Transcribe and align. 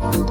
Hola 0.00 0.27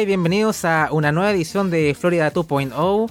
y 0.00 0.04
bienvenidos 0.04 0.66
a 0.66 0.88
una 0.90 1.10
nueva 1.10 1.30
edición 1.30 1.70
de 1.70 1.96
Florida 1.98 2.30
2.0. 2.30 3.10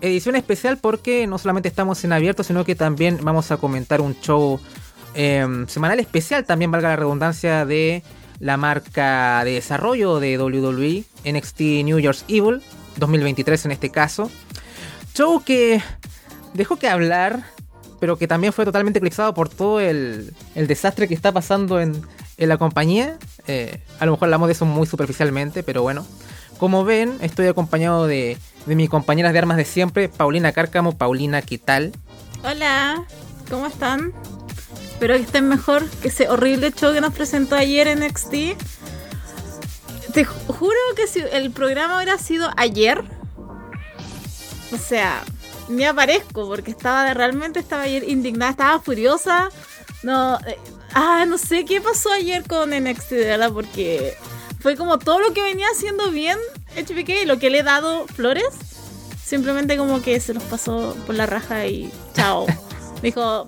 Edición 0.00 0.34
especial 0.34 0.76
porque 0.78 1.24
no 1.28 1.38
solamente 1.38 1.68
estamos 1.68 2.02
en 2.04 2.12
abierto, 2.12 2.42
sino 2.42 2.64
que 2.64 2.74
también 2.74 3.20
vamos 3.22 3.52
a 3.52 3.58
comentar 3.58 4.00
un 4.00 4.18
show 4.20 4.58
em, 5.14 5.68
semanal 5.68 6.00
especial, 6.00 6.44
también 6.44 6.72
valga 6.72 6.88
la 6.88 6.96
redundancia, 6.96 7.64
de 7.64 8.02
la 8.40 8.56
marca 8.56 9.44
de 9.44 9.52
desarrollo 9.52 10.18
de 10.18 10.36
WWE, 10.38 11.04
NXT 11.24 11.60
New 11.84 12.00
Year's 12.00 12.24
Evil, 12.26 12.60
2023 12.96 13.66
en 13.66 13.70
este 13.72 13.90
caso. 13.90 14.28
Show 15.14 15.44
que 15.44 15.80
dejó 16.54 16.76
que 16.76 16.88
hablar, 16.88 17.44
pero 18.00 18.18
que 18.18 18.26
también 18.26 18.52
fue 18.52 18.64
totalmente 18.64 18.98
eclipsado 18.98 19.32
por 19.32 19.48
todo 19.48 19.78
el, 19.78 20.34
desastre 20.54 21.06
que 21.06 21.14
está 21.14 21.30
pasando 21.30 21.80
en, 21.80 22.02
en 22.36 22.48
la 22.48 22.56
compañía. 22.58 23.16
Eh, 23.46 23.80
a 24.00 24.06
lo 24.06 24.12
mejor 24.12 24.26
hablamos 24.26 24.48
de 24.48 24.52
eso 24.52 24.66
muy 24.66 24.86
superficialmente, 24.86 25.62
pero 25.62 25.82
bueno. 25.82 26.04
Como 26.58 26.84
ven, 26.84 27.18
estoy 27.20 27.46
acompañado 27.48 28.06
de, 28.06 28.38
de 28.66 28.74
mis 28.74 28.88
compañeras 28.88 29.32
de 29.32 29.38
armas 29.38 29.56
de 29.56 29.64
siempre, 29.64 30.08
Paulina 30.08 30.52
Cárcamo. 30.52 30.96
Paulina, 30.96 31.42
¿qué 31.42 31.58
tal? 31.58 31.92
Hola, 32.42 33.04
¿cómo 33.50 33.66
están? 33.66 34.12
Espero 34.90 35.14
que 35.16 35.22
estén 35.22 35.48
mejor 35.48 35.86
que 36.02 36.08
ese 36.08 36.28
horrible 36.28 36.72
show 36.72 36.94
que 36.94 37.00
nos 37.00 37.12
presentó 37.12 37.56
ayer 37.56 37.88
en 37.88 38.02
XT. 38.02 38.56
Te 40.14 40.24
juro 40.24 40.78
que 40.96 41.06
si 41.06 41.20
el 41.20 41.50
programa 41.50 41.96
hubiera 41.96 42.16
sido 42.16 42.48
ayer, 42.56 43.04
o 44.72 44.78
sea, 44.78 45.22
me 45.68 45.86
aparezco 45.86 46.48
porque 46.48 46.70
estaba 46.70 47.12
realmente 47.12 47.60
estaba 47.60 47.82
ayer 47.82 48.08
indignada, 48.08 48.52
estaba 48.52 48.80
furiosa. 48.80 49.50
No, 50.02 50.38
eh, 50.46 50.56
Ah, 50.98 51.26
no 51.28 51.36
sé 51.36 51.66
qué 51.66 51.82
pasó 51.82 52.10
ayer 52.10 52.42
con 52.48 52.70
NXT, 52.70 53.10
de 53.10 53.24
verdad, 53.26 53.52
porque 53.52 54.16
fue 54.66 54.74
como 54.74 54.98
todo 54.98 55.20
lo 55.20 55.32
que 55.32 55.44
venía 55.44 55.68
haciendo 55.72 56.10
bien 56.10 56.36
HBK 56.74 57.24
lo 57.24 57.38
que 57.38 57.50
le 57.50 57.60
he 57.60 57.62
dado 57.62 58.04
flores, 58.08 58.48
simplemente 59.24 59.76
como 59.76 60.02
que 60.02 60.18
se 60.18 60.34
los 60.34 60.42
pasó 60.42 60.96
por 61.06 61.14
la 61.14 61.24
raja 61.24 61.68
y 61.68 61.88
chao. 62.14 62.46
Dijo, 63.00 63.46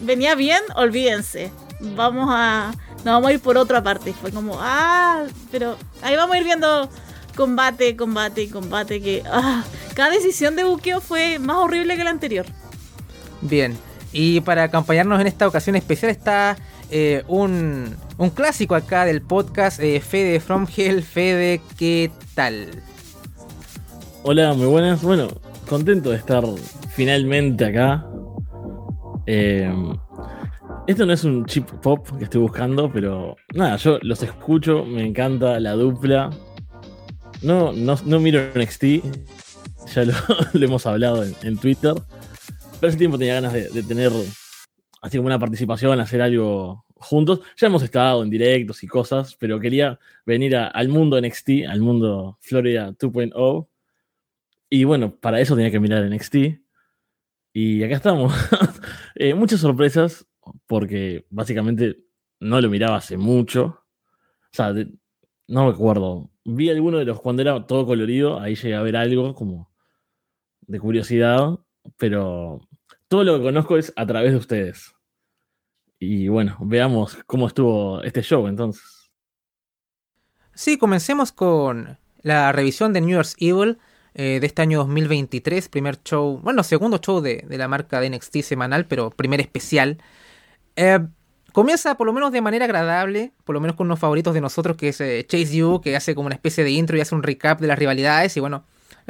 venía 0.00 0.34
bien, 0.34 0.60
olvídense. 0.74 1.52
Vamos 1.78 2.26
a. 2.32 2.72
Nos 2.96 3.04
vamos 3.04 3.30
a 3.30 3.34
ir 3.34 3.40
por 3.40 3.56
otra 3.56 3.84
parte. 3.84 4.12
Fue 4.12 4.32
como, 4.32 4.58
ah, 4.60 5.26
pero 5.52 5.76
ahí 6.02 6.16
vamos 6.16 6.34
a 6.34 6.38
ir 6.40 6.44
viendo 6.44 6.90
combate, 7.36 7.96
combate 7.96 8.50
combate. 8.50 9.00
Que 9.00 9.22
ah, 9.30 9.62
cada 9.94 10.10
decisión 10.10 10.56
de 10.56 10.64
buqueo 10.64 11.00
fue 11.00 11.38
más 11.38 11.58
horrible 11.58 11.96
que 11.96 12.02
la 12.02 12.10
anterior. 12.10 12.46
Bien, 13.42 13.78
y 14.12 14.40
para 14.40 14.64
acompañarnos 14.64 15.20
en 15.20 15.28
esta 15.28 15.46
ocasión 15.46 15.76
especial 15.76 16.10
está 16.10 16.56
eh, 16.90 17.22
un, 17.28 17.94
un, 18.16 18.30
clásico 18.30 18.74
acá 18.74 19.04
del 19.04 19.20
podcast, 19.20 19.80
eh, 19.80 20.00
Fede 20.00 20.40
From 20.40 20.66
Hell. 20.74 21.02
Fede, 21.02 21.60
¿qué 21.76 22.10
tal? 22.34 22.70
Hola, 24.22 24.54
muy 24.54 24.66
buenas. 24.66 25.02
Bueno, 25.02 25.28
contento 25.68 26.10
de 26.10 26.16
estar 26.16 26.44
finalmente 26.94 27.66
acá. 27.66 28.06
Eh, 29.26 29.70
esto 30.86 31.04
no 31.04 31.12
es 31.12 31.24
un 31.24 31.44
chip 31.44 31.68
pop 31.82 32.08
que 32.16 32.24
estoy 32.24 32.40
buscando, 32.40 32.90
pero 32.90 33.36
nada, 33.54 33.76
yo 33.76 33.98
los 34.00 34.22
escucho, 34.22 34.84
me 34.86 35.06
encanta 35.06 35.60
la 35.60 35.72
dupla. 35.72 36.30
No, 37.42 37.72
no, 37.72 38.20
miro 38.20 38.40
NXT, 38.54 38.84
ya 39.94 40.04
lo, 40.54 40.64
hemos 40.64 40.86
hablado 40.86 41.22
en, 41.24 41.58
Twitter. 41.58 41.94
Pero 42.80 42.88
ese 42.88 42.98
tiempo 42.98 43.18
tenía 43.18 43.34
ganas 43.34 43.52
de 43.52 43.82
tener 43.82 44.12
así 45.00 45.16
como 45.16 45.26
una 45.26 45.38
participación, 45.38 46.00
hacer 46.00 46.22
algo 46.22 46.84
juntos. 46.94 47.40
Ya 47.56 47.68
hemos 47.68 47.82
estado 47.82 48.22
en 48.22 48.30
directos 48.30 48.82
y 48.82 48.86
cosas, 48.86 49.36
pero 49.36 49.60
quería 49.60 49.98
venir 50.26 50.56
al 50.56 50.88
mundo 50.88 51.20
NXT, 51.20 51.66
al 51.68 51.80
mundo 51.80 52.38
Florida 52.40 52.92
2.0. 52.92 53.68
Y 54.70 54.84
bueno, 54.84 55.16
para 55.16 55.40
eso 55.40 55.56
tenía 55.56 55.70
que 55.70 55.80
mirar 55.80 56.08
NXT. 56.08 56.36
Y 57.52 57.82
acá 57.82 57.96
estamos. 57.96 58.32
Eh, 59.20 59.34
muchas 59.34 59.58
sorpresas, 59.58 60.28
porque 60.68 61.26
básicamente 61.28 61.98
no 62.38 62.60
lo 62.60 62.70
miraba 62.70 62.98
hace 62.98 63.16
mucho. 63.16 63.64
O 63.64 64.52
sea, 64.52 64.72
no 65.48 65.64
me 65.64 65.70
acuerdo. 65.70 66.30
Vi 66.44 66.70
alguno 66.70 66.98
de 66.98 67.04
los 67.04 67.20
cuando 67.20 67.42
era 67.42 67.66
todo 67.66 67.84
colorido, 67.84 68.38
ahí 68.38 68.54
llegué 68.54 68.76
a 68.76 68.82
ver 68.82 68.94
algo 68.94 69.34
como 69.34 69.72
de 70.60 70.78
curiosidad, 70.78 71.58
pero 71.96 72.67
todo 73.08 73.24
lo 73.24 73.38
que 73.38 73.44
conozco 73.44 73.76
es 73.76 73.92
a 73.96 74.06
través 74.06 74.32
de 74.32 74.38
ustedes. 74.38 74.94
Y 75.98 76.28
bueno, 76.28 76.56
veamos 76.60 77.18
cómo 77.26 77.48
estuvo 77.48 78.02
este 78.02 78.22
show 78.22 78.46
entonces. 78.46 79.10
Sí, 80.54 80.78
comencemos 80.78 81.32
con 81.32 81.98
la 82.22 82.52
revisión 82.52 82.92
de 82.92 83.00
New 83.00 83.10
Year's 83.10 83.34
Evil 83.38 83.78
eh, 84.14 84.40
de 84.40 84.46
este 84.46 84.62
año 84.62 84.78
2023, 84.78 85.68
primer 85.68 86.02
show, 86.02 86.40
bueno, 86.42 86.62
segundo 86.62 86.98
show 86.98 87.20
de, 87.20 87.44
la 87.48 87.68
marca 87.68 88.00
de 88.00 88.10
NXT 88.10 88.38
semanal, 88.38 88.86
pero 88.86 89.10
primer 89.10 89.40
especial. 89.40 89.98
Eh, 90.76 90.98
comienza 91.52 91.96
por 91.96 92.06
lo 92.06 92.12
menos 92.12 92.32
de 92.32 92.40
manera 92.40 92.64
agradable, 92.64 93.32
por 93.44 93.54
lo 93.54 93.60
menos 93.60 93.76
con 93.76 93.86
unos 93.86 93.98
favoritos 94.00 94.34
de 94.34 94.40
nosotros, 94.40 94.76
que 94.76 94.88
es 94.88 95.00
eh, 95.00 95.24
Chase 95.26 95.56
You, 95.56 95.80
que 95.80 95.94
hace 95.96 96.14
como 96.14 96.26
una 96.26 96.34
especie 96.34 96.64
de 96.64 96.70
intro 96.70 96.96
y 96.96 97.00
hace 97.00 97.14
un 97.14 97.22
recap 97.22 97.60
de 97.60 97.68
las 97.68 97.78
rivalidades, 97.78 98.36
y 98.36 98.40
bueno, 98.40 98.64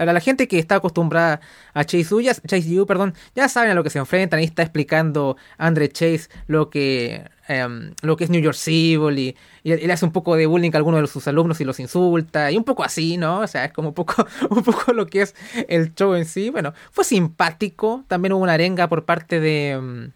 la, 0.04 0.20
gente 0.20 0.46
que 0.46 0.58
está 0.58 0.76
acostumbrada 0.76 1.40
a 1.74 1.84
Chase 1.84 2.14
U, 2.14 2.22
Chase 2.22 2.80
U, 2.80 2.86
perdón, 2.86 3.14
ya 3.34 3.48
saben 3.48 3.70
a 3.70 3.74
lo 3.74 3.82
que 3.82 3.90
se 3.90 3.98
enfrentan. 3.98 4.38
Ahí 4.38 4.44
está 4.44 4.62
explicando 4.62 5.36
Andre 5.58 5.88
Chase 5.88 6.28
lo 6.46 6.70
que, 6.70 7.28
em, 7.48 7.94
lo 8.02 8.16
que 8.16 8.24
es 8.24 8.30
New 8.30 8.40
York 8.40 8.56
Civil 8.56 9.18
y, 9.18 9.36
le 9.64 9.92
hace 9.92 10.04
un 10.04 10.12
poco 10.12 10.36
de 10.36 10.46
bullying 10.46 10.70
a 10.72 10.76
algunos 10.76 11.00
de 11.00 11.06
sus 11.08 11.26
alumnos 11.28 11.60
y 11.60 11.64
los 11.64 11.80
insulta. 11.80 12.50
Y 12.50 12.56
un 12.56 12.64
poco 12.64 12.84
así, 12.84 13.16
¿no? 13.16 13.40
O 13.40 13.46
sea, 13.46 13.64
es 13.66 13.72
como 13.72 13.88
un 13.88 13.94
poco, 13.94 14.26
un 14.50 14.62
poco 14.62 14.92
lo 14.92 15.06
que 15.06 15.22
es 15.22 15.34
el 15.68 15.94
show 15.94 16.14
en 16.14 16.24
sí. 16.24 16.50
Bueno, 16.50 16.72
fue 16.92 17.04
simpático. 17.04 18.04
También 18.08 18.32
hubo 18.32 18.42
una 18.42 18.54
arenga 18.54 18.88
por 18.88 19.04
parte 19.04 19.40
de. 19.40 19.70
Em, 19.70 20.12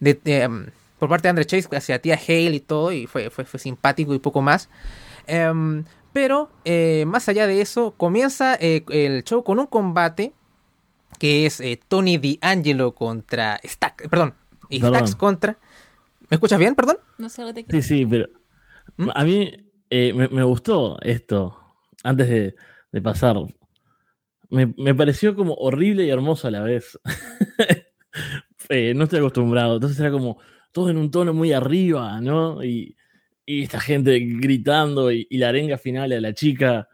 em, 0.00 0.66
por 0.98 1.08
parte 1.08 1.24
de 1.24 1.30
Andre 1.30 1.44
Chase 1.44 1.68
hacia 1.76 2.00
tía 2.00 2.16
Hale 2.16 2.56
y 2.56 2.60
todo. 2.60 2.92
Y 2.92 3.06
fue, 3.06 3.30
fue, 3.30 3.44
fue 3.44 3.60
simpático 3.60 4.14
y 4.14 4.18
poco 4.18 4.42
más. 4.42 4.68
Pero 6.12 6.50
eh, 6.64 7.04
más 7.06 7.28
allá 7.28 7.46
de 7.46 7.60
eso, 7.60 7.94
comienza 7.96 8.54
eh, 8.60 8.84
el 8.90 9.24
show 9.24 9.42
con 9.42 9.58
un 9.58 9.66
combate 9.66 10.32
que 11.18 11.46
es 11.46 11.60
eh, 11.60 11.80
Tony 11.88 12.18
D'Angelo 12.18 12.94
contra 12.94 13.60
Stack, 13.64 14.08
perdón, 14.08 14.34
Stacks 14.70 15.14
contra. 15.14 15.58
¿Me 16.28 16.36
escuchas 16.36 16.58
bien, 16.58 16.74
perdón? 16.74 16.96
No 17.18 17.28
sé 17.28 17.42
lo 17.42 17.54
que 17.54 17.64
Sí, 17.68 17.82
sí, 17.82 18.06
pero 18.06 18.28
¿Mm? 18.96 19.08
a 19.14 19.24
mí 19.24 19.52
me, 19.90 20.42
gustó 20.42 21.00
esto 21.02 21.58
antes 22.02 22.28
de, 22.28 23.02
pasar. 23.02 23.36
Me, 24.50 24.74
me, 24.76 24.94
pareció 24.94 25.34
como 25.34 25.54
horrible 25.54 26.04
y 26.04 26.10
hermoso 26.10 26.48
a 26.48 26.50
la 26.50 26.60
vez. 26.60 26.98
no 28.94 29.04
estoy 29.04 29.18
acostumbrado, 29.18 29.74
entonces 29.74 29.98
era 30.00 30.10
como 30.10 30.38
todo 30.72 30.90
en 30.90 30.96
un 30.96 31.10
tono 31.10 31.32
muy 31.32 31.52
arriba, 31.52 32.20
¿no? 32.20 32.64
Y, 32.64 32.96
y 33.46 33.62
esta 33.62 33.80
gente 33.80 34.18
gritando 34.18 35.10
y, 35.10 35.26
la 35.30 35.48
arenga 35.48 35.78
final 35.78 36.12
a 36.12 36.20
la 36.20 36.34
chica. 36.34 36.88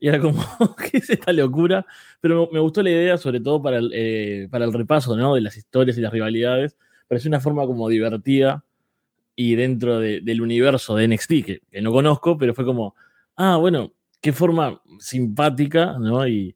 Y 0.00 0.08
era 0.08 0.20
como, 0.20 0.42
¿qué 0.90 0.98
es 0.98 1.10
esta 1.10 1.32
locura? 1.32 1.86
Pero 2.20 2.48
me, 2.52 2.60
gustó 2.60 2.82
la 2.82 2.90
idea, 2.90 3.18
sobre 3.18 3.40
todo 3.40 3.62
para 3.62 3.78
el, 3.78 3.90
eh, 3.94 4.48
para 4.50 4.64
el 4.64 4.72
repaso 4.72 5.16
¿no? 5.16 5.34
de 5.34 5.40
las 5.40 5.56
historias 5.56 5.96
y 5.98 6.00
las 6.00 6.12
rivalidades. 6.12 6.76
Pareció 7.08 7.28
una 7.28 7.40
forma 7.40 7.66
como 7.66 7.88
divertida 7.88 8.64
y 9.34 9.54
dentro 9.54 9.98
del 10.00 10.42
universo 10.42 10.94
de 10.96 11.08
NXT, 11.08 11.28
que, 11.44 11.62
no 11.80 11.90
conozco, 11.92 12.36
pero 12.36 12.54
fue 12.54 12.64
como, 12.64 12.94
ah, 13.36 13.56
bueno, 13.56 13.92
qué 14.20 14.32
forma 14.32 14.82
simpática 14.98 15.96
¿no? 15.98 16.26
y, 16.28 16.54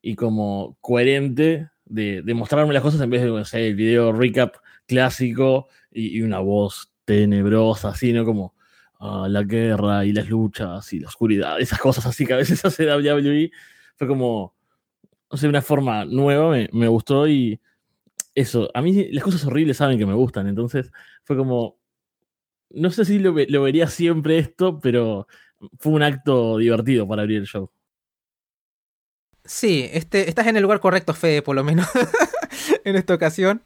y 0.00 0.14
como 0.16 0.76
coherente 0.80 1.68
de, 1.84 2.22
de, 2.22 2.34
mostrarme 2.34 2.72
las 2.72 2.82
cosas 2.82 3.00
en 3.00 3.10
vez 3.10 3.22
de, 3.22 3.44
sé, 3.44 3.68
el 3.68 3.74
video 3.76 4.12
recap 4.12 4.56
clásico 4.86 5.68
y, 5.92 6.18
y 6.18 6.22
una 6.22 6.40
voz 6.40 6.90
tenebrosa, 7.04 7.90
así, 7.90 8.12
¿no? 8.12 8.24
Como, 8.24 8.55
la 9.00 9.42
guerra 9.42 10.04
y 10.04 10.12
las 10.12 10.28
luchas 10.28 10.92
y 10.92 11.00
la 11.00 11.08
oscuridad, 11.08 11.60
esas 11.60 11.78
cosas 11.78 12.06
así 12.06 12.26
que 12.26 12.34
a 12.34 12.36
veces 12.36 12.64
hace 12.64 12.86
WWE, 12.86 13.50
fue 13.96 14.08
como, 14.08 14.54
no 15.30 15.38
sé, 15.38 15.48
una 15.48 15.62
forma 15.62 16.04
nueva, 16.04 16.56
me, 16.72 16.88
gustó 16.88 17.28
y 17.28 17.60
eso, 18.34 18.70
a 18.74 18.82
mí 18.82 19.08
las 19.12 19.24
cosas 19.24 19.44
horribles 19.46 19.78
saben 19.78 19.98
que 19.98 20.06
me 20.06 20.14
gustan, 20.14 20.46
entonces 20.46 20.90
fue 21.24 21.36
como, 21.36 21.78
no 22.70 22.90
sé 22.90 23.04
si 23.04 23.18
lo, 23.18 23.34
lo 23.48 23.62
vería 23.62 23.86
siempre 23.88 24.38
esto, 24.38 24.78
pero 24.80 25.26
fue 25.78 25.92
un 25.92 26.02
acto 26.02 26.58
divertido 26.58 27.06
para 27.08 27.22
abrir 27.22 27.38
el 27.38 27.46
show. 27.46 27.70
Sí, 29.46 29.88
este, 29.92 30.28
estás 30.28 30.46
en 30.46 30.56
el 30.56 30.62
lugar 30.62 30.80
correcto, 30.80 31.14
Fede, 31.14 31.42
por 31.42 31.54
lo 31.54 31.64
menos, 31.64 31.86
en 32.84 32.96
esta 32.96 33.14
ocasión. 33.14 33.62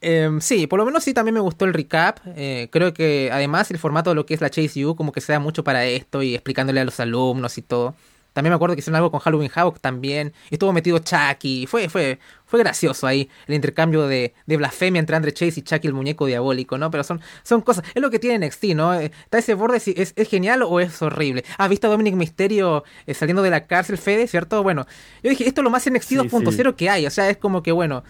Em, 0.00 0.40
sí, 0.40 0.66
por 0.66 0.78
lo 0.78 0.84
menos 0.84 1.04
sí 1.04 1.14
también 1.14 1.34
me 1.34 1.40
gustó 1.40 1.64
el 1.64 1.74
recap. 1.74 2.18
Eh, 2.36 2.68
creo 2.70 2.92
que 2.92 3.30
además 3.32 3.70
el 3.70 3.78
formato 3.78 4.10
de 4.10 4.16
lo 4.16 4.26
que 4.26 4.34
es 4.34 4.40
la 4.40 4.50
Chase 4.50 4.84
U 4.84 4.94
como 4.94 5.12
que 5.12 5.20
se 5.20 5.32
da 5.32 5.38
mucho 5.38 5.64
para 5.64 5.84
esto 5.86 6.22
y 6.22 6.34
explicándole 6.34 6.80
a 6.80 6.84
los 6.84 7.00
alumnos 7.00 7.58
y 7.58 7.62
todo. 7.62 7.94
También 8.36 8.50
me 8.50 8.56
acuerdo 8.56 8.74
que 8.74 8.80
hicieron 8.80 8.96
algo 8.96 9.10
con 9.10 9.20
Halloween 9.20 9.50
Havoc 9.54 9.80
también. 9.80 10.34
Estuvo 10.50 10.70
metido 10.70 10.98
Chucky. 10.98 11.66
Fue, 11.66 11.88
fue, 11.88 12.18
fue 12.44 12.58
gracioso 12.58 13.06
ahí 13.06 13.30
el 13.46 13.54
intercambio 13.54 14.06
de, 14.06 14.34
de 14.44 14.56
blasfemia 14.58 15.00
entre 15.00 15.16
Andre 15.16 15.32
Chase 15.32 15.60
y 15.60 15.62
Chucky, 15.62 15.88
el 15.88 15.94
muñeco 15.94 16.26
diabólico, 16.26 16.76
¿no? 16.76 16.90
Pero 16.90 17.02
son, 17.02 17.22
son 17.42 17.62
cosas. 17.62 17.86
Es 17.94 18.02
lo 18.02 18.10
que 18.10 18.18
tiene 18.18 18.46
NXT, 18.46 18.64
¿no? 18.74 18.92
Eh, 18.92 19.10
está 19.24 19.38
ese 19.38 19.54
borde 19.54 19.80
si 19.80 19.94
es, 19.96 20.12
es 20.16 20.28
genial 20.28 20.62
o 20.64 20.80
es 20.80 21.00
horrible. 21.00 21.46
¿Has 21.56 21.70
visto 21.70 21.86
a 21.86 21.90
Dominic 21.90 22.14
Mysterio 22.14 22.84
eh, 23.06 23.14
saliendo 23.14 23.40
de 23.40 23.48
la 23.48 23.66
cárcel, 23.66 23.96
Fede? 23.96 24.26
¿Cierto? 24.28 24.62
Bueno, 24.62 24.86
yo 25.22 25.30
dije, 25.30 25.48
esto 25.48 25.62
es 25.62 25.64
lo 25.64 25.70
más 25.70 25.90
NXT 25.90 26.06
Sí, 26.06 26.16
2.0 26.16 26.74
que 26.74 26.90
hay. 26.90 27.06
O 27.06 27.10
sea, 27.10 27.30
es 27.30 27.38
como 27.38 27.62
que, 27.62 27.72
bueno 27.72 28.04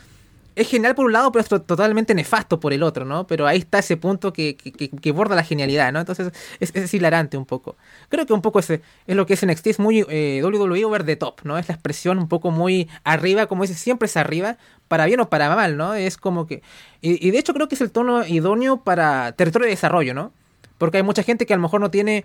es 0.56 0.68
genial 0.68 0.94
por 0.96 1.06
un 1.06 1.12
lado, 1.12 1.30
pero 1.30 1.42
es 1.42 1.48
to- 1.48 1.62
totalmente 1.62 2.14
nefasto 2.14 2.58
por 2.58 2.72
el 2.72 2.82
otro, 2.82 3.04
¿no? 3.04 3.26
Pero 3.26 3.46
ahí 3.46 3.58
está 3.58 3.78
ese 3.78 3.96
punto 3.96 4.32
que, 4.32 4.56
que, 4.56 4.72
que- 4.72 5.12
borda 5.12 5.36
la 5.36 5.44
genialidad, 5.44 5.92
¿no? 5.92 6.00
Entonces 6.00 6.32
es, 6.58 6.94
hilarante 6.94 7.36
un 7.36 7.44
poco. 7.46 7.76
Creo 8.08 8.26
que 8.26 8.32
un 8.32 8.42
poco 8.42 8.58
ese 8.58 8.80
es 9.06 9.14
lo 9.14 9.26
que 9.26 9.34
es 9.34 9.46
NXT, 9.46 9.66
es 9.68 9.78
muy 9.78 10.04
eh, 10.08 10.40
WWE 10.42 10.84
over 10.84 11.04
the 11.04 11.16
top, 11.16 11.42
¿no? 11.44 11.58
Es 11.58 11.68
la 11.68 11.74
expresión 11.74 12.18
un 12.18 12.26
poco 12.28 12.50
muy 12.50 12.88
arriba, 13.04 13.46
como 13.46 13.62
dice, 13.62 13.74
siempre 13.74 14.06
es 14.06 14.16
arriba, 14.16 14.56
para 14.88 15.04
bien 15.06 15.20
o 15.20 15.28
para 15.28 15.54
mal, 15.54 15.76
¿no? 15.76 15.94
Es 15.94 16.16
como 16.16 16.46
que... 16.46 16.62
Y 17.02 17.30
de 17.30 17.38
hecho 17.38 17.54
creo 17.54 17.68
que 17.68 17.74
es 17.76 17.80
el 17.82 17.92
tono 17.92 18.26
idóneo 18.26 18.78
para 18.78 19.32
territorio 19.32 19.66
de 19.66 19.70
desarrollo, 19.70 20.14
¿no? 20.14 20.32
Porque 20.78 20.96
hay 20.96 21.02
mucha 21.02 21.22
gente 21.22 21.46
que 21.46 21.54
a 21.54 21.56
lo 21.56 21.62
mejor 21.62 21.80
no 21.80 21.90
tiene 21.90 22.24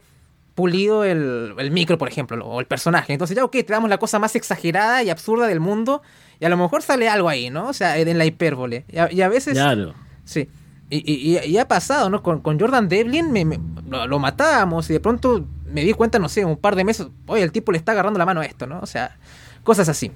pulido 0.56 1.04
el, 1.04 1.54
el 1.58 1.72
micro, 1.72 1.98
por 1.98 2.08
ejemplo, 2.08 2.46
o 2.46 2.60
el 2.60 2.66
personaje. 2.66 3.14
Entonces 3.14 3.36
ya, 3.38 3.44
ok, 3.46 3.52
te 3.52 3.64
damos 3.74 3.90
la 3.90 3.98
cosa 3.98 4.20
más 4.20 4.36
exagerada 4.36 5.02
y 5.04 5.10
absurda 5.10 5.48
del 5.48 5.60
mundo 5.60 6.02
y 6.40 6.46
a 6.46 6.50
lo 6.50 6.58
mejor 6.58 6.82
sale 6.82 7.08
algo 7.10 7.30
ahí, 7.30 7.50
¿no? 7.50 7.68
O 7.70 7.74
sea, 7.74 7.98
en 7.98 8.18
la 8.18 8.26
hipérbole. 8.26 8.86
Y 8.90 8.98
a, 8.98 9.12
y 9.12 9.22
a 9.22 9.30
veces... 9.30 9.54
Claro. 9.54 9.94
Sí. 10.26 10.50
Y, 10.90 11.38
y- 11.40 11.58
ha 11.58 11.68
pasado, 11.70 12.10
¿no? 12.10 12.22
Con, 12.22 12.42
con 12.42 12.60
Jordan 12.60 12.90
Devlin 12.90 13.32
me, 13.32 13.46
me- 13.46 13.60
lo, 13.90 14.08
lo 14.08 14.20
matábamos 14.20 14.90
y 14.90 14.94
de 14.94 15.00
pronto 15.00 15.46
me 15.66 15.86
di 15.86 15.94
cuenta, 15.94 16.20
no 16.20 16.28
sé, 16.28 16.44
un 16.44 16.58
par 16.58 16.76
de 16.76 16.84
meses, 16.84 17.08
oye, 17.28 17.44
el 17.44 17.54
tipo 17.54 17.72
le 17.72 17.78
está 17.78 17.94
agarrando 17.94 18.20
la 18.20 18.26
mano 18.26 18.42
a 18.42 18.46
esto, 18.46 18.68
¿no? 18.68 18.80
O 18.82 18.86
sea, 18.86 19.18
cosas 19.64 19.88
así. 19.88 20.12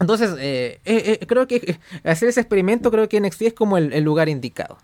Entonces, 0.00 0.30
eh, 0.40 0.80
eh, 0.84 1.18
eh, 1.20 1.26
creo 1.28 1.46
que 1.46 1.56
eh, 1.56 1.78
hacer 2.10 2.28
ese 2.28 2.40
experimento, 2.40 2.90
creo 2.90 3.08
que 3.08 3.20
NXT 3.20 3.42
es 3.42 3.52
como 3.54 3.76
el, 3.78 3.92
el 3.92 4.02
lugar 4.02 4.28
indicado. 4.28 4.76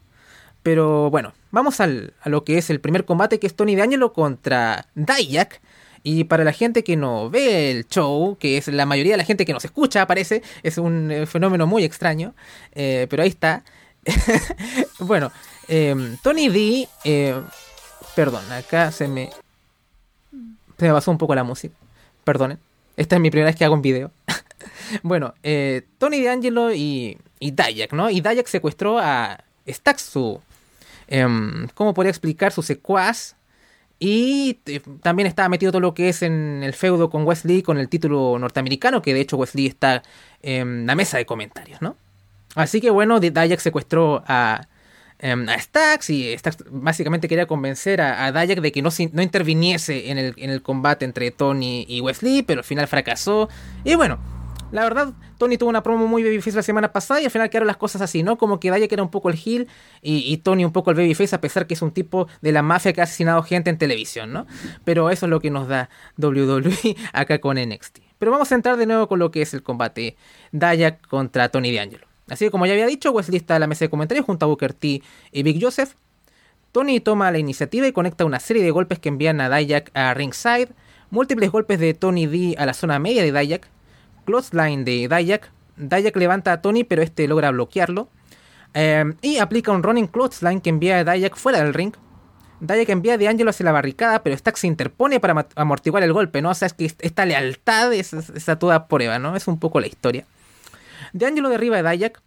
Pero 0.71 1.09
bueno, 1.11 1.33
vamos 1.51 1.81
al- 1.81 2.13
a 2.21 2.29
lo 2.29 2.45
que 2.45 2.59
es 2.59 2.69
el 2.69 2.79
primer 2.79 3.07
combate, 3.07 3.39
que 3.39 3.47
es 3.47 3.55
Tony 3.57 3.75
D'Angelo 3.75 4.13
contra 4.13 4.85
Dayak. 4.95 5.63
Y 6.03 6.25
para 6.25 6.45
la 6.45 6.53
gente 6.53 6.85
que 6.85 6.95
no 6.95 7.31
ve 7.31 7.71
el 7.71 7.87
show, 7.89 8.37
que 8.39 8.59
es 8.59 8.69
la 8.69 8.85
mayoría 8.85 9.15
de 9.15 9.17
la 9.17 9.25
gente 9.25 9.47
que 9.47 9.55
nos 9.55 9.65
escucha, 9.65 10.07
parece, 10.07 10.43
es 10.63 10.77
un 10.77 11.11
eh, 11.11 11.25
fenómeno 11.25 11.67
muy 11.67 11.85
extraño. 11.85 12.35
eh, 12.73 13.07
pero 13.09 13.23
ahí 13.23 13.31
está. 13.31 13.65
bueno, 14.99 15.33
eh, 15.69 15.97
Tony 16.23 16.51
D. 16.51 16.87
eh, 17.05 17.41
perdón, 18.15 18.45
acá 18.53 18.93
se 18.93 19.09
me. 19.09 19.31
Se 20.79 20.87
me 20.87 20.93
pasó 20.93 21.11
un 21.11 21.17
poco 21.17 21.35
la 21.35 21.45
música. 21.45 21.75
Perdonen. 22.25 22.59
Esta 22.99 23.17
es 23.17 23.23
mi 23.23 23.31
primera 23.31 23.47
vez 23.49 23.57
que 23.57 23.65
hago 23.65 23.75
un 23.75 23.81
video. 23.81 24.11
bueno, 25.03 25.33
Tony 25.97 26.23
D'Angelo 26.23 26.75
y, 26.75 27.17
y 27.41 27.53
Dayak, 27.53 27.95
¿no? 27.95 28.11
Y 28.11 28.21
Dayak 28.21 28.49
secuestró 28.49 28.99
a 28.99 29.43
Stax, 29.67 30.03
su. 30.03 30.43
Em, 31.09 31.69
¿Cómo 31.75 31.95
podría 31.95 32.11
explicar? 32.11 32.53
Su 32.53 32.63
secuaz. 32.63 33.37
Y 34.01 34.61
eh, 34.67 34.81
también 35.03 35.27
estaba 35.27 35.49
metido 35.49 35.73
todo 35.73 35.81
lo 35.81 35.95
que 35.95 36.09
es 36.09 36.23
en 36.23 36.63
el 36.63 36.73
feudo 36.73 37.11
con 37.11 37.25
Wesley 37.25 37.63
con 37.63 37.79
el 37.79 37.89
título 37.89 38.39
norteamericano, 38.39 39.03
que 39.03 39.13
de 39.13 39.21
hecho 39.21 39.37
Wesley 39.37 39.67
está 39.67 40.03
en 40.41 40.87
la 40.87 40.95
mesa 40.95 41.19
de 41.19 41.27
comentarios, 41.27 41.83
¿no? 41.83 41.97
Así 42.55 42.81
que 42.81 42.91
bueno, 42.91 43.19
Dayak 43.21 43.59
secuestró 43.59 44.23
a, 44.27 44.69
em, 45.19 45.49
a 45.49 45.59
Stax 45.59 46.11
y 46.11 46.37
Stax 46.39 46.65
básicamente 46.71 47.29
quería 47.29 47.47
convencer 47.47 48.01
a, 48.01 48.25
a 48.25 48.33
Dayak 48.33 48.61
de 48.61 48.71
que 48.71 48.83
no, 48.83 48.91
no 49.13 49.23
interviniese 49.23 50.11
en 50.11 50.19
el, 50.19 50.35
en 50.37 50.51
el 50.51 50.63
combate 50.63 51.05
entre 51.05 51.33
Tony 51.33 51.85
y 51.89 52.01
Wesley, 52.01 52.43
pero 52.43 52.61
al 52.61 52.65
final 52.65 52.87
fracasó. 52.87 53.49
Y 53.85 53.97
bueno, 53.97 54.19
la 54.71 54.83
verdad, 54.83 55.15
Tony 55.39 55.57
tuvo 55.57 55.71
una 55.71 55.83
promo 55.83 56.07
muy 56.07 56.23
babyface 56.23 56.57
la 56.57 56.63
semana 56.63 56.93
pasada 56.93 57.21
y 57.21 57.25
al 57.25 57.31
final 57.31 57.49
quedaron 57.49 57.67
las 57.67 57.77
cosas 57.77 58.03
así, 58.03 58.23
¿no? 58.23 58.37
Como 58.37 58.61
que 58.61 58.71
Dayak 58.71 58.93
era 58.93 59.03
un 59.03 59.11
poco 59.11 59.31
el 59.31 59.39
heel 59.43 59.69
y, 60.03 60.37
Tony 60.39 60.65
un 60.65 60.73
poco 60.73 60.91
el 60.91 60.97
babyface, 60.97 61.35
a 61.35 61.41
pesar 61.41 61.67
que 61.67 61.75
es 61.75 61.83
un 61.83 61.91
tipo 61.91 62.29
de 62.43 62.53
la 62.53 62.63
mafia 62.63 62.93
que 62.93 63.01
ha 63.01 63.05
asesinado 63.05 63.43
gente 63.43 63.71
en 63.71 63.79
televisión, 63.79 64.33
¿no? 64.33 64.47
Pero 64.85 65.11
eso 65.11 65.27
es 65.27 65.31
lo 65.31 65.41
que 65.41 65.51
nos 65.51 65.69
da 65.69 65.89
WWE 66.19 66.97
acá 67.13 67.41
con 67.41 67.57
NXT. 67.57 68.01
Pero 68.19 68.33
vamos 68.33 68.51
a 68.53 68.55
entrar 68.55 68.77
de 68.77 68.87
nuevo 68.87 69.09
con 69.09 69.19
lo 69.19 69.31
que 69.31 69.43
es 69.43 69.55
el 69.55 69.63
combate 69.63 70.17
Dayak 70.53 71.07
contra 71.07 71.49
Tony 71.49 71.75
D'Angelo. 71.75 72.07
Así 72.29 72.45
que 72.45 72.51
como 72.51 72.67
ya 72.67 72.73
había 72.73 72.87
dicho, 72.87 73.11
Wesley 73.11 73.39
está 73.39 73.57
en 73.57 73.61
la 73.61 73.67
mesa 73.67 73.85
de 73.85 73.91
comentarios 73.91 74.27
junto 74.27 74.45
a 74.45 74.49
Booker 74.49 74.75
T 74.75 75.03
y 75.33 75.43
Big 75.43 75.63
Joseph. 75.63 75.95
Tony 76.73 77.01
toma 77.01 77.31
la 77.31 77.39
iniciativa 77.39 77.87
y 77.87 77.93
conecta 77.93 78.27
una 78.27 78.41
serie 78.41 78.63
de 78.63 78.71
golpes 78.71 78.99
que 78.99 79.09
envían 79.09 79.41
a 79.41 79.49
Dayak 79.49 79.91
a 79.95 80.13
ringside, 80.13 80.69
múltiples 81.11 81.51
golpes 81.51 81.81
de 81.81 81.95
Tony 81.95 82.27
D 82.27 82.55
a 82.59 82.67
la 82.67 82.75
zona 82.75 82.99
media 82.99 83.23
de 83.23 83.33
Dayak, 83.33 83.69
clothesline 84.29 84.85
de 84.85 85.09
Dayak, 85.09 85.51
Dayak 85.79 86.15
levanta 86.17 86.53
a 86.53 86.61
Tony 86.61 86.85
pero 86.85 87.01
este 87.03 87.27
logra 87.27 87.51
bloquearlo, 87.51 88.09
eh, 88.75 89.05
y 89.23 89.39
aplica 89.39 89.73
un 89.73 89.83
running 89.83 90.07
clothesline 90.09 90.61
que 90.61 90.69
envía 90.71 90.99
a 90.99 91.05
Dayak 91.05 91.37
fuera 91.37 91.59
del 91.63 91.73
ring. 91.73 91.95
Dayak 92.61 92.89
envía 92.91 93.15
a 93.15 93.19
D'Angelo 93.19 93.51
hacia 93.51 93.65
la 93.65 93.73
barricada, 93.73 94.23
pero 94.23 94.37
Stack 94.37 94.57
se 94.57 94.67
interpone 94.67 95.21
para 95.21 95.47
amortiguar 95.55 96.03
el 96.03 96.13
golpe, 96.13 96.43
¿no? 96.43 96.51
O 96.51 96.55
sea, 96.55 96.67
es 96.67 96.75
que 96.75 96.85
esta 96.85 97.25
lealtad 97.25 97.93
es, 97.95 98.13
es- 98.13 98.49
a 98.49 98.59
toda 98.59 98.89
prueba, 98.89 99.19
¿no? 99.19 99.35
Es 99.37 99.47
un 99.49 99.59
poco 99.61 99.81
la 99.81 99.87
historia. 99.87 100.27
D'Angelo 101.13 101.49
derriba 101.49 101.79
a 101.79 101.83
Dayak. 101.83 102.21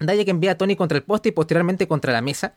Dayak 0.00 0.28
envía 0.28 0.52
a 0.52 0.54
Tony 0.58 0.74
contra 0.76 0.98
el 0.98 1.04
poste 1.04 1.28
y 1.30 1.32
posteriormente 1.32 1.86
contra 1.88 2.12
la 2.12 2.20
mesa. 2.20 2.54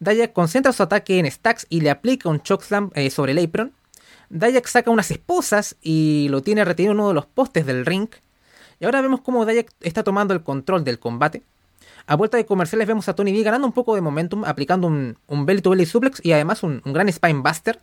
Dayak 0.00 0.32
concentra 0.32 0.72
su 0.72 0.82
ataque 0.82 1.18
en 1.18 1.30
Stacks 1.30 1.66
y 1.70 1.80
le 1.80 1.90
aplica 1.90 2.28
un 2.28 2.42
chokeslam 2.42 2.90
eh, 2.94 3.08
sobre 3.10 3.32
el 3.32 3.38
apron. 3.44 3.72
Dayak 4.30 4.66
saca 4.66 4.90
unas 4.90 5.10
esposas 5.10 5.76
y 5.82 6.28
lo 6.30 6.42
tiene 6.42 6.64
retenido 6.64 6.92
en 6.92 7.00
uno 7.00 7.08
de 7.08 7.14
los 7.14 7.26
postes 7.26 7.66
del 7.66 7.86
ring. 7.86 8.08
Y 8.80 8.84
ahora 8.84 9.00
vemos 9.00 9.20
cómo 9.20 9.44
Dayak 9.46 9.72
está 9.80 10.02
tomando 10.02 10.34
el 10.34 10.42
control 10.42 10.84
del 10.84 10.98
combate. 10.98 11.42
A 12.06 12.14
vuelta 12.14 12.36
de 12.36 12.46
comerciales 12.46 12.86
vemos 12.86 13.08
a 13.08 13.14
Tony 13.14 13.32
D 13.32 13.42
ganando 13.42 13.66
un 13.66 13.72
poco 13.72 13.94
de 13.94 14.00
momentum, 14.00 14.44
aplicando 14.44 14.86
un, 14.86 15.18
un 15.26 15.46
belly 15.46 15.60
to 15.60 15.70
belly 15.70 15.86
suplex 15.86 16.20
y 16.24 16.32
además 16.32 16.62
un, 16.62 16.82
un 16.84 16.92
gran 16.92 17.08
spine 17.08 17.40
buster. 17.40 17.80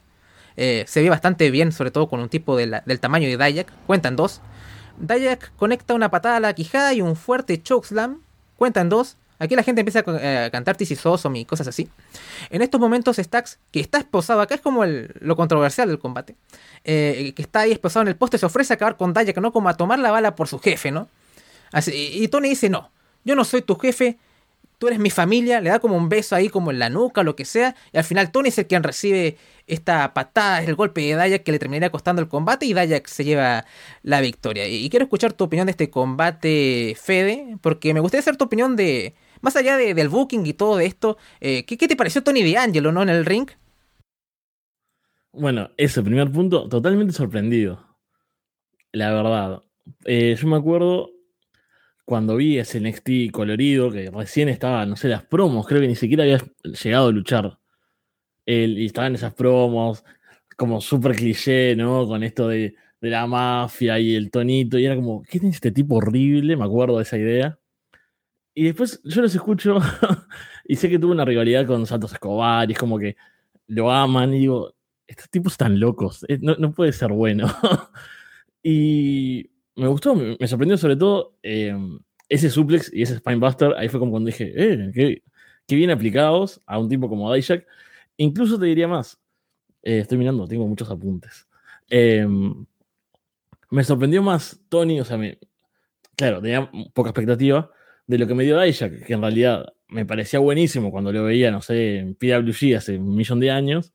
Eh, 0.56 0.86
se 0.88 1.02
ve 1.02 1.10
bastante 1.10 1.50
bien, 1.52 1.72
sobre 1.72 1.92
todo 1.92 2.08
con 2.08 2.20
un 2.20 2.30
tipo 2.30 2.56
del 2.56 3.00
tamaño 3.00 3.28
de 3.28 3.38
Dayak. 3.38 3.72
Cuentan 3.86 4.16
dos. 4.16 4.42
Dayak 4.98 5.52
conecta 5.56 5.94
una 5.94 6.12
patada 6.12 6.38
a 6.38 6.40
la 6.40 6.54
quijada 6.54 6.94
y 6.94 7.02
un 7.02 7.16
fuerte 7.16 7.62
chokeslam. 7.62 8.22
Cuentan 8.56 8.90
dos. 8.90 9.18
Aquí 9.44 9.56
la 9.56 9.64
gente 9.64 9.82
empieza 9.82 10.04
eh, 10.22 10.46
a 10.46 10.50
cantar 10.50 10.78
Tissy 10.78 10.98
Awesome 11.04 11.40
y 11.40 11.46
cosas 11.46 11.68
así. 11.68 11.90
En 12.50 12.62
estos 12.62 12.80
momentos 12.80 13.18
Stax, 13.18 13.60
que 13.72 13.82
está 13.82 13.98
esposado 13.98 14.40
acá, 14.40 14.56
es 14.56 14.62
como 14.62 14.86
lo 14.86 15.36
controversial 15.36 15.90
del 15.90 16.00
combate. 16.00 16.36
eh, 16.86 17.34
que 17.36 17.42
está 17.42 17.62
ahí 17.62 17.74
esposado 17.74 18.04
en 18.04 18.08
el 18.08 18.16
poste, 18.16 18.38
se 18.38 18.46
ofrece 18.46 18.72
a 18.74 18.76
acabar 18.76 18.96
con 18.96 19.12
Dayak, 19.12 19.38
¿no? 19.40 19.52
Como 19.52 19.68
a 19.68 19.76
tomar 19.76 20.00
la 20.00 20.12
bala 20.12 20.36
por 20.36 20.48
su 20.48 20.60
jefe, 20.60 20.92
¿no? 20.92 21.10
Y 21.88 22.28
Tony 22.28 22.50
dice, 22.50 22.70
no, 22.70 22.92
yo 23.26 23.36
no 23.36 23.44
soy 23.44 23.64
tu 23.64 23.76
jefe, 23.76 24.18
tú 24.78 24.88
eres 24.88 25.00
mi 25.00 25.10
familia, 25.10 25.60
le 25.60 25.70
da 25.70 25.80
como 25.80 25.98
un 25.98 26.08
beso 26.08 26.36
ahí 26.36 26.50
como 26.50 26.70
en 26.72 26.80
la 26.80 26.90
nuca, 26.90 27.24
lo 27.24 27.36
que 27.36 27.46
sea, 27.46 27.76
y 27.92 27.98
al 27.98 28.04
final 28.04 28.32
Tony 28.32 28.50
es 28.50 28.58
el 28.60 28.68
quien 28.68 28.84
recibe 28.84 29.38
esta 29.66 30.14
patada, 30.14 30.62
el 30.62 30.76
golpe 30.76 31.02
de 31.02 31.16
Dayak 31.16 31.44
que 31.44 31.52
le 31.52 31.60
terminaría 31.60 31.90
costando 31.90 32.22
el 32.22 32.28
combate 32.28 32.66
y 32.66 32.74
Dayak 32.74 33.08
se 33.08 33.24
lleva 33.24 33.66
la 34.04 34.22
victoria. 34.22 34.68
Y, 34.68 34.90
quiero 34.90 35.04
escuchar 35.04 35.34
tu 35.34 35.46
opinión 35.46 35.68
de 35.68 35.72
este 35.72 35.90
combate, 35.90 36.96
Fede, 37.02 37.58
porque 37.62 37.94
me 37.94 38.02
gustaría 38.02 38.24
saber 38.24 38.38
tu 38.38 38.46
opinión 38.46 38.76
de, 38.76 39.14
más 39.44 39.58
allá 39.58 39.78
de- 39.78 39.94
del 39.94 40.10
booking 40.10 40.46
y 40.46 40.54
todo 40.54 40.80
esto, 40.80 41.18
eh, 41.42 41.66
¿qué, 41.66 41.76
te 41.78 41.96
pareció 41.98 42.24
Tony 42.24 42.52
D'Angelo, 42.52 42.92
no, 42.94 43.04
en 43.04 43.10
el 43.10 43.26
ring? 43.26 43.48
Bueno, 45.34 45.70
ese 45.78 46.02
primer 46.02 46.32
punto, 46.32 46.70
totalmente 46.70 47.14
sorprendido. 47.14 47.86
La 48.94 49.12
verdad. 49.12 49.64
Eh, 50.06 50.36
yo 50.40 50.48
me 50.48 50.56
acuerdo 50.56 51.12
cuando 52.06 52.38
vi 52.38 52.58
ese 52.58 52.78
NXT 52.80 53.32
colorido, 53.32 53.92
que 53.92 54.10
recién 54.12 54.48
estaba, 54.48 54.86
no 54.86 54.96
sé, 54.96 55.10
las 55.10 55.26
promos, 55.26 55.68
creo 55.68 55.82
que 55.82 55.88
ni 55.88 55.96
siquiera 55.96 56.24
había 56.24 56.42
llegado 56.64 57.10
a 57.10 57.12
luchar. 57.12 57.60
Él, 58.46 58.78
y 58.80 58.86
estaban 58.86 59.16
esas 59.16 59.34
promos, 59.34 60.06
como 60.58 60.80
súper 60.82 61.16
cliché, 61.16 61.76
¿no? 61.76 62.08
Con 62.08 62.24
esto 62.24 62.48
de, 62.48 62.76
de 63.02 63.10
la 63.10 63.28
mafia 63.28 64.00
y 64.00 64.16
el 64.16 64.32
tonito, 64.32 64.80
y 64.80 64.86
era 64.86 64.96
como, 64.96 65.24
¿qué 65.24 65.40
tiene 65.40 65.50
este 65.50 65.72
tipo 65.72 65.96
horrible? 65.96 66.56
Me 66.56 66.66
acuerdo 66.66 66.98
de 66.98 67.04
esa 67.04 67.18
idea. 67.18 67.60
Y 68.54 68.66
después 68.66 69.02
yo 69.04 69.22
los 69.22 69.34
escucho 69.34 69.80
y 70.66 70.76
sé 70.76 70.90
que 70.90 71.00
tuvo 71.00 71.12
una 71.12 71.26
rivalidad 71.26 71.66
con 71.66 71.86
Santos 71.86 72.14
Escobar, 72.14 72.70
y 72.70 72.74
es 72.74 72.80
como 72.80 73.00
que 73.00 73.16
lo 73.68 73.92
aman, 73.92 74.34
y 74.34 74.40
digo, 74.40 74.74
estos 75.08 75.30
tipos 75.30 75.54
están 75.54 75.80
locos, 75.80 76.26
eh, 76.28 76.40
no, 76.42 76.56
no 76.56 76.72
puede 76.72 76.94
ser 76.94 77.12
bueno. 77.12 77.48
y 78.64 79.50
me 79.76 79.88
gustó, 79.88 80.16
me, 80.16 80.48
sorprendió 80.48 80.78
sobre 80.78 80.96
todo 80.96 81.38
eh, 81.44 81.76
ese 82.30 82.50
suplex 82.50 82.92
y 82.94 83.02
ese 83.02 83.18
Spinebuster. 83.18 83.74
Ahí 83.78 83.90
fue 83.90 84.00
como 84.00 84.12
cuando 84.12 84.28
dije, 84.28 84.54
eh, 84.56 84.92
qué, 84.94 85.24
qué 85.68 85.76
bien 85.76 85.92
aplicados 85.92 86.62
a 86.66 86.78
un 86.78 86.90
tipo 86.90 87.10
como 87.10 87.34
Dijak. 87.34 87.66
Incluso 88.18 88.60
te 88.60 88.66
diría 88.68 88.88
más, 88.88 89.20
eh, 89.82 90.00
estoy 90.00 90.18
mirando, 90.18 90.48
tengo 90.48 90.68
muchos 90.68 90.90
apuntes. 90.90 91.48
Me 93.70 93.84
sorprendió 93.84 94.22
más 94.22 94.60
Tony, 94.70 95.00
o 95.00 95.06
sea, 95.06 95.18
me, 95.18 95.40
claro, 96.16 96.42
tenía 96.42 96.70
poca 96.94 97.10
expectativa 97.10 97.72
de 98.08 98.18
lo 98.18 98.28
que 98.28 98.36
me 98.36 98.44
dio 98.44 98.60
Dijak, 98.60 99.06
que 99.06 99.14
en 99.14 99.22
realidad 99.22 99.74
me 99.88 100.06
parecía 100.06 100.40
buenísimo 100.40 100.92
cuando 100.92 101.12
lo 101.12 101.24
veía, 101.24 101.52
no 101.52 101.62
sé, 101.62 101.98
en 102.00 102.16
PWG 102.16 102.76
hace 102.76 102.98
un 102.98 103.16
millón 103.16 103.40
de 103.40 103.52
años. 103.52 103.94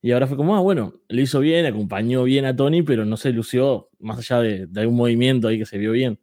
Y 0.00 0.12
ahora 0.12 0.26
fue 0.26 0.36
como, 0.36 0.56
ah, 0.56 0.60
bueno, 0.60 0.94
lo 1.08 1.20
hizo 1.20 1.40
bien, 1.40 1.66
acompañó 1.66 2.22
bien 2.24 2.44
a 2.44 2.54
Tony, 2.54 2.82
pero 2.82 3.04
no 3.04 3.16
se 3.16 3.32
lució 3.32 3.90
más 3.98 4.18
allá 4.18 4.40
de, 4.40 4.66
de 4.66 4.80
algún 4.80 4.96
movimiento 4.96 5.48
ahí 5.48 5.58
que 5.58 5.66
se 5.66 5.78
vio 5.78 5.92
bien. 5.92 6.20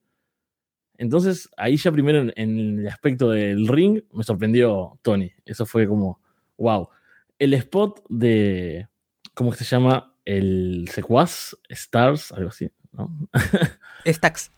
Entonces, 0.97 1.49
ahí 1.57 1.75
ya 1.77 1.91
primero 1.91 2.19
en, 2.21 2.33
en, 2.37 2.79
el 2.79 2.87
aspecto 2.87 3.29
del 3.31 3.67
ring 3.67 4.01
me 4.13 4.23
sorprendió 4.23 4.97
Tony. 5.01 5.31
Eso 5.45 5.65
fue 5.65 5.87
como, 5.87 6.21
wow. 6.57 6.89
El 7.37 7.53
spot 7.53 8.01
de, 8.07 8.87
¿cómo 9.33 9.53
se 9.53 9.65
llama? 9.65 10.15
El 10.23 10.87
secuaz, 10.91 11.55
Stars, 11.69 12.31
algo 12.31 12.49
así, 12.49 12.71
¿no? 12.93 13.11
Stax. 14.05 14.51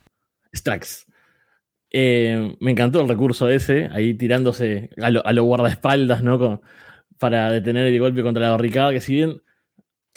Stax. 0.53 1.06
Eh, 1.91 2.55
me 2.59 2.71
encantó 2.71 3.01
el 3.01 3.07
recurso 3.07 3.49
ese, 3.49 3.89
ahí 3.91 4.13
tirándose 4.13 4.89
a 5.01 5.09
lo, 5.09 5.43
guardaespaldas, 5.43 6.23
¿no? 6.23 6.37
Con, 6.39 6.61
para 7.17 7.51
detener 7.51 7.87
el 7.87 7.99
golpe 7.99 8.23
contra 8.23 8.43
la 8.43 8.51
barricada, 8.51 8.91
que 8.91 9.01
si 9.01 9.15
bien 9.15 9.41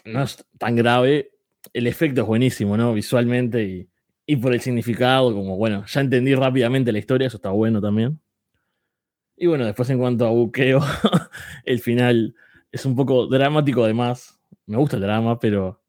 no 0.05 0.23
es 0.23 0.45
tan 0.59 0.77
grave, 0.77 1.31
el 1.73 1.87
efecto 1.87 2.23
es 2.23 2.27
buenísimo, 2.27 2.77
¿no? 2.77 2.93
Visualmente 2.93 3.63
y, 3.65 3.89
y 4.27 4.37
por 4.37 4.53
el 4.53 4.61
significado, 4.61 5.35
como 5.35 5.57
bueno, 5.57 5.85
ya 5.87 6.01
entendí 6.01 6.35
rápidamente 6.35 6.93
la 6.93 6.99
historia, 6.99 7.29
eso 7.29 7.37
está 7.37 7.51
bueno 7.51 7.81
también. 7.81 8.21
Y 9.37 9.47
bueno, 9.47 9.65
después 9.65 9.89
en 9.91 9.99
cuanto 9.99 10.27
a 10.27 10.31
buqueo, 10.31 10.81
el 11.65 11.81
final 11.81 12.35
es 12.71 12.85
un 12.85 12.95
poco 12.95 13.27
dramático 13.27 13.85
además. 13.85 14.39
Me 14.67 14.77
gusta 14.77 14.97
el 14.97 15.03
drama, 15.03 15.39
pero 15.39 15.81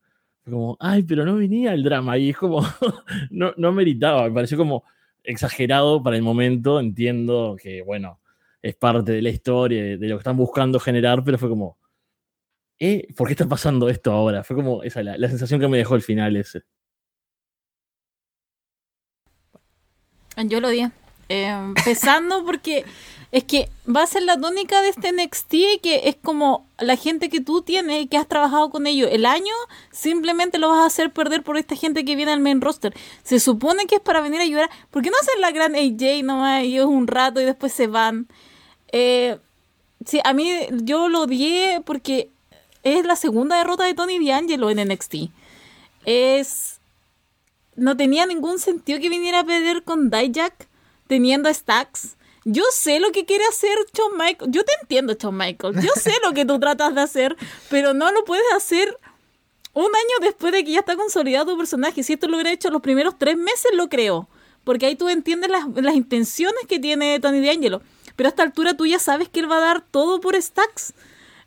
como, 0.46 0.78
ay, 0.80 1.04
pero 1.04 1.26
no 1.26 1.36
venía 1.36 1.74
el 1.74 1.84
drama 1.84 2.18
y 2.18 2.30
es 2.30 2.38
como, 2.38 2.62
no, 3.30 3.54
no 3.58 3.72
meritaba, 3.74 4.24
me 4.24 4.32
pareció 4.32 4.58
como 4.58 4.86
exagerado 5.24 6.02
para 6.04 6.16
el 6.16 6.24
momento, 6.24 6.80
entiendo 6.80 7.58
que, 7.62 7.82
bueno, 7.82 8.20
es 8.62 8.76
parte 8.76 9.12
de 9.12 9.22
la 9.22 9.30
historia, 9.30 9.98
de, 9.98 10.08
lo 10.08 10.16
que 10.16 10.22
están 10.22 10.38
buscando 10.38 10.80
generar, 10.80 11.24
pero 11.24 11.38
fue 11.38 11.50
como, 11.50 11.78
¿eh? 12.80 13.08
¿Por 13.16 13.28
qué 13.28 13.34
está 13.34 13.48
pasando 13.48 13.90
esto 13.90 14.12
ahora? 14.12 14.44
Fue 14.44 14.56
como 14.56 14.84
esa 14.84 15.04
la, 15.04 15.18
la 15.18 15.30
sensación 15.30 15.60
que 15.60 15.68
me 15.68 15.78
dejó 15.78 15.96
el 15.96 16.02
final 16.02 16.36
ese. 16.36 16.64
Yo 20.38 20.62
lo 20.62 20.70
odié. 20.70 20.92
Empezando 21.30 22.44
porque 22.46 22.86
es 23.32 23.46
que 23.46 23.70
va 23.88 24.04
a 24.04 24.08
ser 24.08 24.24
la 24.24 24.40
tónica 24.40 24.82
de 24.82 24.90
este 24.90 25.14
NXT 25.14 25.52
que 25.82 26.02
es 26.06 26.18
como 26.22 26.66
la 26.80 26.98
gente 26.98 27.30
que 27.30 27.40
tú 27.40 27.62
tienes 27.62 28.04
y 28.04 28.08
que 28.08 28.18
has 28.18 28.28
trabajado 28.28 28.70
con 28.70 28.88
ellos 28.88 29.10
el 29.12 29.26
año, 29.26 29.54
simplemente 29.92 30.58
lo 30.58 30.70
vas 30.70 30.80
a 30.80 30.86
hacer 30.86 31.12
perder 31.14 31.42
por 31.42 31.58
esta 31.58 31.76
gente 31.76 32.04
que 32.04 32.18
viene 32.18 32.34
al 32.34 32.42
main 32.42 32.60
roster. 32.60 32.94
Se 33.24 33.40
supone 33.40 33.86
que 33.86 33.96
es 33.96 34.02
para 34.02 34.20
venir 34.20 34.42
a 34.42 34.44
ayudar. 34.44 34.70
¿Por 34.90 35.02
qué 35.02 35.10
no 35.10 35.16
hacer 35.22 35.40
la 35.40 35.52
gran 35.52 35.76
AJ 35.76 36.24
nomás 36.24 36.64
ellos 36.64 36.88
un 36.88 37.08
rato 37.08 37.40
y 37.40 37.46
después 37.46 37.72
se 37.72 37.88
van? 37.88 38.28
Eh, 38.92 39.38
sí, 40.06 40.20
a 40.26 40.34
mí 40.34 40.52
yo 40.84 41.08
lo 41.08 41.22
odié 41.22 41.82
porque 41.86 42.30
es 42.84 43.06
la 43.06 43.16
segunda 43.16 43.58
derrota 43.58 43.86
de 43.86 43.94
Tony 43.94 44.26
D'Angelo 44.26 44.70
en 44.70 44.90
NXT. 44.90 45.16
Es. 46.06 46.80
No 47.78 47.96
tenía 47.96 48.26
ningún 48.26 48.60
sentido 48.60 49.00
que 49.00 49.08
viniera 49.08 49.40
a 49.40 49.44
perder 49.46 49.84
con 49.84 50.10
Dijak 50.10 50.68
teniendo 51.12 51.54
Stacks. 51.54 52.16
Yo 52.46 52.64
sé 52.72 53.02
lo 53.02 53.12
que 53.12 53.26
quiere 53.26 53.44
hacer 53.44 53.78
Shawn 53.94 54.18
Michael. 54.18 54.50
Yo 54.50 54.64
te 54.64 54.72
entiendo, 54.82 55.14
Shawn 55.14 55.36
Michael. 55.36 55.76
Yo 55.82 55.92
sé 56.02 56.14
lo 56.24 56.32
que 56.32 56.46
tú 56.46 56.58
tratas 56.58 56.96
de 56.96 57.02
hacer, 57.02 57.36
pero 57.70 57.94
no 57.94 58.14
lo 58.14 58.24
puedes 58.24 58.46
hacer 58.56 58.98
un 59.74 59.88
año 59.88 60.22
después 60.22 60.54
de 60.54 60.64
que 60.64 60.72
ya 60.72 60.80
está 60.80 60.96
consolidado 60.96 61.52
tu 61.52 61.58
personaje. 61.58 62.02
Si 62.02 62.14
esto 62.14 62.30
lo 62.30 62.38
hubiera 62.38 62.54
hecho 62.54 62.70
los 62.70 62.82
primeros 62.82 63.18
tres 63.18 63.36
meses, 63.36 63.74
lo 63.74 63.90
creo. 63.90 64.30
Porque 64.64 64.86
ahí 64.86 64.96
tú 64.96 65.10
entiendes 65.10 65.52
las, 65.52 65.96
intenciones 65.96 66.62
que 66.66 66.80
tiene 66.80 67.20
Tony 67.20 67.46
D'Angelo. 67.46 67.82
Pero 68.16 68.28
a 68.28 68.30
esta 68.30 68.44
altura 68.44 68.78
tú 68.78 68.86
ya 68.86 69.00
sabes 69.00 69.28
que 69.28 69.42
él 69.42 69.52
va 69.52 69.58
a 69.58 69.60
dar 69.60 69.82
todo 69.82 70.22
por 70.22 70.42
Stacks. 70.42 70.94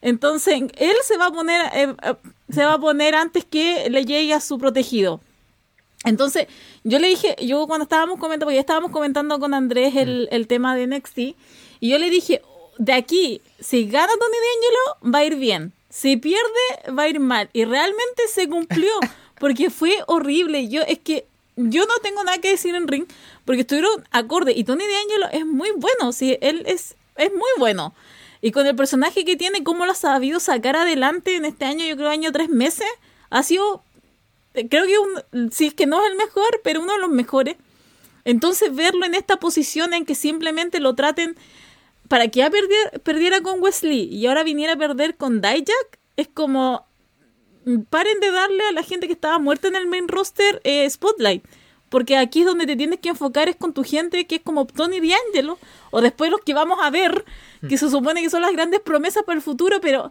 Entonces, 0.02 0.60
él 0.76 0.96
se 1.06 1.16
va 1.16 1.28
a 1.28 1.32
poner, 1.32 1.70
eh, 1.72 1.94
se 2.50 2.66
va 2.66 2.74
a 2.74 2.78
poner 2.78 3.14
antes 3.14 3.46
que 3.46 3.88
le 3.88 4.04
llegue 4.04 4.34
a 4.34 4.42
su 4.42 4.58
protegido. 4.58 5.22
Entonces, 6.04 6.46
yo 6.84 6.98
le 6.98 7.08
dije, 7.08 7.34
yo 7.40 7.66
cuando 7.66 7.84
estábamos 7.84 8.18
comentando, 8.18 8.46
porque 8.46 8.56
ya 8.56 8.60
estábamos 8.60 8.90
comentando 8.90 9.40
con 9.40 9.54
Andrés 9.54 9.96
el, 9.96 10.28
el, 10.30 10.46
tema 10.46 10.76
de 10.76 10.86
NXT, 10.86 11.18
y 11.18 11.88
yo 11.88 11.98
le 11.98 12.10
dije, 12.10 12.42
de 12.78 12.92
aquí, 12.92 13.40
si 13.60 13.86
gana 13.88 14.12
Tony 14.12 14.36
D'Angelo, 14.36 15.14
va 15.14 15.18
a 15.20 15.24
ir 15.24 15.36
bien. 15.36 15.72
Si 15.88 16.16
pierde, 16.16 16.92
va 16.96 17.04
a 17.04 17.08
ir 17.08 17.20
mal. 17.20 17.48
Y 17.52 17.64
realmente 17.64 18.28
se 18.28 18.48
cumplió, 18.48 18.90
porque 19.38 19.70
fue 19.70 19.96
horrible. 20.06 20.68
Yo, 20.68 20.82
es 20.82 20.98
que 20.98 21.26
yo 21.56 21.84
no 21.84 21.94
tengo 22.02 22.24
nada 22.24 22.38
que 22.38 22.50
decir 22.50 22.74
en 22.74 22.88
ring, 22.88 23.06
porque 23.44 23.62
estuvieron 23.62 24.04
acorde. 24.10 24.52
Y 24.52 24.64
Tony 24.64 24.84
D'Angelo 24.84 25.28
es 25.32 25.46
muy 25.46 25.70
bueno, 25.76 26.12
sí, 26.12 26.36
él 26.40 26.64
es, 26.66 26.96
es 27.16 27.30
muy 27.32 27.50
bueno. 27.58 27.94
Y 28.40 28.50
con 28.50 28.66
el 28.66 28.76
personaje 28.76 29.24
que 29.24 29.36
tiene, 29.36 29.64
cómo 29.64 29.86
lo 29.86 29.92
ha 29.92 29.94
sabido 29.94 30.40
sacar 30.40 30.76
adelante 30.76 31.36
en 31.36 31.44
este 31.44 31.64
año, 31.64 31.86
yo 31.86 31.96
creo 31.96 32.10
año 32.10 32.32
tres 32.32 32.48
meses, 32.50 32.88
ha 33.30 33.42
sido, 33.42 33.83
creo 34.54 34.86
que 34.86 34.98
un, 34.98 35.50
si 35.52 35.66
es 35.66 35.74
que 35.74 35.86
no 35.86 36.04
es 36.04 36.10
el 36.10 36.16
mejor, 36.16 36.60
pero 36.62 36.80
uno 36.80 36.94
de 36.94 37.00
los 37.00 37.10
mejores. 37.10 37.56
Entonces 38.24 38.74
verlo 38.74 39.04
en 39.04 39.14
esta 39.14 39.36
posición 39.36 39.92
en 39.92 40.06
que 40.06 40.14
simplemente 40.14 40.80
lo 40.80 40.94
traten 40.94 41.36
para 42.08 42.28
que 42.28 42.40
ya 42.40 42.50
perdiera, 42.50 42.90
perdiera 43.02 43.40
con 43.40 43.62
Wesley 43.62 44.04
y 44.04 44.26
ahora 44.26 44.44
viniera 44.44 44.74
a 44.74 44.76
perder 44.76 45.16
con 45.16 45.40
Dijak, 45.40 45.98
es 46.16 46.28
como, 46.28 46.86
paren 47.90 48.20
de 48.20 48.30
darle 48.30 48.66
a 48.68 48.72
la 48.72 48.82
gente 48.82 49.06
que 49.06 49.12
estaba 49.12 49.38
muerta 49.38 49.68
en 49.68 49.76
el 49.76 49.86
main 49.86 50.08
roster 50.08 50.60
eh, 50.64 50.88
Spotlight. 50.88 51.44
Porque 51.88 52.16
aquí 52.16 52.40
es 52.40 52.46
donde 52.46 52.66
te 52.66 52.76
tienes 52.76 52.98
que 52.98 53.10
enfocar 53.10 53.48
es 53.48 53.56
con 53.56 53.72
tu 53.72 53.84
gente 53.84 54.26
que 54.26 54.36
es 54.36 54.42
como 54.42 54.66
Tony 54.66 55.00
D'Angelo, 55.00 55.58
o 55.90 56.00
después 56.00 56.30
los 56.30 56.40
que 56.40 56.52
vamos 56.52 56.78
a 56.82 56.90
ver, 56.90 57.24
que 57.68 57.78
se 57.78 57.88
supone 57.88 58.20
que 58.20 58.30
son 58.30 58.42
las 58.42 58.52
grandes 58.52 58.80
promesas 58.80 59.22
para 59.22 59.36
el 59.36 59.42
futuro, 59.42 59.80
pero 59.80 60.10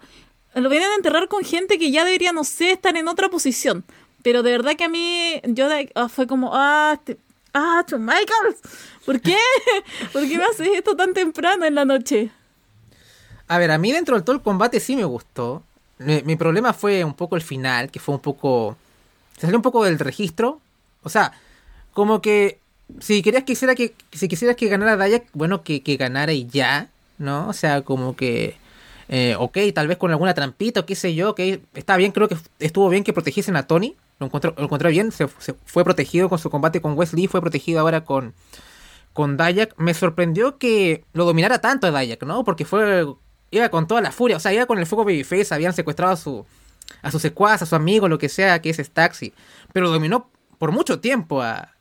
lo 0.55 0.69
vienen 0.69 0.91
a 0.91 0.95
enterrar 0.95 1.27
con 1.27 1.43
gente 1.43 1.77
que 1.77 1.91
ya 1.91 2.05
debería, 2.05 2.31
no 2.31 2.43
sé, 2.43 2.71
estar 2.71 2.95
en 2.95 3.07
otra 3.07 3.29
posición. 3.29 3.83
Pero 4.23 4.41
de 4.41 4.51
verdad 4.51 4.75
que 4.75 4.85
a 4.85 4.89
mí, 4.89 5.41
yo 5.43 5.69
de, 5.69 5.91
oh, 5.95 6.09
fue 6.09 6.27
como, 6.27 6.51
ah, 6.53 6.93
este, 6.93 7.17
ah, 7.53 7.83
Shawn 7.87 8.03
Michaels, 8.03 8.57
¿por 9.05 9.21
qué? 9.21 9.37
¿Por 10.13 10.27
qué 10.27 10.37
me 10.37 10.45
haces 10.45 10.69
esto 10.73 10.95
tan 10.95 11.13
temprano 11.13 11.65
en 11.65 11.75
la 11.75 11.85
noche? 11.85 12.31
A 13.47 13.57
ver, 13.57 13.69
a 13.71 13.77
mí 13.77 13.91
dentro 13.91 14.15
del 14.15 14.23
todo 14.23 14.35
el 14.35 14.41
combate 14.41 14.79
sí 14.79 14.95
me 14.95 15.03
gustó. 15.03 15.61
Mi, 15.99 16.35
problema 16.35 16.73
fue 16.73 17.03
un 17.03 17.13
poco 17.13 17.35
el 17.35 17.41
final, 17.41 17.91
que 17.91 17.99
fue 17.99 18.15
un 18.15 18.21
poco... 18.21 18.77
Se 19.35 19.41
salió 19.41 19.57
un 19.57 19.61
poco 19.61 19.83
del 19.83 19.99
registro. 19.99 20.59
O 21.03 21.09
sea, 21.09 21.33
como 21.93 22.21
que 22.21 22.59
si 22.99 23.21
querías 23.21 23.43
quisiera 23.43 23.75
que 23.75 23.93
si 24.11 24.27
quisieras 24.27 24.55
que 24.55 24.67
ganara 24.67 24.97
Dayak, 24.97 25.25
bueno, 25.33 25.63
que, 25.63 25.81
que 25.81 25.97
ganara 25.97 26.33
y 26.33 26.47
ya, 26.47 26.89
¿no? 27.17 27.47
O 27.47 27.53
sea, 27.53 27.81
como 27.81 28.15
que 28.15 28.57
eh, 29.09 29.35
ok, 29.37 29.57
tal 29.73 29.87
vez 29.87 29.97
con 29.97 30.11
alguna 30.11 30.33
trampita 30.33 30.81
o 30.81 30.85
qué 30.85 30.95
sé 30.95 31.13
yo, 31.13 31.35
que 31.35 31.61
está 31.73 31.97
bien, 31.97 32.11
creo 32.11 32.27
que 32.27 32.37
estuvo 32.59 32.89
bien 32.89 33.03
que 33.03 33.13
protegiesen 33.13 33.55
a 33.55 33.67
Tony, 33.67 33.95
lo 34.23 34.27
encontró, 34.27 34.55
lo 34.57 34.89
bien, 34.89 35.11
se, 35.11 35.27
fue 35.27 35.83
protegido 35.83 36.29
con 36.29 36.39
su 36.39 36.49
combate 36.49 36.81
con 36.81 36.97
Wesley, 36.97 37.27
fue 37.27 37.41
protegido 37.41 37.79
ahora 37.79 38.03
con, 38.03 38.33
con 39.13 39.37
Dayak. 39.37 39.75
Me 39.77 39.93
sorprendió 39.93 40.57
que 40.57 41.05
lo 41.13 41.25
dominara 41.25 41.59
tanto 41.59 41.87
a 41.87 41.91
Dayak, 41.91 42.23
¿no? 42.23 42.43
Porque 42.43 42.65
fue, 42.65 43.05
iba 43.51 43.69
con 43.69 43.87
toda 43.87 44.01
la 44.01 44.11
furia, 44.11 44.37
o 44.37 44.39
sea, 44.39 44.53
iba 44.53 44.65
con 44.65 44.79
el 44.79 44.85
fuego 44.85 45.05
babyface, 45.05 45.53
habían 45.53 45.73
secuestrado 45.73 46.13
a 46.13 46.17
su, 46.17 46.45
a 47.01 47.11
su 47.11 47.19
secuaz, 47.19 47.61
a 47.61 47.65
su 47.65 47.75
amigo, 47.75 48.07
lo 48.07 48.17
que 48.17 48.29
sea, 48.29 48.61
que 48.61 48.69
es 48.69 48.77
Staxi, 48.77 49.33
pero 49.73 49.89
dominó 49.89 50.29
por 50.57 50.71
mucho 50.71 50.99
tiempo 50.99 51.41
a, 51.41 51.75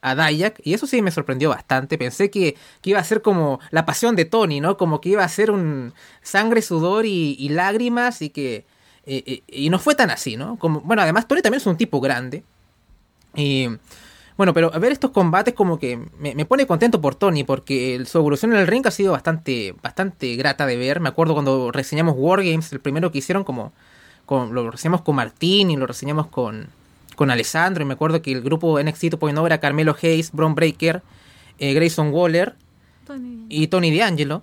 a 0.00 0.14
Dayak, 0.14 0.60
y 0.64 0.74
eso 0.74 0.86
sí 0.86 1.02
me 1.02 1.10
sorprendió 1.10 1.50
bastante. 1.50 1.98
Pensé 1.98 2.30
que, 2.30 2.56
que, 2.82 2.90
iba 2.90 2.98
a 2.98 3.04
ser 3.04 3.22
como 3.22 3.60
la 3.70 3.86
pasión 3.86 4.16
de 4.16 4.24
Tony, 4.24 4.60
¿no? 4.60 4.76
Como 4.76 5.00
que 5.00 5.10
iba 5.10 5.24
a 5.24 5.28
ser 5.28 5.50
un 5.50 5.94
sangre, 6.22 6.62
sudor 6.62 7.06
y 7.06 7.48
lágrimas, 7.50 8.22
y 8.22 8.30
que. 8.30 8.66
Y 9.08 9.70
no 9.70 9.78
fue 9.78 9.94
tan 9.94 10.10
así, 10.10 10.36
¿no? 10.36 10.58
Como, 10.58 10.80
bueno, 10.82 11.02
además 11.02 11.26
Tony 11.26 11.40
también 11.40 11.60
es 11.60 11.66
un 11.66 11.76
tipo 11.76 12.00
grande. 12.00 12.44
Y. 13.34 13.68
Bueno, 14.36 14.54
pero 14.54 14.70
ver 14.70 14.92
estos 14.92 15.10
combates 15.10 15.52
como 15.52 15.80
que 15.80 15.98
me, 16.16 16.32
me, 16.32 16.44
pone 16.44 16.64
contento 16.64 17.00
por 17.00 17.16
Tony, 17.16 17.42
porque 17.42 18.00
su 18.06 18.18
evolución 18.18 18.52
en 18.52 18.60
el 18.60 18.68
ring 18.68 18.86
ha 18.86 18.92
sido 18.92 19.10
bastante, 19.10 19.74
bastante 19.82 20.36
grata 20.36 20.64
de 20.64 20.76
ver. 20.76 21.00
Me 21.00 21.08
acuerdo 21.08 21.32
cuando 21.32 21.72
reseñamos 21.72 22.14
Wargames, 22.16 22.72
el 22.72 22.78
primero 22.78 23.10
que 23.10 23.18
hicieron, 23.18 23.42
como, 23.42 23.72
con, 24.26 24.54
lo 24.54 24.70
reseñamos 24.70 25.02
con 25.02 25.16
Martín 25.16 25.72
y 25.72 25.76
lo 25.76 25.88
reseñamos 25.88 26.28
con, 26.28 26.68
con 27.16 27.32
Alessandro. 27.32 27.82
Y 27.82 27.86
me 27.86 27.94
acuerdo 27.94 28.22
que 28.22 28.30
el 28.30 28.42
grupo 28.42 28.80
NXT 28.80 29.04
2.0 29.14 29.44
era 29.46 29.58
Carmelo 29.58 29.96
Hayes, 30.00 30.30
Bron 30.30 30.54
Breaker, 30.54 31.02
eh, 31.58 31.74
Grayson 31.74 32.12
Waller 32.12 32.54
Tony. 33.06 33.46
y 33.48 33.66
Tony 33.66 33.96
D'Angelo. 33.96 34.42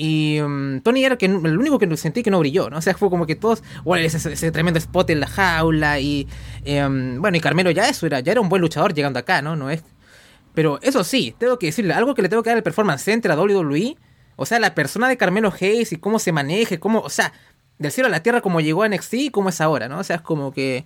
Y 0.00 0.40
um, 0.40 0.80
Tony 0.80 1.04
era 1.04 1.16
que, 1.16 1.26
el 1.26 1.58
único 1.58 1.78
que 1.78 1.96
sentí 1.96 2.22
que 2.22 2.30
no 2.30 2.38
brilló, 2.38 2.70
¿no? 2.70 2.78
O 2.78 2.80
sea, 2.80 2.94
fue 2.94 3.10
como 3.10 3.26
que 3.26 3.34
todos, 3.34 3.64
bueno, 3.84 4.04
ese, 4.04 4.52
tremendo 4.52 4.78
spot 4.78 5.10
en 5.10 5.20
la 5.20 5.26
jaula 5.26 5.98
y, 5.98 6.28
um, 6.66 7.20
bueno, 7.20 7.36
y 7.36 7.40
Carmelo 7.40 7.70
ya 7.70 7.88
eso 7.88 8.06
era, 8.06 8.20
ya 8.20 8.32
era 8.32 8.40
un 8.40 8.48
buen 8.48 8.62
luchador 8.62 8.94
llegando 8.94 9.18
acá, 9.18 9.42
¿no? 9.42 9.56
No 9.56 9.70
es... 9.70 9.82
Pero 10.54 10.78
eso 10.82 11.04
sí, 11.04 11.34
tengo 11.38 11.58
que 11.58 11.66
decirle, 11.66 11.94
algo 11.94 12.14
que 12.14 12.22
le 12.22 12.28
tengo 12.28 12.42
que 12.42 12.50
dar 12.50 12.56
al 12.56 12.62
Performance 12.62 13.02
Center 13.02 13.30
a 13.32 13.36
WWE, 13.36 13.96
o 14.36 14.46
sea, 14.46 14.58
la 14.58 14.74
persona 14.74 15.08
de 15.08 15.16
Carmelo 15.16 15.52
Hayes 15.60 15.92
y 15.92 15.96
cómo 15.96 16.18
se 16.18 16.32
maneje, 16.32 16.78
cómo, 16.78 17.00
o 17.00 17.10
sea, 17.10 17.32
del 17.78 17.92
cielo 17.92 18.08
a 18.08 18.10
la 18.10 18.22
tierra 18.22 18.40
como 18.40 18.60
llegó 18.60 18.82
a 18.82 18.88
NXT 18.88 19.14
y 19.14 19.30
cómo 19.30 19.48
es 19.50 19.60
ahora, 19.60 19.88
¿no? 19.88 19.98
O 19.98 20.04
sea, 20.04 20.16
es 20.16 20.22
como 20.22 20.52
que 20.52 20.84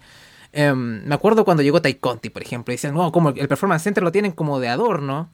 Em, 0.53 1.03
me 1.07 1.15
acuerdo 1.15 1.45
cuando 1.45 1.63
llegó 1.63 1.81
Tai 1.81 1.95
Conti, 1.95 2.29
por 2.29 2.43
ejemplo, 2.43 2.73
y 2.73 2.77
decían, 2.77 2.95
no, 2.95 3.11
como 3.11 3.31
el 3.31 3.49
Performance 3.49 3.83
Center 3.85 4.03
lo 4.03 4.13
tienen 4.13 4.33
como 4.33 4.61
de 4.61 4.69
adorno. 4.69 5.31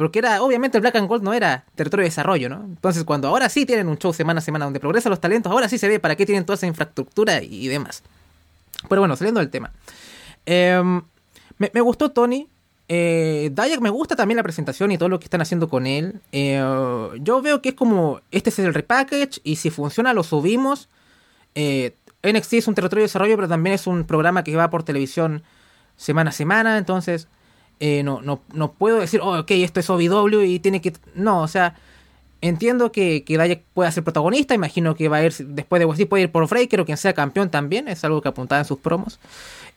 Porque 0.00 0.18
era, 0.18 0.42
obviamente 0.42 0.78
el 0.78 0.80
Black 0.80 0.96
and 0.96 1.06
Gold 1.06 1.22
no 1.22 1.34
era 1.34 1.66
territorio 1.74 2.04
de 2.04 2.08
desarrollo, 2.08 2.48
¿no? 2.48 2.64
Entonces 2.64 3.04
cuando 3.04 3.28
ahora 3.28 3.50
sí 3.50 3.66
tienen 3.66 3.86
un 3.86 3.98
show 3.98 4.14
semana 4.14 4.38
a 4.38 4.40
semana 4.40 4.64
donde 4.64 4.80
progresan 4.80 5.10
los 5.10 5.20
talentos, 5.20 5.52
ahora 5.52 5.68
sí 5.68 5.76
se 5.76 5.88
ve 5.88 6.00
para 6.00 6.16
qué 6.16 6.24
tienen 6.24 6.46
toda 6.46 6.54
esa 6.54 6.66
infraestructura 6.66 7.42
y, 7.42 7.68
demás. 7.68 8.02
Pero 8.88 9.02
bueno, 9.02 9.14
saliendo 9.14 9.40
del 9.40 9.50
tema. 9.50 9.74
Em, 10.46 11.02
me, 11.58 11.80
gustó 11.82 12.12
Tony. 12.12 12.48
Eh, 12.88 13.52
me 13.82 13.90
gusta 13.90 14.16
también 14.16 14.36
la 14.36 14.42
presentación 14.42 14.90
y 14.90 14.96
todo 14.96 15.10
lo 15.10 15.18
que 15.20 15.24
están 15.24 15.42
haciendo 15.42 15.68
con 15.68 15.86
él. 15.86 16.22
Eh, 16.32 16.64
yo 17.20 17.42
veo 17.42 17.60
que 17.60 17.68
es 17.68 17.74
como, 17.74 18.22
este 18.30 18.48
es 18.48 18.58
el 18.58 18.72
repackage 18.72 19.42
y 19.44 19.56
si 19.56 19.68
funciona 19.68 20.14
lo 20.14 20.22
subimos. 20.22 20.88
Eh, 21.54 21.94
NXT 22.22 22.54
es 22.54 22.68
un 22.68 22.74
territorio 22.74 23.02
de 23.02 23.08
desarrollo, 23.08 23.36
pero 23.36 23.48
también 23.48 23.74
es 23.74 23.86
un 23.86 24.04
programa 24.04 24.44
que 24.44 24.56
va 24.56 24.70
por 24.70 24.82
televisión 24.82 25.42
semana 25.98 26.30
a 26.30 26.32
semana, 26.32 26.78
entonces 26.78 27.28
eh, 27.80 28.02
no, 28.02 28.20
no, 28.20 28.42
no, 28.52 28.72
puedo 28.72 29.00
decir, 29.00 29.20
oh, 29.22 29.38
ok, 29.38 29.50
esto 29.52 29.80
es 29.80 29.88
OVW 29.88 30.42
y 30.42 30.58
tiene 30.58 30.82
que... 30.82 30.92
No, 31.14 31.42
o 31.42 31.48
sea, 31.48 31.76
entiendo 32.42 32.92
que, 32.92 33.24
que 33.24 33.36
Dayak 33.36 33.62
pueda 33.74 33.90
ser 33.90 34.04
protagonista, 34.04 34.54
imagino 34.54 34.94
que 34.94 35.08
va 35.08 35.16
a 35.16 35.24
ir 35.24 35.32
después 35.32 35.80
de 35.80 35.86
Wesley, 35.86 36.06
puede 36.06 36.24
ir 36.24 36.30
por 36.30 36.46
Breaker 36.48 36.80
o 36.80 36.84
quien 36.84 36.98
sea 36.98 37.14
campeón 37.14 37.50
también, 37.50 37.88
es 37.88 38.04
algo 38.04 38.20
que 38.20 38.28
apuntaba 38.28 38.60
en 38.60 38.66
sus 38.66 38.78
promos. 38.78 39.18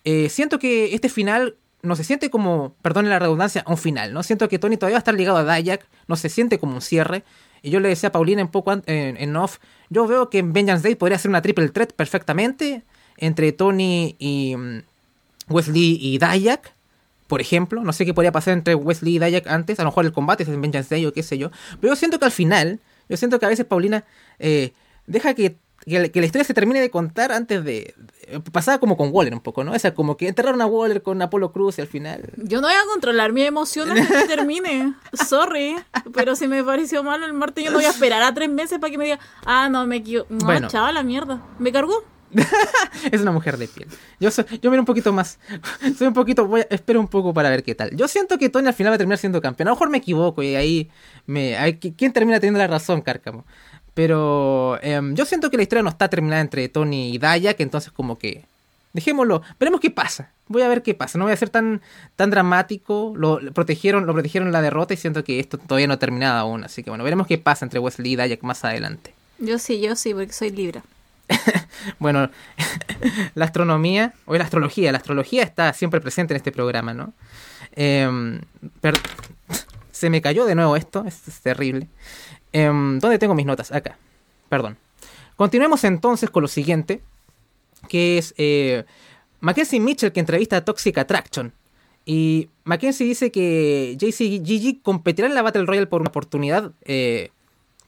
Eh, 0.04 0.28
siento 0.30 0.60
que 0.60 0.94
este 0.94 1.08
final 1.08 1.56
no 1.82 1.96
se 1.96 2.04
siente 2.04 2.30
como, 2.30 2.76
perdone 2.82 3.10
la 3.10 3.20
redundancia, 3.20 3.64
un 3.68 3.78
final, 3.78 4.14
¿no? 4.14 4.22
Siento 4.22 4.50
que 4.50 4.60
Tony 4.60 4.78
todavía 4.78 4.96
va 4.96 5.00
a 5.00 5.06
estar 5.06 5.14
ligado 5.14 5.38
a 5.38 5.44
Dayak, 5.44 5.86
no 6.08 6.16
se 6.18 6.30
siente 6.30 6.60
como 6.60 6.76
un 6.76 6.82
cierre. 6.82 7.24
Y 7.62 7.70
yo 7.70 7.80
le 7.80 7.88
decía 7.88 8.10
a 8.10 8.12
Paulina 8.12 8.42
en 8.42 8.50
poco 8.50 8.74
en, 8.74 8.82
en 8.86 9.36
off, 9.38 9.60
yo 9.90 10.06
veo 10.08 10.30
que 10.30 10.40
en 10.40 10.52
Vengeance 10.52 10.84
Day 10.84 10.96
podría 10.96 11.18
ser 11.18 11.30
una 11.30 11.42
triple 11.42 11.70
threat 11.70 11.94
perfectamente 11.94 12.84
entre 13.18 13.54
Tony 13.54 14.18
y 14.20 14.56
mm, 14.58 14.84
Wesley 15.50 15.98
y 16.02 16.18
Dayak 16.18 16.74
por 17.28 17.42
ejemplo. 17.42 17.84
No 17.84 17.94
sé 17.94 18.06
qué 18.06 18.14
podría 18.14 18.32
pasar 18.32 18.54
entre 18.54 18.76
Wesley 18.76 19.16
y 19.16 19.20
Dayak 19.20 19.48
antes. 19.48 19.80
A 19.80 19.84
lo 19.84 19.90
mejor 19.90 20.06
el 20.06 20.12
combate 20.12 20.44
es 20.44 20.50
en 20.50 20.62
Vengeance 20.62 20.94
Day 20.94 21.06
o 21.06 21.14
qué 21.14 21.24
sé 21.24 21.38
yo. 21.38 21.52
Pero 21.80 21.94
yo 21.94 21.96
siento 21.96 22.20
que 22.20 22.26
al 22.26 22.32
final, 22.32 22.80
yo 23.10 23.18
siento 23.18 23.40
que 23.40 23.46
a 23.46 23.50
veces 23.50 23.66
Paulina 23.66 24.06
eh, 24.40 24.74
deja 25.08 25.34
que, 25.34 25.58
que, 25.86 26.00
la 26.00 26.26
historia 26.26 26.44
se 26.44 26.54
termine 26.54 26.80
de 26.82 26.90
contar 26.90 27.32
antes 27.32 27.64
de, 27.64 27.94
Pasaba 28.52 28.78
como 28.80 28.96
con 28.96 29.10
Waller 29.12 29.34
un 29.34 29.42
poco, 29.42 29.64
¿no? 29.64 29.74
O 29.74 29.80
sea, 29.80 29.94
como 29.94 30.16
que 30.16 30.28
enterraron 30.28 30.62
a 30.62 30.66
Waller 30.66 31.02
con 31.02 31.22
Apolo 31.22 31.52
Cruz 31.52 31.78
y 31.78 31.82
al 31.82 31.88
final. 31.88 32.32
Yo 32.38 32.62
no 32.62 32.68
voy 32.68 32.76
a 32.76 32.86
controlar 32.92 33.34
mi 33.34 33.44
emoción 33.44 33.92
hasta 33.92 34.22
que 34.22 34.28
termine. 34.36 34.94
Sorry. 35.14 35.76
Pero 36.14 36.36
si 36.36 36.48
me 36.48 36.64
pareció 36.64 37.04
malo 37.04 37.26
el 37.26 37.34
martes, 37.34 37.66
yo 37.66 37.72
no 37.72 37.78
voy 37.78 37.86
a 37.86 37.90
esperar 37.90 38.24
a 38.24 38.34
tres 38.34 38.50
meses 38.50 38.80
para 38.80 38.92
que 38.92 38.98
me 38.98 39.06
diga, 39.06 39.20
ah, 39.46 39.68
no, 39.70 39.86
me 39.86 39.98
equivoco. 39.98 40.28
No, 40.34 40.46
bueno. 40.46 40.70
la 40.72 41.04
mierda. 41.04 41.42
¿Me 41.60 41.72
cargó? 41.72 42.04
es 43.12 43.22
una 43.22 43.32
mujer 43.32 43.58
de 43.58 43.68
piel. 43.68 43.88
Yo 44.20 44.30
yo 44.62 44.72
miro 44.72 44.82
un 44.82 44.86
poquito 44.86 45.14
más. 45.14 45.40
Soy 45.98 46.08
un 46.08 46.14
poquito. 46.14 46.46
Voy 46.46 46.66
espero 46.70 47.00
un 47.00 47.08
poco 47.08 47.34
para 47.34 47.50
ver 47.50 47.64
qué 47.64 47.76
tal. 47.76 47.96
Yo 47.96 48.08
siento 48.08 48.38
que 48.38 48.50
Tony 48.50 48.68
al 48.68 48.74
final 48.74 48.92
va 48.92 48.96
a 48.96 48.98
terminar 48.98 49.18
siendo 49.18 49.42
campeón. 49.42 49.68
A 49.68 49.72
lo 49.72 49.76
mejor 49.76 49.90
me 49.90 49.98
equivoco 49.98 50.44
y 50.44 50.56
ahí 50.56 50.90
me. 51.26 51.80
¿Quién 51.80 52.14
termina 52.14 52.40
teniendo 52.40 52.60
la 52.60 52.68
razón, 52.68 53.02
Cárcamo? 53.02 53.46
Pero 53.94 54.80
em, 54.82 55.14
yo 55.16 55.26
siento 55.26 55.52
que 55.52 55.58
la 55.58 55.64
historia 55.64 55.84
no 55.84 55.90
está 55.90 56.10
terminada 56.10 56.42
entre 56.42 56.68
Tony 56.70 57.14
y 57.14 57.18
Daya, 57.18 57.54
que 57.54 57.64
entonces 57.64 57.92
como 57.92 58.18
que. 58.18 58.46
Dejémoslo. 58.94 59.42
Veremos 59.60 59.82
qué 59.82 59.90
pasa. 59.90 60.30
Voy 60.48 60.62
a 60.62 60.68
ver 60.68 60.84
qué 60.84 60.94
pasa. 60.94 61.18
No 61.18 61.26
voy 61.26 61.34
a 61.34 61.38
ser 61.38 61.50
tan, 61.50 61.82
tan 62.16 62.30
dramático. 62.30 63.14
Lo, 63.16 63.40
protegieron, 63.54 64.06
lo 64.06 64.14
protegieron 64.14 64.52
la 64.52 64.62
derrota 64.62 64.94
y 64.94 64.98
siento 64.98 65.24
que 65.24 65.40
esto 65.40 65.58
todavía 65.58 65.88
no 65.88 65.94
ha 65.94 66.00
terminado 66.00 66.38
aún. 66.38 66.64
Así 66.64 66.84
que 66.84 66.92
bueno, 66.92 67.04
veremos 67.04 67.26
qué 67.26 67.40
pasa 67.40 67.66
entre 67.66 67.80
Wesley 67.80 68.14
y 68.14 68.16
Daya 68.16 68.38
más 68.42 68.64
adelante. 68.64 69.14
Yo 69.40 69.58
sí, 69.58 69.82
yo 69.82 69.96
sí, 69.96 70.14
porque 70.14 70.32
soy 70.32 70.52
Libra. 70.52 70.84
bueno, 72.00 72.30
la 73.36 73.46
astronomía, 73.46 74.14
o 74.26 74.36
la 74.36 74.44
astrología, 74.44 74.92
la 74.92 74.98
astrología 74.98 75.44
está 75.44 75.74
siempre 75.74 76.02
presente 76.02 76.34
en 76.34 76.38
este 76.38 76.52
programa, 76.52 76.94
¿no? 76.94 77.14
Em, 77.76 78.42
se 79.92 80.10
me 80.10 80.22
cayó 80.22 80.46
de 80.46 80.56
nuevo 80.56 80.76
esto, 80.76 81.06
es, 81.08 81.22
terrible. 81.42 81.88
Em, 82.52 83.00
¿Dónde 83.00 83.20
tengo 83.20 83.36
mis 83.36 83.46
notas? 83.46 83.72
Acá, 83.72 83.98
perdón. 84.50 84.78
Continuemos 85.36 85.84
entonces 85.84 86.30
con 86.30 86.42
lo 86.42 86.48
siguiente, 86.48 87.02
que 87.90 88.18
es 88.18 88.34
eh, 88.38 88.86
Mackenzie 89.40 89.80
Mitchell 89.80 90.12
que 90.12 90.20
entrevista 90.20 90.58
a 90.58 90.66
Toxic 90.66 90.98
Attraction. 90.98 91.54
Y 92.06 92.50
Mackenzie 92.66 93.08
dice 93.08 93.32
que 93.32 93.96
JCGG 93.98 94.82
competirá 94.82 95.28
en 95.28 95.36
la 95.36 95.42
Battle 95.42 95.66
Royale 95.66 95.88
por 95.88 96.02
una 96.02 96.10
oportunidad 96.10 96.72
eh, 96.84 97.32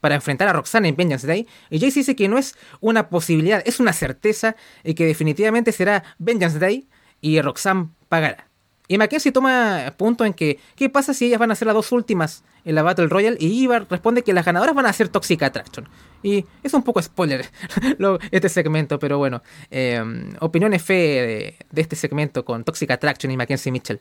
para 0.00 0.14
enfrentar 0.14 0.48
a 0.48 0.52
Roxanne 0.52 0.88
en 0.88 0.96
Vengeance 0.96 1.26
Day. 1.26 1.46
Y 1.70 1.78
Jace 1.78 2.00
dice 2.00 2.16
que 2.16 2.28
no 2.28 2.38
es 2.38 2.56
una 2.80 3.08
posibilidad, 3.08 3.62
es 3.64 3.80
una 3.80 3.92
certeza 3.92 4.56
y 4.84 4.94
que 4.94 5.06
definitivamente 5.06 5.72
será 5.72 6.04
Vengeance 6.18 6.58
Day 6.58 6.88
y 7.20 7.40
Roxanne 7.40 7.88
pagará. 8.08 8.46
Y 8.88 8.98
Mackenzie 8.98 9.32
toma 9.32 9.94
punto 9.96 10.24
en 10.24 10.32
que, 10.32 10.60
¿qué 10.76 10.88
pasa 10.88 11.12
si 11.12 11.26
ellas 11.26 11.40
van 11.40 11.50
a 11.50 11.56
ser 11.56 11.66
las 11.66 11.74
dos 11.74 11.90
últimas 11.90 12.44
en 12.64 12.76
la 12.76 12.82
Battle 12.82 13.08
Royale? 13.08 13.36
Y 13.40 13.64
Ivar 13.64 13.86
responde 13.90 14.22
que 14.22 14.32
las 14.32 14.44
ganadoras 14.44 14.74
van 14.74 14.86
a 14.86 14.92
ser 14.92 15.08
Toxic 15.08 15.42
Attraction. 15.42 15.88
Y 16.22 16.44
es 16.62 16.72
un 16.72 16.82
poco 16.82 17.02
spoiler 17.02 17.46
este 18.30 18.48
segmento, 18.48 18.98
pero 18.98 19.18
bueno. 19.18 19.42
Eh, 19.70 20.00
opiniones 20.40 20.82
fe 20.82 20.94
de, 20.94 21.56
de, 21.70 21.82
este 21.82 21.96
segmento 21.96 22.44
con 22.44 22.62
Toxic 22.62 22.90
Attraction 22.90 23.30
y 23.30 23.36
Mackenzie 23.36 23.72
Mitchell. 23.72 24.00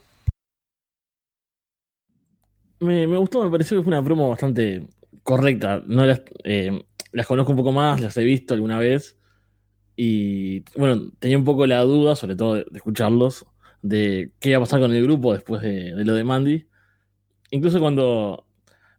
Me, 2.79 3.07
me, 3.07 3.17
gustó, 3.17 3.43
me 3.43 3.49
pareció 3.49 3.77
que 3.77 3.83
fue 3.83 3.91
una 3.91 4.03
promo 4.03 4.29
bastante 4.29 4.85
correcta. 5.23 5.83
No 5.85 6.05
las, 6.05 6.21
eh, 6.43 6.83
las 7.11 7.27
conozco 7.27 7.51
un 7.51 7.57
poco 7.57 7.71
más, 7.71 8.01
las 8.01 8.17
he 8.17 8.23
visto 8.23 8.53
alguna 8.53 8.79
vez. 8.79 9.17
Y 9.95 10.61
bueno, 10.77 11.11
tenía 11.19 11.37
un 11.37 11.45
poco 11.45 11.65
la 11.67 11.81
duda, 11.81 12.15
sobre 12.15 12.35
todo 12.35 12.55
de, 12.55 12.65
escucharlos, 12.73 13.45
de 13.81 14.31
qué 14.39 14.49
iba 14.49 14.57
a 14.57 14.61
pasar 14.61 14.81
con 14.81 14.93
el 14.93 15.03
grupo 15.03 15.33
después 15.33 15.61
de, 15.61 15.91
lo 16.03 16.13
de 16.13 16.23
Mandy. 16.23 16.67
Incluso 17.51 17.79
cuando 17.79 18.45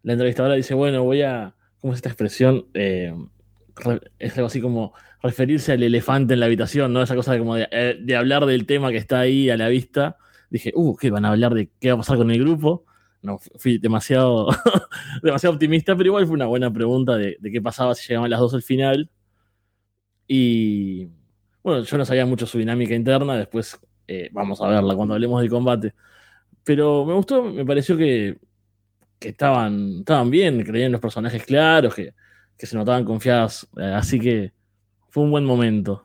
la 0.02 0.12
entrevistadora 0.14 0.54
dice, 0.54 0.74
bueno, 0.74 1.04
voy 1.04 1.22
a. 1.22 1.54
¿Cómo 1.80 1.92
es 1.92 1.98
esta 1.98 2.08
expresión? 2.08 2.66
Eh, 2.74 3.14
es 4.18 4.36
algo 4.36 4.46
así 4.46 4.60
como 4.60 4.94
referirse 5.22 5.72
al 5.72 5.82
elefante 5.82 6.34
en 6.34 6.40
la 6.40 6.46
habitación, 6.46 6.92
¿no? 6.92 7.02
Esa 7.02 7.14
cosa 7.14 7.32
de, 7.32 7.38
como 7.38 7.56
de, 7.56 7.68
eh, 7.70 8.16
hablar 8.16 8.46
del 8.46 8.64
tema 8.64 8.90
que 8.90 8.96
está 8.96 9.20
ahí 9.20 9.50
a 9.50 9.56
la 9.58 9.68
vista. 9.68 10.16
Dije, 10.48 10.72
uh, 10.74 10.96
¿qué 10.96 11.10
van 11.10 11.26
a 11.26 11.30
hablar 11.30 11.52
de 11.52 11.68
qué 11.80 11.88
va 11.88 11.94
a 11.94 11.98
pasar 11.98 12.16
con 12.16 12.30
el 12.30 12.40
grupo? 12.40 12.85
No 13.26 13.38
fui 13.38 13.78
demasiado, 13.78 14.48
demasiado 15.22 15.54
optimista, 15.54 15.96
pero 15.96 16.06
igual 16.06 16.26
fue 16.26 16.34
una 16.34 16.46
buena 16.46 16.72
pregunta 16.72 17.16
de, 17.16 17.36
qué 17.42 17.60
pasaba 17.60 17.94
si 17.94 18.06
llegaban 18.08 18.30
las 18.30 18.40
dos 18.40 18.54
al 18.54 18.62
final. 18.62 19.10
Y 20.28 21.08
bueno, 21.62 21.82
yo 21.82 21.98
no 21.98 22.04
sabía 22.04 22.24
mucho 22.24 22.46
su 22.46 22.58
dinámica 22.58 22.94
interna, 22.94 23.36
después 23.36 23.78
eh, 24.06 24.30
vamos 24.32 24.60
a 24.60 24.68
verla 24.68 24.94
cuando 24.94 25.14
hablemos 25.14 25.40
del 25.40 25.50
combate. 25.50 25.94
Pero 26.64 27.04
me 27.04 27.14
gustó, 27.14 27.42
me 27.42 27.64
pareció 27.66 27.96
que, 27.96 28.38
estaban, 29.20 29.98
estaban 29.98 30.30
bien, 30.30 30.62
creían 30.62 30.92
los 30.92 31.00
personajes 31.00 31.44
claros, 31.44 31.94
que, 31.94 32.14
que 32.56 32.66
se 32.66 32.76
notaban 32.76 33.04
confiadas, 33.04 33.68
eh, 33.76 33.92
así 33.94 34.20
que 34.20 34.52
fue 35.08 35.24
un 35.24 35.32
buen 35.32 35.44
momento. 35.44 36.04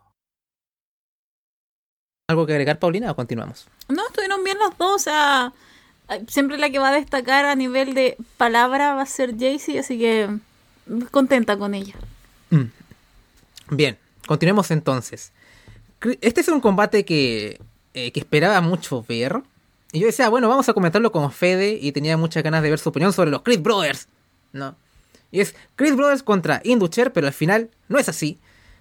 ¿Algo 2.27 2.47
que 2.47 2.53
agregar, 2.53 2.79
Paulina, 2.79 3.11
o 3.11 3.15
continuamos? 3.15 3.67
No, 3.89 4.07
estuvieron 4.07 4.43
bien 4.43 4.57
los 4.57 4.75
dos, 4.77 4.95
o 4.95 4.99
sea 4.99 5.53
siempre 6.27 6.57
la 6.57 6.69
que 6.69 6.79
va 6.79 6.89
a 6.89 6.93
destacar 6.93 7.45
a 7.45 7.55
nivel 7.55 7.93
de 7.93 8.17
palabra 8.37 8.93
va 8.93 9.03
a 9.03 9.05
ser 9.05 9.37
Jaycee, 9.37 9.79
así 9.79 9.97
que 9.97 10.29
contenta 11.11 11.57
con 11.57 11.73
ella. 11.73 11.95
Mm. 12.49 12.65
Bien, 13.71 13.97
continuemos 14.27 14.71
entonces. 14.71 15.31
Este 16.21 16.41
es 16.41 16.47
un 16.47 16.61
combate 16.61 17.05
que, 17.05 17.59
eh, 17.93 18.11
que 18.11 18.19
esperaba 18.19 18.59
mucho 18.61 19.05
ver. 19.07 19.41
Y 19.93 19.99
yo 19.99 20.07
decía, 20.07 20.29
bueno, 20.29 20.49
vamos 20.49 20.67
a 20.67 20.73
comentarlo 20.73 21.11
con 21.11 21.31
Fede 21.31 21.77
y 21.81 21.91
tenía 21.91 22.17
muchas 22.17 22.43
ganas 22.43 22.63
de 22.63 22.69
ver 22.69 22.79
su 22.79 22.89
opinión 22.89 23.13
sobre 23.13 23.29
los 23.29 23.41
Creed 23.41 23.61
Brothers. 23.61 24.07
¿No? 24.53 24.75
Y 25.31 25.39
es 25.39 25.55
Creed 25.75 25.95
Brothers 25.95 26.23
contra 26.23 26.61
Inducher, 26.63 27.13
pero 27.13 27.27
al 27.27 27.33
final 27.33 27.69
no 27.87 27.97
es 27.97 28.09
así. 28.09 28.37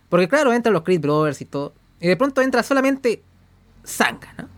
Porque 0.08 0.28
claro, 0.28 0.52
entran 0.52 0.72
los 0.72 0.82
Creed 0.82 1.00
Brothers 1.00 1.40
y 1.40 1.44
todo. 1.44 1.72
Y 2.00 2.08
de 2.08 2.16
pronto 2.16 2.42
entra 2.42 2.62
solamente 2.62 3.22
Sanga, 3.84 4.34
¿no? 4.36 4.48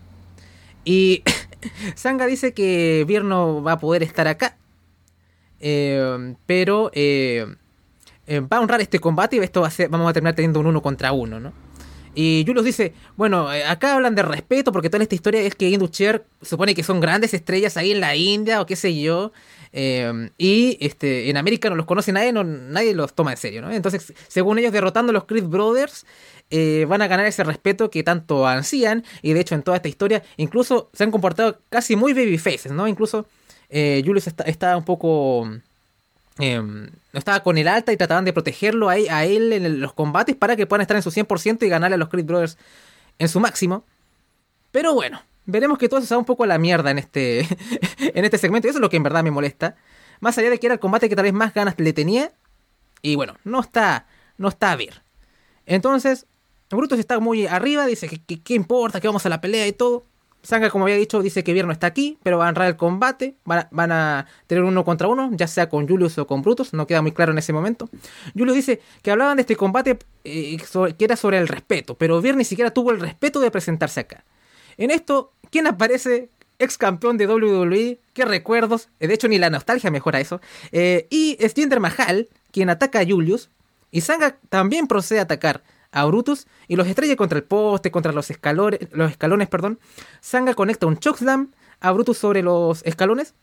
Y 0.85 1.23
Sanga 1.95 2.25
dice 2.25 2.53
que 2.53 3.05
Vierno 3.07 3.63
va 3.63 3.73
a 3.73 3.79
poder 3.79 4.03
estar 4.03 4.27
acá. 4.27 4.57
Eh, 5.59 6.35
pero 6.45 6.91
eh, 6.93 7.45
eh, 8.27 8.39
va 8.41 8.57
a 8.57 8.59
honrar 8.59 8.81
este 8.81 8.99
combate 8.99 9.37
y 9.37 9.39
esto 9.39 9.61
va 9.61 9.67
a 9.67 9.71
ser, 9.71 9.89
vamos 9.89 10.09
a 10.09 10.13
terminar 10.13 10.35
teniendo 10.35 10.59
un 10.59 10.67
uno 10.67 10.81
contra 10.81 11.13
uno, 11.13 11.39
¿no? 11.39 11.53
Y 12.15 12.43
Julius 12.45 12.65
dice, 12.65 12.93
bueno, 13.15 13.47
acá 13.49 13.95
hablan 13.95 14.13
de 14.13 14.21
respeto 14.21 14.71
porque 14.71 14.89
toda 14.89 15.01
esta 15.01 15.15
historia 15.15 15.41
es 15.41 15.55
que 15.55 15.69
Inducher 15.69 16.25
supone 16.41 16.75
que 16.75 16.83
son 16.83 16.99
grandes 16.99 17.33
estrellas 17.33 17.75
ahí 17.75 17.91
en 17.91 18.01
la 18.01 18.15
India 18.15 18.61
o 18.61 18.65
qué 18.67 18.75
sé 18.75 18.99
yo. 19.01 19.31
Y 19.73 20.77
este, 20.81 21.29
en 21.29 21.37
América 21.37 21.69
no 21.69 21.75
los 21.75 21.87
conoce 21.87 22.11
nadie, 22.11 22.31
no, 22.31 22.43
nadie 22.43 22.93
los 22.93 23.13
toma 23.13 23.31
en 23.31 23.37
serio, 23.37 23.61
¿no? 23.61 23.71
Entonces, 23.71 24.13
según 24.27 24.59
ellos, 24.59 24.71
derrotando 24.71 25.09
a 25.09 25.13
los 25.13 25.25
Creed 25.25 25.45
Brothers, 25.45 26.05
eh, 26.55 26.85
van 26.87 27.01
a 27.01 27.07
ganar 27.07 27.25
ese 27.25 27.43
respeto 27.43 27.89
que 27.89 28.03
tanto 28.03 28.47
ansían. 28.47 29.03
Y 29.23 29.33
de 29.33 29.39
hecho, 29.39 29.55
en 29.55 29.63
toda 29.63 29.77
esta 29.77 29.89
historia, 29.89 30.23
incluso 30.37 30.91
se 30.93 31.03
han 31.03 31.09
comportado 31.09 31.59
casi 31.69 31.95
muy 31.95 32.13
babyfaces, 32.13 32.71
¿no? 32.71 32.87
Incluso 32.87 33.25
eh, 33.69 34.03
Julius 34.05 34.27
está, 34.27 34.77
un 34.77 34.85
poco. 34.85 35.49
Em, 36.37 36.89
estaba 37.13 37.41
con 37.41 37.57
el 37.57 37.67
alta 37.67 37.91
y 37.91 37.97
trataban 37.97 38.25
de 38.25 38.33
protegerlo 38.33 38.89
a, 38.89 39.25
él 39.25 39.53
en 39.53 39.79
los 39.79 39.93
combates 39.93 40.35
para 40.35 40.55
que 40.55 40.65
puedan 40.67 40.81
estar 40.81 40.97
en 40.97 41.03
su 41.03 41.11
100% 41.11 41.63
y 41.63 41.69
ganarle 41.69 41.95
a 41.95 41.97
los 41.97 42.09
Creed 42.09 42.25
Brothers 42.25 42.57
en 43.19 43.29
su 43.29 43.39
máximo. 43.39 43.83
Pero 44.71 44.93
bueno, 44.93 45.21
veremos 45.45 45.77
que 45.77 45.89
todo 45.89 46.01
se 46.01 46.15
un 46.15 46.25
poco 46.25 46.43
a 46.43 46.47
la 46.47 46.57
mierda 46.57 46.91
en 46.91 46.99
este, 46.99 47.39
en 47.99 48.25
este 48.25 48.37
segmento. 48.37 48.67
Y 48.67 48.69
eso 48.69 48.79
es 48.79 48.81
lo 48.81 48.89
que 48.89 48.97
en 48.97 49.03
verdad 49.03 49.23
me 49.23 49.31
molesta. 49.31 49.75
Más 50.19 50.37
allá 50.37 50.49
de 50.49 50.59
que 50.59 50.67
era 50.67 50.75
el 50.75 50.79
combate 50.79 51.09
que 51.09 51.15
tal 51.15 51.23
vez 51.23 51.33
más 51.33 51.53
ganas 51.53 51.75
le 51.77 51.93
tenía. 51.93 52.31
Y 53.01 53.15
bueno, 53.15 53.35
no 53.43 53.59
está, 53.59 54.07
no 54.37 54.47
está 54.47 54.71
a 54.71 54.75
ver. 54.75 55.03
Entonces, 55.65 56.25
Brutus 56.69 56.99
está 56.99 57.19
muy 57.19 57.47
arriba, 57.47 57.85
dice 57.85 58.07
que 58.07 58.41
qué 58.41 58.53
importa, 58.53 59.01
que 59.01 59.07
vamos 59.07 59.25
a 59.25 59.29
la 59.29 59.41
pelea 59.41 59.67
y 59.67 59.73
todo. 59.73 60.03
Sanga, 60.43 60.69
como 60.69 60.83
había 60.83 60.97
dicho, 60.97 61.21
dice 61.21 61.41
que 61.41 61.53
Vierno 61.53 61.71
está 61.71 61.87
aquí, 61.87 62.17
pero 62.21 62.37
va 62.37 62.47
a 62.47 62.49
entrar 62.49 62.67
el 62.67 62.75
combate. 62.75 63.37
Van 63.45 63.91
a, 63.91 64.27
tener 64.45 64.65
uno 64.65 64.83
contra 64.83 65.07
uno, 65.07 65.29
ya 65.33 65.47
sea 65.47 65.69
con 65.69 65.87
Julius 65.87 66.17
o 66.17 66.27
con 66.27 66.41
Brutus, 66.41 66.73
no 66.73 66.85
queda 66.85 67.01
muy 67.01 67.13
claro 67.13 67.31
en 67.31 67.37
ese 67.37 67.53
momento. 67.53 67.89
Julius 68.37 68.55
dice 68.55 68.81
que 69.01 69.11
hablaban 69.11 69.37
de 69.37 69.41
este 69.41 69.55
combate 69.55 69.97
eh, 70.25 70.57
que 70.97 71.05
era 71.05 71.15
sobre 71.15 71.37
el 71.37 71.47
respeto, 71.47 71.95
pero 71.95 72.21
Vierno 72.21 72.39
ni 72.39 72.45
siquiera 72.45 72.71
tuvo 72.71 72.91
el 72.91 72.99
respeto 72.99 73.39
de 73.39 73.51
presentarse 73.51 74.01
acá. 74.01 74.25
En 74.77 74.91
esto, 74.91 75.31
¿quién 75.49 75.67
aparece? 75.67 76.29
Ex 76.59 76.77
campeón 76.77 77.17
de 77.17 77.27
WWE, 77.27 77.99
qué 78.13 78.25
recuerdos, 78.25 78.89
eh, 78.99 79.07
de 79.07 79.13
hecho 79.15 79.27
ni 79.27 79.37
la 79.37 79.49
nostalgia 79.49 79.91
mejora 79.91 80.19
eso. 80.19 80.39
Eh, 80.71 81.07
y 81.09 81.35
es 81.39 81.53
Jinder 81.53 81.79
Mahal, 81.79 82.29
quien 82.51 82.69
ataca 82.69 82.99
a 82.99 83.05
Julius, 83.05 83.49
y 83.91 84.01
Sanga 84.01 84.37
también 84.49 84.87
procede 84.87 85.19
a 85.19 85.23
atacar 85.23 85.63
a 85.91 86.05
Brutus 86.05 86.47
y 86.67 86.75
los 86.75 86.87
estrella 86.87 87.15
contra 87.15 87.37
el 87.37 87.43
poste, 87.43 87.91
contra 87.91 88.11
los 88.11 88.29
escalones, 88.31 88.79
los 88.91 89.11
escalones, 89.11 89.47
perdón. 89.47 89.79
Sanga 90.19 90.53
conecta 90.55 90.87
un 90.87 90.97
chokeslam 90.97 91.51
a 91.79 91.91
Brutus 91.91 92.17
sobre 92.17 92.41
los 92.41 92.83
escalones 92.85 93.35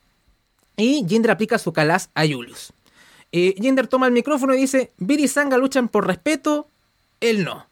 y 0.77 1.07
Jinder 1.09 1.31
aplica 1.31 1.59
su 1.59 1.73
calas 1.73 2.11
a 2.15 2.27
Julius. 2.27 2.73
Eh, 3.33 3.55
Jinder 3.59 3.87
toma 3.87 4.07
el 4.07 4.13
micrófono 4.13 4.55
y 4.55 4.59
dice, 4.59 4.93
Bill 4.99 5.21
y 5.21 5.29
Sanga 5.29 5.57
luchan 5.57 5.89
por 5.89 6.07
respeto, 6.07 6.69
él 7.21 7.45
no. 7.45 7.70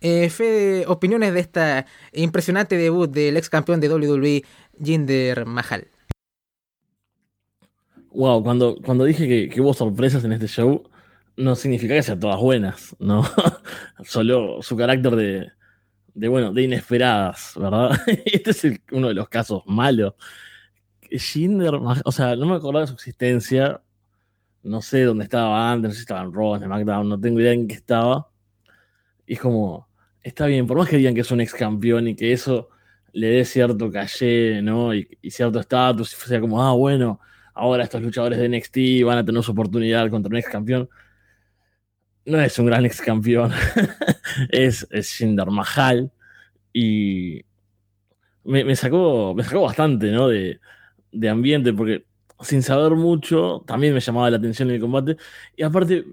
Eh, 0.00 0.84
opiniones 0.86 1.34
de 1.34 1.40
esta 1.40 1.86
impresionante 2.12 2.76
debut 2.76 3.10
del 3.10 3.36
ex 3.36 3.50
campeón 3.50 3.80
de 3.80 3.88
WWE, 3.92 4.44
Jinder 4.82 5.44
Mahal. 5.44 5.88
Wow, 8.12 8.42
cuando, 8.42 8.76
cuando 8.84 9.04
dije 9.04 9.28
que, 9.28 9.48
que, 9.48 9.60
hubo 9.60 9.74
sorpresas 9.74 10.24
en 10.24 10.32
este 10.32 10.48
show, 10.48 10.82
no 11.36 11.54
significa 11.54 11.94
que 11.94 12.02
sean 12.02 12.18
todas 12.18 12.40
buenas, 12.40 12.96
¿no? 12.98 13.22
Solo 14.04 14.62
su 14.62 14.76
carácter 14.76 15.14
de, 15.16 15.52
de, 16.14 16.28
bueno, 16.28 16.52
de 16.52 16.62
inesperadas, 16.62 17.52
¿verdad? 17.56 17.90
este 18.24 18.50
es 18.50 18.80
uno 18.92 19.08
de 19.08 19.14
los 19.14 19.28
casos 19.28 19.62
malos. 19.66 20.14
Jinder, 21.10 21.74
o 21.74 22.12
sea, 22.12 22.36
no 22.36 22.46
me 22.46 22.56
acordaba 22.56 22.82
de 22.82 22.88
su 22.88 22.94
existencia. 22.94 23.82
No 24.62 24.82
sé 24.82 25.04
dónde 25.04 25.24
estaba 25.24 25.72
antes, 25.72 25.88
no 25.88 25.90
sé 25.92 25.96
si 25.96 26.02
estaba 26.02 26.22
en 26.22 26.32
Raw, 26.32 26.56
en 26.56 26.64
SmackDown, 26.64 27.08
no 27.08 27.20
tengo 27.20 27.40
idea 27.40 27.52
en 27.52 27.66
qué 27.66 27.74
estaba. 27.74 28.30
Y 29.26 29.34
es 29.34 29.40
como, 29.40 29.88
está 30.22 30.46
bien, 30.46 30.66
por 30.66 30.78
más 30.78 30.88
que 30.88 30.96
digan 30.96 31.14
que 31.14 31.20
es 31.22 31.30
un 31.30 31.40
ex 31.40 31.54
campeón 31.54 32.08
y 32.08 32.16
que 32.16 32.32
eso 32.32 32.68
le 33.12 33.28
dé 33.28 33.44
cierto 33.44 33.90
caché, 33.90 34.62
¿no? 34.62 34.94
Y, 34.94 35.08
cierto 35.30 35.60
estatus, 35.60 36.12
y 36.12 36.28
sea 36.28 36.40
como, 36.40 36.62
ah, 36.62 36.72
bueno, 36.72 37.20
ahora 37.54 37.84
estos 37.84 38.02
luchadores 38.02 38.38
de 38.38 38.48
NXT 38.48 39.04
van 39.04 39.18
a 39.18 39.24
tener 39.24 39.42
su 39.42 39.52
oportunidad 39.52 40.10
contra 40.10 40.30
un 40.30 40.36
ex 40.36 40.48
campeón. 40.48 40.88
No 42.24 42.40
es 42.40 42.58
un 42.58 42.66
gran 42.66 42.84
ex 42.84 43.00
campeón, 43.00 43.52
es, 44.50 44.86
es 44.90 45.22
Mahal. 45.48 46.12
Y 46.72 47.42
me, 48.44 48.76
sacó, 48.76 49.34
me 49.34 49.42
sacó 49.44 49.62
bastante, 49.62 50.10
¿no? 50.12 50.28
De, 50.28 50.60
de 51.12 51.28
ambiente, 51.28 51.72
porque 51.72 52.04
sin 52.40 52.62
saber 52.62 52.92
mucho, 52.92 53.64
también 53.66 53.94
me 53.94 54.00
llamaba 54.00 54.30
la 54.30 54.36
atención 54.38 54.68
en 54.68 54.76
el 54.76 54.80
combate. 54.80 55.16
Y 55.56 55.62
aparte, 55.62 56.04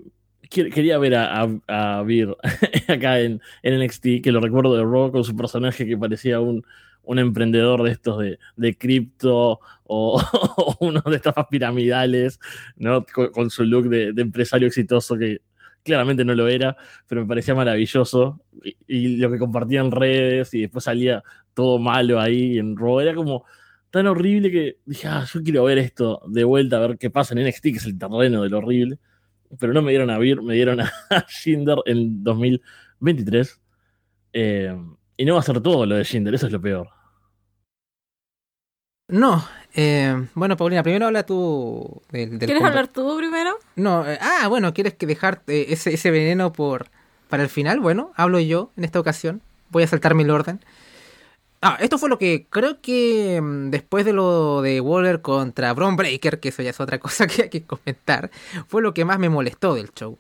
quería 0.49 0.97
ver 0.97 1.15
a, 1.15 1.47
a, 1.67 2.03
Beer 2.03 2.36
acá 2.88 3.19
en, 3.19 3.41
en, 3.63 3.83
NXT, 3.83 4.21
que 4.23 4.31
lo 4.31 4.39
recuerdo 4.39 4.75
de 4.75 4.83
Raw 4.83 5.12
con 5.12 5.23
su 5.23 5.36
personaje 5.36 5.86
que 5.86 5.97
parecía 5.97 6.39
un, 6.39 6.63
un 7.07 7.19
emprendedor 7.19 7.83
de 7.83 7.91
estos 7.91 8.19
de, 8.19 8.39
de 8.57 8.77
cripto 8.77 9.60
o, 9.86 10.21
uno 10.79 11.01
de 11.01 11.15
estafas 11.15 11.47
piramidales, 11.49 12.39
¿no? 12.75 13.05
Con, 13.05 13.49
su 13.49 13.63
look 13.63 13.89
de, 13.89 14.13
empresario 14.21 14.67
exitoso 14.67 15.17
que 15.17 15.41
claramente 15.83 16.25
no 16.25 16.36
lo 16.36 16.49
era, 16.49 16.75
pero 17.07 17.21
me 17.21 17.27
parecía 17.27 17.55
maravilloso. 17.55 18.41
Y, 18.88 19.17
lo 19.17 19.31
que 19.31 19.39
compartía 19.39 19.79
en 19.79 19.91
redes 19.91 20.53
y 20.53 20.62
después 20.62 20.83
salía 20.83 21.23
todo 21.53 21.79
malo 21.79 22.19
ahí 22.19 22.60
en 22.60 22.75
Raw, 22.75 22.99
era 22.99 23.15
como 23.15 23.45
tan 23.89 24.05
horrible 24.07 24.51
que 24.51 24.77
dije, 24.86 25.07
ah, 25.07 25.25
yo 25.33 25.41
quiero 25.41 25.63
ver 25.63 25.77
esto 25.77 26.21
de 26.27 26.43
vuelta, 26.43 26.75
a 26.75 26.88
ver 26.88 26.97
qué 26.97 27.10
pasa 27.10 27.33
en 27.33 27.47
NXT, 27.47 27.63
que 27.63 27.69
es 27.77 27.86
el 27.86 27.97
terreno 27.97 28.43
de 28.43 28.49
lo 28.49 28.57
horrible 28.57 28.99
pero 29.60 29.73
no 29.73 29.81
me 29.81 29.91
dieron 29.91 30.10
a 30.10 30.17
Beer, 30.17 30.41
me 30.41 30.53
dieron 30.53 30.81
a 30.81 30.91
Shinder 31.27 31.77
en 31.86 32.23
2023. 32.23 33.60
Eh, 34.33 34.75
y 35.17 35.25
no 35.25 35.33
va 35.33 35.39
a 35.39 35.43
ser 35.43 35.62
todo 35.62 35.86
lo 35.86 35.95
de 35.95 36.03
Shinder, 36.03 36.33
eso 36.33 36.47
es 36.47 36.53
lo 36.53 36.62
peor. 36.62 36.89
No, 39.10 39.45
eh, 39.73 40.27
bueno, 40.33 40.57
Paulina, 40.57 40.83
primero 40.83 41.05
habla 41.05 41.25
tú 41.25 42.01
del, 42.12 42.39
¿Quieres 42.39 42.62
hablar 42.62 42.89
tú 42.89 43.15
primero? 43.17 43.57
No, 43.77 44.05
eh, 44.05 44.19
ah, 44.19 44.47
bueno, 44.49 44.73
¿quieres 44.73 44.95
que 44.95 45.05
dejar 45.05 45.43
ese, 45.47 45.93
ese 45.93 46.12
veneno 46.12 46.51
por 46.51 46.88
para 47.29 47.43
el 47.43 47.49
final? 47.49 47.79
Bueno, 47.79 48.12
hablo 48.15 48.39
yo 48.39 48.71
en 48.75 48.83
esta 48.83 48.99
ocasión. 48.99 49.41
Voy 49.69 49.83
a 49.83 49.88
saltarme 49.88 50.23
el 50.23 50.29
orden. 50.29 50.60
Ah, 51.61 51.77
esto 51.79 51.97
fue 51.97 52.09
lo 52.09 52.19
que 52.19 52.45
creo 52.49 52.81
que 52.81 53.39
mm, 53.41 53.71
después 53.71 54.05
de 54.05 54.13
lo 54.13 54.61
de 54.61 54.79
Waller 54.79 55.21
contra 55.21 55.73
Bron 55.73 55.95
Breaker, 55.95 56.39
que 56.39 56.49
eso 56.49 56.61
ya 56.61 56.69
es 56.69 56.79
otra 56.79 56.99
cosa 57.01 57.27
que 57.27 57.43
hay 57.43 57.49
que 57.49 57.63
comentar, 57.63 58.29
fue 58.67 58.81
lo 58.81 58.93
que 58.93 59.05
más 59.05 59.19
me 59.19 59.29
molestó 59.29 59.73
del 59.75 59.91
show. 59.93 60.17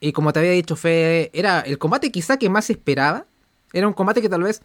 Y 0.00 0.12
como 0.12 0.32
te 0.32 0.40
había 0.40 0.52
dicho, 0.52 0.76
Fede, 0.76 1.30
era 1.32 1.60
el 1.60 1.78
combate 1.78 2.12
quizá 2.12 2.36
que 2.38 2.50
más 2.50 2.70
esperaba. 2.70 3.26
Era 3.72 3.88
un 3.88 3.94
combate 3.94 4.22
que 4.22 4.28
tal 4.28 4.42
vez 4.42 4.62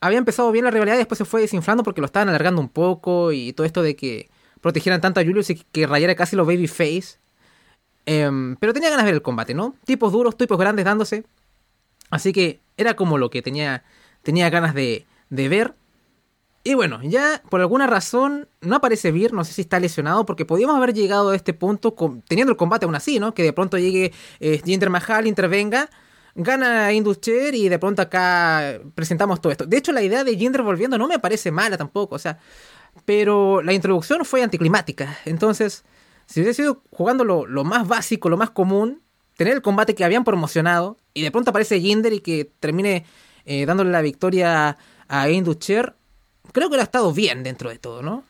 había 0.00 0.18
empezado 0.18 0.50
bien 0.52 0.64
la 0.64 0.70
rivalidad 0.70 0.96
y 0.96 0.98
después 0.98 1.18
se 1.18 1.24
fue 1.24 1.40
desinflando 1.40 1.82
porque 1.82 2.00
lo 2.00 2.06
estaban 2.06 2.28
alargando 2.28 2.60
un 2.60 2.68
poco 2.68 3.32
y 3.32 3.52
todo 3.52 3.66
esto 3.66 3.82
de 3.82 3.96
que 3.96 4.30
protegieran 4.60 5.00
tanto 5.00 5.20
a 5.20 5.24
Julius 5.24 5.50
y 5.50 5.56
que 5.56 5.86
rayara 5.86 6.14
casi 6.14 6.36
los 6.36 6.46
babyface. 6.46 7.18
Em, 8.06 8.56
pero 8.56 8.72
tenía 8.72 8.90
ganas 8.90 9.04
de 9.04 9.12
ver 9.12 9.16
el 9.16 9.22
combate, 9.22 9.54
¿no? 9.54 9.74
Tipos 9.84 10.12
duros, 10.12 10.36
tipos 10.36 10.58
grandes 10.58 10.84
dándose. 10.84 11.24
Así 12.10 12.32
que 12.32 12.60
era 12.76 12.94
como 12.94 13.18
lo 13.18 13.30
que 13.30 13.42
tenía, 13.42 13.82
tenía 14.22 14.50
ganas 14.50 14.74
de, 14.74 15.06
de 15.34 15.48
ver. 15.48 15.74
Y 16.66 16.74
bueno, 16.74 17.00
ya 17.02 17.42
por 17.50 17.60
alguna 17.60 17.86
razón 17.86 18.48
no 18.62 18.76
aparece 18.76 19.12
Vir, 19.12 19.34
no 19.34 19.44
sé 19.44 19.52
si 19.52 19.60
está 19.60 19.78
lesionado, 19.78 20.24
porque 20.24 20.46
podíamos 20.46 20.76
haber 20.76 20.94
llegado 20.94 21.30
a 21.30 21.36
este 21.36 21.52
punto 21.52 21.94
teniendo 22.26 22.52
el 22.52 22.56
combate 22.56 22.86
aún 22.86 22.94
así, 22.94 23.20
¿no? 23.20 23.34
Que 23.34 23.42
de 23.42 23.52
pronto 23.52 23.76
llegue 23.76 24.12
eh, 24.40 24.62
Jinder 24.64 24.88
Mahal, 24.88 25.26
intervenga, 25.26 25.90
gana 26.34 26.92
Induscher 26.92 27.54
y 27.54 27.68
de 27.68 27.78
pronto 27.78 28.00
acá 28.00 28.80
presentamos 28.94 29.42
todo 29.42 29.52
esto. 29.52 29.66
De 29.66 29.76
hecho, 29.76 29.92
la 29.92 30.02
idea 30.02 30.24
de 30.24 30.36
Jinder 30.36 30.62
volviendo 30.62 30.96
no 30.96 31.06
me 31.06 31.18
parece 31.18 31.50
mala 31.50 31.76
tampoco, 31.76 32.14
o 32.14 32.18
sea, 32.18 32.38
pero 33.04 33.60
la 33.60 33.74
introducción 33.74 34.24
fue 34.24 34.42
anticlimática. 34.42 35.18
Entonces, 35.26 35.84
si 36.26 36.40
hubiese 36.40 36.62
sido 36.62 36.82
jugando 36.90 37.24
lo, 37.24 37.64
más 37.64 37.86
básico, 37.86 38.30
lo 38.30 38.38
más 38.38 38.50
común, 38.50 39.02
tener 39.36 39.52
el 39.52 39.60
combate 39.60 39.94
que 39.94 40.04
habían 40.04 40.24
promocionado 40.24 40.96
y 41.12 41.22
de 41.22 41.30
pronto 41.30 41.50
aparece 41.50 41.78
Jinder 41.78 42.14
y 42.14 42.20
que 42.20 42.50
termine 42.60 43.04
eh, 43.44 43.66
dándole 43.66 43.90
la 43.90 44.00
victoria 44.00 44.70
a 44.70 44.78
Inducher, 45.08 45.94
creo 46.52 46.70
que 46.70 46.76
lo 46.76 46.82
ha 46.82 46.84
estado 46.84 47.12
bien 47.12 47.42
dentro 47.42 47.70
de 47.70 47.78
todo, 47.78 48.02
¿no? 48.02 48.24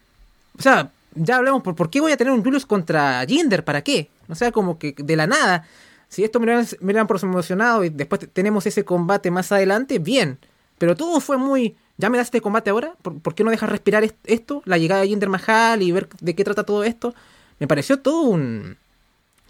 O 0.59 0.63
sea, 0.63 0.91
ya 1.15 1.37
hablamos 1.37 1.63
por, 1.63 1.75
por 1.75 1.91
qué 1.91 2.01
voy 2.01 2.13
a 2.13 2.17
tener 2.17 2.33
un 2.33 2.43
Julius 2.43 2.67
contra 2.67 3.25
Jinder, 3.27 3.65
¿para 3.65 3.83
qué? 3.83 4.11
O 4.29 4.35
sea, 4.35 4.53
como 4.53 4.79
que 4.79 4.95
de 4.97 5.17
la 5.17 5.27
nada. 5.27 5.67
Si 6.09 6.23
esto 6.23 6.39
me 6.41 6.47
lo, 6.47 6.63
me 6.81 6.93
lo 6.93 7.07
promocionado 7.07 7.85
y 7.85 7.89
después 7.89 8.29
tenemos 8.33 8.67
ese 8.67 8.85
combate 8.85 9.31
más 9.31 9.51
adelante, 9.53 9.99
bien. 9.99 10.39
Pero 10.79 10.97
todo 10.97 11.21
fue 11.21 11.37
muy. 11.37 11.77
¿Ya 11.97 12.11
me 12.11 12.19
das 12.19 12.29
este 12.29 12.41
combate 12.41 12.71
ahora? 12.71 12.95
¿Por, 13.03 13.35
qué 13.35 13.45
no 13.45 13.51
dejas 13.51 13.71
respirar 13.71 14.05
esto? 14.25 14.63
La 14.65 14.79
llegada 14.79 15.03
de 15.03 15.09
Jinder 15.09 15.29
Mahal 15.29 15.83
y 15.83 15.93
ver 15.93 16.09
de 16.21 16.35
qué 16.35 16.45
trata 16.45 16.65
todo 16.65 16.85
esto. 16.85 17.15
Me 17.59 17.67
pareció 17.67 18.01
todo 18.01 18.23
un. 18.23 18.77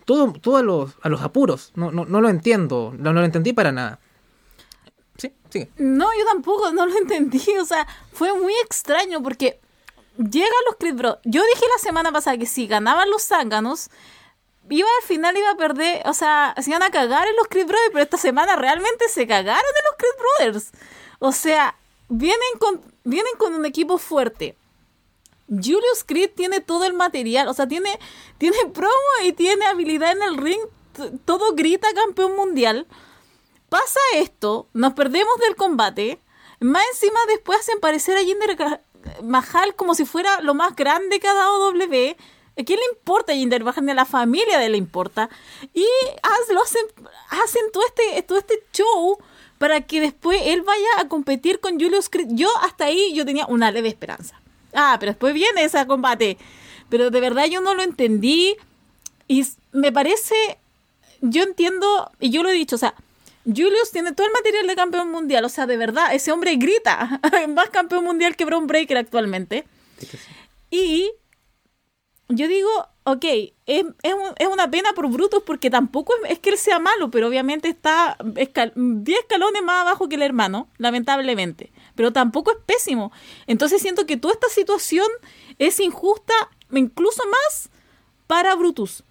Todo, 0.04 0.32
todo 0.34 0.58
a, 0.58 0.62
los, 0.62 0.92
a 1.02 1.08
los 1.08 1.22
apuros. 1.22 1.72
No, 1.74 1.90
no, 1.90 2.04
no 2.04 2.20
lo 2.20 2.28
entiendo. 2.28 2.94
No, 2.98 3.12
no 3.12 3.20
lo 3.20 3.26
entendí 3.26 3.54
para 3.54 3.72
nada. 3.72 3.98
No, 5.76 6.06
yo 6.18 6.24
tampoco, 6.26 6.72
no 6.72 6.86
lo 6.86 6.96
entendí. 6.96 7.42
O 7.60 7.64
sea, 7.64 7.86
fue 8.12 8.32
muy 8.38 8.54
extraño 8.64 9.22
porque 9.22 9.60
llegan 10.16 10.50
los 10.66 10.76
Creed 10.76 10.94
Bros. 10.94 11.18
Yo 11.24 11.42
dije 11.42 11.66
la 11.76 11.82
semana 11.82 12.12
pasada 12.12 12.36
que 12.36 12.46
si 12.46 12.66
ganaban 12.66 13.10
los 13.10 13.22
zánganos, 13.22 13.90
iba 14.68 14.88
al 15.00 15.06
final 15.06 15.36
iba 15.36 15.50
a 15.50 15.56
perder, 15.56 16.02
o 16.06 16.14
sea, 16.14 16.54
se 16.60 16.70
iban 16.70 16.82
a 16.82 16.90
cagar 16.90 17.26
en 17.28 17.36
los 17.36 17.48
Creed 17.48 17.66
Brothers, 17.66 17.90
pero 17.92 18.02
esta 18.02 18.16
semana 18.16 18.56
realmente 18.56 19.08
se 19.08 19.26
cagaron 19.26 19.62
en 19.78 19.84
los 19.90 19.96
Creed 19.98 20.52
Brothers. 20.52 20.72
O 21.18 21.32
sea, 21.32 21.76
vienen 22.08 22.58
con, 22.58 22.80
vienen 23.04 23.34
con 23.38 23.54
un 23.54 23.66
equipo 23.66 23.98
fuerte. 23.98 24.56
Julius 25.48 26.04
Creed 26.06 26.30
tiene 26.34 26.60
todo 26.60 26.84
el 26.84 26.94
material, 26.94 27.48
o 27.48 27.54
sea, 27.54 27.68
tiene, 27.68 27.98
tiene 28.38 28.56
promo 28.72 28.90
y 29.22 29.32
tiene 29.32 29.66
habilidad 29.66 30.12
en 30.12 30.22
el 30.22 30.36
ring, 30.38 30.60
todo 31.24 31.54
grita 31.54 31.88
campeón 31.92 32.34
mundial 32.34 32.86
pasa 33.74 33.98
esto, 34.14 34.68
nos 34.72 34.92
perdemos 34.92 35.36
del 35.40 35.56
combate, 35.56 36.20
más 36.60 36.84
encima 36.92 37.18
después 37.26 37.58
hacen 37.58 37.80
parecer 37.80 38.16
a 38.16 38.20
Jinder 38.20 38.80
Mahal 39.24 39.74
como 39.74 39.96
si 39.96 40.04
fuera 40.04 40.40
lo 40.42 40.54
más 40.54 40.76
grande 40.76 41.18
que 41.18 41.26
ha 41.26 41.34
dado 41.34 41.72
W. 41.72 42.16
¿A 42.56 42.62
quién 42.62 42.78
le 42.78 42.96
importa 42.96 43.34
Jinder 43.34 43.64
Mahal? 43.64 43.88
A 43.88 43.94
la 43.94 44.04
familia 44.04 44.60
de 44.60 44.68
le 44.68 44.76
importa. 44.76 45.28
Y 45.72 45.84
hacen, 46.22 46.86
hacen 47.30 47.62
todo, 47.72 47.82
este, 47.84 48.22
todo 48.22 48.38
este 48.38 48.62
show 48.72 49.18
para 49.58 49.80
que 49.80 50.00
después 50.00 50.40
él 50.44 50.62
vaya 50.62 51.00
a 51.00 51.08
competir 51.08 51.58
con 51.58 51.72
Julius 51.80 52.08
Creed. 52.08 52.28
Yo 52.30 52.48
hasta 52.62 52.84
ahí 52.84 53.12
yo 53.12 53.26
tenía 53.26 53.44
una 53.46 53.72
leve 53.72 53.88
esperanza. 53.88 54.40
Ah, 54.72 54.98
pero 55.00 55.10
después 55.10 55.34
viene 55.34 55.64
ese 55.64 55.84
combate. 55.88 56.38
Pero 56.90 57.10
de 57.10 57.18
verdad 57.18 57.46
yo 57.46 57.60
no 57.60 57.74
lo 57.74 57.82
entendí 57.82 58.56
y 59.26 59.44
me 59.72 59.90
parece, 59.90 60.36
yo 61.22 61.42
entiendo, 61.42 62.12
y 62.20 62.30
yo 62.30 62.44
lo 62.44 62.50
he 62.50 62.52
dicho, 62.52 62.76
o 62.76 62.78
sea, 62.78 62.94
Julius 63.44 63.90
tiene 63.92 64.12
todo 64.12 64.26
el 64.26 64.32
material 64.32 64.66
de 64.66 64.74
campeón 64.74 65.10
mundial, 65.10 65.44
o 65.44 65.48
sea, 65.48 65.66
de 65.66 65.76
verdad, 65.76 66.14
ese 66.14 66.32
hombre 66.32 66.56
grita, 66.56 67.20
más 67.48 67.70
campeón 67.70 68.04
mundial 68.04 68.36
que 68.36 68.44
Braun 68.44 68.66
Breaker 68.66 68.96
actualmente. 68.96 69.64
Y 70.70 71.12
yo 72.28 72.48
digo, 72.48 72.70
ok, 73.04 73.24
es, 73.66 73.84
es, 74.02 74.48
una 74.50 74.70
pena 74.70 74.92
por 74.94 75.08
Brutus 75.08 75.42
porque 75.44 75.70
tampoco 75.70 76.14
es, 76.28 76.38
que 76.38 76.50
él 76.50 76.58
sea 76.58 76.78
malo, 76.78 77.10
pero 77.10 77.28
obviamente 77.28 77.68
está 77.68 78.16
10 78.22 79.18
escalones 79.20 79.62
más 79.62 79.82
abajo 79.82 80.08
que 80.08 80.16
el 80.16 80.22
hermano, 80.22 80.68
lamentablemente. 80.78 81.70
Pero 81.94 82.12
tampoco 82.12 82.50
es 82.50 82.58
pésimo. 82.64 83.12
Entonces 83.46 83.82
siento 83.82 84.06
que 84.06 84.16
toda 84.16 84.34
esta 84.34 84.48
situación 84.48 85.06
es 85.58 85.80
injusta, 85.80 86.34
incluso 86.72 87.22
más 87.28 87.68
para 88.26 88.54
Brutus. 88.54 89.04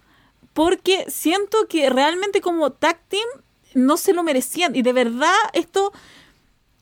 Porque 0.52 1.06
siento 1.08 1.66
que 1.68 1.88
realmente 1.88 2.40
como 2.40 2.70
tag 2.70 3.00
team 3.08 3.26
no 3.74 3.96
se 3.96 4.12
lo 4.12 4.22
merecían. 4.22 4.74
Y 4.74 4.82
de 4.82 4.92
verdad 4.92 5.34
esto... 5.52 5.92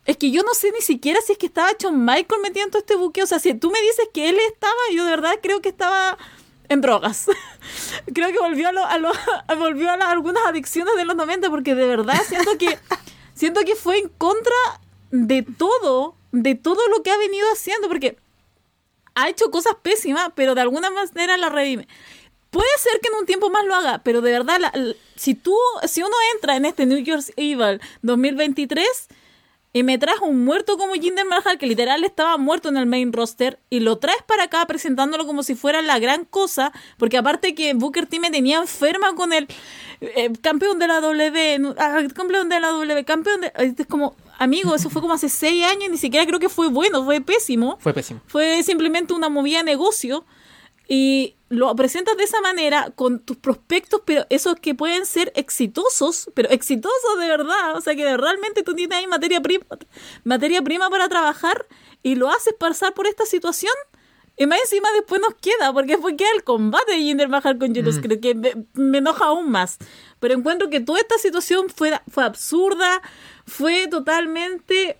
Es 0.04 0.16
que 0.16 0.32
yo 0.32 0.42
no 0.42 0.52
sé 0.52 0.72
ni 0.72 0.80
siquiera 0.80 1.20
si 1.24 1.30
es 1.30 1.38
que 1.38 1.46
estaba 1.46 1.68
John 1.80 2.04
Michael 2.04 2.40
metido 2.42 2.64
en 2.64 2.72
todo 2.72 2.80
este 2.80 2.96
buque. 2.96 3.22
O 3.22 3.26
sea, 3.26 3.38
si 3.38 3.54
tú 3.54 3.70
me 3.70 3.80
dices 3.82 4.08
que 4.12 4.30
él 4.30 4.36
estaba, 4.52 4.74
yo 4.92 5.04
de 5.04 5.10
verdad 5.10 5.38
creo 5.40 5.60
que 5.60 5.68
estaba 5.68 6.18
en 6.72 6.80
drogas. 6.80 7.26
Creo 8.14 8.32
que 8.32 8.38
volvió 8.38 8.68
a, 8.68 8.72
lo, 8.72 8.84
a, 8.84 9.54
volvió 9.56 9.90
a 9.90 9.94
algunas 9.94 10.44
adicciones 10.46 10.94
de 10.96 11.04
los 11.04 11.16
90 11.16 11.50
porque 11.50 11.74
de 11.74 11.86
verdad 11.86 12.20
siento 12.26 12.58
que 12.58 12.78
siento 13.34 13.60
que 13.64 13.76
fue 13.76 13.98
en 13.98 14.08
contra 14.08 14.54
de 15.10 15.42
todo, 15.42 16.16
de 16.32 16.54
todo 16.54 16.80
lo 16.88 17.02
que 17.02 17.10
ha 17.10 17.18
venido 17.18 17.46
haciendo 17.52 17.88
porque 17.88 18.16
ha 19.14 19.28
hecho 19.28 19.50
cosas 19.50 19.74
pésimas, 19.82 20.30
pero 20.34 20.54
de 20.54 20.62
alguna 20.62 20.90
manera 20.90 21.36
la 21.36 21.50
redime. 21.50 21.86
Puede 22.52 22.68
ser 22.78 23.00
que 23.00 23.08
en 23.08 23.14
un 23.18 23.24
tiempo 23.24 23.48
más 23.48 23.64
lo 23.64 23.74
haga, 23.74 24.02
pero 24.04 24.20
de 24.20 24.30
verdad, 24.30 24.60
si 25.16 25.34
tú, 25.34 25.56
si 25.84 26.02
uno 26.02 26.14
entra 26.34 26.54
en 26.54 26.66
este 26.66 26.84
New 26.84 26.98
Year's 26.98 27.32
Evil 27.36 27.80
2023 28.02 28.86
y 29.72 29.82
me 29.84 29.96
traes 29.96 30.20
un 30.20 30.44
muerto 30.44 30.76
como 30.76 30.92
Jinder 30.92 31.24
Mahal, 31.24 31.56
que 31.56 31.66
literal 31.66 32.04
estaba 32.04 32.36
muerto 32.36 32.68
en 32.68 32.76
el 32.76 32.84
main 32.84 33.10
roster, 33.10 33.58
y 33.70 33.80
lo 33.80 33.96
traes 33.96 34.22
para 34.26 34.44
acá 34.44 34.66
presentándolo 34.66 35.26
como 35.26 35.42
si 35.42 35.54
fuera 35.54 35.80
la 35.80 35.98
gran 35.98 36.26
cosa, 36.26 36.72
porque 36.98 37.16
aparte 37.16 37.54
que 37.54 37.72
Booker 37.72 38.04
T 38.04 38.20
me 38.20 38.30
tenía 38.30 38.58
enferma 38.58 39.14
con 39.14 39.32
el 39.32 39.48
eh, 40.02 40.30
campeón 40.42 40.78
de 40.78 40.88
la 40.88 41.00
W, 41.00 41.74
ah, 41.78 42.02
campeón 42.14 42.50
de 42.50 42.60
la 42.60 42.68
W, 42.68 43.04
campeón 43.06 43.40
de... 43.40 43.52
Es 43.78 43.86
como, 43.86 44.14
amigo, 44.38 44.74
eso 44.74 44.90
fue 44.90 45.00
como 45.00 45.14
hace 45.14 45.30
seis 45.30 45.64
años, 45.64 45.88
ni 45.88 45.96
siquiera 45.96 46.26
creo 46.26 46.38
que 46.38 46.50
fue 46.50 46.68
bueno, 46.68 47.02
fue 47.06 47.22
pésimo. 47.22 47.78
Fue 47.80 47.94
pésimo. 47.94 48.20
Fue 48.26 48.62
simplemente 48.62 49.14
una 49.14 49.30
movida 49.30 49.58
de 49.58 49.64
negocio. 49.64 50.26
Y 50.86 51.36
lo 51.52 51.76
presentas 51.76 52.16
de 52.16 52.24
esa 52.24 52.40
manera 52.40 52.92
con 52.94 53.18
tus 53.18 53.36
prospectos, 53.36 54.00
pero 54.06 54.24
esos 54.30 54.56
que 54.56 54.74
pueden 54.74 55.04
ser 55.04 55.32
exitosos, 55.36 56.30
pero 56.32 56.48
exitosos 56.48 57.18
de 57.20 57.28
verdad, 57.28 57.76
o 57.76 57.80
sea 57.82 57.94
que 57.94 58.16
realmente 58.16 58.62
tú 58.62 58.74
tienes 58.74 58.96
ahí 58.96 59.06
materia 59.06 59.38
prima, 59.42 59.66
materia 60.24 60.62
prima 60.62 60.88
para 60.88 61.10
trabajar 61.10 61.66
y 62.02 62.14
lo 62.14 62.30
haces 62.30 62.54
pasar 62.58 62.94
por 62.94 63.06
esta 63.06 63.26
situación. 63.26 63.74
Y 64.38 64.46
más 64.46 64.60
encima 64.60 64.88
después 64.92 65.20
nos 65.20 65.34
queda, 65.34 65.74
porque 65.74 65.98
fue 65.98 66.16
que 66.16 66.24
el 66.34 66.42
combate 66.42 66.92
de 66.92 67.00
Jinder 67.00 67.28
Mahal 67.28 67.58
con 67.58 67.74
Julius 67.74 67.98
mm. 67.98 68.20
que 68.20 68.34
me, 68.72 68.98
enoja 68.98 69.26
aún 69.26 69.50
más. 69.50 69.76
Pero 70.20 70.32
encuentro 70.32 70.70
que 70.70 70.80
toda 70.80 71.00
esta 71.00 71.18
situación 71.18 71.68
fue, 71.68 72.00
fue 72.08 72.24
absurda, 72.24 73.02
fue 73.44 73.88
totalmente 73.88 74.96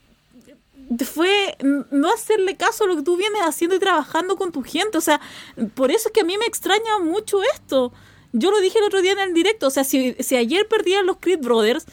fue 1.05 1.57
no 1.90 2.12
hacerle 2.12 2.57
caso 2.57 2.85
a 2.85 2.87
lo 2.87 2.96
que 2.96 3.02
tú 3.02 3.16
vienes 3.16 3.42
haciendo 3.42 3.76
y 3.76 3.78
trabajando 3.78 4.37
con 4.37 4.52
tu 4.52 4.62
gente. 4.62 4.98
O 4.98 5.00
sea, 5.00 5.20
por 5.74 5.90
eso 5.90 6.09
es 6.09 6.12
que 6.12 6.20
a 6.20 6.24
mí 6.24 6.37
me 6.38 6.46
extraña 6.46 6.98
mucho 7.00 7.42
esto. 7.55 7.92
Yo 8.33 8.50
lo 8.50 8.61
dije 8.61 8.78
el 8.78 8.85
otro 8.85 9.02
día 9.02 9.12
en 9.12 9.20
el 9.20 9.35
directo. 9.35 9.66
O 9.66 9.70
sea, 9.70 9.85
si, 9.85 10.14
si 10.20 10.37
ayer 10.37 10.66
perdían 10.68 11.07
los 11.07 11.18
Creed 11.18 11.40
Brothers, 11.40 11.87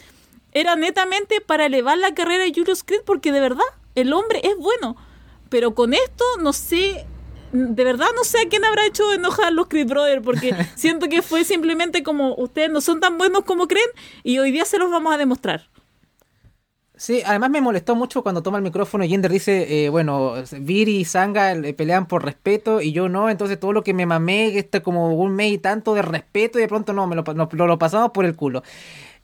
era 0.52 0.76
netamente 0.76 1.40
para 1.40 1.66
elevar 1.66 1.98
la 1.98 2.14
carrera 2.14 2.44
de 2.44 2.52
Julius 2.52 2.82
Creed, 2.82 3.02
porque 3.04 3.32
de 3.32 3.40
verdad, 3.40 3.64
el 3.94 4.12
hombre 4.12 4.40
es 4.44 4.56
bueno. 4.56 4.96
Pero 5.48 5.74
con 5.74 5.94
esto, 5.94 6.24
no 6.40 6.52
sé, 6.52 7.06
de 7.52 7.84
verdad 7.84 8.08
no 8.14 8.24
sé 8.24 8.40
a 8.40 8.48
quién 8.48 8.64
habrá 8.64 8.86
hecho 8.86 9.12
enojar 9.12 9.52
los 9.52 9.68
Creed 9.68 9.88
Brothers, 9.88 10.22
porque 10.24 10.54
siento 10.74 11.08
que 11.08 11.22
fue 11.22 11.44
simplemente 11.44 12.02
como 12.02 12.34
ustedes 12.36 12.70
no 12.70 12.80
son 12.80 13.00
tan 13.00 13.18
buenos 13.18 13.44
como 13.44 13.68
creen 13.68 13.88
y 14.22 14.38
hoy 14.38 14.50
día 14.52 14.64
se 14.64 14.78
los 14.78 14.90
vamos 14.90 15.12
a 15.12 15.18
demostrar. 15.18 15.69
Sí, 17.00 17.22
además 17.24 17.48
me 17.48 17.62
molestó 17.62 17.96
mucho 17.96 18.22
cuando 18.22 18.42
toma 18.42 18.58
el 18.58 18.62
micrófono 18.62 19.02
y 19.02 19.08
Jinder 19.08 19.32
dice, 19.32 19.86
eh, 19.86 19.88
bueno, 19.88 20.34
Viri 20.52 20.98
y 20.98 21.04
Sanga 21.06 21.54
pelean 21.74 22.06
por 22.06 22.22
respeto 22.22 22.82
y 22.82 22.92
yo 22.92 23.08
no, 23.08 23.30
entonces 23.30 23.58
todo 23.58 23.72
lo 23.72 23.82
que 23.82 23.94
me 23.94 24.04
mamé, 24.04 24.58
este 24.58 24.82
como 24.82 25.14
un 25.14 25.34
mes 25.34 25.52
y 25.52 25.56
tanto 25.58 25.94
de 25.94 26.02
respeto 26.02 26.58
y 26.58 26.60
de 26.60 26.68
pronto 26.68 26.92
no, 26.92 27.06
me 27.06 27.16
lo, 27.16 27.24
lo, 27.24 27.78
pasamos 27.78 28.10
por 28.10 28.26
el 28.26 28.36
culo. 28.36 28.62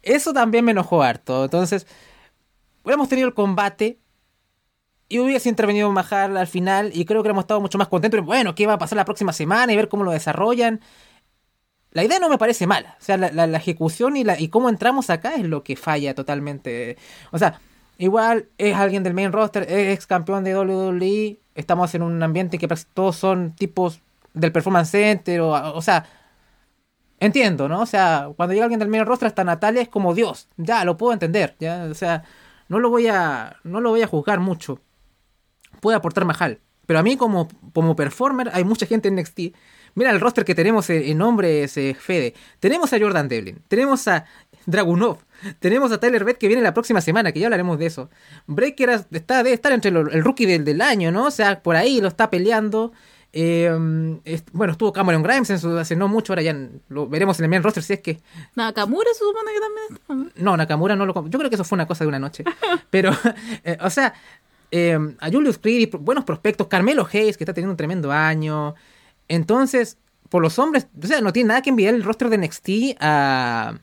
Eso 0.02 0.32
también 0.32 0.64
me 0.64 0.72
enojó 0.72 1.02
harto, 1.02 1.44
entonces 1.44 1.86
hubiéramos 2.82 3.10
tenido 3.10 3.28
el 3.28 3.34
combate 3.34 4.00
y 5.08 5.18
hubiese 5.18 5.50
intervenido 5.50 5.92
Mahal 5.92 6.38
al 6.38 6.46
final 6.46 6.92
y 6.94 7.04
creo 7.04 7.18
que 7.18 7.26
hubiéramos 7.28 7.44
estado 7.44 7.60
mucho 7.60 7.76
más 7.76 7.88
contentos, 7.88 8.24
bueno, 8.24 8.54
¿qué 8.54 8.66
va 8.66 8.74
a 8.74 8.78
pasar 8.78 8.96
la 8.96 9.04
próxima 9.04 9.34
semana 9.34 9.70
y 9.72 9.76
ver 9.76 9.90
cómo 9.90 10.02
lo 10.02 10.12
desarrollan? 10.12 10.80
La 11.96 12.04
idea 12.04 12.18
no 12.18 12.28
me 12.28 12.36
parece 12.36 12.66
mala. 12.66 12.94
O 13.00 13.02
sea, 13.02 13.16
la, 13.16 13.30
la, 13.30 13.56
ejecución 13.56 14.18
y, 14.18 14.22
la, 14.22 14.36
cómo 14.50 14.68
entramos 14.68 15.08
acá 15.08 15.36
es 15.36 15.44
lo 15.44 15.64
que 15.64 15.76
falla 15.76 16.14
totalmente. 16.14 16.98
O 17.30 17.38
sea, 17.38 17.58
igual 17.96 18.50
es 18.58 18.76
alguien 18.76 19.02
del 19.02 19.14
main 19.14 19.32
roster, 19.32 19.62
es 19.62 19.94
ex 19.94 20.06
campeón 20.06 20.44
de 20.44 20.54
WWE. 20.54 21.38
Estamos 21.54 21.94
en 21.94 22.02
un 22.02 22.22
ambiente 22.22 22.58
que 22.58 22.68
todos 22.92 23.16
son 23.16 23.54
tipos 23.54 24.02
del 24.34 24.52
Performance 24.52 24.90
Center. 24.90 25.40
O, 25.40 25.80
sea, 25.80 26.04
entiendo, 27.18 27.66
¿no? 27.66 27.80
O 27.80 27.86
sea, 27.86 28.28
cuando 28.36 28.52
llega 28.52 28.66
alguien 28.66 28.80
del 28.80 28.90
main 28.90 29.06
roster 29.06 29.28
hasta 29.28 29.42
Natalia 29.44 29.80
es 29.80 29.88
como 29.88 30.12
Dios. 30.14 30.48
Ya, 30.58 30.84
lo 30.84 30.98
puedo 30.98 31.14
entender. 31.14 31.56
¿ya? 31.60 31.84
O 31.90 31.94
sea, 31.94 32.24
no 32.68 32.78
lo 32.78 32.90
voy 32.90 33.06
a, 33.06 33.56
no 33.64 33.80
lo 33.80 33.88
voy 33.88 34.02
a 34.02 34.06
juzgar 34.06 34.38
mucho. 34.38 34.80
Puede 35.80 35.96
aportar 35.96 36.26
Mahal. 36.26 36.60
Pero 36.84 36.98
a 36.98 37.02
mí 37.02 37.16
como, 37.16 37.48
como 37.72 37.96
performer 37.96 38.50
hay 38.52 38.64
mucha 38.64 38.84
gente 38.84 39.08
en 39.08 39.14
NXT 39.16 39.54
Mira 39.96 40.10
el 40.10 40.20
roster 40.20 40.44
que 40.44 40.54
tenemos 40.54 40.88
en 40.90 41.18
nombres, 41.18 41.72
Fede. 41.72 42.34
Tenemos 42.60 42.92
a 42.92 42.98
Jordan 43.00 43.28
Devlin, 43.28 43.58
tenemos 43.66 44.06
a 44.06 44.26
Dragunov, 44.66 45.18
tenemos 45.58 45.90
a 45.92 45.98
Tyler 45.98 46.24
Beth 46.24 46.38
que 46.38 46.48
viene 46.48 46.62
la 46.62 46.74
próxima 46.74 47.00
semana, 47.00 47.32
que 47.32 47.40
ya 47.40 47.46
hablaremos 47.46 47.78
de 47.78 47.86
eso. 47.86 48.10
Breaker 48.46 49.06
está, 49.10 49.42
debe 49.42 49.54
estar 49.54 49.72
entre 49.72 49.90
el 49.90 50.22
rookie 50.22 50.46
del, 50.46 50.80
año, 50.82 51.10
¿no? 51.10 51.26
O 51.26 51.30
sea, 51.30 51.62
por 51.62 51.76
ahí 51.76 52.00
lo 52.00 52.08
está 52.08 52.28
peleando. 52.28 52.92
Eh, 53.32 53.70
bueno, 54.52 54.72
estuvo 54.72 54.92
Cameron 54.92 55.22
Grimes 55.22 55.50
en 55.50 55.58
su, 55.58 55.76
hace 55.78 55.94
no 55.94 56.08
mucho, 56.08 56.32
ahora 56.32 56.42
ya 56.42 56.56
lo 56.88 57.06
veremos 57.08 57.38
en 57.38 57.44
el 57.44 57.50
main 57.50 57.62
roster 57.62 57.82
si 57.82 57.94
es 57.94 58.00
que. 58.00 58.20
Nakamura 58.54 59.08
se 59.12 59.20
supone 59.20 59.50
que 59.52 59.60
también. 59.60 60.32
No, 60.36 60.56
Nakamura 60.56 60.96
no 60.96 61.06
lo. 61.06 61.14
Yo 61.28 61.38
creo 61.38 61.48
que 61.48 61.56
eso 61.56 61.64
fue 61.64 61.76
una 61.76 61.86
cosa 61.86 62.04
de 62.04 62.08
una 62.08 62.18
noche. 62.18 62.44
Pero, 62.90 63.12
eh, 63.64 63.78
o 63.80 63.90
sea, 63.90 64.14
eh, 64.70 64.98
a 65.20 65.30
Julius 65.30 65.58
Creed, 65.58 65.90
buenos 66.00 66.24
prospectos, 66.24 66.66
Carmelo 66.66 67.06
Hayes, 67.10 67.36
que 67.36 67.44
está 67.44 67.54
teniendo 67.54 67.72
un 67.72 67.76
tremendo 67.76 68.10
año. 68.10 68.74
Entonces, 69.28 69.98
por 70.28 70.42
los 70.42 70.58
hombres, 70.58 70.88
o 71.02 71.06
sea, 71.06 71.20
no 71.20 71.32
tiene 71.32 71.48
nada 71.48 71.62
que 71.62 71.70
enviar 71.70 71.94
el 71.94 72.02
roster 72.02 72.28
de 72.28 72.38
NXT 72.38 72.96
a, 73.00 73.78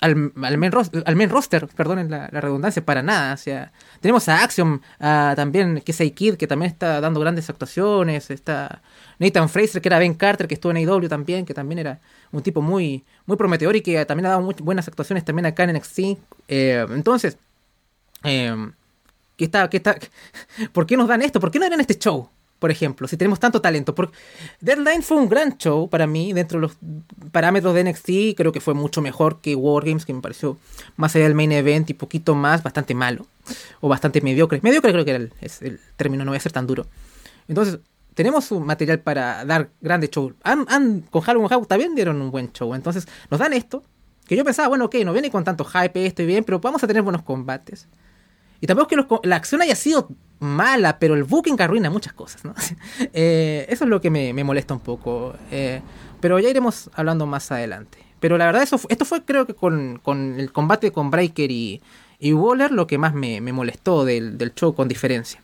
al, 0.00 0.32
al, 0.42 0.58
main, 0.58 0.72
roster, 0.72 1.02
al 1.06 1.16
main 1.16 1.30
roster, 1.30 1.66
perdonen 1.68 2.10
la, 2.10 2.28
redundancia, 2.28 2.84
para 2.84 3.02
nada. 3.02 3.34
O 3.34 3.36
sea, 3.36 3.72
tenemos 4.00 4.28
a 4.28 4.42
Axiom, 4.42 4.80
a, 5.00 5.34
también 5.36 5.80
que 5.80 5.92
es 5.92 6.12
Kid, 6.12 6.34
que 6.34 6.46
también 6.46 6.70
está 6.70 7.00
dando 7.00 7.20
grandes 7.20 7.48
actuaciones. 7.48 8.30
Está 8.30 8.82
Nathan 9.18 9.48
Fraser, 9.48 9.80
que 9.80 9.88
era 9.88 9.98
Ben 9.98 10.14
Carter, 10.14 10.46
que 10.46 10.54
estuvo 10.54 10.72
en 10.72 10.78
AEW 10.78 11.08
también, 11.08 11.46
que 11.46 11.54
también 11.54 11.78
era 11.78 12.00
un 12.32 12.42
tipo 12.42 12.60
muy, 12.60 13.04
muy 13.26 13.36
prometedor 13.36 13.76
y 13.76 13.80
que 13.80 14.04
también 14.04 14.26
ha 14.26 14.30
dado 14.30 14.42
muy 14.42 14.54
buenas 14.60 14.88
actuaciones 14.88 15.24
también 15.24 15.46
acá 15.46 15.64
en 15.64 15.76
NXT. 15.76 15.98
Eh, 16.48 16.86
entonces, 16.90 17.38
eh, 18.24 18.54
¿qué 19.36 19.44
está, 19.44 19.70
qué 19.70 19.78
está, 19.78 19.96
¿por 20.72 20.86
qué 20.86 20.96
nos 20.96 21.08
dan 21.08 21.22
esto? 21.22 21.40
¿Por 21.40 21.50
qué 21.50 21.58
no 21.58 21.68
dan 21.68 21.80
este 21.80 21.98
show? 21.98 22.28
Por 22.64 22.70
ejemplo, 22.70 23.06
si 23.06 23.18
tenemos 23.18 23.38
tanto 23.40 23.60
talento. 23.60 23.94
Porque 23.94 24.16
Deadline 24.62 25.02
fue 25.02 25.18
un 25.18 25.28
gran 25.28 25.58
show 25.58 25.86
para 25.90 26.06
mí, 26.06 26.32
dentro 26.32 26.58
de 26.58 26.62
los 26.62 26.78
parámetros 27.30 27.74
de 27.74 27.84
NXT, 27.84 28.38
creo 28.38 28.52
que 28.52 28.60
fue 28.62 28.72
mucho 28.72 29.02
mejor 29.02 29.42
que 29.42 29.54
Wargames, 29.54 30.06
que 30.06 30.14
me 30.14 30.22
pareció 30.22 30.56
más 30.96 31.14
allá 31.14 31.24
del 31.26 31.34
main 31.34 31.52
event 31.52 31.90
y 31.90 31.92
poquito 31.92 32.34
más, 32.34 32.62
bastante 32.62 32.94
malo, 32.94 33.26
o 33.82 33.88
bastante 33.90 34.22
mediocre. 34.22 34.60
Mediocre 34.62 34.92
creo 34.92 35.04
que 35.04 35.10
era 35.10 35.24
el, 35.60 35.80
término, 35.98 36.24
no 36.24 36.30
voy 36.30 36.38
a 36.38 36.40
ser 36.40 36.52
tan 36.52 36.66
duro. 36.66 36.86
Entonces, 37.48 37.80
tenemos 38.14 38.50
un 38.50 38.64
material 38.64 39.00
para 39.00 39.44
dar 39.44 39.68
grandes 39.82 40.08
shows. 40.08 40.32
Han, 40.42 41.02
con 41.10 41.20
Halloween 41.20 41.50
House 41.50 41.68
también 41.68 41.94
dieron 41.94 42.18
un 42.22 42.30
buen 42.30 42.50
show, 42.50 42.74
entonces 42.74 43.06
nos 43.30 43.40
dan 43.40 43.52
esto, 43.52 43.84
que 44.26 44.36
yo 44.36 44.44
pensaba, 44.46 44.68
bueno, 44.68 44.86
ok, 44.86 44.94
no 45.04 45.12
viene 45.12 45.30
con 45.30 45.44
tanto 45.44 45.66
hype, 45.66 46.06
esto 46.06 46.22
y 46.22 46.26
bien, 46.26 46.44
pero 46.44 46.60
vamos 46.60 46.82
a 46.82 46.86
tener 46.86 47.02
buenos 47.02 47.24
combates. 47.24 47.88
Y 48.62 48.66
tampoco 48.66 48.96
es 48.96 49.04
que 49.04 49.28
la 49.28 49.36
acción 49.36 49.60
haya 49.60 49.76
sido 49.76 50.08
mala, 50.38 50.98
pero 50.98 51.14
el 51.14 51.24
booking 51.24 51.60
arruina 51.60 51.90
muchas 51.90 52.12
cosas, 52.12 52.44
¿no? 52.44 52.54
Eh, 53.12 53.66
eso 53.68 53.84
es 53.84 53.90
lo 53.90 54.00
que 54.00 54.10
me, 54.10 54.32
molesta 54.44 54.74
un 54.74 54.80
poco. 54.80 55.34
Eh, 55.50 55.80
pero 56.20 56.38
ya 56.38 56.48
iremos 56.48 56.90
hablando 56.94 57.26
más 57.26 57.50
adelante. 57.52 57.98
Pero 58.20 58.38
la 58.38 58.46
verdad, 58.46 58.62
eso, 58.62 58.80
esto 58.88 59.04
fue 59.04 59.24
creo 59.24 59.46
que 59.46 59.54
con, 59.54 60.00
el 60.38 60.52
combate 60.52 60.92
con 60.92 61.10
Breaker 61.10 61.50
y, 61.50 61.82
y 62.18 62.32
Waller 62.32 62.70
lo 62.72 62.86
que 62.86 62.98
más 62.98 63.14
me, 63.14 63.40
me 63.40 63.52
molestó 63.52 64.04
del, 64.04 64.38
del 64.38 64.54
show 64.54 64.74
con 64.74 64.88
diferencia. 64.88 65.42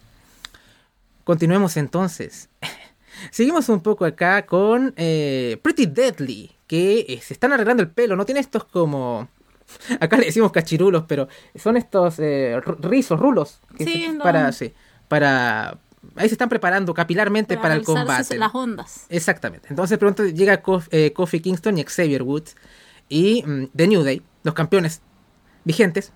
Continuemos 1.25 1.77
entonces. 1.77 2.49
Seguimos 3.31 3.69
un 3.69 3.81
poco 3.81 4.05
acá 4.05 4.47
con 4.47 4.95
eh, 4.97 5.59
Pretty 5.63 5.87
Deadly, 5.87 6.51
que 6.67 7.21
se 7.23 7.35
están 7.35 7.53
arreglando 7.53 7.83
el 7.83 7.91
pelo, 7.91 8.17
no 8.17 8.25
tiene 8.25 8.41
estos 8.41 8.65
como... 8.65 9.29
Acá 10.01 10.17
le 10.17 10.27
decimos 10.27 10.53
cachirulos, 10.53 11.05
pero 11.07 11.29
son 11.55 11.77
estos 11.77 12.19
eh, 12.19 12.61
rizos, 12.81 13.19
rulos. 13.21 13.61
que 13.77 13.85
Sí, 13.85 14.07
se- 14.11 14.19
para, 14.19 14.53
sí, 14.53 14.73
para... 15.09 15.79
Ahí 16.17 16.29
se 16.29 16.35
están 16.35 16.49
preparando 16.49 16.95
capilarmente 16.95 17.59
para, 17.59 17.75
el 17.75 17.83
combate. 17.83 18.39
las 18.39 18.55
ondas. 18.55 19.07
Exactamente. 19.11 19.69
Entonces 19.69 19.99
pronto 19.99 20.25
llega 20.25 20.63
Kof- 20.63 20.89
eh, 20.93 21.13
Kofi 21.13 21.41
Kingston 21.41 21.77
y 21.79 21.85
Xavier 21.85 22.23
Woods 22.23 22.57
y 23.09 23.43
mm, 23.47 23.67
The 23.77 23.87
New 23.87 24.03
Day, 24.03 24.23
los 24.43 24.55
campeones 24.55 25.03
vigentes. 25.65 26.11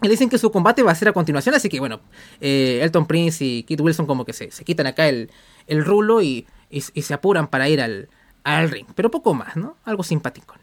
Y 0.00 0.08
dicen 0.08 0.30
que 0.30 0.38
su 0.38 0.50
combate 0.50 0.82
va 0.82 0.92
a 0.92 0.94
ser 0.94 1.08
a 1.08 1.12
continuación, 1.12 1.54
así 1.54 1.68
que 1.68 1.78
bueno, 1.78 2.00
eh, 2.40 2.80
Elton 2.82 3.06
Prince 3.06 3.44
y 3.44 3.62
Kit 3.64 3.80
Wilson 3.80 4.06
como 4.06 4.24
que 4.24 4.32
se, 4.32 4.50
se 4.50 4.64
quitan 4.64 4.86
acá 4.86 5.06
el, 5.08 5.30
el 5.66 5.84
rulo 5.84 6.22
y, 6.22 6.46
y- 6.70 6.82
y 6.94 7.02
se 7.02 7.12
apuran 7.14 7.48
para 7.48 7.68
ir 7.68 7.80
al, 7.82 8.08
al 8.44 8.70
ring. 8.70 8.86
Pero 8.94 9.10
poco 9.10 9.34
más, 9.34 9.56
¿no? 9.56 9.76
Algo 9.84 10.02
simpático. 10.02 10.54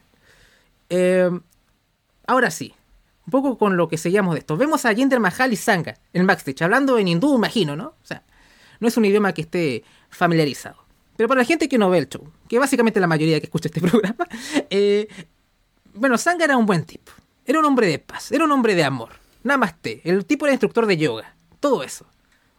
Eh, 0.89 1.29
ahora 2.29 2.51
sí, 2.51 2.73
un 3.25 3.31
poco 3.31 3.57
con 3.57 3.75
lo 3.75 3.87
que 3.87 3.97
seguíamos 3.97 4.35
de 4.35 4.39
esto. 4.39 4.55
Vemos 4.55 4.85
a 4.85 4.93
Jinder 4.93 5.19
Mahal 5.19 5.51
y 5.51 5.55
Sanga 5.55 5.95
en 6.13 6.27
backstage, 6.27 6.61
hablando 6.61 6.97
en 6.97 7.07
hindú, 7.07 7.35
imagino, 7.35 7.75
¿no? 7.75 7.87
O 7.87 8.05
sea, 8.05 8.23
no 8.79 8.87
es 8.87 8.97
un 8.97 9.05
idioma 9.05 9.33
que 9.33 9.41
esté 9.41 9.83
familiarizado. 10.09 10.77
Pero 11.17 11.27
para 11.27 11.41
la 11.41 11.45
gente 11.45 11.67
que 11.67 11.77
no 11.77 11.89
ve 11.89 11.97
el 11.97 12.07
show, 12.07 12.31
que 12.47 12.59
básicamente 12.59 12.99
la 12.99 13.07
mayoría 13.07 13.39
que 13.39 13.47
escucha 13.47 13.67
este 13.67 13.81
programa, 13.89 14.27
eh, 14.69 15.07
bueno, 15.95 16.17
Sanga 16.17 16.45
era 16.45 16.55
un 16.55 16.65
buen 16.65 16.85
tipo. 16.85 17.11
Era 17.45 17.59
un 17.59 17.65
hombre 17.65 17.87
de 17.87 17.97
paz, 17.97 18.31
era 18.31 18.45
un 18.45 18.51
hombre 18.51 18.75
de 18.75 18.83
amor. 18.83 19.09
Namaste. 19.43 20.01
El 20.03 20.25
tipo 20.25 20.45
era 20.45 20.53
instructor 20.53 20.85
de 20.85 20.97
yoga. 20.97 21.35
Todo 21.59 21.83
eso. 21.83 22.05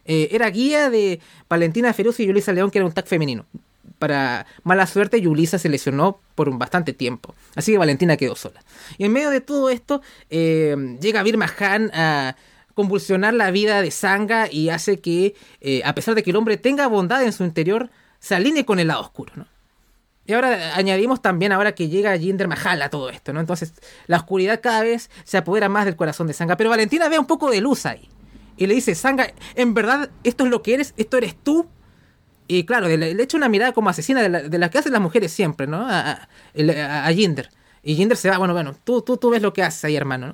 Eh, 0.03 0.29
era 0.31 0.49
guía 0.49 0.89
de 0.89 1.21
Valentina 1.47 1.93
Feruz 1.93 2.19
y 2.19 2.25
Yulisa 2.25 2.51
León, 2.51 2.71
que 2.71 2.79
era 2.79 2.85
un 2.85 2.91
tag 2.91 3.07
femenino. 3.07 3.45
Para 4.01 4.47
mala 4.63 4.87
suerte, 4.87 5.21
Yulisa 5.21 5.59
se 5.59 5.69
lesionó 5.69 6.19
por 6.33 6.49
un 6.49 6.57
bastante 6.57 6.91
tiempo. 6.91 7.35
Así 7.53 7.71
que 7.71 7.77
Valentina 7.77 8.17
quedó 8.17 8.35
sola. 8.35 8.63
Y 8.97 9.05
en 9.05 9.13
medio 9.13 9.29
de 9.29 9.41
todo 9.41 9.69
esto, 9.69 10.01
eh, 10.31 10.97
llega 10.99 11.21
Vir 11.21 11.37
Mahan 11.37 11.91
a 11.93 12.35
convulsionar 12.73 13.35
la 13.35 13.51
vida 13.51 13.83
de 13.83 13.91
Sanga 13.91 14.51
y 14.51 14.69
hace 14.69 14.99
que, 14.99 15.35
eh, 15.59 15.83
a 15.85 15.93
pesar 15.93 16.15
de 16.15 16.23
que 16.23 16.31
el 16.31 16.35
hombre 16.35 16.57
tenga 16.57 16.87
bondad 16.87 17.21
en 17.21 17.31
su 17.31 17.43
interior, 17.43 17.91
se 18.19 18.33
alinee 18.33 18.65
con 18.65 18.79
el 18.79 18.87
lado 18.87 19.01
oscuro, 19.01 19.33
¿no? 19.35 19.45
Y 20.25 20.33
ahora 20.33 20.75
añadimos 20.75 21.21
también 21.21 21.51
ahora 21.51 21.75
que 21.75 21.87
llega 21.87 22.17
Jinder 22.17 22.47
Mahal 22.47 22.81
a 22.81 22.89
todo 22.89 23.11
esto, 23.11 23.33
¿no? 23.33 23.39
Entonces 23.39 23.75
la 24.07 24.17
oscuridad 24.17 24.61
cada 24.63 24.81
vez 24.81 25.11
se 25.25 25.37
apodera 25.37 25.69
más 25.69 25.85
del 25.85 25.95
corazón 25.95 26.25
de 26.25 26.33
Sanga. 26.33 26.57
Pero 26.57 26.71
Valentina 26.71 27.07
ve 27.07 27.19
un 27.19 27.27
poco 27.27 27.51
de 27.51 27.61
luz 27.61 27.85
ahí. 27.85 28.09
Y 28.57 28.65
le 28.65 28.73
dice, 28.73 28.95
Sanga, 28.95 29.31
en 29.53 29.75
verdad 29.75 30.09
esto 30.23 30.45
es 30.45 30.49
lo 30.49 30.63
que 30.63 30.73
eres, 30.73 30.95
esto 30.97 31.17
eres 31.17 31.35
tú. 31.35 31.67
Y 32.53 32.65
claro, 32.65 32.87
le, 32.89 32.97
le 33.13 33.23
echa 33.23 33.37
una 33.37 33.47
mirada 33.47 33.71
como 33.71 33.89
asesina 33.89 34.21
de 34.21 34.27
la, 34.27 34.41
de 34.41 34.57
la 34.57 34.69
que 34.69 34.77
hacen 34.77 34.91
las 34.91 35.01
mujeres 35.01 35.31
siempre, 35.31 35.67
¿no? 35.67 35.87
A, 35.87 36.11
a- 36.11 37.07
a- 37.07 37.13
Jinder. 37.13 37.49
Y 37.81 37.95
Jinder 37.95 38.17
se 38.17 38.29
va, 38.29 38.37
bueno, 38.37 38.53
bueno, 38.53 38.75
tú, 38.83 39.01
tú, 39.01 39.15
tú 39.15 39.29
ves 39.29 39.41
lo 39.41 39.53
que 39.53 39.63
haces 39.63 39.85
ahí, 39.85 39.95
hermano, 39.95 40.27
¿no? 40.27 40.33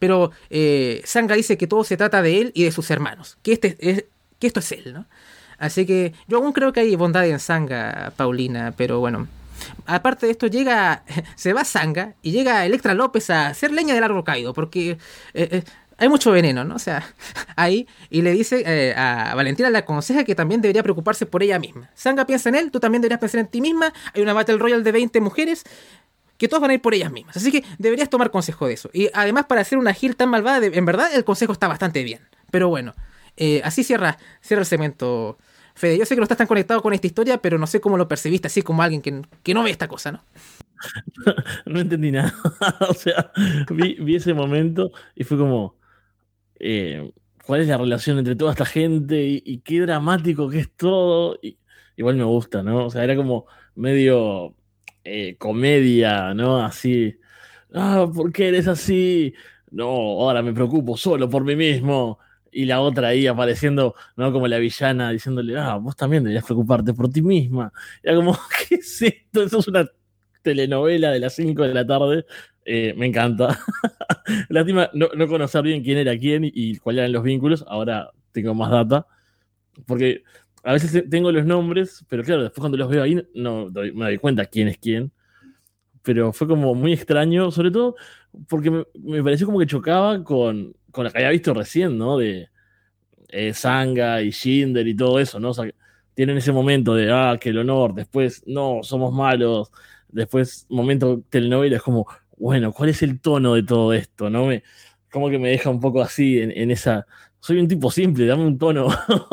Pero 0.00 0.32
eh, 0.50 1.02
Sanga 1.04 1.36
dice 1.36 1.56
que 1.56 1.68
todo 1.68 1.84
se 1.84 1.96
trata 1.96 2.20
de 2.20 2.40
él 2.40 2.50
y 2.54 2.64
de 2.64 2.72
sus 2.72 2.90
hermanos. 2.90 3.38
Que, 3.44 3.52
este 3.52 3.76
es, 3.78 4.04
que 4.40 4.48
esto 4.48 4.58
es 4.60 4.72
él, 4.72 4.92
¿no? 4.92 5.06
Así 5.58 5.86
que 5.86 6.12
yo 6.26 6.38
aún 6.38 6.52
creo 6.52 6.72
que 6.72 6.80
hay 6.80 6.96
bondad 6.96 7.24
en 7.26 7.38
Sanga, 7.38 8.12
Paulina, 8.16 8.74
pero 8.76 8.98
bueno. 8.98 9.28
Aparte 9.86 10.26
de 10.26 10.32
esto, 10.32 10.48
llega. 10.48 11.04
Se 11.36 11.52
va 11.52 11.64
Sanga 11.64 12.14
y 12.22 12.32
llega 12.32 12.66
Electra 12.66 12.92
López 12.92 13.30
a 13.30 13.46
hacer 13.46 13.70
leña 13.70 13.94
del 13.94 14.02
árbol 14.04 14.24
caído, 14.24 14.52
porque 14.52 14.90
eh, 14.90 14.98
eh, 15.34 15.62
hay 15.98 16.08
mucho 16.08 16.30
veneno, 16.30 16.64
¿no? 16.64 16.74
O 16.74 16.78
sea, 16.78 17.04
ahí. 17.56 17.88
Y 18.10 18.22
le 18.22 18.32
dice 18.32 18.62
eh, 18.66 18.94
a 18.96 19.34
Valentina, 19.34 19.70
le 19.70 19.78
aconseja 19.78 20.24
que 20.24 20.34
también 20.34 20.60
debería 20.60 20.82
preocuparse 20.82 21.26
por 21.26 21.42
ella 21.42 21.58
misma. 21.58 21.90
Sanga 21.94 22.26
piensa 22.26 22.48
en 22.48 22.56
él, 22.56 22.70
tú 22.70 22.80
también 22.80 23.02
deberías 23.02 23.20
pensar 23.20 23.40
en 23.40 23.48
ti 23.48 23.60
misma. 23.60 23.92
Hay 24.14 24.22
una 24.22 24.32
Battle 24.32 24.58
Royale 24.58 24.82
de 24.82 24.92
20 24.92 25.20
mujeres 25.20 25.64
que 26.38 26.48
todas 26.48 26.60
van 26.60 26.70
a 26.70 26.74
ir 26.74 26.82
por 26.82 26.94
ellas 26.94 27.10
mismas. 27.10 27.36
Así 27.36 27.50
que 27.50 27.64
deberías 27.78 28.10
tomar 28.10 28.30
consejo 28.30 28.66
de 28.66 28.74
eso. 28.74 28.90
Y 28.92 29.08
además, 29.14 29.46
para 29.46 29.62
hacer 29.62 29.78
una 29.78 29.94
Gil 29.94 30.16
tan 30.16 30.28
malvada, 30.28 30.64
en 30.64 30.84
verdad 30.84 31.08
el 31.14 31.24
consejo 31.24 31.52
está 31.52 31.68
bastante 31.68 32.02
bien. 32.02 32.20
Pero 32.50 32.68
bueno, 32.68 32.94
eh, 33.36 33.60
así 33.64 33.84
cierra, 33.84 34.18
cierra 34.40 34.60
el 34.60 34.66
segmento. 34.66 35.38
Fede, 35.74 35.98
yo 35.98 36.06
sé 36.06 36.14
que 36.14 36.20
no 36.20 36.24
estás 36.24 36.38
tan 36.38 36.46
conectado 36.46 36.80
con 36.80 36.94
esta 36.94 37.06
historia, 37.06 37.38
pero 37.38 37.58
no 37.58 37.66
sé 37.66 37.82
cómo 37.82 37.98
lo 37.98 38.08
percibiste 38.08 38.46
así 38.46 38.62
como 38.62 38.82
alguien 38.82 39.02
que, 39.02 39.22
que 39.42 39.52
no 39.52 39.62
ve 39.62 39.70
esta 39.70 39.88
cosa, 39.88 40.10
¿no? 40.10 40.24
no 41.66 41.80
entendí 41.80 42.12
nada. 42.12 42.34
o 42.88 42.94
sea, 42.94 43.30
vi, 43.70 43.94
vi 43.94 44.16
ese 44.16 44.34
momento 44.34 44.90
y 45.14 45.24
fue 45.24 45.38
como. 45.38 45.74
Eh, 46.60 47.12
¿Cuál 47.46 47.60
es 47.60 47.68
la 47.68 47.78
relación 47.78 48.18
entre 48.18 48.34
toda 48.36 48.52
esta 48.52 48.64
gente? 48.66 49.22
Y, 49.22 49.58
qué 49.60 49.80
dramático 49.80 50.48
que 50.48 50.60
es 50.60 50.72
todo. 50.76 51.38
Y, 51.42 51.58
igual 51.96 52.16
me 52.16 52.24
gusta, 52.24 52.62
¿no? 52.62 52.86
O 52.86 52.90
sea, 52.90 53.04
era 53.04 53.14
como 53.16 53.46
medio 53.76 54.56
eh, 55.04 55.36
comedia, 55.38 56.34
¿no? 56.34 56.64
Así. 56.64 57.18
Ah, 57.72 58.08
¿por 58.12 58.32
qué 58.32 58.48
eres 58.48 58.66
así? 58.68 59.34
No, 59.70 59.86
ahora 59.86 60.42
me 60.42 60.52
preocupo 60.52 60.96
solo 60.96 61.30
por 61.30 61.44
mí 61.44 61.56
mismo. 61.56 62.18
Y 62.50 62.64
la 62.64 62.80
otra 62.80 63.08
ahí 63.08 63.26
apareciendo, 63.26 63.94
¿no? 64.16 64.32
Como 64.32 64.48
la 64.48 64.58
villana 64.58 65.10
diciéndole, 65.10 65.58
ah, 65.58 65.76
vos 65.76 65.94
también 65.96 66.24
deberías 66.24 66.44
preocuparte 66.44 66.94
por 66.94 67.10
ti 67.10 67.22
misma. 67.22 67.72
Era 68.02 68.16
como, 68.16 68.36
¿qué 68.68 68.76
es 68.76 69.02
esto? 69.02 69.42
Eso 69.42 69.58
es 69.60 69.68
una 69.68 69.88
telenovela 70.46 71.10
de 71.10 71.18
las 71.20 71.34
5 71.34 71.64
de 71.64 71.74
la 71.74 71.86
tarde. 71.86 72.24
Eh, 72.64 72.94
me 72.96 73.06
encanta. 73.06 73.58
Lástima 74.48 74.90
no, 74.94 75.08
no 75.16 75.26
conocer 75.26 75.62
bien 75.62 75.82
quién 75.82 75.98
era 75.98 76.16
quién 76.16 76.42
y, 76.44 76.76
cuáles 76.78 77.00
eran 77.00 77.12
los 77.12 77.24
vínculos. 77.24 77.64
Ahora 77.68 78.10
tengo 78.32 78.54
más 78.54 78.70
data. 78.70 79.06
Porque 79.86 80.22
a 80.64 80.72
veces 80.72 80.92
te- 80.92 81.02
tengo 81.02 81.32
los 81.32 81.44
nombres, 81.46 82.04
pero 82.08 82.22
claro, 82.22 82.42
después 82.44 82.60
cuando 82.60 82.78
los 82.78 82.88
veo 82.88 83.02
ahí 83.02 83.22
no 83.34 83.66
me 83.72 84.04
doy 84.06 84.18
cuenta 84.18 84.46
quién 84.46 84.68
es 84.68 84.78
quién. 84.78 85.12
Pero 86.02 86.32
fue 86.32 86.46
como 86.46 86.74
muy 86.74 86.92
extraño, 86.92 87.50
sobre 87.50 87.70
todo 87.72 87.96
porque 88.48 88.70
me, 88.70 88.84
me 89.02 89.22
pareció 89.24 89.46
como 89.46 89.58
que 89.58 89.66
chocaba 89.66 90.22
con, 90.22 90.74
con 90.92 91.04
la 91.04 91.10
que 91.10 91.18
había 91.18 91.30
visto 91.30 91.54
recién, 91.54 91.98
¿no? 91.98 92.18
De 92.18 92.48
eh, 93.28 93.54
Sanga 93.54 94.22
y 94.22 94.30
Shinder 94.30 94.86
y 94.86 94.96
todo 94.96 95.18
eso, 95.18 95.40
¿no? 95.40 95.52
Tienen 96.14 96.38
ese 96.38 96.52
momento 96.52 96.94
de, 96.94 97.12
ah, 97.12 97.36
que 97.40 97.50
el 97.50 97.58
honor, 97.58 97.94
después, 97.94 98.42
no, 98.46 98.80
somos 98.82 99.12
malos, 99.12 99.70
después, 100.16 100.66
momento 100.68 101.22
telenovela, 101.30 101.76
es 101.76 101.82
como, 101.82 102.06
bueno, 102.38 102.72
¿cuál 102.72 102.90
es 102.90 103.02
el 103.02 103.20
tono 103.20 103.54
de 103.54 103.62
todo 103.62 103.92
esto? 103.92 104.30
¿No? 104.30 104.46
Me, 104.46 104.62
como 105.10 105.30
que 105.30 105.38
me 105.38 105.50
deja 105.50 105.70
un 105.70 105.80
poco 105.80 106.00
así 106.02 106.40
en, 106.40 106.50
en 106.52 106.70
esa. 106.70 107.06
Soy 107.40 107.58
un 107.60 107.68
tipo 107.68 107.90
simple, 107.90 108.26
dame 108.26 108.44
un 108.46 108.58
tono 108.58 108.88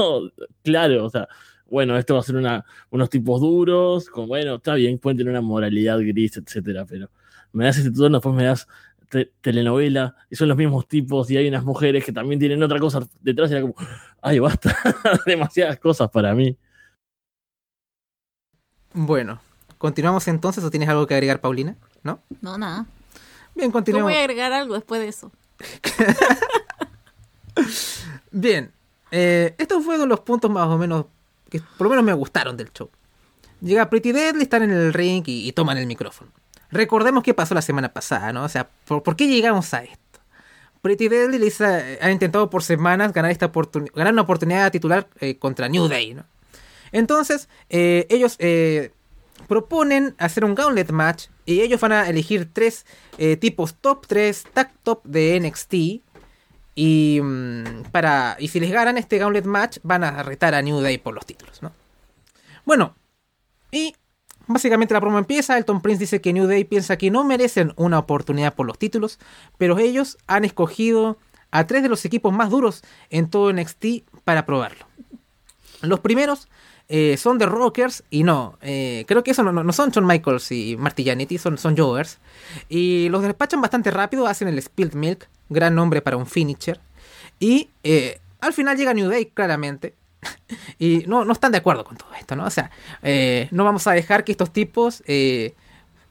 claro, 0.63 1.05
o 1.05 1.09
sea, 1.09 1.27
bueno, 1.65 1.97
esto 1.97 2.13
va 2.13 2.19
a 2.19 2.23
ser 2.23 2.35
una, 2.35 2.63
unos 2.91 3.09
tipos 3.09 3.41
duros, 3.41 4.07
con, 4.09 4.27
bueno, 4.27 4.55
está 4.55 4.75
bien, 4.75 4.99
pueden 4.99 5.17
tener 5.17 5.31
una 5.31 5.41
moralidad 5.41 5.97
gris, 5.99 6.37
etcétera, 6.37 6.85
pero 6.85 7.09
me 7.53 7.65
das 7.65 7.77
este 7.77 7.91
tono, 7.91 8.17
después 8.17 8.35
me 8.35 8.43
das 8.45 8.67
te- 9.09 9.31
telenovela, 9.41 10.15
y 10.29 10.35
son 10.35 10.49
los 10.49 10.57
mismos 10.57 10.87
tipos, 10.87 11.31
y 11.31 11.37
hay 11.37 11.47
unas 11.47 11.63
mujeres 11.63 12.03
que 12.05 12.11
también 12.11 12.39
tienen 12.39 12.61
otra 12.61 12.79
cosa 12.79 13.07
detrás, 13.21 13.49
y 13.49 13.53
era 13.53 13.61
como, 13.61 13.75
ay, 14.21 14.39
basta, 14.39 14.75
demasiadas 15.25 15.79
cosas 15.79 16.09
para 16.11 16.35
mí. 16.35 16.55
Bueno, 18.93 19.41
continuamos 19.83 20.25
entonces 20.29 20.63
o 20.63 20.71
tienes 20.71 20.87
algo 20.87 21.05
que 21.05 21.13
agregar, 21.13 21.41
Paulina? 21.41 21.75
¿No? 22.03 22.21
No, 22.39 22.57
nada. 22.57 22.85
Bien, 23.53 23.67
Yo 23.67 23.73
continuemos. 23.73 24.09
voy 24.09 24.17
a 24.17 24.21
agregar 24.21 24.53
algo 24.53 24.75
después 24.75 25.01
de 25.01 25.09
eso. 25.09 25.29
Bien, 28.31 28.71
eh, 29.11 29.53
estos 29.57 29.83
fueron 29.83 30.07
los 30.07 30.21
puntos 30.21 30.49
más 30.49 30.67
o 30.67 30.77
menos 30.77 31.05
que 31.49 31.59
por 31.77 31.85
lo 31.85 31.89
menos 31.89 32.05
me 32.05 32.13
gustaron 32.13 32.55
del 32.57 32.71
show. 32.71 32.89
Llega 33.61 33.89
Pretty 33.89 34.11
Deadly, 34.13 34.43
están 34.43 34.63
en 34.63 34.71
el 34.71 34.93
ring 34.93 35.23
y, 35.27 35.47
y 35.47 35.51
toman 35.51 35.77
el 35.77 35.85
micrófono. 35.85 36.31
Recordemos 36.71 37.23
qué 37.23 37.33
pasó 37.33 37.53
la 37.53 37.61
semana 37.61 37.93
pasada, 37.93 38.33
¿no? 38.33 38.43
O 38.43 38.49
sea, 38.49 38.67
¿por, 38.85 39.03
por 39.03 39.15
qué 39.17 39.27
llegamos 39.27 39.73
a 39.73 39.83
esto? 39.83 39.97
Pretty 40.81 41.09
Deadly 41.09 41.45
hizo- 41.45 41.65
ha 42.01 42.09
intentado 42.09 42.49
por 42.49 42.63
semanas 42.63 43.11
ganar, 43.13 43.31
esta 43.31 43.51
ganar 43.93 44.13
una 44.13 44.21
oportunidad 44.23 44.71
titular 44.71 45.07
eh, 45.19 45.37
contra 45.37 45.67
New 45.69 45.87
Day, 45.89 46.13
¿no? 46.13 46.23
Entonces, 46.91 47.49
eh, 47.69 48.07
ellos 48.09 48.35
eh, 48.39 48.91
proponen 49.47 50.15
hacer 50.17 50.45
un 50.45 50.55
gauntlet 50.55 50.91
match 50.91 51.27
y 51.45 51.61
ellos 51.61 51.81
van 51.81 51.91
a 51.91 52.09
elegir 52.09 52.49
tres 52.51 52.85
eh, 53.17 53.37
tipos 53.37 53.75
top, 53.75 54.07
tres 54.07 54.45
tag 54.53 54.73
top 54.83 55.03
de 55.03 55.39
NXT. 55.39 55.73
Y, 56.75 57.19
mm, 57.21 57.83
para, 57.91 58.35
y 58.39 58.47
si 58.47 58.59
les 58.59 58.71
ganan 58.71 58.97
este 58.97 59.17
gauntlet 59.17 59.45
match, 59.45 59.77
van 59.83 60.03
a 60.03 60.23
retar 60.23 60.55
a 60.55 60.61
New 60.61 60.79
Day 60.79 60.97
por 60.97 61.13
los 61.13 61.25
títulos, 61.25 61.61
¿no? 61.61 61.71
Bueno, 62.65 62.95
y 63.71 63.95
básicamente 64.47 64.93
la 64.93 65.01
promo 65.01 65.17
empieza. 65.17 65.57
Elton 65.57 65.81
Prince 65.81 65.99
dice 65.99 66.21
que 66.21 66.33
New 66.33 66.47
Day 66.47 66.63
piensa 66.63 66.97
que 66.97 67.11
no 67.11 67.23
merecen 67.23 67.73
una 67.75 67.99
oportunidad 67.99 68.55
por 68.55 68.65
los 68.65 68.79
títulos, 68.79 69.19
pero 69.57 69.77
ellos 69.77 70.17
han 70.27 70.45
escogido 70.45 71.17
a 71.51 71.67
tres 71.67 71.83
de 71.83 71.89
los 71.89 72.03
equipos 72.05 72.33
más 72.33 72.49
duros 72.49 72.81
en 73.09 73.29
todo 73.29 73.53
NXT 73.53 73.85
para 74.23 74.45
probarlo. 74.45 74.87
Los 75.81 75.99
primeros 75.99 76.47
eh, 76.89 77.15
son 77.17 77.37
de 77.37 77.45
Rockers 77.45 78.03
y 78.09 78.23
no, 78.23 78.57
eh, 78.61 79.05
creo 79.07 79.23
que 79.23 79.31
eso 79.31 79.41
no, 79.43 79.73
son 79.73 79.91
John 79.93 80.05
Michaels 80.05 80.51
y 80.51 80.75
Marty 80.77 81.05
Jannetty, 81.05 81.37
son, 81.37 81.57
son 81.57 81.77
Jovers. 81.77 82.19
Y 82.67 83.07
los 83.09 83.21
despachan 83.23 83.61
bastante 83.61 83.89
rápido, 83.89 84.27
hacen 84.27 84.47
el 84.47 84.61
Spilled 84.61 84.93
Milk, 84.93 85.27
gran 85.49 85.75
nombre 85.75 86.01
para 86.01 86.17
un 86.17 86.27
finisher. 86.27 86.79
Y 87.39 87.69
eh, 87.83 88.19
al 88.41 88.53
final 88.53 88.77
llega 88.77 88.93
New 88.93 89.09
Day, 89.09 89.27
claramente. 89.27 89.95
y 90.79 91.05
no, 91.07 91.25
no 91.25 91.33
están 91.33 91.51
de 91.51 91.59
acuerdo 91.59 91.83
con 91.85 91.97
todo 91.97 92.09
esto, 92.19 92.35
¿no? 92.35 92.45
O 92.45 92.49
sea, 92.49 92.69
no 93.51 93.63
vamos 93.63 93.87
a 93.87 93.93
dejar 93.93 94.23
que 94.23 94.31
estos 94.33 94.51
tipos 94.51 95.03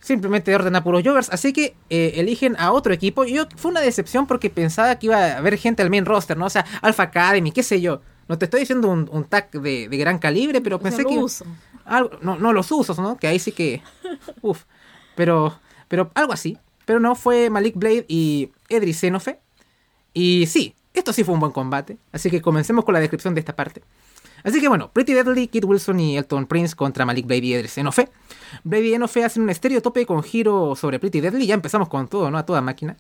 simplemente 0.01 0.55
orden 0.55 0.75
a 0.75 0.83
puros 0.83 1.03
Jovers. 1.05 1.29
Así 1.31 1.53
que 1.53 1.77
eligen 1.91 2.57
a 2.59 2.73
otro 2.73 2.93
equipo. 2.95 3.25
Y 3.25 3.35
yo, 3.35 3.45
fue 3.57 3.71
una 3.71 3.81
decepción 3.81 4.27
porque 4.27 4.49
pensaba 4.49 4.99
que 4.99 5.07
iba 5.07 5.17
a 5.17 5.37
haber 5.37 5.59
gente 5.59 5.83
al 5.83 5.91
main 5.91 6.07
roster, 6.07 6.37
¿no? 6.37 6.47
O 6.47 6.51
sea, 6.51 6.65
Alpha 6.81 7.05
Academy, 7.05 7.53
qué 7.53 7.63
sé 7.63 7.81
yo. 7.81 8.01
No 8.33 8.39
te 8.39 8.47
estoy 8.47 8.61
diciendo 8.61 8.89
un, 8.89 9.11
un 9.13 9.25
tag 9.25 9.51
de, 9.51 9.91
de 9.91 9.97
gran 9.99 10.19
calibre, 10.19 10.63
pero 10.63 10.77
O 10.77 10.79
sea, 10.79 10.85
pensé 10.89 11.03
lo 11.03 11.09
que. 11.11 11.19
uso. 11.19 11.45
Algo, 11.85 12.13
no, 12.23 12.39
no 12.39 12.55
los 12.55 12.73
usos, 12.73 12.99
¿no? 12.99 13.19
Que 13.19 13.27
ahí 13.27 13.39
sí 13.39 13.53
que. 13.53 13.83
Uf. 14.41 14.65
Pero, 15.15 15.61
pero 15.87 16.11
algo 16.15 16.33
así. 16.33 16.57
Pero 16.87 16.99
no, 16.99 17.15
fue 17.15 17.51
Malik 17.51 17.77
Blade 17.77 18.07
y 18.09 18.51
Edris 18.71 19.01
Xenofe. 19.01 19.39
Y 20.15 20.47
sí, 20.47 20.75
esto 20.95 21.13
sí 21.13 21.25
fue 21.25 21.35
un 21.35 21.41
buen 21.41 21.53
combate. 21.53 21.99
Así 22.11 22.31
que 22.31 22.41
comencemos 22.41 22.87
con 22.87 22.95
la 22.95 23.01
descripción 23.01 23.35
de 23.35 23.41
esta 23.41 23.55
parte. 23.55 23.83
Así 24.45 24.61
que 24.61 24.69
bueno, 24.69 24.91
Pretty 24.93 25.13
Deadly, 25.13 25.49
Kid 25.49 25.65
Wilson 25.65 26.01
y 26.01 26.17
Elton 26.17 26.47
Prince 26.47 26.75
contra 26.75 27.05
Malik 27.05 27.27
Blade 27.27 27.45
y 27.45 27.55
Edris 27.55 27.73
Xenofe. 27.73 28.09
Blade 28.65 28.87
y 28.87 28.95
Enofe 28.95 29.25
hacen 29.25 29.43
un 29.43 29.51
estéreo 29.51 29.81
tope 29.81 30.05
con 30.07 30.23
giro 30.23 30.75
sobre 30.77 30.99
Pretty 30.99 31.21
Deadly. 31.21 31.47
Ya 31.47 31.55
empezamos 31.55 31.89
con 31.89 32.09
todo, 32.09 32.31
¿no? 32.31 32.39
A 32.39 32.47
toda 32.47 32.61
máquina. 32.61 32.97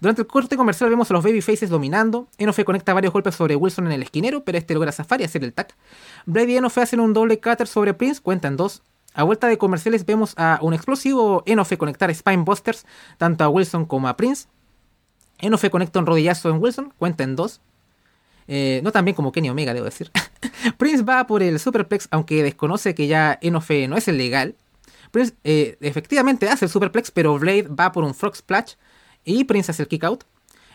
Durante 0.00 0.22
el 0.22 0.28
corte 0.28 0.56
comercial 0.56 0.90
vemos 0.90 1.10
a 1.10 1.14
los 1.14 1.24
Babyfaces 1.24 1.70
dominando. 1.70 2.28
Enofe 2.38 2.64
conecta 2.64 2.94
varios 2.94 3.12
golpes 3.12 3.34
sobre 3.34 3.56
Wilson 3.56 3.86
en 3.86 3.92
el 3.92 4.02
esquinero, 4.02 4.44
pero 4.44 4.58
este 4.58 4.74
logra 4.74 4.92
zafar 4.92 5.20
y 5.20 5.24
hacer 5.24 5.44
el 5.44 5.52
tag. 5.52 5.74
Blade 6.26 6.52
y 6.52 6.56
Enofe 6.56 6.82
hacen 6.82 7.00
un 7.00 7.12
doble 7.12 7.40
cutter 7.40 7.66
sobre 7.66 7.94
Prince, 7.94 8.20
cuentan 8.20 8.56
dos. 8.56 8.82
A 9.14 9.24
vuelta 9.24 9.46
de 9.46 9.58
comerciales 9.58 10.06
vemos 10.06 10.34
a 10.38 10.58
un 10.62 10.72
explosivo 10.72 11.42
Enofe 11.44 11.76
conectar 11.76 12.14
Spine 12.14 12.44
Busters 12.44 12.86
tanto 13.18 13.44
a 13.44 13.48
Wilson 13.48 13.84
como 13.84 14.08
a 14.08 14.16
Prince. 14.16 14.46
Enofe 15.38 15.70
conecta 15.70 15.98
un 15.98 16.06
rodillazo 16.06 16.48
en 16.50 16.62
Wilson, 16.62 16.94
cuenta 16.96 17.24
en 17.24 17.36
dos. 17.36 17.60
Eh, 18.48 18.80
no 18.82 18.92
tan 18.92 19.04
bien 19.04 19.14
como 19.14 19.32
Kenny 19.32 19.50
Omega, 19.50 19.74
debo 19.74 19.84
decir. 19.84 20.10
Prince 20.78 21.02
va 21.02 21.26
por 21.26 21.42
el 21.42 21.58
Superplex, 21.58 22.08
aunque 22.10 22.42
desconoce 22.42 22.94
que 22.94 23.06
ya 23.06 23.38
Enofe 23.40 23.88
no 23.88 23.96
es 23.96 24.08
el 24.08 24.18
legal. 24.18 24.56
Prince 25.10 25.34
eh, 25.44 25.76
efectivamente 25.80 26.48
hace 26.48 26.64
el 26.64 26.70
Superplex, 26.70 27.10
pero 27.10 27.38
Blade 27.38 27.68
va 27.68 27.92
por 27.92 28.04
un 28.04 28.14
Frog 28.14 28.36
Splash 28.36 28.74
y 29.24 29.44
Prince 29.44 29.70
hace 29.70 29.82
el 29.82 29.88
Kick 29.88 30.04
Out. 30.04 30.24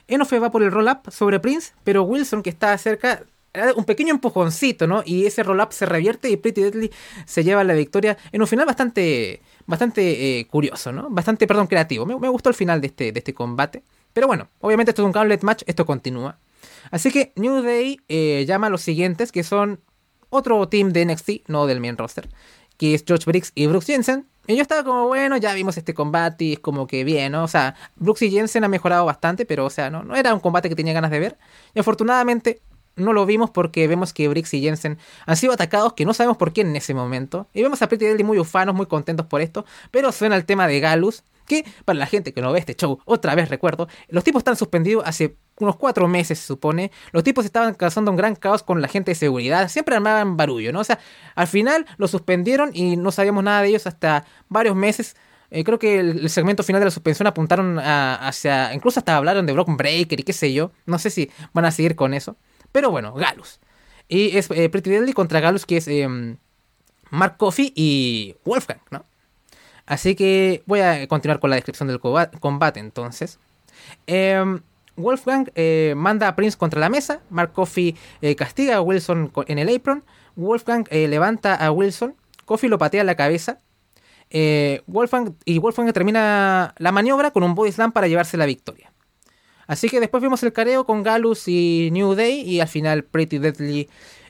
Enofe 0.07 0.39
va 0.39 0.51
por 0.51 0.63
el 0.63 0.71
Roll 0.71 0.87
Up 0.87 1.11
sobre 1.11 1.39
Prince, 1.39 1.73
pero 1.83 2.03
Wilson, 2.03 2.41
que 2.41 2.49
está 2.49 2.77
cerca, 2.77 3.23
un 3.75 3.85
pequeño 3.85 4.13
empujoncito, 4.13 4.87
¿no? 4.87 5.03
Y 5.05 5.25
ese 5.25 5.43
Roll 5.43 5.59
Up 5.59 5.73
se 5.73 5.85
revierte 5.85 6.29
y 6.29 6.37
Pretty 6.37 6.61
Deadly 6.61 6.91
se 7.25 7.43
lleva 7.43 7.63
la 7.63 7.73
victoria 7.73 8.17
en 8.31 8.41
un 8.41 8.47
final 8.47 8.65
bastante, 8.65 9.41
bastante 9.65 10.39
eh, 10.39 10.47
curioso, 10.47 10.91
¿no? 10.91 11.09
Bastante, 11.09 11.47
perdón, 11.47 11.67
creativo. 11.67 12.05
Me, 12.05 12.17
me 12.17 12.29
gustó 12.29 12.49
el 12.49 12.55
final 12.55 12.79
de 12.79 12.87
este, 12.87 13.11
de 13.11 13.19
este 13.19 13.33
combate. 13.33 13.83
Pero 14.13 14.27
bueno, 14.27 14.49
obviamente 14.61 14.91
esto 14.91 15.01
es 15.01 15.05
un 15.05 15.11
gauntlet 15.11 15.43
match, 15.43 15.63
esto 15.65 15.85
continúa. 15.85 16.37
Así 16.91 17.11
que 17.11 17.33
New 17.35 17.61
Day 17.61 17.99
eh, 18.07 18.45
llama 18.47 18.67
a 18.67 18.69
los 18.69 18.81
siguientes, 18.81 19.31
que 19.31 19.43
son 19.43 19.81
otro 20.29 20.67
team 20.67 20.91
de 20.91 21.05
NXT, 21.05 21.47
no 21.47 21.67
del 21.67 21.79
main 21.79 21.97
roster, 21.97 22.29
que 22.77 22.93
es 22.93 23.03
George 23.07 23.25
Briggs 23.25 23.51
y 23.55 23.67
Brooks 23.67 23.87
Jensen. 23.87 24.27
Y 24.47 24.55
yo 24.55 24.61
estaba 24.61 24.83
como, 24.83 25.07
bueno, 25.07 25.35
ya 25.37 25.53
vimos 25.53 25.77
este 25.77 25.93
combate 25.93 26.45
y 26.45 26.53
es 26.53 26.59
como 26.59 26.87
que 26.87 27.03
bien, 27.03 27.33
¿no? 27.33 27.43
O 27.43 27.47
sea, 27.49 27.75
Brooks 27.97 28.21
y 28.21 28.31
Jensen 28.31 28.63
han 28.63 28.71
mejorado 28.71 29.05
bastante, 29.05 29.45
pero, 29.45 29.65
o 29.65 29.69
sea, 29.69 29.89
no, 29.89 30.15
era 30.15 30.33
un 30.33 30.39
combate 30.39 30.69
que 30.69 30.75
tenía 30.75 30.93
ganas 30.93 31.11
de 31.11 31.19
ver. 31.19 31.37
Y 31.73 31.79
afortunadamente 31.79 32.61
no 32.95 33.13
lo 33.13 33.25
vimos 33.25 33.49
porque 33.49 33.87
vemos 33.87 34.13
que 34.13 34.27
Briggs 34.27 34.53
y 34.53 34.61
Jensen 34.61 34.97
han 35.25 35.37
sido 35.37 35.53
atacados, 35.53 35.93
que 35.93 36.05
no 36.05 36.13
sabemos 36.13 36.37
por 36.37 36.53
qué 36.53 36.61
en 36.61 36.75
ese 36.75 36.93
momento. 36.93 37.47
Y 37.53 37.61
vemos 37.61 37.81
a 37.81 37.87
Pretty 37.87 38.05
Deadly 38.05 38.23
muy 38.23 38.39
ufanos, 38.39 38.73
muy 38.73 38.85
contentos 38.85 39.25
por 39.25 39.41
esto, 39.41 39.65
pero 39.91 40.11
suena 40.11 40.35
el 40.35 40.45
tema 40.45 40.67
de 40.67 40.79
Galus, 40.79 41.23
que 41.45 41.65
para 41.85 41.99
la 41.99 42.05
gente 42.05 42.33
que 42.33 42.41
no 42.41 42.51
ve 42.51 42.59
este 42.59 42.75
show, 42.75 42.99
otra 43.05 43.35
vez 43.35 43.49
recuerdo, 43.49 43.87
los 44.07 44.23
tipos 44.23 44.41
están 44.41 44.55
suspendidos 44.55 45.03
hace 45.05 45.37
unos 45.59 45.75
cuatro 45.75 46.07
meses, 46.07 46.39
se 46.39 46.45
supone. 46.45 46.91
Los 47.11 47.23
tipos 47.23 47.45
estaban 47.45 47.73
causando 47.73 48.11
un 48.11 48.17
gran 48.17 48.35
caos 48.35 48.63
con 48.63 48.81
la 48.81 48.87
gente 48.87 49.11
de 49.11 49.15
seguridad, 49.15 49.67
siempre 49.69 49.95
armaban 49.95 50.37
barullo, 50.37 50.71
¿no? 50.71 50.79
O 50.81 50.83
sea, 50.83 50.99
al 51.35 51.47
final 51.47 51.85
los 51.97 52.11
suspendieron 52.11 52.71
y 52.73 52.95
no 52.97 53.11
sabíamos 53.11 53.43
nada 53.43 53.61
de 53.61 53.69
ellos 53.69 53.87
hasta 53.87 54.25
varios 54.49 54.75
meses. 54.75 55.15
Eh, 55.49 55.63
creo 55.63 55.79
que 55.79 55.99
el, 55.99 56.29
segmento 56.29 56.63
final 56.63 56.81
de 56.81 56.85
la 56.85 56.91
suspensión 56.91 57.27
apuntaron 57.27 57.79
a- 57.79 58.15
hacia. 58.27 58.73
Incluso 58.73 58.99
hasta 58.99 59.15
hablaron 59.15 59.45
de 59.45 59.53
Brock 59.53 59.69
Breaker 59.77 60.19
y 60.19 60.23
qué 60.23 60.33
sé 60.33 60.53
yo. 60.53 60.71
No 60.85 60.99
sé 60.99 61.09
si 61.09 61.31
van 61.53 61.65
a 61.65 61.71
seguir 61.71 61.95
con 61.95 62.13
eso. 62.13 62.35
Pero 62.71 62.91
bueno, 62.91 63.13
Galus. 63.13 63.59
Y 64.09 64.37
es 64.37 64.49
eh, 64.51 64.69
Pretty 64.69 64.89
Deadly 64.89 65.13
contra 65.13 65.39
Galus, 65.39 65.65
que 65.65 65.77
es 65.77 65.87
em, 65.87 66.37
Mark 67.09 67.37
Coffey 67.37 67.71
y 67.75 68.35
Wolfgang, 68.45 68.81
¿no? 68.91 69.05
Así 69.85 70.15
que 70.15 70.63
voy 70.65 70.81
a 70.81 71.07
continuar 71.07 71.39
con 71.39 71.49
la 71.49 71.55
descripción 71.55 71.87
del 71.87 71.99
combate 71.99 72.79
entonces. 72.79 73.39
Em, 74.05 74.61
Wolfgang 74.97 75.49
eh, 75.55 75.93
manda 75.95 76.27
a 76.27 76.35
Prince 76.35 76.57
contra 76.57 76.79
la 76.79 76.89
mesa. 76.89 77.21
Mark 77.29 77.53
Coffey 77.53 77.95
eh, 78.21 78.35
castiga 78.35 78.75
a 78.75 78.81
Wilson 78.81 79.31
en 79.47 79.59
el 79.59 79.73
apron. 79.73 80.03
Wolfgang 80.35 80.85
eh, 80.89 81.07
levanta 81.07 81.55
a 81.55 81.71
Wilson. 81.71 82.15
Coffey 82.45 82.69
lo 82.69 82.77
patea 82.77 83.01
en 83.01 83.07
la 83.07 83.15
cabeza. 83.15 83.61
Wolfgang, 84.87 85.35
y 85.45 85.59
Wolfgang 85.59 85.93
termina 85.93 86.73
la 86.77 86.91
maniobra 86.91 87.31
con 87.31 87.43
un 87.43 87.55
body 87.55 87.71
slam 87.71 87.93
para 87.93 88.07
llevarse 88.07 88.35
la 88.35 88.45
victoria. 88.45 88.91
Así 89.67 89.89
que 89.89 89.99
después 89.99 90.23
vimos 90.23 90.43
el 90.43 90.53
careo 90.53 90.85
con 90.85 91.03
Galus 91.03 91.47
y 91.47 91.89
New 91.91 92.15
Day. 92.15 92.41
Y 92.41 92.59
al 92.59 92.67
final 92.67 93.03
Pretty 93.03 93.37
Deadly 93.37 93.89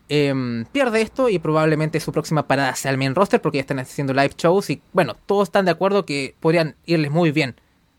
em, 0.09 0.65
pierde 0.65 1.01
esto. 1.01 1.29
Y 1.29 1.39
probablemente 1.39 1.99
su 1.99 2.11
próxima 2.11 2.47
parada 2.47 2.75
sea 2.75 2.91
el 2.91 2.97
main 2.97 3.15
roster. 3.15 3.41
Porque 3.41 3.59
ya 3.59 3.61
están 3.61 3.79
haciendo 3.79 4.13
live 4.13 4.33
shows. 4.37 4.69
Y 4.69 4.81
bueno, 4.93 5.15
todos 5.25 5.47
están 5.47 5.65
de 5.65 5.71
acuerdo 5.71 6.05
que 6.05 6.35
podrían 6.39 6.75
irles 6.85 7.11
muy 7.11 7.31
bien 7.31 7.55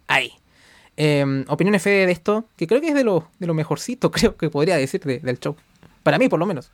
ahí. 0.09 0.38
Em, 1.01 1.45
opiniones 1.47 1.81
Fede 1.81 2.07
de 2.07 2.13
esto, 2.13 2.49
que 2.57 2.67
creo 2.67 2.81
que 2.81 2.89
es 2.89 2.95
de 2.95 3.05
lo, 3.05 3.31
de 3.39 3.47
lo 3.47 3.55
mejorcito, 3.55 4.11
creo 4.11 4.37
que 4.37 4.51
podría 4.51 4.77
decir 4.77 5.01
de- 5.03 5.21
del 5.21 5.39
show. 5.39 5.55
Para 6.03 6.19
mí, 6.19 6.29
por 6.29 6.41
lo 6.41 6.47
menos. 6.47 6.73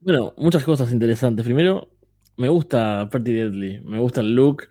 Bueno, 0.00 0.34
muchas 0.36 0.64
cosas 0.64 0.90
interesantes. 0.90 1.44
Primero, 1.44 1.88
me 2.36 2.48
gusta 2.48 3.08
Pretty 3.10 3.32
Deadly, 3.32 3.80
me 3.84 4.00
gusta 4.00 4.22
el 4.22 4.34
look, 4.34 4.68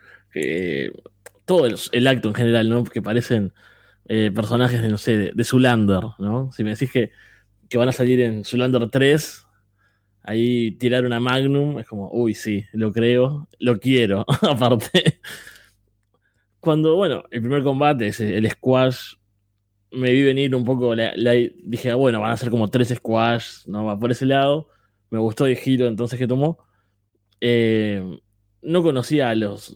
todo 1.45 1.65
el, 1.65 2.07
acto 2.07 2.27
en 2.27 2.35
general, 2.35 2.69
¿no? 2.69 2.83
Que 2.83 3.01
parecen 3.01 3.53
eh, 4.09 4.31
personajes 4.35 4.81
de, 4.81 4.89
no 4.89 4.97
sé, 4.97 5.17
de, 5.17 5.31
de 5.33 5.43
Zulander, 5.45 6.01
¿no? 6.19 6.51
Si 6.51 6.65
me 6.65 6.71
decís 6.71 6.91
que, 6.91 7.11
que 7.69 7.77
van 7.77 7.87
a 7.87 7.93
salir 7.93 8.19
en 8.19 8.43
Zulander 8.43 8.89
3, 8.89 9.45
ahí 10.23 10.71
tirar 10.71 11.05
una 11.05 11.21
Magnum, 11.21 11.79
es 11.79 11.87
como, 11.87 12.09
uy, 12.11 12.33
sí, 12.33 12.65
lo 12.73 12.91
creo, 12.91 13.47
lo 13.59 13.79
quiero, 13.79 14.25
aparte. 14.41 15.21
Cuando, 16.61 16.95
bueno, 16.95 17.23
el 17.31 17.41
primer 17.41 17.63
combate, 17.63 18.07
ese, 18.07 18.37
el 18.37 18.49
squash, 18.49 19.15
me 19.91 20.11
vi 20.11 20.23
venir 20.23 20.55
un 20.55 20.63
poco, 20.63 20.95
la- 20.95 21.11
la- 21.17 21.33
dije, 21.63 21.91
ah, 21.91 21.95
bueno, 21.95 22.21
van 22.21 22.31
a 22.31 22.37
ser 22.37 22.49
como 22.49 22.69
tres 22.69 22.93
squash, 22.95 23.65
¿no? 23.67 23.83
Va 23.85 23.99
por 23.99 24.11
ese 24.11 24.25
lado 24.25 24.69
me 25.09 25.19
gustó 25.19 25.45
el 25.45 25.57
giro 25.57 25.87
entonces 25.87 26.17
que 26.17 26.25
tomó. 26.25 26.57
Eh, 27.41 28.01
no 28.61 28.83
conocía 28.83 29.29
a 29.29 29.35
los, 29.35 29.75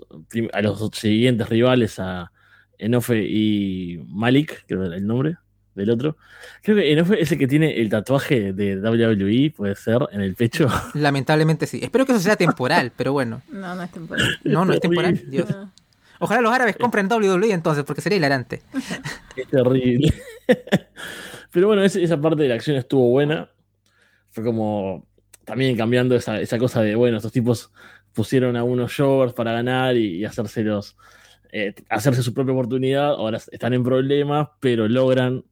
a 0.54 0.62
los 0.62 0.90
siguientes 0.94 1.50
rivales, 1.50 2.00
a 2.00 2.32
Enofe 2.78 3.24
y 3.28 3.98
Malik, 4.08 4.64
creo 4.68 4.82
que 4.82 4.88
era 4.88 4.96
el 4.96 5.06
nombre 5.06 5.38
del 5.74 5.90
otro. 5.90 6.16
Creo 6.64 6.78
que 6.78 6.94
Enofe 6.94 7.22
es 7.22 7.32
el 7.34 7.38
que 7.40 7.48
tiene 7.48 7.82
el 7.82 7.90
tatuaje 7.90 8.54
de 8.54 8.78
WWE, 8.78 9.52
puede 9.58 9.76
ser, 9.76 9.98
en 10.12 10.22
el 10.22 10.36
pecho. 10.36 10.68
Lamentablemente 10.94 11.68
sí. 11.68 11.80
Espero 11.84 12.06
que 12.06 12.14
eso 12.14 12.22
sea 12.22 12.38
temporal, 12.38 12.94
pero 12.96 13.12
bueno. 13.12 13.42
No, 13.52 13.76
no 13.76 13.84
es 13.84 13.92
temporal. 13.92 14.40
No, 14.46 14.64
no 14.64 14.72
es 14.74 14.80
temporal. 14.80 15.22
Dios. 15.30 15.50
No. 15.50 15.72
Ojalá 16.20 16.42
los 16.42 16.52
árabes 16.52 16.78
compren 16.78 17.08
WWE 17.12 17.52
entonces, 17.52 17.84
porque 17.84 18.02
sería 18.02 18.18
hilarante. 18.18 18.62
Es 19.36 19.48
terrible. 19.48 20.14
Pero 21.52 21.68
bueno, 21.68 21.84
esa 21.84 22.20
parte 22.20 22.44
de 22.44 22.50
la 22.50 22.56
acción 22.56 22.78
estuvo 22.78 23.10
buena. 23.10 23.50
Fue 24.32 24.44
como 24.44 25.08
también 25.46 25.78
cambiando 25.78 26.16
esa, 26.16 26.42
esa 26.42 26.58
cosa 26.58 26.82
de, 26.82 26.96
bueno, 26.96 27.18
estos 27.18 27.32
tipos 27.32 27.72
pusieron 28.14 28.56
a 28.56 28.64
unos 28.64 28.92
showers 28.92 29.34
para 29.34 29.52
ganar 29.54 29.96
y, 29.96 30.18
y 30.18 30.26
hacérselos, 30.26 30.98
eh, 31.52 31.74
hacerse 31.90 32.24
su 32.24 32.34
propia 32.34 32.54
oportunidad. 32.54 33.10
Ahora 33.10 33.38
están 33.38 33.74
en 33.74 33.84
problemas, 33.84 34.50
pero 34.60 34.88
logran 34.88 35.44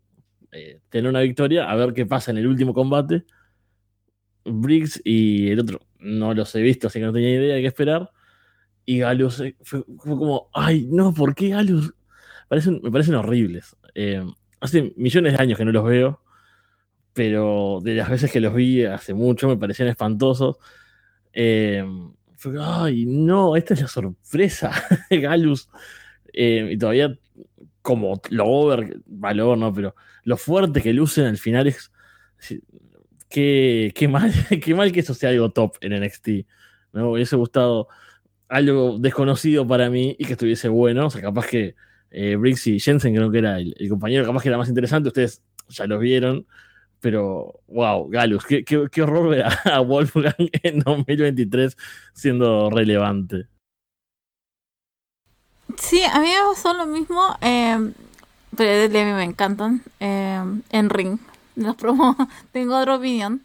eh, 0.51 0.80
tener 0.89 1.09
una 1.09 1.22
victoria. 1.22 1.70
A 1.70 1.76
ver 1.76 1.93
qué 1.93 2.05
pasa 2.05 2.32
en 2.32 2.38
el 2.38 2.47
último 2.47 2.74
combate. 2.74 3.26
Briggs 4.45 5.01
y 5.03 5.49
el 5.49 5.59
otro 5.59 5.80
no 5.99 6.34
los 6.34 6.53
he 6.55 6.61
visto, 6.61 6.88
así 6.88 6.99
que 6.99 7.05
no 7.05 7.14
tenía 7.14 7.32
idea 7.32 7.55
de 7.55 7.61
qué 7.61 7.68
esperar. 7.68 8.11
Y 8.86 8.99
Galus 8.99 9.39
eh, 9.39 9.55
fue, 9.61 9.84
como, 9.97 10.49
ay, 10.53 10.88
no, 10.89 11.13
¿por 11.13 11.36
qué 11.36 11.49
Galus? 11.49 11.93
Me 12.49 12.91
parecen 12.91 13.15
horribles. 13.15 13.75
Eh, 13.95 14.23
hace 14.59 14.93
millones 14.95 15.34
de 15.34 15.41
años 15.41 15.57
que 15.57 15.65
no 15.65 15.71
los 15.71 15.84
veo, 15.84 16.21
pero 17.13 17.79
de 17.84 17.95
las 17.95 18.09
veces 18.09 18.31
que 18.31 18.39
los 18.39 18.53
vi 18.53 18.86
hace 18.86 19.13
mucho 19.13 19.47
me 19.47 19.57
parecían 19.57 19.89
espantosos. 19.89 20.57
Eh, 21.34 21.86
fue, 22.38 22.55
ay, 22.59 23.05
no, 23.05 23.55
esta 23.55 23.73
es 23.73 23.81
la 23.81 23.88
sorpresa 23.88 24.71
Galus. 25.09 25.69
Eh, 26.34 26.69
y 26.71 26.77
todavía, 26.77 27.17
como 27.81 28.21
lo 28.29 28.45
over, 28.47 28.99
valor, 29.05 29.57
no, 29.57 29.73
pero 29.73 29.95
lo 30.23 30.38
fuerte 30.38 30.81
que 30.81 30.93
lucen 30.93 31.25
al 31.25 31.38
final 31.38 31.67
es. 31.67 31.91
qué, 33.29 33.91
qué, 33.95 34.07
mal, 34.07 34.31
qué 34.63 34.75
mal 34.75 34.91
que 34.91 35.01
eso 35.01 35.13
sea 35.13 35.29
algo 35.29 35.51
top 35.51 35.77
en 35.81 36.01
NXT. 36.01 36.27
Me 36.93 37.03
hubiese 37.03 37.36
gustado 37.36 37.88
algo 38.53 38.99
desconocido 38.99 39.67
para 39.67 39.89
mí 39.89 40.15
y 40.19 40.25
que 40.25 40.33
estuviese 40.33 40.69
bueno. 40.69 41.07
O 41.07 41.09
sea, 41.09 41.21
capaz 41.21 41.47
que 41.47 41.75
eh, 42.11 42.37
y 42.65 42.79
Jensen 42.79 43.15
creo 43.15 43.31
que 43.31 43.39
era 43.39 43.57
el, 43.57 43.75
compañero, 43.89 44.25
capaz 44.25 44.43
que 44.43 44.49
era 44.49 44.57
más 44.57 44.69
interesante. 44.69 45.09
Ustedes 45.09 45.41
ya 45.69 45.87
lo 45.87 45.97
vieron. 45.97 46.45
Pero, 46.99 47.59
wow, 47.67 48.07
Galus, 48.09 48.45
qué, 48.45 49.01
horror 49.01 49.29
ver 49.29 49.45
a 49.65 49.79
Wolfgang 49.79 50.35
en 50.63 50.79
2023 50.79 51.75
siendo 52.13 52.69
relevante. 52.69 53.47
Sí, 55.77 56.01
a 56.03 56.19
mí 56.19 56.27
me 56.27 56.53
pasó 56.53 56.73
lo 56.75 56.85
mismo. 56.85 57.35
Eh, 57.41 57.91
pero 58.55 58.89
de 58.89 59.05
mí 59.05 59.11
me 59.13 59.23
encantan. 59.23 59.81
Eh, 59.99 60.43
en 60.69 60.89
Ring. 60.89 61.17
Los 61.55 61.75
promo. 61.75 62.15
Tengo 62.51 62.77
otra 62.77 62.95
opinión. 62.97 63.41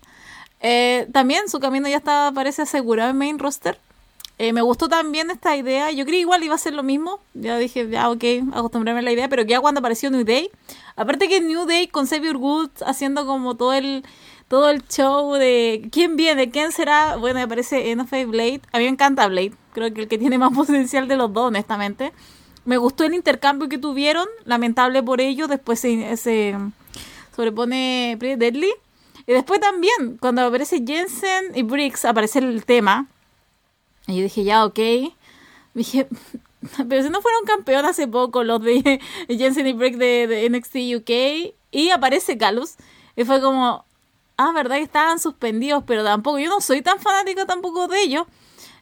Eh, 0.60 1.08
también 1.12 1.48
su 1.48 1.60
camino 1.60 1.88
ya 1.88 1.96
está, 1.96 2.30
parece 2.34 2.62
asegurado 2.62 3.10
en 3.10 3.16
main 3.16 3.38
roster. 3.38 3.78
Eh, 4.38 4.52
me 4.52 4.62
gustó 4.62 4.88
también 4.88 5.30
esta 5.30 5.56
idea. 5.56 5.90
Yo 5.90 6.06
creí 6.06 6.20
igual 6.20 6.44
iba 6.44 6.54
a 6.54 6.58
ser 6.58 6.72
lo 6.72 6.84
mismo. 6.84 7.20
Ya 7.34 7.58
dije, 7.58 7.88
ya, 7.90 8.08
ok, 8.08 8.24
acostumbrarme 8.52 9.00
a 9.00 9.02
la 9.02 9.12
idea. 9.12 9.28
Pero 9.28 9.42
ya 9.42 9.60
cuando 9.60 9.80
apareció 9.80 10.10
New 10.10 10.24
Day. 10.24 10.50
Aparte 10.94 11.28
que 11.28 11.40
New 11.40 11.66
Day 11.66 11.88
con 11.88 12.06
Xavier 12.06 12.36
Woods 12.36 12.82
haciendo 12.82 13.26
como 13.26 13.56
todo 13.56 13.72
el 13.72 14.04
todo 14.46 14.70
el 14.70 14.86
show 14.88 15.34
de 15.34 15.88
quién 15.90 16.16
viene, 16.16 16.50
quién 16.50 16.70
será. 16.72 17.16
Bueno, 17.16 17.40
aparece 17.40 17.94
NFA 17.94 18.26
Blade. 18.26 18.62
A 18.72 18.78
mí 18.78 18.84
me 18.84 18.90
encanta 18.90 19.26
Blade. 19.26 19.52
Creo 19.74 19.92
que 19.92 20.02
el 20.02 20.08
que 20.08 20.18
tiene 20.18 20.38
más 20.38 20.52
potencial 20.54 21.08
de 21.08 21.16
los 21.16 21.32
dos, 21.32 21.48
honestamente. 21.48 22.12
Me 22.64 22.76
gustó 22.76 23.04
el 23.04 23.14
intercambio 23.14 23.68
que 23.68 23.78
tuvieron. 23.78 24.28
Lamentable 24.44 25.02
por 25.02 25.20
ello. 25.20 25.48
Después 25.48 25.80
se, 25.80 26.16
se 26.16 26.56
sobrepone 27.34 28.16
Deadly. 28.20 28.72
Y 29.26 29.32
después 29.32 29.60
también, 29.60 30.16
cuando 30.20 30.42
aparece 30.42 30.84
Jensen 30.86 31.52
y 31.54 31.62
Briggs, 31.62 32.04
aparece 32.04 32.38
el 32.38 32.64
tema 32.64 33.08
y 34.08 34.16
yo 34.16 34.22
dije, 34.22 34.42
ya, 34.42 34.64
ok. 34.64 34.78
Dije, 35.74 36.08
pero 36.88 37.02
si 37.02 37.10
no 37.10 37.20
fueron 37.20 37.44
campeón 37.44 37.84
hace 37.84 38.08
poco 38.08 38.42
los 38.42 38.60
de 38.62 39.00
Jensen 39.28 39.66
y 39.66 39.74
Break 39.74 39.96
de, 39.96 40.48
NXT 40.50 40.76
UK 40.96 41.54
y 41.70 41.90
aparece 41.90 42.34
Galus 42.34 42.76
y 43.14 43.24
fue 43.24 43.40
como, 43.40 43.84
ah, 44.38 44.52
verdad 44.54 44.76
que 44.76 44.82
estaban 44.82 45.18
suspendidos, 45.18 45.84
pero 45.86 46.02
tampoco, 46.02 46.38
yo 46.38 46.48
no 46.48 46.60
soy 46.60 46.80
tan 46.82 46.98
fanática 47.00 47.46
tampoco 47.46 47.86
de 47.86 48.00
ellos. 48.00 48.26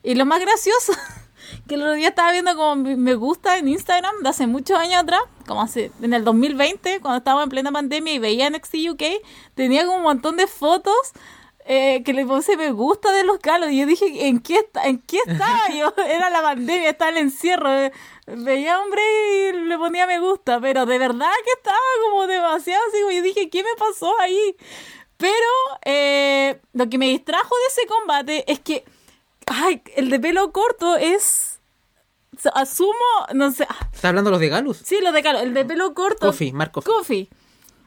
Y 0.02 0.14
lo 0.14 0.24
más 0.26 0.40
gracioso, 0.40 0.92
que 1.66 1.74
el 1.74 1.82
otro 1.82 1.94
día 1.94 2.08
estaba 2.08 2.30
viendo 2.30 2.54
como 2.54 2.76
me 2.76 3.14
gusta 3.14 3.58
en 3.58 3.66
Instagram 3.66 4.14
de 4.22 4.28
hace 4.28 4.46
muchos 4.46 4.78
años 4.78 5.02
atrás, 5.02 5.22
como 5.46 5.62
hace, 5.62 5.90
en 6.02 6.14
el 6.14 6.22
2020, 6.22 7.00
cuando 7.00 7.18
estaba 7.18 7.42
en 7.42 7.48
plena 7.48 7.72
pandemia 7.72 8.12
y 8.14 8.18
veía 8.20 8.48
NXT 8.48 8.74
UK, 8.92 9.02
tenía 9.54 9.84
como 9.84 9.96
un 9.96 10.04
montón 10.04 10.36
de 10.36 10.46
fotos 10.46 10.94
eh, 11.68 12.02
que 12.04 12.12
le 12.12 12.24
puse 12.24 12.56
me 12.56 12.70
gusta 12.70 13.10
de 13.12 13.24
los 13.24 13.38
calos. 13.38 13.70
Y 13.70 13.80
yo 13.80 13.86
dije, 13.86 14.28
¿en 14.28 14.38
qué, 14.40 14.68
¿en 14.84 14.98
qué 15.00 15.18
estaba 15.26 15.68
yo? 15.76 15.92
Era 16.08 16.30
la 16.30 16.40
pandemia, 16.40 16.90
estaba 16.90 17.10
el 17.10 17.18
encierro. 17.18 17.68
Veía 18.26 18.80
hombre 18.80 19.02
y 19.02 19.52
le 19.52 19.76
ponía 19.76 20.06
me 20.06 20.20
gusta, 20.20 20.60
pero 20.60 20.86
de 20.86 20.98
verdad 20.98 21.30
que 21.44 21.50
estaba 21.56 21.78
como 22.04 22.26
demasiado 22.26 22.82
así. 22.88 23.16
Y 23.16 23.20
dije, 23.20 23.50
¿qué 23.50 23.62
me 23.62 23.74
pasó 23.78 24.14
ahí? 24.20 24.56
Pero 25.16 25.30
eh, 25.84 26.60
lo 26.72 26.88
que 26.88 26.98
me 26.98 27.06
distrajo 27.08 27.54
de 27.56 27.66
ese 27.68 27.86
combate 27.88 28.52
es 28.52 28.60
que 28.60 28.84
ay, 29.46 29.82
el 29.96 30.10
de 30.10 30.20
pelo 30.20 30.52
corto 30.52 30.96
es. 30.96 31.52
Asumo, 32.54 32.92
no 33.32 33.50
sé. 33.50 33.66
¿Estás 33.92 34.04
hablando 34.04 34.28
de 34.28 34.32
los 34.32 34.40
de 34.40 34.48
Galus? 34.50 34.76
Sí, 34.84 34.98
los 35.00 35.12
de 35.12 35.22
Galus. 35.22 35.42
El 35.42 35.54
de 35.54 35.64
pelo 35.64 35.94
corto. 35.94 36.26
Coffee, 36.26 36.52
Marco. 36.52 36.82
Coffee 36.82 37.28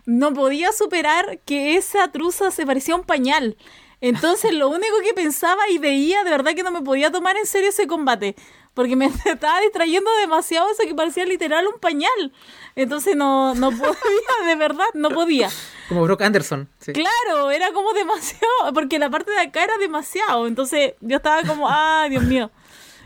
no 0.10 0.34
podía 0.34 0.72
superar 0.72 1.40
que 1.46 1.78
esa 1.78 2.12
truza 2.12 2.50
se 2.50 2.66
parecía 2.66 2.96
a 2.96 2.98
un 2.98 3.04
pañal. 3.04 3.58
Entonces 4.02 4.54
lo 4.54 4.68
único 4.68 4.96
que 5.04 5.14
pensaba 5.14 5.62
y 5.70 5.78
veía, 5.78 6.24
de 6.24 6.32
verdad 6.32 6.56
que 6.56 6.64
no 6.64 6.72
me 6.72 6.82
podía 6.82 7.12
tomar 7.12 7.38
en 7.38 7.46
serio 7.46 7.70
ese 7.70 7.86
combate. 7.86 8.36
Porque 8.74 8.96
me 8.96 9.06
estaba 9.26 9.62
distrayendo 9.62 10.10
demasiado 10.20 10.68
eso 10.72 10.82
que 10.88 10.96
parecía 10.96 11.26
literal 11.26 11.68
un 11.68 11.80
pañal. 11.80 12.32
Entonces 12.76 13.16
no, 13.16 13.54
no 13.54 13.70
podía, 13.70 14.48
de 14.48 14.56
verdad, 14.56 14.88
no 14.96 15.10
podía. 15.10 15.50
Como 15.90 16.04
Brock 16.06 16.24
Anderson. 16.24 16.68
Claro, 16.80 17.52
era 17.52 17.72
como 17.72 17.94
demasiado, 17.94 18.74
porque 18.74 18.98
la 18.98 19.12
parte 19.12 19.32
de 19.32 19.42
acá 19.42 19.64
era 19.64 19.78
demasiado. 19.78 20.48
Entonces 20.48 20.94
yo 21.02 21.18
estaba 21.18 21.44
como, 21.44 21.68
ah, 21.70 22.08
Dios 22.10 22.24
mío. 22.24 22.50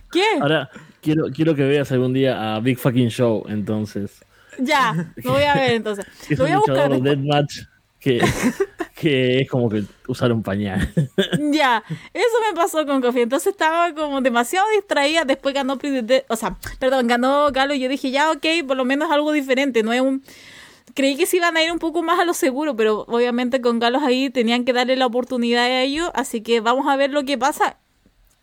¿Qué? 0.10 0.24
Ahora, 0.40 0.70
quiero, 1.02 1.26
quiero 1.36 1.54
que 1.54 1.64
veas 1.64 1.92
algún 1.92 2.14
día 2.14 2.56
a 2.56 2.62
Big 2.62 2.78
Fucking 2.78 3.10
Show, 3.10 3.44
entonces. 3.50 4.24
Ya, 4.60 5.14
lo 5.24 5.32
voy 5.32 5.44
a 5.44 5.56
ver 5.56 5.72
entonces. 5.72 6.06
Es 6.30 6.38
lo 6.38 6.46
voy 6.46 6.54
a 6.54 6.58
buscar. 6.58 7.02
Deathmatch 7.02 7.60
que, 8.04 8.22
que 8.96 9.40
es 9.40 9.50
como 9.50 9.70
que 9.70 9.84
usar 10.08 10.32
un 10.34 10.44
pañal. 10.44 10.94
Ya, 11.40 11.82
eso 12.14 12.36
me 12.50 12.54
pasó 12.54 12.86
con 12.86 13.02
Kofi. 13.02 13.22
Entonces 13.22 13.54
estaba 13.54 13.94
como 13.94 14.20
demasiado 14.20 14.68
distraída. 14.76 15.24
Después 15.24 15.56
ganó 15.56 15.80
O 16.28 16.36
sea, 16.36 16.58
perdón, 16.80 17.08
ganó 17.08 17.50
Galo 17.54 17.74
y 17.74 17.80
yo 17.80 17.88
dije, 17.88 18.12
ya, 18.12 18.32
ok, 18.32 18.46
por 18.68 18.76
lo 18.76 18.84
menos 18.84 19.10
algo 19.10 19.32
diferente. 19.32 19.84
No 19.84 19.94
es 19.94 20.02
un. 20.02 20.22
Creí 20.94 21.16
que 21.16 21.26
se 21.26 21.38
iban 21.38 21.56
a 21.56 21.64
ir 21.64 21.72
un 21.72 21.80
poco 21.80 22.04
más 22.04 22.20
a 22.20 22.26
lo 22.26 22.34
seguro, 22.34 22.76
pero 22.76 23.06
obviamente 23.08 23.62
con 23.62 23.80
Galos 23.80 24.04
ahí 24.04 24.30
tenían 24.30 24.66
que 24.66 24.74
darle 24.74 24.98
la 24.98 25.06
oportunidad 25.06 25.64
a 25.64 25.82
ellos. 25.82 26.12
Así 26.14 26.42
que 26.42 26.60
vamos 26.60 26.88
a 26.88 26.98
ver 26.98 27.10
lo 27.10 27.24
que 27.24 27.38
pasa. 27.38 27.78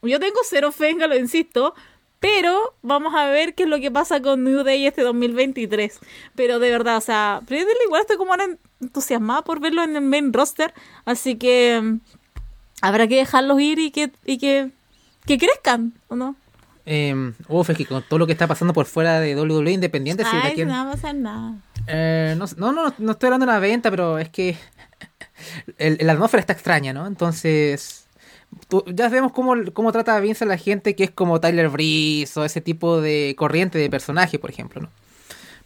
Yo 0.02 0.18
tengo 0.18 0.38
cero 0.48 0.72
fe 0.72 0.88
en 0.88 0.98
Galo, 0.98 1.16
insisto. 1.16 1.74
Pero 2.20 2.74
vamos 2.82 3.14
a 3.14 3.26
ver 3.26 3.54
qué 3.54 3.62
es 3.62 3.68
lo 3.68 3.80
que 3.80 3.90
pasa 3.90 4.20
con 4.20 4.44
New 4.44 4.62
Day 4.62 4.86
este 4.86 5.02
2023. 5.02 5.98
Pero 6.34 6.58
de 6.58 6.70
verdad, 6.70 6.98
o 6.98 7.00
sea, 7.00 7.40
igual 7.48 8.02
estoy 8.02 8.18
como 8.18 8.34
entusiasmada 8.80 9.42
por 9.42 9.58
verlo 9.58 9.82
en 9.82 9.96
el 9.96 10.02
main 10.02 10.30
roster. 10.32 10.74
Así 11.06 11.36
que 11.36 11.80
mm, 11.82 12.00
habrá 12.82 13.08
que 13.08 13.16
dejarlos 13.16 13.58
ir 13.60 13.78
y 13.78 13.90
que, 13.90 14.12
y 14.26 14.36
que, 14.36 14.70
que 15.24 15.38
crezcan, 15.38 15.94
¿o 16.08 16.16
no? 16.16 16.36
Eh, 16.84 17.32
uf, 17.48 17.70
es 17.70 17.76
que 17.76 17.86
con 17.86 18.02
todo 18.02 18.18
lo 18.18 18.26
que 18.26 18.32
está 18.32 18.46
pasando 18.46 18.74
por 18.74 18.84
fuera 18.84 19.18
de 19.20 19.34
WWE 19.34 19.72
Independiente, 19.72 20.22
Ay, 20.26 20.54
si 20.54 20.64
no 20.64 20.72
va 20.72 20.82
a 20.82 20.92
pasar 20.92 21.14
nada. 21.14 21.54
Eh, 21.86 22.34
no, 22.36 22.44
no, 22.58 22.72
no, 22.72 22.94
no, 22.98 23.12
estoy 23.12 23.28
hablando 23.28 23.46
de 23.46 23.52
una 23.52 23.60
venta, 23.60 23.90
pero 23.90 24.18
es 24.18 24.28
que 24.28 24.58
el, 25.78 25.98
la 26.02 26.12
atmósfera 26.12 26.40
está 26.40 26.52
extraña, 26.52 26.92
¿no? 26.92 27.06
Entonces 27.06 27.99
ya 28.86 29.08
sabemos 29.08 29.32
cómo, 29.32 29.54
cómo 29.72 29.92
trata 29.92 30.18
Vince 30.20 30.44
a 30.44 30.46
la 30.46 30.58
gente 30.58 30.94
que 30.94 31.04
es 31.04 31.10
como 31.10 31.40
Tyler 31.40 31.68
Breeze 31.68 32.38
o 32.38 32.44
ese 32.44 32.60
tipo 32.60 33.00
de 33.00 33.34
corriente 33.36 33.78
de 33.78 33.90
personaje, 33.90 34.38
por 34.38 34.50
ejemplo, 34.50 34.82
¿no? 34.82 34.88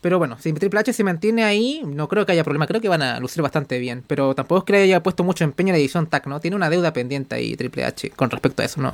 Pero 0.05 0.19
bueno, 0.19 0.37
si 0.39 0.53
Triple 0.53 0.81
H 0.81 0.93
se 0.93 1.03
mantiene 1.03 1.45
ahí, 1.45 1.81
no 1.87 2.09
creo 2.09 2.27
que 2.27 2.33
haya 2.33 2.45
problema. 2.45 2.67
Creo 2.67 2.79
que 2.79 2.91
van 2.91 3.01
a 3.01 3.19
lucir 3.21 3.41
bastante 3.43 3.79
bien. 3.79 4.05
Pero 4.07 4.35
tampoco 4.35 4.59
es 4.59 4.65
que 4.65 4.73
le 4.75 4.83
haya 4.83 5.03
puesto 5.03 5.25
mucho 5.25 5.45
empeño 5.45 5.71
en 5.71 5.77
la 5.77 5.79
edición 5.79 6.09
TAC, 6.09 6.27
¿no? 6.27 6.41
Tiene 6.41 6.57
una 6.57 6.69
deuda 6.69 6.93
pendiente 6.93 7.37
ahí 7.37 7.57
Triple 7.57 7.87
H 7.87 8.11
con 8.11 8.29
respecto 8.29 8.61
a 8.61 8.67
eso, 8.67 8.83
¿no? 8.83 8.93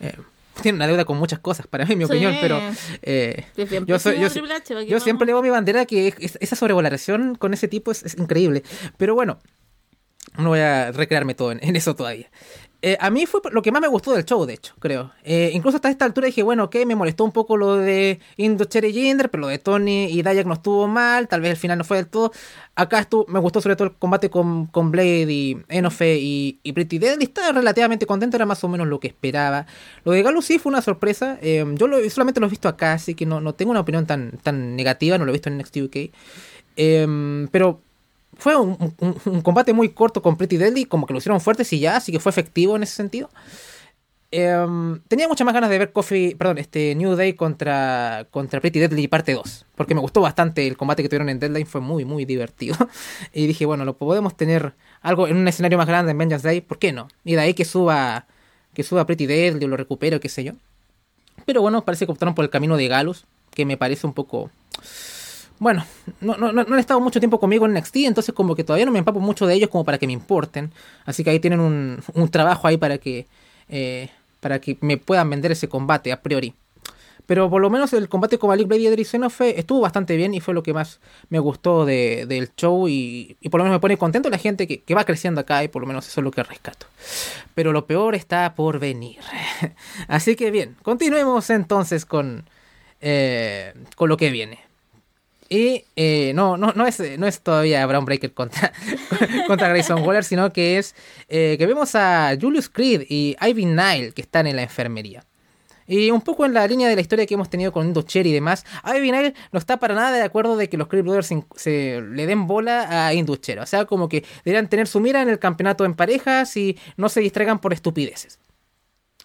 Eh, 0.00 0.16
tiene 0.60 0.74
una 0.74 0.88
deuda 0.88 1.04
con 1.04 1.16
muchas 1.16 1.38
cosas, 1.38 1.68
para 1.68 1.84
mí, 1.84 1.92
en 1.92 1.98
mi 1.98 2.04
opinión, 2.06 2.34
pero 2.40 2.60
eh, 3.02 3.44
yo, 3.56 3.94
yo, 3.94 5.00
siempre 5.00 5.26
le 5.26 5.32
doy 5.32 5.42
mi 5.42 5.50
bandera 5.50 5.86
que 5.86 6.12
esa 6.18 6.56
sobrevaloración 6.56 7.36
con 7.36 7.54
ese 7.54 7.68
tipo 7.68 7.92
es, 7.92 8.18
increíble. 8.18 8.64
Pero 8.96 9.14
bueno, 9.14 9.38
no 10.38 10.48
voy 10.48 10.58
a 10.58 10.90
recrearme 10.90 11.36
todo 11.36 11.52
en 11.52 11.76
eso 11.76 11.94
todavía. 11.94 12.28
Eh, 12.84 12.96
a 12.98 13.10
mí 13.10 13.26
fue 13.26 13.40
lo 13.52 13.62
que 13.62 13.70
más 13.70 13.80
me 13.80 13.86
gustó 13.86 14.12
del 14.12 14.24
show, 14.24 14.44
de 14.44 14.54
hecho, 14.54 14.74
creo. 14.80 15.12
Eh, 15.22 15.52
incluso 15.54 15.76
hasta 15.76 15.88
esta 15.88 16.04
altura 16.04 16.26
dije, 16.26 16.42
bueno, 16.42 16.64
ok, 16.64 16.78
me 16.84 16.96
molestó 16.96 17.22
un 17.24 17.30
poco 17.30 17.56
lo 17.56 17.76
de 17.76 18.18
Indo 18.36 18.64
Cherry 18.64 18.92
Jinder, 18.92 19.30
pero 19.30 19.42
lo 19.42 19.46
de 19.46 19.60
Tony 19.60 20.06
y 20.06 20.20
Dayak 20.22 20.46
no 20.46 20.54
estuvo 20.54 20.88
mal, 20.88 21.28
tal 21.28 21.40
vez 21.42 21.52
el 21.52 21.56
final 21.56 21.78
no 21.78 21.84
fue 21.84 21.98
del 21.98 22.08
todo. 22.08 22.32
Acá 22.74 22.98
estuvo, 22.98 23.24
me 23.28 23.38
gustó 23.38 23.60
sobre 23.60 23.76
todo 23.76 23.86
el 23.86 23.94
combate 23.94 24.30
con, 24.30 24.66
con 24.66 24.90
Blade 24.90 25.32
y 25.32 25.58
Enofe 25.68 26.18
y, 26.18 26.58
y 26.64 26.72
Pretty 26.72 26.98
Deadly. 26.98 27.22
Estaba 27.22 27.52
relativamente 27.52 28.04
contento, 28.04 28.36
era 28.36 28.46
más 28.46 28.64
o 28.64 28.68
menos 28.68 28.88
lo 28.88 28.98
que 28.98 29.06
esperaba. 29.06 29.66
Lo 30.04 30.10
de 30.10 30.24
Galo 30.24 30.42
sí 30.42 30.58
fue 30.58 30.70
una 30.70 30.82
sorpresa. 30.82 31.38
Eh, 31.40 31.64
yo 31.76 31.86
solamente 32.10 32.40
lo 32.40 32.48
he 32.48 32.50
visto 32.50 32.68
acá, 32.68 32.94
así 32.94 33.14
que 33.14 33.26
no, 33.26 33.40
no 33.40 33.54
tengo 33.54 33.70
una 33.70 33.80
opinión 33.80 34.06
tan, 34.06 34.38
tan 34.42 34.74
negativa, 34.74 35.18
no 35.18 35.24
lo 35.24 35.30
he 35.30 35.34
visto 35.34 35.48
en 35.48 35.58
NXT 35.58 35.76
UK. 35.76 36.10
pero 37.52 37.80
fue 38.36 38.56
un, 38.56 38.76
combate 39.42 39.72
muy 39.72 39.90
corto 39.90 40.22
con 40.22 40.36
Pretty 40.36 40.56
Deadly, 40.56 40.84
como 40.84 41.06
que 41.06 41.12
lo 41.12 41.18
hicieron 41.18 41.40
fuertes 41.40 41.72
y 41.72 41.80
ya, 41.80 41.96
así 41.96 42.12
que 42.12 42.20
fue 42.20 42.30
efectivo 42.30 42.76
en 42.76 42.82
ese 42.82 42.94
sentido. 42.94 43.30
Em, 44.34 44.98
tenía 45.08 45.28
muchas 45.28 45.44
más 45.44 45.52
ganas 45.52 45.68
de 45.68 45.78
ver 45.78 45.92
Coffee, 45.92 46.34
perdón, 46.36 46.56
este 46.56 46.94
New 46.94 47.14
Day 47.14 47.34
contra, 47.34 48.26
contra 48.30 48.60
Pretty 48.60 48.78
Deadly 48.78 49.06
parte 49.06 49.34
2, 49.34 49.66
porque 49.74 49.94
me 49.94 50.00
gustó 50.00 50.22
bastante 50.22 50.66
el 50.66 50.78
combate 50.78 51.02
que 51.02 51.10
tuvieron 51.10 51.28
en 51.28 51.38
Deadline, 51.38 51.66
fue 51.66 51.82
muy, 51.82 52.06
muy 52.06 52.24
divertido. 52.24 52.74
y 53.34 53.46
dije, 53.46 53.66
bueno, 53.66 53.84
lo 53.84 53.98
podemos 53.98 54.34
tener 54.34 54.72
algo 55.02 55.28
en 55.28 55.36
un 55.36 55.46
escenario 55.46 55.76
más 55.76 55.86
grande 55.86 56.12
en 56.12 56.18
Vengeance 56.18 56.46
Day, 56.46 56.62
¿por 56.62 56.78
qué 56.78 56.92
no? 56.92 57.08
Y 57.24 57.34
de 57.34 57.40
ahí 57.40 57.54
que 57.54 57.66
suba, 57.66 58.26
que 58.72 58.82
suba 58.82 59.06
Pretty 59.06 59.26
Deadly 59.26 59.66
o 59.66 59.68
lo 59.68 59.76
recupero, 59.76 60.18
qué 60.18 60.30
sé 60.30 60.44
yo. 60.44 60.54
Pero 61.44 61.60
bueno, 61.60 61.84
parece 61.84 62.06
que 62.06 62.12
optaron 62.12 62.34
por 62.34 62.44
el 62.44 62.50
camino 62.50 62.78
de 62.78 62.88
Galus, 62.88 63.26
que 63.50 63.66
me 63.66 63.76
parece 63.76 64.06
un 64.06 64.14
poco 64.14 64.50
bueno, 65.58 65.84
no, 66.20 66.36
no, 66.36 66.52
no, 66.52 66.60
han 66.60 66.78
estado 66.78 67.00
mucho 67.00 67.20
tiempo 67.20 67.38
conmigo 67.38 67.66
en 67.66 67.74
NXT, 67.74 67.96
entonces 67.96 68.34
como 68.34 68.54
que 68.54 68.64
todavía 68.64 68.86
no 68.86 68.92
me 68.92 68.98
empapo 68.98 69.20
mucho 69.20 69.46
de 69.46 69.54
ellos 69.54 69.70
como 69.70 69.84
para 69.84 69.98
que 69.98 70.06
me 70.06 70.12
importen. 70.12 70.72
Así 71.04 71.24
que 71.24 71.30
ahí 71.30 71.40
tienen 71.40 71.60
un, 71.60 72.02
un 72.14 72.28
trabajo 72.28 72.66
ahí 72.66 72.76
para 72.76 72.98
que, 72.98 73.26
eh, 73.68 74.08
para 74.40 74.60
que 74.60 74.76
me 74.80 74.96
puedan 74.96 75.30
vender 75.30 75.52
ese 75.52 75.68
combate 75.68 76.12
a 76.12 76.20
priori. 76.20 76.54
Pero 77.26 77.48
por 77.48 77.62
lo 77.62 77.70
menos 77.70 77.92
el 77.92 78.08
combate 78.08 78.38
con 78.38 78.48
Malik 78.48 78.66
Blade 78.66 78.82
y 78.82 78.86
Edric 78.88 79.30
fue, 79.30 79.58
estuvo 79.58 79.80
bastante 79.80 80.16
bien 80.16 80.34
y 80.34 80.40
fue 80.40 80.54
lo 80.54 80.62
que 80.62 80.74
más 80.74 81.00
me 81.28 81.38
gustó 81.38 81.84
de, 81.84 82.26
del 82.26 82.54
show 82.56 82.88
y, 82.88 83.36
y, 83.40 83.48
por 83.48 83.58
lo 83.58 83.64
menos 83.64 83.76
me 83.76 83.80
pone 83.80 83.96
contento 83.96 84.28
la 84.28 84.38
gente 84.38 84.66
que, 84.66 84.80
que, 84.80 84.94
va 84.94 85.04
creciendo 85.04 85.40
acá 85.40 85.62
y 85.62 85.68
por 85.68 85.82
lo 85.82 85.86
menos 85.86 86.06
eso 86.08 86.20
es 86.20 86.24
lo 86.24 86.30
que 86.32 86.42
rescato. 86.42 86.86
Pero 87.54 87.72
lo 87.72 87.86
peor 87.86 88.14
está 88.14 88.54
por 88.54 88.80
venir. 88.80 89.20
Así 90.08 90.34
que 90.34 90.50
bien, 90.50 90.76
continuemos 90.82 91.48
entonces 91.50 92.04
con, 92.04 92.44
eh, 93.00 93.72
con 93.94 94.08
lo 94.08 94.16
que 94.16 94.30
viene. 94.30 94.58
Y 95.52 95.84
eh, 95.96 96.32
no, 96.34 96.56
no, 96.56 96.72
no, 96.74 96.86
es, 96.86 96.98
no 97.18 97.26
es 97.26 97.42
todavía 97.42 97.84
Brown 97.84 98.06
Breaker 98.06 98.32
contra, 98.32 98.72
contra 99.46 99.68
Grayson 99.68 100.02
Waller, 100.02 100.24
sino 100.24 100.50
que 100.50 100.78
es 100.78 100.94
eh, 101.28 101.56
que 101.58 101.66
vemos 101.66 101.94
a 101.94 102.34
Julius 102.40 102.70
Creed 102.70 103.02
y 103.06 103.36
Ivy 103.38 103.66
Nile 103.66 104.12
que 104.14 104.22
están 104.22 104.46
en 104.46 104.56
la 104.56 104.62
enfermería. 104.62 105.26
Y 105.86 106.10
un 106.10 106.22
poco 106.22 106.46
en 106.46 106.54
la 106.54 106.66
línea 106.66 106.88
de 106.88 106.94
la 106.94 107.02
historia 107.02 107.26
que 107.26 107.34
hemos 107.34 107.50
tenido 107.50 107.70
con 107.70 107.86
Indo 107.86 108.00
Cher 108.00 108.26
y 108.26 108.32
demás, 108.32 108.64
Ivy 108.82 109.12
Nile 109.12 109.34
no 109.52 109.58
está 109.58 109.76
para 109.76 109.94
nada 109.94 110.12
de 110.16 110.22
acuerdo 110.22 110.56
de 110.56 110.70
que 110.70 110.78
los 110.78 110.88
Creed 110.88 111.04
Brothers 111.04 111.34
se, 111.56 112.00
le 112.00 112.26
den 112.26 112.46
bola 112.46 113.06
a 113.08 113.12
Indo 113.12 113.36
Cher. 113.36 113.58
O 113.58 113.66
sea, 113.66 113.84
como 113.84 114.08
que 114.08 114.24
deberían 114.46 114.68
tener 114.68 114.88
su 114.88 115.00
mira 115.00 115.20
en 115.20 115.28
el 115.28 115.38
campeonato 115.38 115.84
en 115.84 115.92
parejas 115.92 116.56
y 116.56 116.78
no 116.96 117.10
se 117.10 117.20
distraigan 117.20 117.58
por 117.58 117.74
estupideces. 117.74 118.38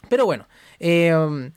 Pero 0.10 0.26
bueno, 0.26 0.46
eh, 0.82 1.52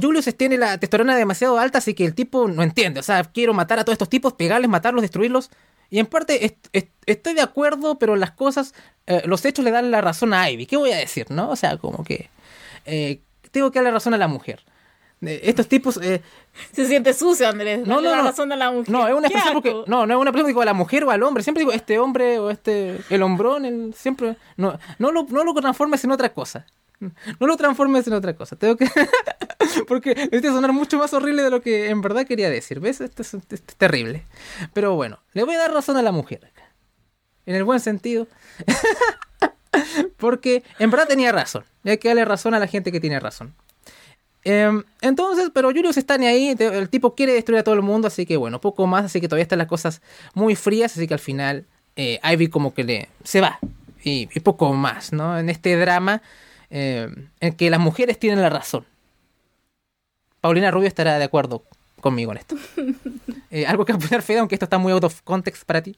Julius 0.00 0.24
tiene 0.36 0.56
la 0.56 0.78
testosterona 0.78 1.16
demasiado 1.16 1.58
alta, 1.58 1.78
así 1.78 1.94
que 1.94 2.04
el 2.04 2.14
tipo 2.14 2.48
no 2.48 2.62
entiende. 2.62 3.00
O 3.00 3.02
sea, 3.02 3.24
quiero 3.24 3.54
matar 3.54 3.78
a 3.78 3.84
todos 3.84 3.94
estos 3.94 4.08
tipos, 4.08 4.32
pegarles, 4.32 4.68
matarlos, 4.68 5.02
destruirlos. 5.02 5.50
Y 5.90 5.98
en 5.98 6.06
parte 6.06 6.44
est 6.44 6.68
est 6.72 6.88
estoy 7.06 7.34
de 7.34 7.42
acuerdo, 7.42 7.98
pero 7.98 8.16
las 8.16 8.32
cosas, 8.32 8.74
eh, 9.06 9.22
los 9.26 9.44
hechos 9.44 9.64
le 9.64 9.70
dan 9.70 9.90
la 9.90 10.00
razón 10.00 10.34
a 10.34 10.50
Ivy. 10.50 10.66
¿Qué 10.66 10.76
voy 10.76 10.90
a 10.90 10.96
decir, 10.96 11.30
no? 11.30 11.50
O 11.50 11.56
sea, 11.56 11.76
como 11.76 12.02
que 12.02 12.30
eh, 12.86 13.20
tengo 13.50 13.70
que 13.70 13.78
darle 13.78 13.92
razón 13.92 14.14
a 14.14 14.18
la 14.18 14.28
mujer. 14.28 14.60
Eh, 15.22 15.40
estos 15.44 15.68
tipos... 15.68 16.00
Se 16.72 16.86
siente 16.86 17.12
sucio, 17.14 17.48
Andrés. 17.48 17.86
No, 17.86 17.96
no, 17.96 18.02
no. 18.02 18.16
la 18.16 18.22
razón 18.22 18.52
a 18.52 18.56
la 18.56 18.70
mujer. 18.70 18.90
No, 18.90 19.06
es 19.06 19.14
una 19.14 19.26
expresión 19.26 19.54
porque... 19.54 19.72
No, 19.86 20.06
no 20.06 20.14
es 20.14 20.20
una 20.20 20.30
expresión 20.30 20.46
digo 20.48 20.62
a 20.62 20.64
la 20.64 20.74
mujer 20.74 21.04
o 21.04 21.10
al 21.10 21.22
hombre. 21.22 21.42
Siempre 21.42 21.60
digo 21.60 21.72
este 21.72 21.98
hombre 21.98 22.38
o 22.38 22.50
este... 22.50 23.00
El 23.10 23.22
hombrón, 23.22 23.64
el, 23.64 23.94
siempre... 23.94 24.36
No, 24.56 24.78
no, 24.98 25.12
lo, 25.12 25.24
no 25.24 25.44
lo 25.44 25.54
transformes 25.54 26.04
en 26.04 26.12
otra 26.12 26.32
cosa. 26.32 26.66
No 27.40 27.46
lo 27.46 27.56
transformes 27.56 28.06
en 28.06 28.14
otra 28.14 28.34
cosa. 28.34 28.56
Tengo 28.56 28.76
que. 28.76 28.88
Porque 29.88 30.14
necesita 30.14 30.52
sonar 30.52 30.72
mucho 30.72 30.98
más 30.98 31.12
horrible 31.12 31.42
de 31.42 31.50
lo 31.50 31.60
que 31.60 31.88
en 31.90 32.00
verdad 32.00 32.26
quería 32.26 32.50
decir. 32.50 32.80
¿Ves? 32.80 33.00
Esto 33.00 33.22
es, 33.22 33.62
terrible. 33.76 34.24
Pero 34.72 34.94
bueno, 34.94 35.20
le 35.32 35.44
voy 35.44 35.54
a 35.54 35.58
dar 35.58 35.72
razón 35.72 35.96
a 35.96 36.02
la 36.02 36.12
mujer. 36.12 36.50
En 37.46 37.54
el 37.54 37.64
buen 37.64 37.80
sentido. 37.80 38.26
Porque 40.16 40.62
en 40.78 40.90
verdad 40.90 41.08
tenía 41.08 41.32
razón. 41.32 41.64
Hay 41.84 41.98
que 41.98 42.08
darle 42.08 42.24
razón 42.24 42.54
a 42.54 42.58
la 42.58 42.66
gente 42.66 42.92
que 42.92 43.00
tiene 43.00 43.20
razón. 43.20 43.54
Eh, 44.44 44.70
entonces, 45.00 45.50
pero 45.52 45.68
Julius 45.70 45.96
está 45.96 46.18
ni 46.18 46.26
ahí. 46.26 46.54
El 46.58 46.88
tipo 46.88 47.14
quiere 47.14 47.32
destruir 47.32 47.60
a 47.60 47.64
todo 47.64 47.74
el 47.74 47.82
mundo. 47.82 48.08
Así 48.08 48.26
que 48.26 48.36
bueno, 48.36 48.60
poco 48.60 48.86
más. 48.86 49.04
Así 49.06 49.20
que 49.20 49.28
todavía 49.28 49.42
están 49.42 49.58
las 49.58 49.68
cosas 49.68 50.00
muy 50.34 50.54
frías. 50.54 50.96
Así 50.96 51.06
que 51.06 51.14
al 51.14 51.20
final, 51.20 51.66
eh, 51.96 52.20
Ivy 52.22 52.48
como 52.48 52.74
que 52.74 52.84
le. 52.84 53.08
se 53.24 53.40
va. 53.40 53.58
Y, 54.02 54.28
y 54.34 54.40
poco 54.40 54.72
más, 54.74 55.12
¿no? 55.12 55.38
En 55.38 55.48
este 55.48 55.76
drama 55.76 56.22
eh, 56.76 57.08
en 57.38 57.52
que 57.52 57.70
las 57.70 57.78
mujeres 57.78 58.18
tienen 58.18 58.42
la 58.42 58.50
razón. 58.50 58.84
Paulina 60.40 60.72
Rubio 60.72 60.88
estará 60.88 61.18
de 61.18 61.24
acuerdo 61.24 61.62
conmigo 62.00 62.32
en 62.32 62.38
esto. 62.38 62.56
Eh, 63.50 63.66
¿Algo 63.66 63.84
que 63.84 63.92
apoyar, 63.92 64.20
Fede, 64.20 64.40
aunque 64.40 64.56
esto 64.56 64.64
está 64.64 64.78
muy 64.78 64.92
out 64.92 65.04
of 65.04 65.22
context 65.22 65.64
para 65.64 65.80
ti? 65.80 65.96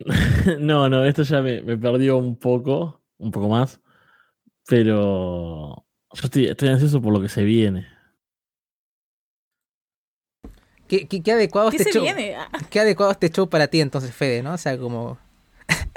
no, 0.58 0.90
no, 0.90 1.02
esto 1.06 1.22
ya 1.22 1.40
me, 1.40 1.62
me, 1.62 1.78
perdió 1.78 2.18
un 2.18 2.36
poco, 2.36 3.00
un 3.16 3.30
poco 3.30 3.48
más. 3.48 3.80
Pero 4.68 5.86
yo 6.12 6.22
estoy, 6.22 6.48
estoy 6.48 6.68
ansioso 6.68 7.00
por 7.00 7.14
lo 7.14 7.22
que 7.22 7.30
se 7.30 7.42
viene. 7.42 7.88
¿Qué, 10.86 11.08
qué, 11.08 11.22
qué 11.22 11.32
adecuado 11.32 11.70
¿Qué 11.70 11.78
este 11.78 11.90
se 11.90 11.98
show? 11.98 12.02
viene? 12.02 12.36
¿Qué 12.68 12.80
adecuado 12.80 13.12
este 13.12 13.30
show 13.30 13.48
para 13.48 13.68
ti 13.68 13.80
entonces, 13.80 14.14
Fede, 14.14 14.42
no? 14.42 14.52
O 14.52 14.58
sea, 14.58 14.76
como... 14.76 15.16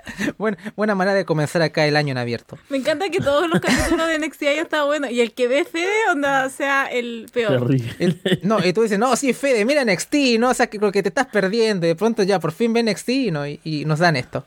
buena, 0.38 0.58
buena 0.76 0.96
manera 0.96 1.16
de 1.16 1.26
comenzar 1.26 1.62
acá 1.62 1.86
el 1.86 1.96
año 1.96 2.12
en 2.12 2.18
abierto. 2.18 2.58
Me 2.70 2.78
encanta 2.78 3.10
que 3.10 3.20
todos 3.20 3.50
los 3.50 3.60
capítulos 3.60 4.08
de 4.08 4.20
NXT 4.20 4.44
hayan 4.44 4.66
estado 4.66 4.88
buenos. 4.88 5.12
Y 5.12 5.22
el 5.22 5.34
que 5.34 5.48
ve 5.48 5.66
Fede, 5.66 6.10
onda, 6.12 6.50
sea 6.50 6.86
el 6.86 7.28
peor. 7.34 7.76
El, 8.00 8.40
no, 8.44 8.64
y 8.66 8.74
tú 8.74 8.84
dices, 8.84 9.00
no, 9.00 9.16
sí, 9.16 9.34
Fede, 9.34 9.66
mira 9.66 9.84
NXT, 9.84 10.16
¿no? 10.40 10.50
O 10.50 10.54
sea, 10.54 10.68
que, 10.68 10.80
que 10.80 11.04
te 11.04 11.10
estás 11.10 11.28
perdiendo. 11.28 11.86
Y 11.86 11.90
de 11.90 11.96
pronto 11.96 12.24
ya 12.24 12.40
por 12.40 12.52
fin 12.52 12.74
ve 12.74 12.84
NXT, 12.84 13.10
¿no? 13.32 13.48
Y, 13.48 13.60
y 13.64 13.86
nos 13.86 14.00
dan 14.00 14.16
esto. 14.16 14.46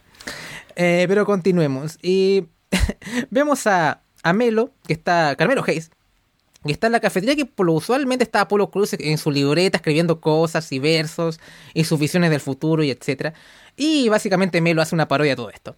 Eh, 0.76 1.06
pero 1.08 1.26
continuemos. 1.26 1.98
Y 2.02 2.46
vemos 3.30 3.66
a, 3.66 4.02
a 4.22 4.32
Melo, 4.32 4.72
que 4.86 4.92
está. 4.92 5.34
Carmelo 5.36 5.64
Hayes. 5.66 5.90
Que 6.64 6.72
está 6.72 6.88
en 6.88 6.92
la 6.92 7.00
cafetería 7.00 7.36
que 7.36 7.46
por 7.46 7.66
lo 7.66 7.74
usualmente 7.74 8.24
está 8.24 8.42
Apolo 8.42 8.70
Cruz 8.70 8.94
en 8.98 9.18
su 9.18 9.30
libreta 9.30 9.78
escribiendo 9.78 10.20
cosas 10.20 10.70
y 10.72 10.78
versos 10.78 11.38
y 11.72 11.84
sus 11.84 12.00
visiones 12.00 12.30
del 12.30 12.40
futuro 12.40 12.82
y 12.82 12.90
etcétera. 12.90 13.34
Y 13.76 14.08
básicamente 14.08 14.60
Melo 14.60 14.82
hace 14.82 14.94
una 14.94 15.06
parodia 15.06 15.32
de 15.32 15.36
todo 15.36 15.50
esto. 15.50 15.76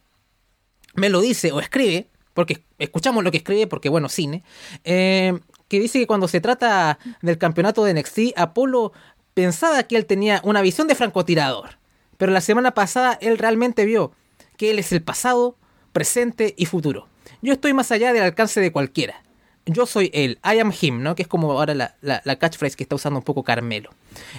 Melo 0.95 1.21
dice 1.21 1.53
o 1.53 1.61
escribe, 1.61 2.09
porque 2.33 2.65
escuchamos 2.79 3.23
lo 3.23 3.31
que 3.31 3.39
escribe, 3.39 3.67
porque 3.67 3.91
bueno, 3.91 4.09
cine, 4.09 4.43
eh, 4.85 5.39
que 5.69 5.79
dice 5.79 5.99
que 5.99 6.07
cuando 6.07 6.29
se 6.29 6.41
trata 6.41 6.99
del 7.21 7.37
campeonato 7.37 7.85
de 7.85 7.95
NXT, 7.95 8.37
Apolo 8.37 8.93
pensaba 9.35 9.83
que 9.83 9.97
él 9.97 10.07
tenía 10.07 10.41
una 10.45 10.63
visión 10.63 10.89
de 10.89 10.95
francotirador. 10.95 11.79
Pero 12.17 12.33
la 12.33 12.41
semana 12.41 12.73
pasada 12.73 13.19
él 13.21 13.39
realmente 13.39 13.85
vio 13.85 14.13
que 14.57 14.71
él 14.71 14.79
es 14.79 14.93
el 14.93 15.03
pasado, 15.03 15.57
presente 15.93 16.55
y 16.57 16.67
futuro. 16.67 17.09
Yo 17.43 17.53
estoy 17.53 17.75
más 17.75 17.93
allá 17.93 18.13
del 18.13 18.23
alcance 18.23 18.61
de 18.61 18.73
cualquiera 18.73 19.23
yo 19.67 19.87
soy 19.87 20.11
él, 20.15 20.39
I 20.45 20.59
am 20.59 20.73
him, 20.79 21.03
¿no? 21.03 21.15
Que 21.15 21.23
es 21.23 21.29
como 21.29 21.53
ahora 21.53 21.75
la, 21.75 21.95
la, 22.01 22.37
catchphrase 22.37 22.77
que 22.77 22.83
está 22.83 22.95
usando 22.95 23.19
un 23.19 23.25
poco 23.25 23.43
Carmelo. 23.43 23.91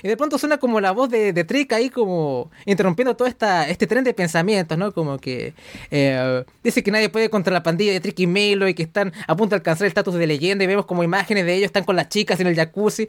Y 0.03 0.07
de 0.07 0.17
pronto 0.17 0.37
suena 0.37 0.57
como 0.57 0.81
la 0.81 0.91
voz 0.91 1.09
de, 1.09 1.31
de 1.31 1.43
Trick 1.43 1.71
ahí 1.73 1.89
como 1.89 2.51
interrumpiendo 2.65 3.15
todo 3.15 3.27
esta, 3.27 3.69
este 3.69 3.87
tren 3.87 4.03
de 4.03 4.13
pensamientos, 4.13 4.77
¿no? 4.77 4.91
Como 4.91 5.19
que 5.19 5.53
eh, 5.91 6.43
dice 6.63 6.83
que 6.83 6.91
nadie 6.91 7.09
puede 7.09 7.29
contra 7.29 7.53
la 7.53 7.63
pandilla 7.63 7.93
de 7.93 7.99
Trick 7.99 8.19
y 8.19 8.27
Melo 8.27 8.67
y 8.67 8.73
que 8.73 8.83
están 8.83 9.13
a 9.27 9.35
punto 9.35 9.51
de 9.51 9.57
alcanzar 9.57 9.85
el 9.85 9.89
estatus 9.89 10.15
de 10.15 10.27
leyenda 10.27 10.63
y 10.63 10.67
vemos 10.67 10.85
como 10.85 11.03
imágenes 11.03 11.45
de 11.45 11.55
ellos, 11.55 11.65
están 11.67 11.83
con 11.83 11.95
las 11.95 12.09
chicas 12.09 12.39
en 12.39 12.47
el 12.47 12.55
jacuzzi. 12.55 13.07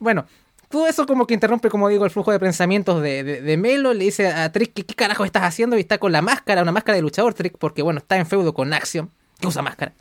Bueno, 0.00 0.26
todo 0.70 0.88
eso 0.88 1.06
como 1.06 1.26
que 1.26 1.34
interrumpe, 1.34 1.68
como 1.68 1.88
digo, 1.88 2.04
el 2.04 2.10
flujo 2.10 2.32
de 2.32 2.40
pensamientos 2.40 3.02
de, 3.02 3.22
de, 3.22 3.42
de 3.42 3.56
Melo. 3.56 3.92
Le 3.94 4.06
dice 4.06 4.28
a 4.28 4.50
Trick, 4.50 4.72
¿qué, 4.72 4.84
¿qué 4.84 4.94
carajo 4.94 5.24
estás 5.24 5.44
haciendo? 5.44 5.76
Y 5.76 5.80
está 5.80 5.98
con 5.98 6.10
la 6.10 6.22
máscara, 6.22 6.62
una 6.62 6.72
máscara 6.72 6.96
de 6.96 7.02
luchador, 7.02 7.34
Trick, 7.34 7.56
porque 7.58 7.82
bueno, 7.82 7.98
está 7.98 8.16
en 8.16 8.26
feudo 8.26 8.54
con 8.54 8.72
Axiom 8.72 9.08
que 9.40 9.46
usa 9.46 9.62
máscara. 9.62 9.94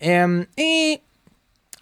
Eh, 0.00 0.46
y 0.56 1.00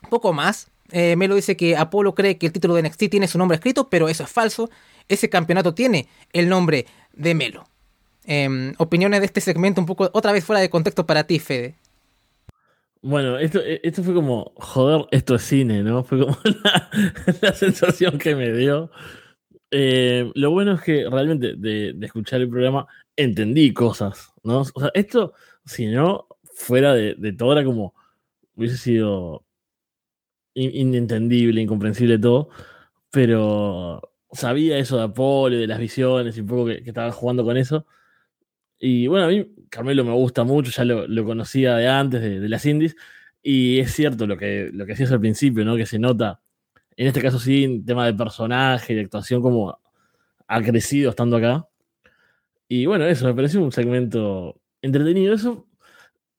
poco 0.08 0.32
más. 0.32 0.70
Eh, 0.92 1.14
Melo 1.16 1.36
dice 1.36 1.56
que 1.56 1.76
Apolo 1.76 2.14
cree 2.14 2.36
que 2.36 2.46
el 2.46 2.52
título 2.52 2.74
de 2.74 2.82
NXT 2.82 3.10
tiene 3.10 3.28
su 3.28 3.38
nombre 3.38 3.56
escrito, 3.56 3.88
pero 3.88 4.08
eso 4.08 4.24
es 4.24 4.30
falso. 4.30 4.70
Ese 5.08 5.28
campeonato 5.28 5.74
tiene 5.74 6.08
el 6.32 6.48
nombre 6.48 6.86
de 7.12 7.34
Melo. 7.34 7.64
Eh, 8.26 8.74
opiniones 8.78 9.20
de 9.20 9.26
este 9.26 9.40
segmento 9.40 9.80
un 9.80 9.86
poco 9.86 10.10
otra 10.12 10.32
vez 10.32 10.44
fuera 10.44 10.60
de 10.60 10.70
contexto 10.70 11.06
para 11.06 11.24
ti, 11.24 11.38
Fede. 11.38 11.76
Bueno, 13.02 13.38
esto, 13.38 13.60
esto 13.64 14.02
fue 14.02 14.12
como, 14.12 14.52
joder, 14.56 15.06
esto 15.10 15.34
es 15.34 15.42
cine, 15.42 15.82
¿no? 15.82 16.04
Fue 16.04 16.20
como 16.20 16.36
la, 17.40 17.54
sensación 17.54 18.18
que 18.18 18.36
me 18.36 18.52
dio. 18.52 18.90
Eh, 19.70 20.30
lo 20.34 20.50
bueno 20.50 20.74
es 20.74 20.82
que 20.82 21.08
realmente 21.08 21.54
de, 21.56 21.94
de, 21.94 22.06
escuchar 22.06 22.42
el 22.42 22.50
programa 22.50 22.86
entendí 23.16 23.72
cosas, 23.72 24.32
¿no? 24.42 24.60
O 24.74 24.80
sea, 24.80 24.90
esto, 24.92 25.32
si 25.64 25.86
no, 25.86 26.26
fuera 26.60 26.94
de, 26.94 27.14
de 27.16 27.32
todo, 27.32 27.52
era 27.52 27.64
como, 27.64 27.94
hubiese 28.54 28.76
sido 28.76 29.44
inentendible, 30.54 31.62
incomprensible 31.62 32.18
todo, 32.18 32.50
pero 33.10 34.12
sabía 34.32 34.78
eso 34.78 34.98
de 34.98 35.04
Apolo, 35.04 35.56
de 35.56 35.66
las 35.66 35.78
visiones 35.78 36.36
y 36.36 36.40
un 36.40 36.46
poco 36.46 36.66
que, 36.66 36.82
que 36.82 36.90
estaban 36.90 37.12
jugando 37.12 37.44
con 37.44 37.56
eso. 37.56 37.86
Y 38.78 39.06
bueno, 39.06 39.26
a 39.26 39.28
mí 39.28 39.46
Carmelo 39.70 40.04
me 40.04 40.12
gusta 40.12 40.44
mucho, 40.44 40.70
ya 40.70 40.84
lo, 40.84 41.06
lo 41.06 41.24
conocía 41.24 41.76
de 41.76 41.88
antes, 41.88 42.20
de, 42.20 42.40
de, 42.40 42.48
las 42.48 42.66
indies, 42.66 42.96
y 43.42 43.78
es 43.80 43.92
cierto 43.92 44.26
lo 44.26 44.36
que, 44.36 44.70
lo 44.72 44.86
que 44.86 44.92
hacías 44.92 45.12
al 45.12 45.20
principio, 45.20 45.64
¿no? 45.64 45.76
Que 45.76 45.86
se 45.86 45.98
nota, 45.98 46.40
en 46.96 47.06
este 47.06 47.22
caso 47.22 47.38
sí, 47.38 47.64
en 47.64 47.84
tema 47.84 48.06
de 48.06 48.14
personaje 48.14 48.94
de 48.94 49.02
actuación, 49.02 49.42
como 49.42 49.78
ha 50.46 50.62
crecido 50.62 51.10
estando 51.10 51.36
acá. 51.36 51.68
Y 52.68 52.86
bueno, 52.86 53.06
eso, 53.06 53.26
me 53.26 53.34
pareció 53.34 53.62
un 53.62 53.72
segmento 53.72 54.60
entretenido. 54.82 55.34
Eso 55.34 55.66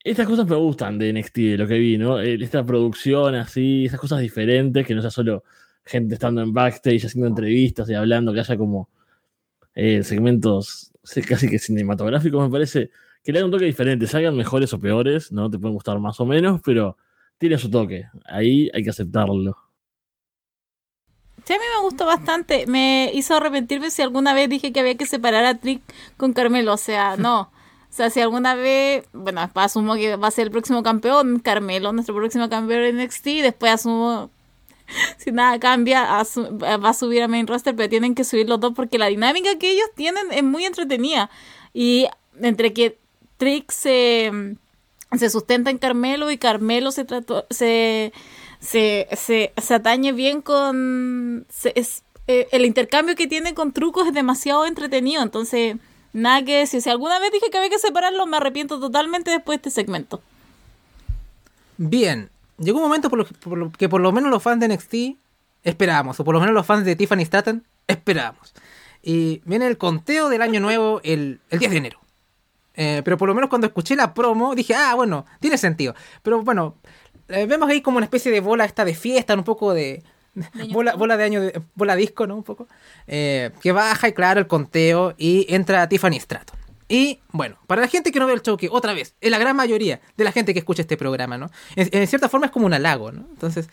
estas 0.04 0.28
cosas 0.28 0.48
me 0.48 0.56
gustan 0.56 0.98
de 0.98 1.14
NXT, 1.14 1.36
de 1.36 1.58
lo 1.58 1.68
que 1.68 1.78
vi, 1.78 1.98
¿no? 1.98 2.20
Esta 2.20 2.64
producción 2.66 3.36
así, 3.36 3.86
esas 3.86 4.00
cosas 4.00 4.20
diferentes, 4.20 4.86
que 4.86 4.96
no 4.96 5.02
sea 5.02 5.12
solo 5.12 5.44
gente 5.86 6.16
estando 6.16 6.42
en 6.42 6.54
backstage, 6.54 7.06
haciendo 7.06 7.28
entrevistas 7.28 7.90
y 7.90 7.94
hablando, 7.94 8.34
que 8.34 8.40
haya 8.40 8.58
como 8.58 8.90
eh, 9.76 10.04
segmentos 10.04 10.92
casi 11.28 11.50
que 11.50 11.60
cinematográficos, 11.60 12.44
me 12.44 12.52
parece 12.52 12.92
que 13.24 13.32
le 13.32 13.40
dan 13.40 13.46
un 13.46 13.52
toque 13.52 13.66
diferente, 13.66 14.08
salgan 14.08 14.36
mejores 14.36 14.74
o 14.74 14.80
peores, 14.80 15.32
¿no? 15.32 15.50
Te 15.50 15.60
pueden 15.60 15.76
gustar 15.76 16.00
más 16.00 16.20
o 16.20 16.26
menos, 16.26 16.62
pero 16.64 16.98
tiene 17.38 17.58
su 17.58 17.70
toque. 17.70 18.08
Ahí 18.26 18.70
hay 18.74 18.84
que 18.84 18.90
aceptarlo. 18.90 19.58
Sí, 21.46 21.54
a 21.54 21.58
mí 21.58 21.64
me 21.76 21.82
gustó 21.84 22.06
bastante. 22.06 22.68
Me 22.68 23.12
hizo 23.14 23.36
arrepentirme 23.36 23.90
si 23.90 24.02
alguna 24.02 24.34
vez 24.34 24.50
dije 24.50 24.72
que 24.72 24.80
había 24.80 24.96
que 24.96 25.06
separar 25.06 25.46
a 25.46 25.58
Trick 25.58 25.82
con 26.18 26.34
Carmelo. 26.34 26.74
O 26.74 26.78
sea, 26.78 27.18
no. 27.18 27.52
O 27.92 27.94
sea, 27.94 28.10
si 28.10 28.22
alguna 28.22 28.56
vez, 28.56 29.04
bueno, 29.12 29.50
asumo 29.54 29.96
que 29.96 30.16
va 30.16 30.30
a 30.30 30.32
ser 30.32 30.48
el 30.48 30.52
próximo 30.52 30.82
campeón, 30.82 31.40
Carmelo, 31.40 31.92
nuestro 31.92 32.16
próximo 32.16 32.50
campeón 32.50 32.84
en 32.84 33.04
NXT, 33.04 33.26
después 33.44 33.74
asumo 33.74 34.30
si 35.18 35.32
nada 35.32 35.60
cambia, 35.60 36.06
va 36.06 36.90
a 36.90 36.94
subir 36.94 37.22
a 37.22 37.28
main 37.28 37.48
roster, 37.48 37.76
pero 37.76 37.90
tienen 37.90 38.16
que 38.16 38.24
subir 38.24 38.48
los 38.48 38.62
dos 38.62 38.74
porque 38.74 38.98
la 38.98 39.08
dinámica 39.08 39.58
que 39.58 39.72
ellos 39.72 39.90
tienen 39.96 40.32
es 40.32 40.44
muy 40.44 40.66
entretenida. 40.66 41.30
Y 41.74 42.08
entre 42.42 42.74
que 42.74 42.98
Trix 43.38 43.76
se, 43.76 44.32
se 45.18 45.30
sustenta 45.30 45.70
en 45.70 45.78
Carmelo 45.78 46.32
y 46.32 46.38
Carmelo 46.38 46.92
se 46.92 47.06
trató, 47.06 47.46
se, 47.50 48.14
se, 48.60 49.08
se, 49.16 49.74
atañe 49.74 50.14
bien 50.14 50.42
con... 50.42 51.46
eh, 51.66 52.48
el 52.52 52.66
intercambio 52.66 53.16
que 53.16 53.28
tiene 53.28 53.54
con 53.54 53.74
trucos 53.74 54.08
es 54.08 54.14
demasiado 54.14 54.66
entretenido, 54.66 55.24
entonces 55.24 55.76
nada 56.14 56.44
que 56.44 56.58
decir. 56.58 56.82
Si 56.82 56.90
alguna 56.90 57.20
vez 57.20 57.32
dije 57.32 57.50
que 57.50 57.58
había 57.58 57.70
que 57.70 57.80
separarlo, 57.80 58.26
me 58.28 58.38
arrepiento 58.38 58.80
totalmente 58.80 59.32
después 59.32 59.62
de 59.62 59.70
este 59.70 59.82
segmento. 59.82 60.22
Bien, 61.78 62.30
llegó 62.58 62.78
un 62.78 62.84
momento 62.84 63.10
por 63.10 63.58
lo, 63.58 63.72
que 63.72 63.90
por 63.90 64.02
lo 64.02 64.12
menos 64.12 64.30
los 64.30 64.44
fans 64.44 64.60
de 64.60 64.68
NXT 64.68 64.96
esperábamos, 65.64 66.20
o 66.20 66.24
por 66.24 66.34
lo 66.34 66.40
menos 66.40 66.54
los 66.54 66.66
fans 66.66 66.86
de 66.86 66.96
Tiffany 66.96 67.26
Stratton 67.26 67.64
esperábamos. 67.88 68.54
Y 69.02 69.42
viene 69.46 69.68
el 69.68 69.78
conteo 69.78 70.30
del 70.30 70.42
año 70.42 70.60
nuevo 70.60 71.02
el, 71.04 71.40
el 71.50 71.60
10 71.60 71.72
de 71.72 71.78
enero. 71.78 72.00
Eh, 72.76 73.02
pero 73.04 73.18
por 73.18 73.28
lo 73.28 73.36
menos 73.36 73.50
cuando 73.50 73.68
escuché 73.68 73.96
la 73.96 74.14
promo 74.14 74.56
dije, 74.56 74.74
ah, 74.76 74.94
bueno, 74.96 75.26
tiene 75.40 75.58
sentido. 75.58 75.96
Pero 76.22 76.42
bueno, 76.42 76.76
eh, 77.28 77.46
vemos 77.46 77.70
ahí 77.70 77.82
como 77.82 77.98
una 77.98 78.06
especie 78.06 78.32
de 78.32 78.40
bola 78.40 78.66
esta 78.66 78.86
de 78.86 78.94
fiesta, 78.94 79.34
un 79.36 79.44
poco 79.44 79.74
de... 79.74 80.04
bola, 80.72 80.96
bola 80.96 81.18
de 81.18 81.24
año, 81.24 81.42
de, 81.42 81.62
bola 81.76 81.96
disco, 81.96 82.28
¿no? 82.28 82.36
Un 82.36 82.44
poco. 82.44 82.68
Eh, 83.08 83.52
que 83.62 83.72
baja 83.72 84.08
y 84.08 84.14
claro 84.14 84.40
el 84.40 84.48
conteo 84.48 85.14
y 85.18 85.46
entra 85.54 85.88
Tiffany 85.88 86.20
Stratton. 86.20 86.60
Y 86.88 87.20
bueno, 87.32 87.58
para 87.68 87.82
la 87.82 87.88
gente 87.88 88.12
que 88.12 88.20
no 88.20 88.28
ve 88.28 88.34
el 88.34 88.42
show, 88.42 88.58
que 88.58 88.68
otra 88.70 88.94
vez, 88.94 89.16
es 89.22 89.32
la 89.32 89.38
gran 89.38 89.56
mayoría 89.56 90.02
de 90.18 90.24
la 90.26 90.34
gente 90.34 90.52
que 90.52 90.60
escucha 90.60 90.82
este 90.82 90.98
programa, 90.98 91.38
¿no? 91.38 91.50
En, 91.78 92.06
cierta 92.06 92.28
forma 92.28 92.48
es 92.48 92.52
como 92.52 92.66
un 92.66 92.74
halago, 92.74 93.14
¿no? 93.14 93.28
Entonces, 93.30 93.70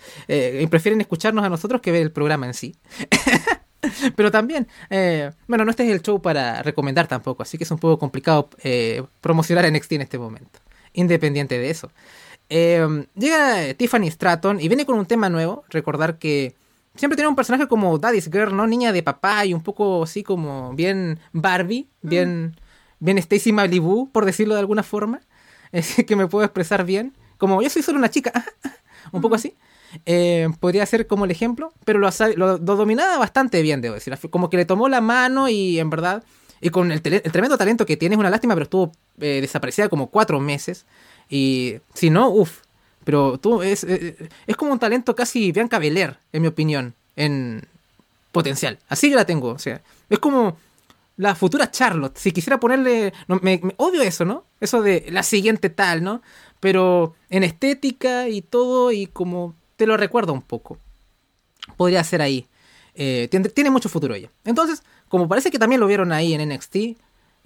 prefieren 0.70 1.00
escucharnos 1.00 1.44
a 1.44 1.48
nosotros 1.48 1.80
que 1.80 1.90
ver 1.90 2.02
el 2.02 2.12
programa 2.12 2.46
en 2.46 2.54
sí. 2.54 2.76
Pero 4.16 4.30
también, 4.30 4.66
eh, 4.90 5.30
bueno, 5.46 5.64
no 5.64 5.70
este 5.70 5.84
es 5.84 5.92
el 5.92 6.02
show 6.02 6.20
para 6.20 6.62
recomendar 6.62 7.06
tampoco, 7.06 7.42
así 7.42 7.58
que 7.58 7.64
es 7.64 7.70
un 7.70 7.78
poco 7.78 7.98
complicado 7.98 8.50
eh, 8.62 9.02
promocionar 9.20 9.70
NXT 9.70 9.92
en 9.92 10.02
este 10.02 10.18
momento, 10.18 10.60
independiente 10.92 11.58
de 11.58 11.70
eso. 11.70 11.90
Eh, 12.50 13.06
llega 13.14 13.74
Tiffany 13.74 14.10
Stratton 14.10 14.60
y 14.60 14.68
viene 14.68 14.86
con 14.86 14.98
un 14.98 15.06
tema 15.06 15.28
nuevo, 15.28 15.64
recordar 15.68 16.18
que 16.18 16.54
siempre 16.94 17.16
tiene 17.16 17.28
un 17.28 17.36
personaje 17.36 17.68
como 17.68 17.98
Daddy's 17.98 18.30
Girl, 18.30 18.56
¿no? 18.56 18.66
Niña 18.66 18.92
de 18.92 19.02
papá 19.02 19.44
y 19.44 19.54
un 19.54 19.62
poco 19.62 20.02
así 20.02 20.22
como 20.22 20.72
bien 20.74 21.20
Barbie, 21.32 21.88
mm. 22.02 22.08
bien, 22.08 22.56
bien 22.98 23.18
Stacy 23.18 23.52
Malibu, 23.52 24.10
por 24.10 24.24
decirlo 24.24 24.54
de 24.54 24.60
alguna 24.60 24.82
forma, 24.82 25.20
que 26.06 26.16
me 26.16 26.26
puedo 26.26 26.44
expresar 26.44 26.84
bien. 26.84 27.14
Como 27.38 27.62
yo 27.62 27.70
soy 27.70 27.82
solo 27.82 27.98
una 27.98 28.10
chica, 28.10 28.32
un 29.12 29.20
poco 29.20 29.36
así. 29.36 29.54
Eh, 30.04 30.48
podría 30.60 30.84
ser 30.84 31.06
como 31.06 31.24
el 31.24 31.30
ejemplo, 31.30 31.72
pero 31.84 31.98
lo, 31.98 32.10
lo, 32.36 32.58
dominaba 32.58 33.16
bastante 33.16 33.62
bien, 33.62 33.80
debo 33.80 33.94
decir. 33.94 34.16
Como 34.30 34.50
que 34.50 34.56
le 34.56 34.64
tomó 34.64 34.88
la 34.88 35.00
mano 35.00 35.48
y 35.48 35.78
en 35.78 35.88
verdad, 35.88 36.24
y 36.60 36.70
con 36.70 36.92
el, 36.92 37.00
tremendo 37.00 37.56
talento 37.56 37.86
que 37.86 37.96
tiene, 37.96 38.14
es 38.14 38.18
una 38.18 38.30
lástima, 38.30 38.54
pero 38.54 38.64
estuvo 38.64 38.92
eh, 39.20 39.40
desaparecida 39.40 39.88
como 39.88 40.08
cuatro 40.08 40.40
meses. 40.40 40.84
Y 41.28 41.76
si 41.94 42.10
no, 42.10 42.30
uff, 42.30 42.60
pero 43.04 43.38
tú 43.38 43.62
es, 43.62 43.84
eh, 43.84 44.28
es 44.46 44.56
como 44.56 44.72
un 44.72 44.78
talento 44.78 45.14
casi 45.14 45.52
Bianca 45.52 45.78
Belair, 45.78 46.18
en 46.32 46.42
mi 46.42 46.48
opinión, 46.48 46.94
en 47.16 47.66
potencial. 48.32 48.78
Así 48.88 49.10
que 49.10 49.16
la 49.16 49.24
tengo, 49.24 49.50
o 49.50 49.58
sea, 49.58 49.80
es 50.08 50.18
como 50.18 50.56
la 51.18 51.34
futura 51.34 51.70
Charlotte. 51.70 52.16
Si 52.16 52.32
quisiera 52.32 52.58
ponerle. 52.58 53.12
me, 53.26 53.60
odio 53.76 54.02
eso, 54.02 54.24
¿no? 54.24 54.44
Eso 54.60 54.80
de 54.80 55.06
la 55.10 55.22
siguiente 55.22 55.68
tal, 55.68 56.02
¿no? 56.02 56.22
Pero 56.60 57.14
en 57.28 57.44
estética 57.44 58.28
y 58.28 58.40
todo, 58.40 58.90
y 58.92 59.06
como 59.06 59.54
te 59.76 59.86
lo 59.86 59.96
recuerdo 59.96 60.32
un 60.32 60.42
poco. 60.42 60.78
Podría 61.76 62.02
ser 62.04 62.22
ahí. 62.22 62.46
Eh, 62.94 63.28
tiene, 63.54 63.70
mucho 63.70 63.88
futuro 63.88 64.14
ella. 64.14 64.30
Entonces, 64.44 64.82
como 65.08 65.28
parece 65.28 65.50
que 65.50 65.58
también 65.58 65.80
lo 65.80 65.86
vieron 65.86 66.12
ahí 66.12 66.34
en 66.34 66.48
NXT, 66.48 66.98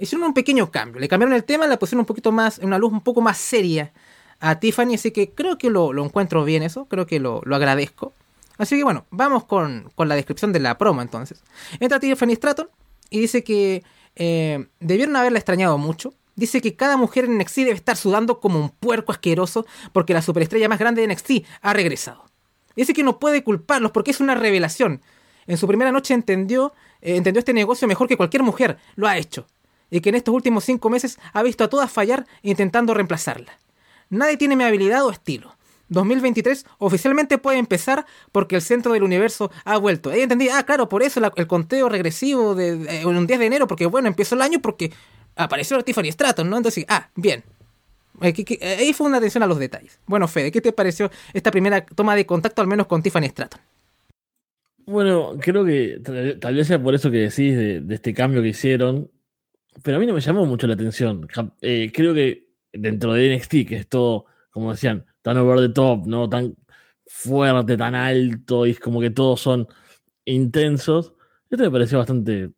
hicieron 0.03 0.27
un 0.27 0.35
pequeño 0.35 0.71
cambio. 0.71 1.01
Le 1.01 1.09
cambiaron 1.09 1.35
el 1.35 1.45
tema, 1.45 1.67
la 1.67 1.79
pusieron 1.79 2.01
un 2.01 2.07
poquito 2.07 2.33
más, 2.33 2.59
una 2.59 2.77
luz 2.77 2.93
un 2.93 3.03
poco 3.03 3.21
más 3.21 3.39
seria 3.39 3.93
a 4.41 4.59
Tiffany. 4.59 4.95
Así 4.95 5.13
que 5.13 5.31
creo 5.31 5.59
que 5.59 5.71
lo, 5.71 5.93
encuentro 6.05 6.45
bien 6.45 6.63
eso, 6.65 6.87
creo 6.87 7.07
que 7.07 7.21
lo, 7.21 7.41
agradezco. 7.53 8.13
Así 8.59 8.77
que 8.77 8.85
bueno, 8.85 9.07
vamos 9.11 9.45
con, 9.45 9.91
la 9.97 10.15
descripción 10.17 10.53
de 10.53 10.61
la 10.61 10.77
promo 10.77 11.03
entonces. 11.03 11.43
Entra 11.79 12.01
Tiffany 12.01 12.35
Stratton 12.35 12.69
y 13.11 13.21
dice 13.21 13.45
que 13.45 13.85
eh, 14.17 14.67
debieron 14.81 15.15
haberla 15.15 15.39
extrañado 15.39 15.79
mucho. 15.79 16.13
Dice 16.35 16.61
que 16.61 16.75
cada 16.75 16.97
mujer 16.97 17.27
en 17.27 17.39
NXT 17.39 17.57
debe 17.59 17.73
estar 17.73 17.97
sudando 17.97 18.41
como 18.41 18.59
un 18.59 18.71
puerco 18.71 19.13
asqueroso 19.13 19.67
porque 19.93 20.15
la 20.15 20.23
superestrella 20.23 20.69
más 20.69 20.79
grande 20.79 21.07
de 21.07 21.15
NXT 21.15 21.47
ha 21.61 21.73
regresado. 21.73 22.25
Dice 22.75 22.93
que 22.93 23.05
no 23.05 23.19
puede 23.21 23.45
culparlos 23.45 23.93
porque 23.93 24.11
es 24.11 24.21
una 24.21 24.35
revelación. 24.35 25.01
En 25.47 25.59
su 25.59 25.69
primera 25.69 25.93
noche 25.93 26.15
entendió, 26.15 26.73
eh, 27.03 27.17
entendió 27.17 27.39
este 27.39 27.53
negocio 27.53 27.87
mejor 27.87 28.09
que 28.09 28.17
cualquier 28.17 28.43
mujer 28.43 28.79
lo 28.97 29.07
ha 29.07 29.19
hecho. 29.19 29.47
Y 29.93 30.01
que 30.01 30.09
en 30.09 30.14
estos 30.14 30.34
últimos 30.34 30.64
cinco 30.64 30.88
meses 30.88 31.18
ha 31.34 31.43
visto 31.43 31.62
a 31.62 31.68
todas 31.68 31.93
fallar 31.93 32.26
intentando 32.43 32.95
reemplazarla. 32.95 33.53
Nadie 34.09 34.38
tiene 34.38 34.57
mi 34.57 34.64
habilidad 34.64 35.05
o 35.05 35.11
estilo. 35.11 35.55
2023 35.90 36.64
oficialmente 36.78 37.36
puede 37.36 37.59
empezar 37.59 38.07
porque 38.32 38.57
el 38.57 38.62
centro 38.62 38.95
del 38.95 39.03
universo 39.03 39.51
ha 39.66 39.76
vuelto. 39.76 40.09
Ahí 40.09 40.22
entendí, 40.22 40.49
ah, 40.49 40.64
claro, 40.64 40.88
por 40.88 41.03
eso 41.03 41.20
el 41.36 41.47
conteo 41.47 41.90
regresivo 41.90 42.55
de, 42.55 43.05
un 43.05 43.26
10 43.26 43.38
de 43.38 43.47
enero, 43.47 43.66
porque 43.66 43.84
bueno, 43.84 44.09
empezó 44.09 44.34
el 44.34 44.40
año 44.40 44.61
porque 44.61 44.90
apareció 45.36 45.82
Tiffany 45.84 46.11
Stratton, 46.11 46.49
¿no? 46.49 46.57
Entonces, 46.57 46.86
ah, 46.88 47.11
bien. 47.14 47.45
Ahí 48.20 48.95
fue 48.95 49.07
una 49.07 49.18
atención 49.18 49.43
a 49.43 49.47
los 49.47 49.59
detalles. 49.59 49.99
Bueno, 50.07 50.26
Fede, 50.26 50.51
¿qué 50.51 50.62
te 50.62 50.72
pareció 50.72 51.11
esta 51.34 51.51
primera 51.51 51.84
toma 51.84 52.16
de 52.16 52.24
contacto, 52.24 52.62
al 52.62 52.68
menos 52.68 52.86
con 52.86 53.03
Tiffany 53.03 53.28
Stratton? 53.28 53.61
Bueno, 54.86 55.36
creo 55.40 55.64
que 55.64 56.01
tal 56.40 56.55
vez 56.55 56.66
sea 56.66 56.82
por 56.82 56.95
eso 56.95 57.11
que 57.11 57.18
decís 57.18 57.57
de, 57.57 57.82
este 57.90 58.14
cambio 58.14 58.43
que 58.43 58.49
hicieron, 58.49 59.11
pero 59.83 59.97
a 59.97 60.01
mí 60.01 60.07
no 60.07 60.14
me 60.14 60.20
llamó 60.20 60.47
mucho 60.47 60.66
la 60.66 60.75
atención. 60.75 61.27
Eh, 61.61 61.91
creo 61.95 62.14
que 62.14 62.49
dentro 62.73 63.14
de 63.14 63.35
NXT, 63.37 63.51
que 63.68 63.77
es 63.77 63.89
todo, 63.89 64.27
como 64.51 64.73
decían, 64.73 65.07
tan 65.23 65.37
over 65.39 65.59
the 65.61 65.73
top, 65.73 66.07
¿no? 66.07 66.29
Tan 66.29 66.57
fuerte, 67.07 67.77
tan 67.77 67.95
alto, 67.95 68.66
y 68.66 68.70
es 68.70 68.81
como 68.81 69.01
que 69.01 69.11
todos 69.11 69.41
son 69.41 69.68
intensos. 70.25 71.14
Esto 71.51 71.64
me 71.64 71.70
pareció 71.70 71.99
bastante 71.99 72.51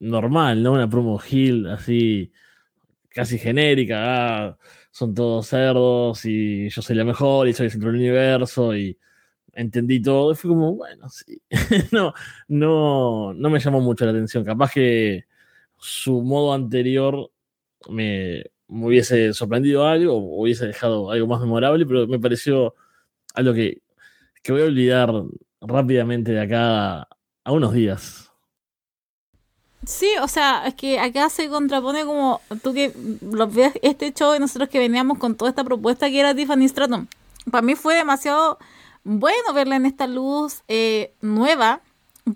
normal, 0.00 0.62
¿no? 0.62 0.72
Una 0.72 0.88
promo 0.88 1.20
Hill 1.28 1.68
así, 1.68 2.32
casi 3.10 3.38
genérica. 3.38 4.48
Ah, 4.48 4.58
son 4.90 5.14
todos 5.14 5.46
cerdos 5.48 6.24
y 6.24 6.70
yo 6.70 6.82
soy 6.82 6.96
la 6.96 7.04
mejor 7.04 7.48
y 7.48 7.52
soy 7.52 7.66
el 7.66 7.72
centro 7.72 7.90
del 7.90 8.00
universo 8.00 8.74
y 8.76 8.98
entendí 9.52 10.00
todo. 10.02 10.32
Y 10.32 10.36
fue 10.36 10.50
como, 10.50 10.74
bueno, 10.76 11.08
sí. 11.10 11.40
no, 11.92 12.14
no, 12.48 13.34
no 13.34 13.50
me 13.50 13.60
llamó 13.60 13.80
mucho 13.80 14.04
la 14.04 14.12
atención. 14.12 14.44
Capaz 14.44 14.72
que 14.72 15.26
su 15.86 16.20
modo 16.22 16.52
anterior 16.52 17.30
me, 17.88 18.44
hubiese 18.68 19.32
sorprendido 19.32 19.86
algo 19.86 20.14
o 20.14 20.42
hubiese 20.42 20.66
dejado 20.66 21.10
algo 21.12 21.28
más 21.28 21.40
memorable, 21.40 21.86
pero 21.86 22.08
me 22.08 22.18
pareció 22.18 22.74
algo 23.34 23.54
que, 23.54 23.82
que 24.42 24.52
voy 24.52 24.62
a 24.62 24.66
olvidar 24.66 25.12
rápidamente 25.60 26.32
de 26.32 26.40
acá 26.40 27.08
a 27.44 27.52
unos 27.52 27.72
días. 27.72 28.32
Sí, 29.86 30.10
o 30.20 30.26
sea, 30.26 30.66
es 30.66 30.74
que 30.74 30.98
acá 30.98 31.30
se 31.30 31.48
contrapone 31.48 32.04
como 32.04 32.40
tú 32.64 32.74
que 32.74 32.92
lo 33.20 33.46
ves 33.46 33.74
este 33.82 34.12
show 34.12 34.34
y 34.34 34.40
nosotros 34.40 34.68
que 34.68 34.80
veníamos 34.80 35.18
con 35.18 35.36
toda 35.36 35.50
esta 35.50 35.62
propuesta 35.62 36.10
que 36.10 36.18
era 36.18 36.34
Tiffany 36.34 36.68
Stratton. 36.68 37.08
Para 37.52 37.62
mí 37.62 37.76
fue 37.76 37.94
demasiado 37.94 38.58
bueno 39.04 39.52
verla 39.54 39.76
en 39.76 39.86
esta 39.86 40.08
luz 40.08 40.64
eh, 40.66 41.14
nueva, 41.20 41.82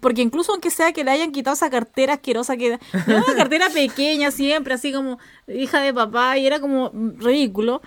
porque 0.00 0.22
incluso 0.22 0.52
aunque 0.52 0.70
sea 0.70 0.92
que 0.92 1.02
le 1.02 1.10
hayan 1.10 1.32
quitado 1.32 1.54
esa 1.54 1.70
cartera 1.70 2.14
asquerosa 2.14 2.56
que 2.56 2.66
era 2.66 2.80
una 3.06 3.34
cartera 3.36 3.68
pequeña 3.70 4.30
siempre, 4.30 4.74
así 4.74 4.92
como 4.92 5.18
hija 5.48 5.80
de 5.80 5.92
papá, 5.92 6.38
y 6.38 6.46
era 6.46 6.60
como 6.60 6.90
ridículo. 7.18 7.82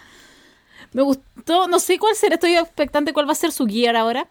Me 0.92 1.02
gustó, 1.02 1.68
no 1.68 1.80
sé 1.80 1.98
cuál 2.00 2.16
será, 2.16 2.36
estoy 2.36 2.56
expectante 2.56 3.14
cuál 3.14 3.28
va 3.28 3.32
a 3.32 3.36
ser 3.36 3.52
su 3.52 3.66
guía 3.66 4.00
ahora. 4.00 4.30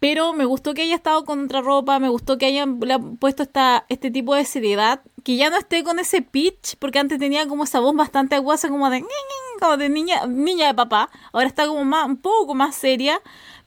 Pero 0.00 0.34
me 0.34 0.44
gustó 0.44 0.74
que 0.74 0.82
haya 0.82 0.94
estado 0.94 1.24
con 1.24 1.44
otra 1.46 1.62
ropa, 1.62 1.98
me 1.98 2.10
gustó 2.10 2.36
que 2.36 2.46
hayan 2.46 2.78
le 2.80 2.98
puesto 2.98 3.42
esta, 3.42 3.86
este 3.88 4.10
tipo 4.10 4.34
de 4.34 4.44
seriedad, 4.44 5.00
que 5.24 5.36
ya 5.36 5.48
no 5.50 5.56
esté 5.56 5.82
con 5.82 5.98
ese 5.98 6.20
pitch, 6.22 6.76
porque 6.78 6.98
antes 6.98 7.18
tenía 7.18 7.48
como 7.48 7.64
esa 7.64 7.80
voz 7.80 7.96
bastante 7.96 8.36
aguasa, 8.36 8.68
como 8.68 8.90
de, 8.90 9.02
como 9.60 9.76
de 9.78 9.88
niña, 9.88 10.26
niña 10.26 10.68
de 10.68 10.74
papá. 10.74 11.10
Ahora 11.32 11.46
está 11.46 11.66
como 11.66 11.84
más, 11.84 12.06
un 12.06 12.18
poco 12.18 12.54
más 12.54 12.76
seria, 12.76 13.20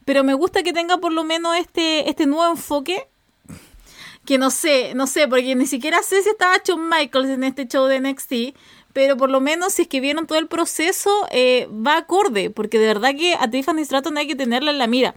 pero 0.04 0.24
me 0.24 0.34
gusta 0.34 0.62
que 0.62 0.72
tenga 0.72 0.98
por 0.98 1.12
lo 1.12 1.24
menos 1.24 1.56
este, 1.56 2.08
este 2.08 2.26
nuevo 2.26 2.50
enfoque. 2.50 3.08
Que 4.24 4.38
no 4.38 4.50
sé, 4.50 4.94
no 4.94 5.08
sé, 5.08 5.26
porque 5.26 5.56
ni 5.56 5.66
siquiera 5.66 6.00
sé 6.02 6.22
si 6.22 6.28
estaba 6.28 6.54
Shawn 6.64 6.88
Michaels 6.88 7.28
en 7.28 7.42
este 7.42 7.66
show 7.66 7.86
de 7.86 7.98
NXT, 7.98 8.56
pero 8.92 9.16
por 9.16 9.30
lo 9.30 9.40
menos 9.40 9.72
si 9.72 9.82
es 9.82 9.88
que 9.88 10.00
vieron 10.00 10.28
todo 10.28 10.38
el 10.38 10.46
proceso, 10.46 11.10
eh, 11.32 11.68
va 11.70 11.96
acorde, 11.96 12.50
porque 12.50 12.78
de 12.78 12.86
verdad 12.86 13.16
que 13.16 13.34
a 13.34 13.50
Tiffany 13.50 13.84
Stratton 13.84 14.16
hay 14.18 14.28
que 14.28 14.36
tenerla 14.36 14.70
en 14.70 14.78
la 14.78 14.86
mira. 14.86 15.16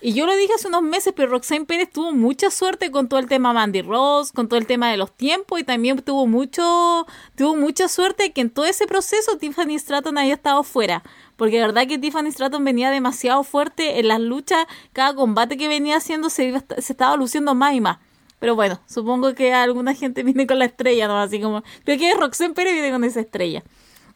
Y 0.00 0.12
yo 0.12 0.26
lo 0.26 0.36
dije 0.36 0.52
hace 0.54 0.68
unos 0.68 0.82
meses, 0.82 1.12
pero 1.16 1.28
Roxanne 1.28 1.64
Pérez 1.64 1.90
tuvo 1.92 2.12
mucha 2.12 2.52
suerte 2.52 2.92
con 2.92 3.08
todo 3.08 3.18
el 3.18 3.26
tema 3.26 3.52
Mandy 3.52 3.82
Ross, 3.82 4.30
con 4.30 4.46
todo 4.46 4.60
el 4.60 4.66
tema 4.66 4.92
de 4.92 4.96
los 4.96 5.12
tiempos 5.12 5.58
y 5.58 5.64
también 5.64 6.00
tuvo 6.02 6.28
mucho 6.28 7.04
tuvo 7.34 7.56
mucha 7.56 7.88
suerte 7.88 8.32
que 8.32 8.40
en 8.40 8.50
todo 8.50 8.64
ese 8.66 8.86
proceso 8.86 9.38
Tiffany 9.38 9.76
Stratton 9.76 10.16
haya 10.16 10.34
estado 10.34 10.62
fuera, 10.62 11.02
porque 11.38 11.56
de 11.56 11.62
verdad 11.62 11.86
que 11.86 11.98
Tiffany 11.98 12.32
Stratton 12.32 12.64
venía 12.64 12.90
demasiado 12.90 13.44
fuerte 13.44 14.00
en 14.00 14.08
las 14.08 14.20
luchas, 14.20 14.66
cada 14.92 15.14
combate 15.14 15.56
que 15.56 15.68
venía 15.68 15.96
haciendo 15.96 16.30
se, 16.30 16.52
se 16.78 16.92
estaba 16.92 17.16
luciendo 17.16 17.54
más 17.54 17.74
y 17.74 17.80
más. 17.80 17.98
Pero 18.40 18.56
bueno, 18.56 18.80
supongo 18.86 19.34
que 19.34 19.54
alguna 19.54 19.94
gente 19.94 20.22
viene 20.24 20.48
con 20.48 20.58
la 20.58 20.64
estrella, 20.64 21.06
¿no? 21.06 21.18
Así 21.18 21.40
como, 21.40 21.62
creo 21.84 21.96
que 21.96 22.12
Roxanne 22.14 22.54
Pérez 22.54 22.72
viene 22.74 22.90
con 22.90 23.04
esa 23.04 23.20
estrella. 23.20 23.62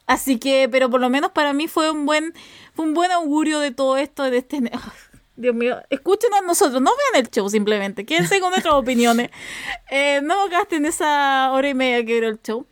Así 0.07 0.41
que, 0.41 0.69
pero 0.69 0.91
por 0.91 1.01
lo 1.01 1.11
menos 1.11 1.31
para 1.31 1.53
mí 1.53 1.69
fue 1.69 1.93
un 1.93 2.07
buen, 2.07 2.35
fue 2.75 2.87
un 2.87 2.93
buen 2.93 3.13
augurio 3.13 3.61
de 3.61 3.71
todo 3.71 3.97
esto, 3.97 4.25
de 4.25 4.39
este... 4.39 4.61
Dios 5.37 5.55
mío, 5.55 5.79
escúchenos 5.91 6.41
a 6.41 6.43
nosotros, 6.43 6.83
no 6.83 6.91
vean 6.91 7.25
el 7.25 7.31
show 7.31 7.49
simplemente, 7.49 8.05
quédense 8.05 8.41
con 8.41 8.51
nuestras 8.51 8.75
opiniones. 8.83 9.31
Eh, 9.91 10.21
no 10.23 10.49
gasten 10.49 10.85
esa 10.87 11.51
hora 11.53 11.69
y 11.69 11.75
media 11.75 12.05
que 12.05 12.19
era 12.19 12.29
el 12.29 12.43
show. 12.43 12.67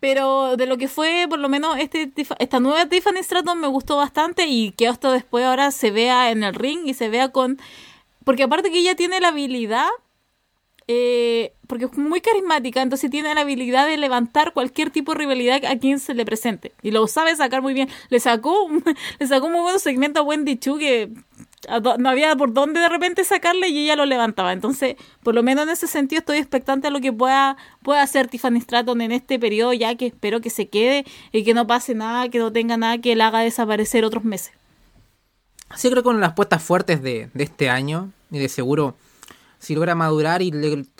Pero 0.00 0.56
de 0.56 0.66
lo 0.66 0.76
que 0.76 0.88
fue, 0.88 1.26
por 1.28 1.38
lo 1.38 1.48
menos, 1.48 1.76
este, 1.78 2.12
esta 2.38 2.60
nueva 2.60 2.86
Tiffany 2.86 3.22
Stratton 3.22 3.60
me 3.60 3.68
gustó 3.68 3.96
bastante 3.96 4.46
y 4.46 4.72
que 4.72 4.86
esto 4.86 5.12
después 5.12 5.44
ahora 5.44 5.70
se 5.70 5.90
vea 5.90 6.30
en 6.30 6.44
el 6.44 6.54
ring 6.54 6.86
y 6.86 6.94
se 6.94 7.08
vea 7.08 7.28
con... 7.28 7.58
Porque 8.24 8.42
aparte 8.42 8.70
que 8.70 8.78
ella 8.78 8.96
tiene 8.96 9.20
la 9.20 9.28
habilidad 9.28 9.88
eh, 10.86 11.54
porque 11.66 11.86
es 11.86 11.96
muy 11.96 12.20
carismática, 12.20 12.82
entonces 12.82 13.10
tiene 13.10 13.34
la 13.34 13.40
habilidad 13.40 13.86
de 13.86 13.96
levantar 13.96 14.52
cualquier 14.52 14.90
tipo 14.90 15.12
de 15.12 15.18
rivalidad 15.18 15.64
a 15.64 15.78
quien 15.78 15.98
se 15.98 16.14
le 16.14 16.26
presente. 16.26 16.72
Y 16.82 16.90
lo 16.90 17.06
sabe 17.06 17.34
sacar 17.36 17.62
muy 17.62 17.72
bien. 17.72 17.88
Le 18.10 18.20
sacó, 18.20 18.68
le 19.18 19.26
sacó 19.26 19.46
un 19.46 19.52
muy 19.52 19.62
buen 19.62 19.80
segmento 19.80 20.20
a 20.20 20.22
Wendy 20.22 20.56
Chu 20.56 20.76
que 20.76 21.10
no 21.98 22.08
había 22.08 22.34
por 22.36 22.52
dónde 22.52 22.80
de 22.80 22.88
repente 22.88 23.24
sacarle 23.24 23.68
y 23.68 23.84
ella 23.84 23.96
lo 23.96 24.06
levantaba. 24.06 24.52
Entonces, 24.52 24.96
por 25.22 25.34
lo 25.34 25.42
menos 25.42 25.64
en 25.64 25.70
ese 25.70 25.86
sentido 25.86 26.20
estoy 26.20 26.38
expectante 26.38 26.88
a 26.88 26.90
lo 26.90 27.00
que 27.00 27.12
pueda, 27.12 27.56
pueda 27.82 28.02
hacer 28.02 28.28
Tiffany 28.28 28.60
Stratton 28.60 29.00
en 29.00 29.12
este 29.12 29.38
periodo, 29.38 29.72
ya 29.72 29.94
que 29.96 30.06
espero 30.06 30.40
que 30.40 30.50
se 30.50 30.68
quede 30.68 31.04
y 31.32 31.44
que 31.44 31.54
no 31.54 31.66
pase 31.66 31.94
nada, 31.94 32.28
que 32.28 32.38
no 32.38 32.52
tenga 32.52 32.76
nada 32.76 32.98
que 32.98 33.16
la 33.16 33.28
haga 33.28 33.40
desaparecer 33.40 34.04
otros 34.04 34.24
meses. 34.24 34.52
Sí, 35.74 35.88
creo 35.88 36.02
que 36.02 36.06
con 36.06 36.20
las 36.20 36.34
puestas 36.34 36.62
fuertes 36.62 37.02
de 37.02 37.30
este 37.34 37.68
año, 37.68 38.12
y 38.30 38.38
de 38.38 38.48
seguro 38.48 38.96
si 39.64 39.74
logra 39.74 39.94
madurar 39.94 40.42
y 40.42 40.52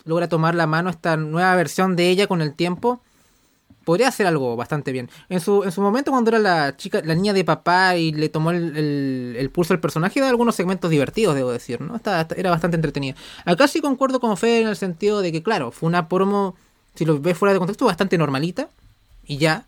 logra 0.05 0.29
tomar 0.29 0.55
la 0.55 0.67
mano 0.67 0.89
esta 0.89 1.17
nueva 1.17 1.55
versión 1.55 1.97
de 1.97 2.09
ella 2.09 2.27
con 2.27 2.41
el 2.41 2.55
tiempo, 2.55 3.03
podría 3.85 4.09
hacer 4.09 4.27
algo 4.27 4.57
bastante 4.57 4.93
bien. 4.93 5.11
En 5.29 5.41
su, 5.41 5.63
en 5.65 5.73
su 5.73 5.81
momento, 5.81 6.11
cuando 6.11 6.31
era 6.31 6.39
la 6.39 6.77
chica, 6.77 7.01
la 7.05 7.15
niña 7.15 7.33
de 7.33 7.45
papá 7.45 7.97
y 7.97 8.13
le 8.13 8.29
tomó 8.29 8.51
el, 8.51 9.51
pulso 9.53 9.75
al 9.75 9.81
personaje, 9.81 10.21
da 10.21 10.29
algunos 10.29 10.55
segmentos 10.55 10.91
divertidos, 10.91 11.35
debo 11.35 11.53
decir, 11.53 11.81
¿no? 11.81 12.01
era 12.37 12.51
bastante 12.51 12.77
entretenida. 12.77 13.15
Acá 13.45 13.69
sí 13.69 13.81
concuerdo 13.81 14.21
con 14.21 14.37
Fede 14.37 14.63
en 14.63 14.69
el 14.69 14.77
sentido 14.77 15.21
de 15.21 15.33
que, 15.33 15.43
claro, 15.43 15.71
fue 15.71 15.87
una 15.87 16.09
promo, 16.09 16.57
si 16.95 17.05
lo 17.05 17.21
ves 17.21 17.37
fuera 17.37 17.53
de 17.53 17.59
contexto, 17.59 17.85
bastante 17.87 18.19
normalita. 18.19 18.69
Y 19.27 19.39
ya. 19.39 19.67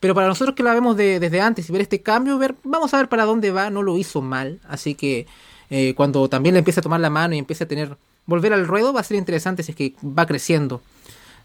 Pero 0.00 0.14
para 0.14 0.26
nosotros 0.26 0.54
que 0.54 0.62
la 0.62 0.74
vemos 0.74 0.96
desde 0.96 1.40
antes 1.40 1.68
y 1.68 1.72
ver 1.72 1.82
este 1.82 2.02
cambio, 2.02 2.38
ver, 2.38 2.54
vamos 2.64 2.92
a 2.92 2.98
ver 2.98 3.08
para 3.08 3.24
dónde 3.24 3.50
va, 3.50 3.70
no 3.70 3.82
lo 3.82 3.96
hizo 3.96 4.20
mal. 4.20 4.60
Así 4.68 4.94
que 4.94 5.26
eh, 5.70 5.94
cuando 5.96 6.28
también 6.28 6.54
le 6.54 6.58
empieza 6.58 6.80
a 6.80 6.82
tomar 6.82 7.00
la 7.00 7.10
mano 7.10 7.34
y 7.34 7.38
empieza 7.38 7.64
a 7.64 7.68
tener 7.68 7.96
volver 8.26 8.52
al 8.52 8.66
ruedo 8.66 8.92
va 8.92 9.00
a 9.00 9.04
ser 9.04 9.16
interesante 9.16 9.62
si 9.62 9.72
es 9.72 9.76
que 9.76 9.94
va 10.04 10.26
creciendo. 10.26 10.82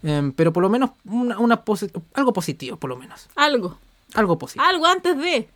Em, 0.02 0.32
pero 0.32 0.52
por 0.52 0.62
lo 0.62 0.68
menos 0.68 0.90
una, 1.04 1.36
algo 2.14 2.32
positivo, 2.32 2.76
por 2.76 2.90
lo 2.90 2.96
menos. 2.96 3.28
Algo. 3.36 3.78
Algo 4.14 4.38
positivo. 4.38 4.64
Algo 4.64 4.86
antes 4.86 5.16
de. 5.16 5.48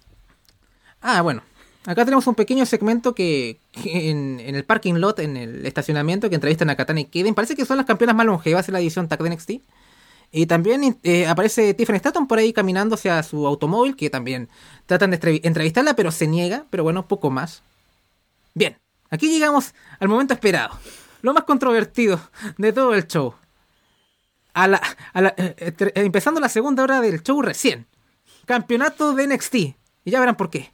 Ah, 1.01 1.23
bueno. 1.23 1.43
Acá 1.85 2.05
tenemos 2.05 2.27
un 2.27 2.35
pequeño 2.35 2.67
segmento 2.67 3.15
que, 3.15 3.61
en, 3.85 4.41
el 4.41 4.65
parking 4.65 4.95
lot, 4.95 5.21
en 5.21 5.37
el 5.37 5.65
estacionamiento, 5.67 6.29
que 6.29 6.35
entrevistan 6.35 6.69
a 6.69 6.77
Katana 6.77 7.01
y 7.01 7.05
Kaden. 7.05 7.35
Parece 7.35 7.55
que 7.55 7.65
son 7.65 7.77
las 7.77 7.87
campeonas 7.87 8.17
más 8.17 8.27
longevas 8.27 8.69
en 8.69 8.73
la 8.73 8.81
edición 8.81 9.07
TAC 9.07 9.23
de 9.23 9.31
NXT. 9.31 9.51
Y 10.33 10.47
también 10.47 10.99
eh, 11.05 11.29
aparece 11.29 11.75
Tiffany 11.75 11.99
Stratton 11.99 12.27
por 12.27 12.39
ahí 12.39 12.53
caminando 12.53 12.97
hacia 12.97 13.23
su 13.23 13.47
automóvil, 13.47 13.95
que 13.95 14.11
también 14.11 14.49
tratan 14.87 15.13
de 15.13 15.41
entrevistarla, 15.45 15.95
pero 15.95 16.11
se 16.11 16.27
niega. 16.27 16.65
Pero 16.71 16.83
bueno, 16.83 17.07
poco 17.07 17.31
más. 17.31 17.63
Bien, 18.53 18.79
aquí 19.09 19.29
llegamos 19.29 19.73
al 20.01 20.09
momento 20.09 20.35
esperado 20.35 20.77
lo 21.23 21.35
más 21.35 21.45
controvertido 21.45 22.21
de 22.57 22.73
todo 22.73 22.95
el 22.95 23.07
show. 23.07 23.35
A 24.57 24.69
la, 24.69 24.81
eh, 25.37 25.55
eh, 25.59 25.93
empezando 25.97 26.41
la 26.41 26.49
segunda 26.49 26.83
hora 26.83 27.03
del 27.03 27.23
show 27.23 27.43
recién. 27.43 27.87
Campeonato 28.47 29.13
de 29.13 29.27
NXT. 29.27 29.55
Y 29.55 29.77
ya 30.07 30.19
verán 30.19 30.37
por 30.37 30.49
qué. 30.49 30.73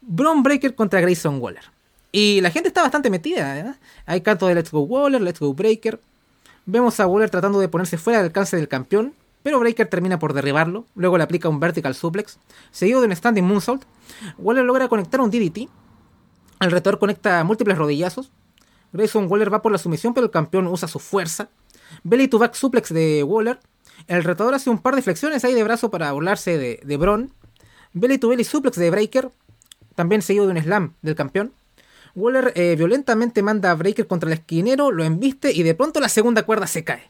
Braun 0.00 0.44
Breaker 0.44 0.76
contra 0.76 1.00
Grayson 1.00 1.40
Waller. 1.40 1.64
Y 2.12 2.40
la 2.42 2.52
gente 2.52 2.68
está 2.68 2.82
bastante 2.82 3.10
metida. 3.10 3.58
¿eh? 3.58 3.74
Hay 4.06 4.20
canto 4.20 4.46
de 4.46 4.54
Let's 4.54 4.70
Go 4.70 4.82
Waller, 4.82 5.20
Let's 5.20 5.40
Go 5.40 5.52
Breaker. 5.52 6.00
Vemos 6.64 7.00
a 7.00 7.08
Waller 7.08 7.28
tratando 7.28 7.58
de 7.58 7.68
ponerse 7.68 7.98
fuera 7.98 8.20
del 8.20 8.26
alcance 8.26 8.56
del 8.56 8.68
campeón. 8.68 9.14
Pero 9.42 9.58
Breaker 9.58 9.88
termina 9.88 10.20
por 10.20 10.32
derribarlo. 10.32 10.86
Luego 10.94 11.18
le 11.18 11.24
aplica 11.24 11.48
un 11.48 11.58
vertical 11.58 11.96
suplex. 11.96 12.38
Seguido 12.70 13.00
de 13.00 13.08
un 13.08 13.16
standing 13.16 13.42
moonsault. 13.42 13.82
Waller 14.38 14.64
logra 14.64 14.86
conectar 14.86 15.20
un 15.20 15.32
DDT. 15.32 15.68
El 16.60 16.70
retor 16.70 17.00
conecta 17.00 17.42
múltiples 17.42 17.76
rodillazos. 17.78 18.30
Grayson 18.92 19.26
Waller 19.28 19.52
va 19.52 19.60
por 19.60 19.72
la 19.72 19.78
sumisión, 19.78 20.14
pero 20.14 20.24
el 20.24 20.30
campeón 20.30 20.68
usa 20.68 20.86
su 20.86 21.00
fuerza. 21.00 21.48
Belly 22.02 22.28
to 22.28 22.38
back 22.38 22.54
suplex 22.54 22.92
de 22.92 23.22
Waller. 23.22 23.58
El 24.06 24.24
retador 24.24 24.54
hace 24.54 24.70
un 24.70 24.78
par 24.78 24.94
de 24.94 25.02
flexiones 25.02 25.44
ahí 25.44 25.54
de 25.54 25.62
brazo 25.64 25.90
para 25.90 26.12
burlarse 26.12 26.56
de, 26.58 26.80
de 26.84 26.96
Bron. 26.96 27.32
Belly 27.92 28.18
to 28.18 28.28
belly 28.28 28.44
suplex 28.44 28.76
de 28.76 28.90
Breaker. 28.90 29.30
También 29.94 30.22
seguido 30.22 30.46
de 30.46 30.52
un 30.52 30.62
slam 30.62 30.94
del 31.02 31.14
campeón. 31.14 31.52
Waller 32.14 32.52
eh, 32.56 32.74
violentamente 32.76 33.42
manda 33.42 33.70
a 33.70 33.74
Breaker 33.74 34.06
contra 34.06 34.28
el 34.28 34.38
esquinero, 34.38 34.90
lo 34.90 35.04
embiste 35.04 35.52
y 35.52 35.62
de 35.62 35.74
pronto 35.74 36.00
la 36.00 36.08
segunda 36.08 36.42
cuerda 36.44 36.66
se 36.66 36.84
cae. 36.84 37.08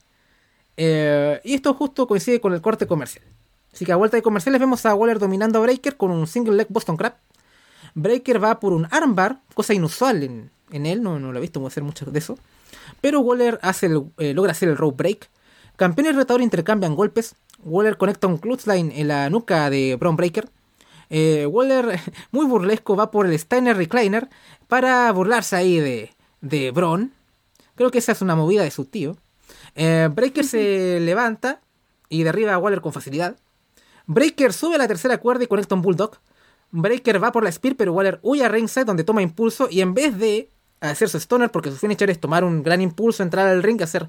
Eh, 0.76 1.40
y 1.44 1.54
esto 1.54 1.74
justo 1.74 2.06
coincide 2.06 2.40
con 2.40 2.52
el 2.52 2.60
corte 2.60 2.86
comercial. 2.86 3.24
Así 3.72 3.84
que 3.84 3.92
a 3.92 3.96
vuelta 3.96 4.16
de 4.16 4.22
comerciales 4.22 4.60
vemos 4.60 4.84
a 4.86 4.94
Waller 4.94 5.18
dominando 5.18 5.58
a 5.58 5.62
Breaker 5.62 5.96
con 5.96 6.10
un 6.10 6.26
single 6.26 6.56
leg 6.56 6.66
Boston 6.68 6.96
Crab. 6.96 7.16
Breaker 7.94 8.42
va 8.42 8.60
por 8.60 8.72
un 8.72 8.86
armbar, 8.90 9.40
cosa 9.54 9.74
inusual 9.74 10.22
en, 10.22 10.50
en 10.70 10.86
él, 10.86 11.02
no, 11.02 11.18
no 11.18 11.32
lo 11.32 11.38
he 11.38 11.42
visto 11.42 11.64
hacer 11.66 11.82
mucho 11.82 12.06
de 12.06 12.18
eso. 12.18 12.38
Pero 13.00 13.20
Waller 13.20 13.58
hace 13.62 13.90
eh, 14.18 14.34
logra 14.34 14.52
hacer 14.52 14.68
el 14.68 14.76
rope 14.76 14.96
break. 14.96 15.30
Campeón 15.76 16.08
y 16.08 16.12
retador 16.12 16.42
intercambian 16.42 16.94
golpes. 16.96 17.36
Waller 17.64 17.96
conecta 17.96 18.26
un 18.26 18.38
clothesline 18.38 18.92
en 18.94 19.08
la 19.08 19.30
nuca 19.30 19.70
de 19.70 19.96
Braun 19.96 20.16
Breaker. 20.16 20.48
Eh, 21.10 21.46
Waller, 21.46 22.00
muy 22.30 22.46
burlesco, 22.46 22.96
va 22.96 23.10
por 23.10 23.26
el 23.26 23.38
Steiner 23.38 23.76
Recliner 23.76 24.28
para 24.66 25.10
burlarse 25.12 25.56
ahí 25.56 25.78
de, 25.78 26.10
de 26.40 26.70
Braun. 26.70 27.12
Creo 27.74 27.90
que 27.90 27.98
esa 27.98 28.12
es 28.12 28.22
una 28.22 28.34
movida 28.34 28.62
de 28.62 28.70
su 28.70 28.84
tío. 28.84 29.16
Eh, 29.74 30.08
Breaker 30.12 30.44
se 30.44 30.98
levanta 31.00 31.60
y 32.08 32.22
derriba 32.24 32.54
a 32.54 32.58
Waller 32.58 32.80
con 32.80 32.92
facilidad. 32.92 33.36
Breaker 34.06 34.52
sube 34.52 34.76
a 34.76 34.78
la 34.78 34.88
tercera 34.88 35.18
cuerda 35.18 35.44
y 35.44 35.46
conecta 35.46 35.74
un 35.74 35.82
Bulldog. 35.82 36.18
Breaker 36.70 37.22
va 37.22 37.32
por 37.32 37.44
la 37.44 37.52
Spear, 37.52 37.76
pero 37.76 37.92
Waller 37.92 38.18
huye 38.22 38.44
a 38.44 38.48
ringside 38.48 38.84
donde 38.84 39.04
toma 39.04 39.22
impulso 39.22 39.68
y 39.70 39.80
en 39.80 39.94
vez 39.94 40.18
de 40.18 40.50
hacer 40.80 41.08
su 41.08 41.18
stoner, 41.18 41.50
porque 41.50 41.70
su 41.70 41.76
finisher 41.76 42.10
es 42.10 42.20
tomar 42.20 42.44
un 42.44 42.62
gran 42.62 42.80
impulso, 42.80 43.22
entrar 43.22 43.48
al 43.48 43.62
ring, 43.62 43.80
hacer 43.82 44.08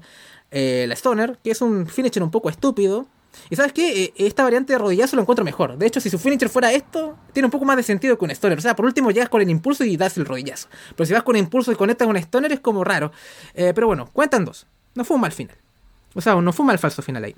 eh, 0.50 0.84
la 0.88 0.94
stoner, 0.94 1.38
que 1.42 1.50
es 1.50 1.60
un 1.60 1.86
finisher 1.86 2.22
un 2.22 2.30
poco 2.30 2.48
estúpido. 2.48 3.06
Y 3.48 3.56
sabes 3.56 3.72
qué, 3.72 4.04
eh, 4.04 4.12
esta 4.16 4.42
variante 4.42 4.72
de 4.72 4.78
rodillazo 4.78 5.16
lo 5.16 5.22
encuentro 5.22 5.44
mejor. 5.44 5.76
De 5.76 5.86
hecho, 5.86 6.00
si 6.00 6.10
su 6.10 6.18
finisher 6.18 6.48
fuera 6.48 6.72
esto, 6.72 7.16
tiene 7.32 7.46
un 7.46 7.50
poco 7.50 7.64
más 7.64 7.76
de 7.76 7.82
sentido 7.82 8.18
que 8.18 8.24
un 8.24 8.30
stoner. 8.32 8.58
O 8.58 8.62
sea, 8.62 8.74
por 8.74 8.84
último 8.84 9.10
llegas 9.10 9.28
con 9.28 9.40
el 9.40 9.50
impulso 9.50 9.84
y 9.84 9.96
das 9.96 10.16
el 10.16 10.26
rodillazo. 10.26 10.68
Pero 10.96 11.06
si 11.06 11.12
vas 11.12 11.22
con 11.22 11.36
el 11.36 11.42
impulso 11.42 11.70
y 11.72 11.76
conectas 11.76 12.06
con 12.06 12.16
un 12.16 12.22
stoner 12.22 12.52
es 12.52 12.60
como 12.60 12.84
raro. 12.84 13.12
Eh, 13.54 13.72
pero 13.74 13.86
bueno, 13.86 14.10
cuentan 14.12 14.44
dos. 14.44 14.66
No 14.94 15.04
fue 15.04 15.14
un 15.14 15.20
mal 15.20 15.32
final. 15.32 15.56
O 16.14 16.20
sea, 16.20 16.34
no 16.40 16.52
fue 16.52 16.64
un 16.64 16.68
mal 16.68 16.78
falso 16.78 17.02
final 17.02 17.24
ahí. 17.24 17.36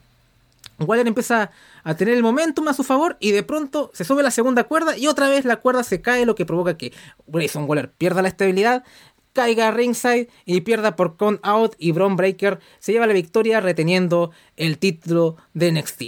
Waller 0.79 1.07
empieza 1.07 1.51
a 1.85 1.95
tener 1.95 2.15
el 2.15 2.23
momentum 2.23 2.67
a 2.69 2.75
su 2.75 2.83
favor 2.83 3.17
y 3.21 3.33
de 3.33 3.43
pronto 3.43 3.91
se 3.95 4.05
sube 4.05 4.23
la 4.23 4.31
segunda 4.31 4.65
cuerda 4.65 4.97
y 4.97 5.07
otra 5.07 5.29
vez 5.29 5.45
la 5.45 5.57
cuerda 5.57 5.83
se 5.83 6.01
cae, 6.01 6.27
lo 6.27 6.35
que 6.35 6.47
provoca 6.47 6.77
que 6.77 6.93
Grayson 7.27 7.69
Waller 7.69 7.91
pierda 7.91 8.23
la 8.23 8.29
estabilidad, 8.29 8.85
caiga 9.33 9.71
ringside 9.71 10.29
y 10.45 10.61
pierda 10.63 10.97
por 10.97 11.17
count 11.17 11.41
out 11.43 11.75
y 11.79 11.93
Braun 11.93 12.17
Breaker 12.17 12.59
se 12.79 12.93
lleva 12.93 13.07
la 13.07 13.13
victoria 13.13 13.61
reteniendo 13.61 14.31
el 14.57 14.79
título 14.79 15.37
de 15.55 15.73
NXT. 15.73 16.03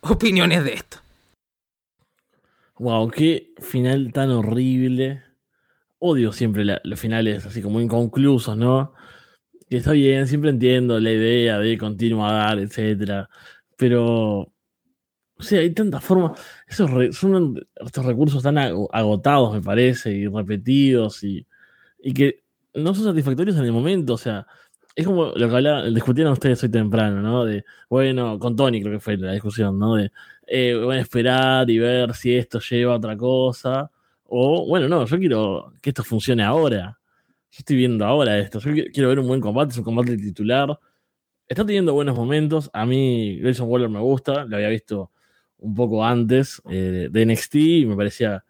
Opiniones 0.00 0.64
de 0.64 0.74
esto. 0.74 0.98
Wow, 2.78 3.10
qué 3.10 3.52
final 3.60 4.12
tan 4.12 4.30
horrible. 4.30 5.22
Odio 5.98 6.32
siempre 6.32 6.64
los 6.82 6.98
finales 6.98 7.46
así 7.46 7.62
como 7.62 7.80
inconclusos, 7.80 8.56
¿no? 8.56 8.94
Que 9.70 9.76
está 9.76 9.92
bien, 9.92 10.26
siempre 10.26 10.50
entiendo 10.50 10.98
la 10.98 11.12
idea 11.12 11.58
de 11.58 11.78
continuar, 11.78 12.58
etcétera. 12.58 13.28
Pero 13.76 14.52
o 15.42 15.44
sea, 15.44 15.58
hay 15.58 15.70
tantas 15.70 16.04
formas. 16.04 16.40
Esos 16.68 17.16
son 17.16 17.60
estos 17.84 18.06
recursos 18.06 18.44
tan 18.44 18.58
agotados, 18.58 19.52
me 19.52 19.60
parece, 19.60 20.12
y 20.12 20.28
repetidos, 20.28 21.24
y, 21.24 21.44
y, 21.98 22.14
que 22.14 22.41
no 22.74 22.94
son 22.94 23.04
satisfactorios 23.04 23.56
en 23.56 23.64
el 23.64 23.72
momento. 23.72 24.14
O 24.14 24.18
sea, 24.18 24.46
es 24.94 25.06
como 25.06 25.26
lo 25.26 25.48
que 25.48 25.54
hablaba, 25.56 25.84
discutieron 25.90 26.32
ustedes 26.32 26.62
hoy 26.62 26.70
temprano, 26.70 27.20
¿no? 27.22 27.44
De, 27.44 27.64
bueno, 27.88 28.38
con 28.38 28.56
Tony 28.56 28.80
creo 28.82 28.94
que 28.94 29.00
fue 29.00 29.16
la 29.16 29.32
discusión, 29.32 29.78
¿no? 29.78 29.96
De, 29.96 30.10
eh, 30.46 30.74
a 30.90 30.98
esperar 30.98 31.70
y 31.70 31.78
ver 31.78 32.14
si 32.14 32.36
esto 32.36 32.60
lleva 32.60 32.94
a 32.94 32.96
otra 32.96 33.16
cosa. 33.16 33.90
O, 34.24 34.66
bueno, 34.66 34.88
no, 34.88 35.06
yo 35.06 35.18
quiero 35.18 35.72
que 35.80 35.90
esto 35.90 36.04
funcione 36.04 36.42
ahora. 36.42 36.98
Yo 37.50 37.58
estoy 37.58 37.76
viendo 37.76 38.04
ahora 38.04 38.38
esto. 38.38 38.58
Yo 38.60 38.72
quiero 38.92 39.08
ver 39.08 39.18
un 39.18 39.28
buen 39.28 39.40
combate, 39.40 39.72
es 39.72 39.78
un 39.78 39.84
combate 39.84 40.16
titular 40.16 40.78
está 41.52 41.64
teniendo 41.66 41.94
buenos 41.94 42.16
momentos. 42.16 42.70
A 42.72 42.86
mí 42.86 43.38
Grayson 43.40 43.68
Waller 43.68 43.88
me 43.88 44.00
gusta, 44.00 44.44
lo 44.44 44.56
había 44.56 44.68
visto 44.68 45.10
un 45.58 45.74
poco 45.74 46.04
antes 46.04 46.60
eh, 46.68 47.08
de 47.10 47.26
NXT 47.26 47.54
y 47.54 47.86
me 47.86 47.96
parecía 47.96 48.44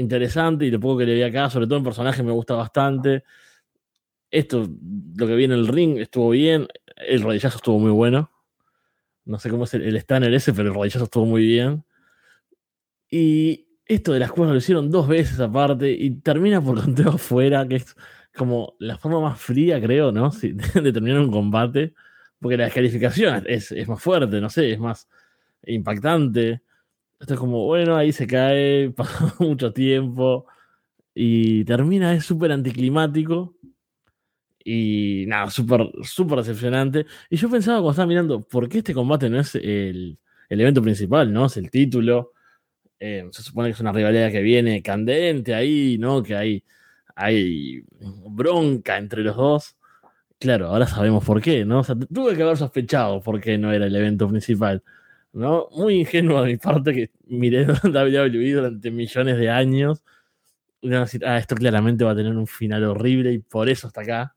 interesante 0.00 0.66
y 0.66 0.70
lo 0.70 0.80
poco 0.80 0.98
que 0.98 1.06
le 1.06 1.14
vi 1.14 1.22
acá, 1.22 1.48
sobre 1.50 1.66
todo 1.66 1.78
el 1.78 1.84
personaje 1.84 2.22
me 2.22 2.32
gusta 2.32 2.54
bastante. 2.54 3.24
Esto, 4.30 4.68
lo 5.16 5.26
que 5.26 5.34
viene 5.34 5.54
en 5.54 5.60
el 5.60 5.68
ring, 5.68 5.98
estuvo 5.98 6.30
bien. 6.30 6.66
El 6.96 7.22
rodillazo 7.22 7.58
estuvo 7.58 7.78
muy 7.78 7.90
bueno. 7.90 8.30
No 9.24 9.38
sé 9.38 9.50
cómo 9.50 9.64
es 9.64 9.74
el, 9.74 9.82
el 9.82 10.34
ese, 10.34 10.52
pero 10.52 10.68
el 10.68 10.74
rodillazo 10.74 11.04
estuvo 11.04 11.26
muy 11.26 11.42
bien. 11.42 11.84
Y 13.10 13.68
esto 13.86 14.12
de 14.12 14.20
las 14.20 14.30
cuerdas 14.32 14.54
lo 14.54 14.58
hicieron 14.58 14.90
dos 14.90 15.08
veces 15.08 15.40
aparte 15.40 15.90
y 15.90 16.10
termina 16.20 16.60
por 16.60 16.80
conteo 16.80 17.10
afuera, 17.14 17.66
que 17.66 17.76
es 17.76 17.96
como 18.36 18.74
la 18.78 18.98
forma 18.98 19.20
más 19.20 19.40
fría, 19.40 19.80
creo, 19.80 20.12
¿no? 20.12 20.30
de 20.40 20.92
terminar 20.92 21.20
un 21.20 21.30
combate. 21.30 21.94
Porque 22.38 22.56
la 22.56 22.64
descalificación 22.64 23.44
es, 23.46 23.70
es 23.72 23.86
más 23.86 24.02
fuerte, 24.02 24.40
no 24.40 24.48
sé, 24.48 24.72
es 24.72 24.78
más 24.78 25.08
impactante. 25.64 26.62
Esto 27.20 27.34
es 27.34 27.40
como, 27.40 27.66
bueno, 27.66 27.96
ahí 27.96 28.12
se 28.12 28.26
cae, 28.26 28.90
pasó 28.96 29.32
mucho 29.40 29.72
tiempo 29.72 30.46
y 31.14 31.64
termina, 31.64 32.14
es 32.14 32.24
súper 32.24 32.52
anticlimático 32.52 33.56
y 34.64 35.24
nada, 35.26 35.50
súper, 35.50 35.90
súper 36.02 36.38
decepcionante. 36.38 37.06
Y 37.30 37.36
yo 37.36 37.50
pensaba 37.50 37.78
cuando 37.78 37.90
estaba 37.92 38.06
mirando, 38.06 38.42
¿por 38.42 38.68
qué 38.68 38.78
este 38.78 38.94
combate 38.94 39.30
no 39.30 39.40
es 39.40 39.54
el, 39.54 40.18
el 40.48 40.60
evento 40.60 40.82
principal, 40.82 41.32
no? 41.32 41.46
Es 41.46 41.56
el 41.56 41.70
título. 41.70 42.32
Eh, 43.00 43.28
se 43.32 43.42
supone 43.42 43.68
que 43.68 43.74
es 43.74 43.80
una 43.80 43.92
rivalidad 43.92 44.30
que 44.32 44.42
viene 44.42 44.82
candente 44.82 45.54
ahí, 45.54 45.98
¿no? 45.98 46.22
Que 46.22 46.36
hay, 46.36 46.64
hay 47.16 47.82
bronca 48.00 48.98
entre 48.98 49.22
los 49.22 49.36
dos. 49.36 49.76
Claro, 50.38 50.68
ahora 50.68 50.86
sabemos 50.86 51.24
por 51.24 51.40
qué, 51.42 51.64
¿no? 51.64 51.80
O 51.80 51.84
sea, 51.84 51.96
tuve 51.96 52.36
que 52.36 52.42
haber 52.42 52.56
sospechado 52.58 53.20
por 53.22 53.40
qué 53.40 53.58
no 53.58 53.72
era 53.72 53.86
el 53.86 53.96
evento 53.96 54.28
principal. 54.28 54.82
¿No? 55.32 55.68
Muy 55.72 56.00
ingenuo 56.00 56.42
de 56.42 56.52
mi 56.52 56.56
parte 56.56 56.92
que 56.94 57.10
miré 57.26 57.66
WWE 57.84 58.52
durante 58.52 58.90
millones 58.90 59.38
de 59.38 59.50
años. 59.50 60.04
Y 60.82 60.94
a 60.94 61.00
decir, 61.00 61.24
ah, 61.26 61.38
esto 61.38 61.54
claramente 61.56 62.04
va 62.04 62.12
a 62.12 62.16
tener 62.16 62.36
un 62.36 62.46
final 62.46 62.84
horrible 62.84 63.32
y 63.32 63.38
por 63.38 63.68
eso 63.68 63.88
está 63.88 64.02
acá. 64.02 64.36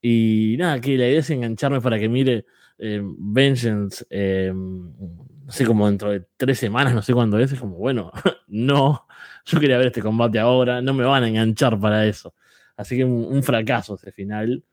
Y 0.00 0.56
nada, 0.58 0.80
que 0.80 0.96
la 0.96 1.08
idea 1.08 1.20
es 1.20 1.30
engancharme 1.30 1.80
para 1.80 1.98
que 1.98 2.08
mire 2.08 2.46
eh, 2.78 3.00
Vengeance, 3.02 4.04
eh, 4.10 4.52
no 4.54 5.50
sé, 5.52 5.64
como 5.64 5.86
dentro 5.86 6.10
de 6.10 6.26
tres 6.36 6.58
semanas, 6.58 6.94
no 6.94 7.02
sé 7.02 7.12
cuándo 7.14 7.38
es. 7.38 7.52
Es 7.52 7.60
como, 7.60 7.76
bueno, 7.76 8.12
no, 8.48 9.06
yo 9.44 9.60
quería 9.60 9.78
ver 9.78 9.88
este 9.88 10.02
combate 10.02 10.38
ahora, 10.38 10.80
no 10.82 10.94
me 10.94 11.04
van 11.04 11.24
a 11.24 11.28
enganchar 11.28 11.78
para 11.80 12.06
eso. 12.06 12.34
Así 12.76 12.96
que 12.96 13.04
un, 13.04 13.24
un 13.24 13.42
fracaso 13.42 13.94
ese 13.96 14.12
final. 14.12 14.64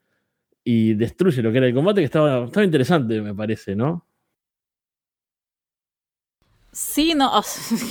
Y 0.64 0.94
destruye 0.94 1.42
lo 1.42 1.52
que 1.52 1.58
era 1.58 1.68
el 1.68 1.74
combate, 1.74 2.00
que 2.00 2.06
estaba, 2.06 2.44
estaba 2.46 2.64
interesante, 2.64 3.20
me 3.22 3.34
parece, 3.34 3.76
¿no? 3.76 4.06
Sí, 6.76 7.14
no. 7.14 7.42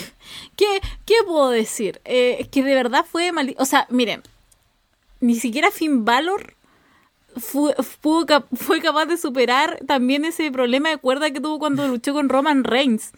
¿Qué, 0.55 0.79
¿Qué 1.07 1.15
puedo 1.25 1.49
decir? 1.49 2.01
Eh, 2.05 2.37
es 2.41 2.49
que 2.49 2.61
de 2.61 2.75
verdad 2.75 3.03
fue 3.11 3.31
mal. 3.31 3.55
O 3.57 3.65
sea, 3.65 3.87
miren, 3.89 4.21
ni 5.21 5.39
siquiera 5.39 5.71
Finn 5.71 6.05
Balor 6.05 6.53
fue, 7.35 7.73
fue, 7.77 8.25
fue, 8.55 8.81
capaz 8.81 9.07
de 9.07 9.17
superar 9.17 9.79
también 9.87 10.23
ese 10.23 10.51
problema 10.51 10.89
de 10.89 10.97
cuerda 10.97 11.31
que 11.31 11.41
tuvo 11.41 11.57
cuando 11.57 11.87
luchó 11.87 12.13
con 12.13 12.29
Roman 12.29 12.63
Reigns. 12.63 13.11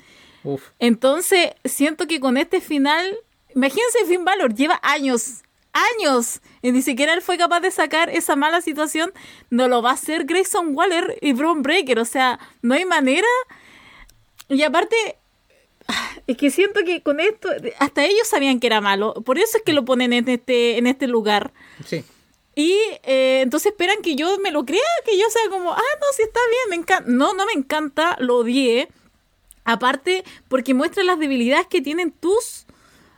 Uf. 0.45 0.63
Entonces, 0.80 1.49
siento 1.65 2.07
que 2.07 2.22
con 2.22 2.38
este 2.38 2.61
final. 2.61 3.18
Imagínense, 3.53 4.05
Finn 4.07 4.24
Balor 4.24 4.55
lleva 4.55 4.80
años, 4.84 5.41
años, 5.74 6.39
y 6.61 6.72
ni 6.72 6.82
siquiera 6.82 7.13
él 7.13 7.22
fue 7.22 7.38
capaz 7.38 7.59
de 7.59 7.72
sacar 7.72 8.09
esa 8.09 8.38
mala 8.38 8.61
situación. 8.61 9.11
No 9.49 9.68
lo 9.68 9.82
va 9.82 9.89
a 9.89 9.93
hacer 9.95 10.24
Grayson 10.24 10.74
Waller 10.74 11.18
y 11.22 11.34
Braun 11.34 11.61
Breaker. 11.61 11.99
O 11.99 12.05
sea, 12.05 12.39
no 12.61 12.74
hay 12.74 12.86
manera. 12.86 13.28
Y 14.47 14.63
aparte, 14.63 14.95
es 16.27 16.38
que 16.38 16.51
siento 16.51 16.81
que 16.85 17.01
con 17.01 17.19
esto, 17.19 17.49
hasta 17.79 18.05
ellos 18.05 18.27
sabían 18.27 18.59
que 18.59 18.67
era 18.67 18.81
malo. 18.81 19.13
Por 19.25 19.38
eso 19.38 19.57
es 19.57 19.63
que 19.63 19.73
lo 19.73 19.85
ponen 19.85 20.13
en 20.13 20.27
este, 20.27 20.77
en 20.77 20.88
este 20.88 21.07
lugar. 21.07 21.53
Sí. 21.85 22.03
Y 22.55 22.75
eh, 23.03 23.41
entonces 23.43 23.71
esperan 23.71 24.01
que 24.01 24.15
yo 24.15 24.38
me 24.39 24.51
lo 24.51 24.65
crea, 24.65 24.81
que 25.05 25.17
yo 25.17 25.25
sea 25.29 25.49
como, 25.49 25.71
ah, 25.71 25.77
no, 25.77 26.05
sí 26.15 26.23
está 26.23 26.39
bien, 26.49 26.69
me 26.69 26.75
encanta. 26.75 27.09
No, 27.09 27.33
no 27.33 27.45
me 27.45 27.53
encanta, 27.53 28.17
lo 28.19 28.38
odié. 28.38 28.89
Aparte, 29.63 30.23
porque 30.47 30.73
muestra 30.73 31.03
las 31.03 31.19
debilidades 31.19 31.67
que 31.67 31.81
tienen 31.81 32.11
tus 32.11 32.65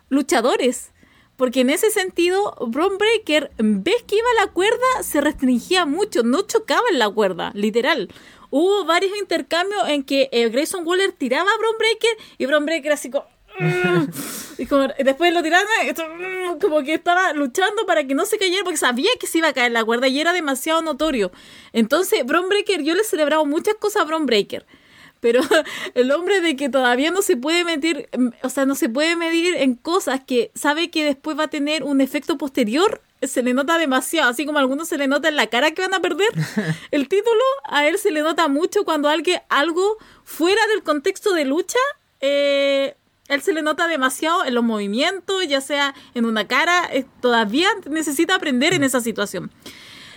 luchadores. 0.09 0.91
Porque 1.38 1.61
en 1.61 1.70
ese 1.70 1.89
sentido, 1.89 2.53
Bron 2.67 2.97
Breaker, 2.97 3.51
ves 3.57 4.03
que 4.03 4.17
iba 4.17 4.28
a 4.38 4.45
la 4.45 4.51
cuerda, 4.51 5.03
se 5.03 5.22
restringía 5.22 5.86
mucho, 5.86 6.24
no 6.24 6.41
chocaba 6.41 6.84
en 6.91 6.99
la 6.99 7.09
cuerda, 7.09 7.51
literal 7.55 8.09
hubo 8.50 8.86
varios 8.86 9.18
intercambios 9.18 9.88
en 9.89 10.04
que 10.04 10.30
eh, 10.32 10.50
Grayson 10.50 10.86
Waller 10.86 11.12
tiraba 11.12 11.50
a 11.50 11.58
Bron 11.58 11.76
Breaker 11.78 12.18
y 12.38 12.45
Bron 12.45 12.66
Breaker 12.66 12.91
así 12.91 13.10
como... 13.10 13.26
y, 14.58 14.66
como, 14.68 14.88
después 15.00 15.34
lo 15.34 15.43
tiraron 15.43 15.68
mm, 15.68 16.60
como 16.60 16.82
que 16.84 16.93
estaba 16.93 17.34
luchando 17.34 17.86
para 17.86 18.06
que 18.06 18.16
no 18.16 18.26
se 18.26 18.38
cayera 18.38 18.64
porque 18.64 18.78
sabía 18.78 19.10
que 19.20 19.28
se 19.28 19.39
iba 19.39 19.50
a 19.50 19.54
caer 19.54 19.72
la 19.72 19.84
cuerda 19.84 20.08
y 20.08 20.20
era 20.20 20.32
demasiado 20.34 20.82
notorio. 20.82 21.32
Entonces, 21.74 22.26
Bron 22.26 22.47
Breaker, 22.47 22.84
yo 22.84 22.93
le 22.93 23.02
he 23.02 23.06
celebrado 23.06 23.45
muchas 23.45 23.76
cosas 23.76 24.04
a 24.04 24.06
Bron 24.06 24.26
Breaker. 24.26 24.66
Pero 25.20 25.41
el 25.93 26.12
hombre 26.12 26.41
de 26.41 26.56
que 26.56 26.70
todavía 26.70 27.12
no 27.12 27.22
se 27.22 27.38
puede 27.38 27.64
medir, 27.64 28.10
mm, 28.18 28.30
o 28.43 28.50
sea, 28.50 28.66
no 28.66 28.76
se 28.76 28.89
puede 28.89 29.16
medir 29.16 29.56
en 29.56 29.76
cosas 29.76 30.22
que 30.26 30.52
sabe 30.56 30.89
que 30.89 31.04
después 31.04 31.38
va 31.38 31.45
a 31.45 31.50
tener 31.50 31.84
un 31.84 32.02
efecto 32.02 32.38
posterior, 32.38 33.02
se 33.22 33.43
le 33.43 33.53
nota 33.53 33.78
demasiado, 33.78 34.30
así 34.30 34.45
como 34.45 34.59
a 34.59 34.61
algunos 34.61 34.88
se 34.88 34.97
le 34.97 35.07
nota 35.07 35.28
en 35.28 35.36
la 35.36 35.47
cara 35.47 35.72
que 35.72 35.82
van 35.82 35.93
a 35.93 36.01
perder 36.01 36.30
el 36.91 37.07
título, 37.07 37.43
a 37.65 37.88
él 37.88 37.97
se 37.97 38.11
le 38.11 38.22
nota 38.22 38.47
mucho 38.47 38.86
cuando 38.86 39.09
alguien, 39.09 39.41
algo 39.49 39.97
fuera 40.24 40.61
del 40.67 40.84
contexto 40.84 41.34
de 41.34 41.45
lucha, 41.45 41.80
eh, 42.22 42.95
él 43.28 43.41
se 43.41 43.53
le 43.53 43.61
nota 43.61 43.88
demasiado 43.88 44.43
en 44.45 44.55
los 44.55 44.63
movimientos, 44.63 45.47
ya 45.47 45.61
sea 45.61 45.93
en 46.15 46.26
una 46.26 46.47
cara, 46.47 46.89
eh, 46.91 47.05
todavía 47.22 47.70
necesita 47.89 48.36
aprender 48.36 48.74
en 48.74 48.84
esa 48.84 49.01
situación. 49.01 49.51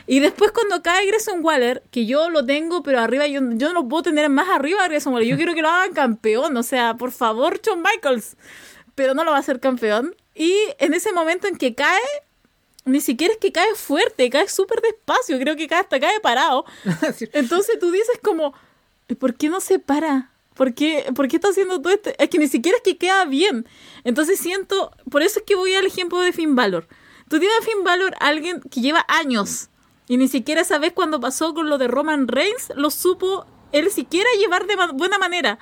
Y 0.07 0.21
después 0.21 0.51
cuando 0.51 0.83
cae 0.83 1.07
Grayson 1.07 1.45
Waller, 1.45 1.83
que 1.91 2.07
yo 2.07 2.31
lo 2.31 2.45
tengo, 2.45 2.83
pero 2.83 3.01
arriba 3.01 3.27
yo, 3.27 3.41
yo 3.53 3.69
no 3.69 3.83
lo 3.83 3.89
puedo 3.89 4.03
tener 4.03 4.29
más 4.29 4.49
arriba 4.49 4.87
Grayson 4.89 5.13
Waller. 5.13 5.29
Yo 5.29 5.37
quiero 5.37 5.55
que 5.55 5.63
lo 5.63 5.69
hagan 5.69 5.93
campeón. 5.93 6.57
O 6.57 6.63
sea, 6.63 6.95
por 6.95 7.13
favor, 7.13 7.61
John 7.65 7.83
Michaels. 7.83 8.37
Pero 8.95 9.15
no 9.15 9.25
lo 9.25 9.31
va 9.31 9.37
a 9.37 9.41
hacer 9.41 9.61
campeón. 9.61 10.17
Y 10.35 10.55
en 10.79 10.95
ese 10.95 11.13
momento 11.13 11.47
en 11.47 11.57
que 11.57 11.75
cae, 11.75 12.01
ni 12.85 13.01
siquiera 13.01 13.33
es 13.33 13.39
que 13.39 13.53
cae 13.53 13.75
fuerte, 13.75 14.29
cae 14.31 14.49
súper 14.49 14.81
despacio. 14.81 15.39
Creo 15.39 15.57
que 15.57 15.69
cae 15.69 15.81
hasta 15.81 16.01
cae 16.01 16.21
parado. 16.21 16.65
Entonces 17.33 17.79
tú 17.79 17.91
dices 17.91 18.19
como, 18.23 18.55
¿por 19.19 19.35
qué 19.35 19.49
no 19.49 19.61
se 19.61 19.79
para? 19.79 20.31
¿Por 20.55 20.75
qué, 20.75 21.07
¿Por 21.15 21.29
qué 21.29 21.37
está 21.37 21.49
haciendo 21.49 21.81
todo 21.81 21.93
esto? 21.93 22.11
Es 22.19 22.29
que 22.29 22.39
ni 22.39 22.49
siquiera 22.49 22.77
es 22.77 22.83
que 22.83 22.99
queda 22.99 23.25
bien. 23.25 23.67
Entonces 24.05 24.39
siento, 24.39 24.93
por 25.11 25.23
eso 25.23 25.41
es 25.41 25.45
que 25.47 25.55
voy 25.55 25.75
al 25.75 25.87
ejemplo 25.87 26.21
de 26.21 26.33
Finn 26.33 26.55
Balor. 26.55 26.87
Tú 27.29 27.39
tienes 27.39 27.57
a 27.61 27.65
Finn 27.65 27.85
Balor, 27.85 28.15
alguien 28.21 28.61
que 28.61 28.81
lleva 28.81 29.05
años 29.09 29.71
y 30.09 30.17
ni 30.19 30.29
siquiera 30.29 30.61
esa 30.61 30.79
vez 30.79 30.93
cuando 30.93 31.21
pasó 31.21 31.55
con 31.55 31.71
lo 31.71 31.79
de 31.79 31.89
Roman 31.89 32.29
Reigns 32.29 32.73
lo 32.75 32.91
supo 32.91 33.47
él 33.73 33.91
siquiera 33.91 34.29
llevar 34.39 34.67
de 34.67 34.77
buena 34.93 35.19
manera. 35.19 35.59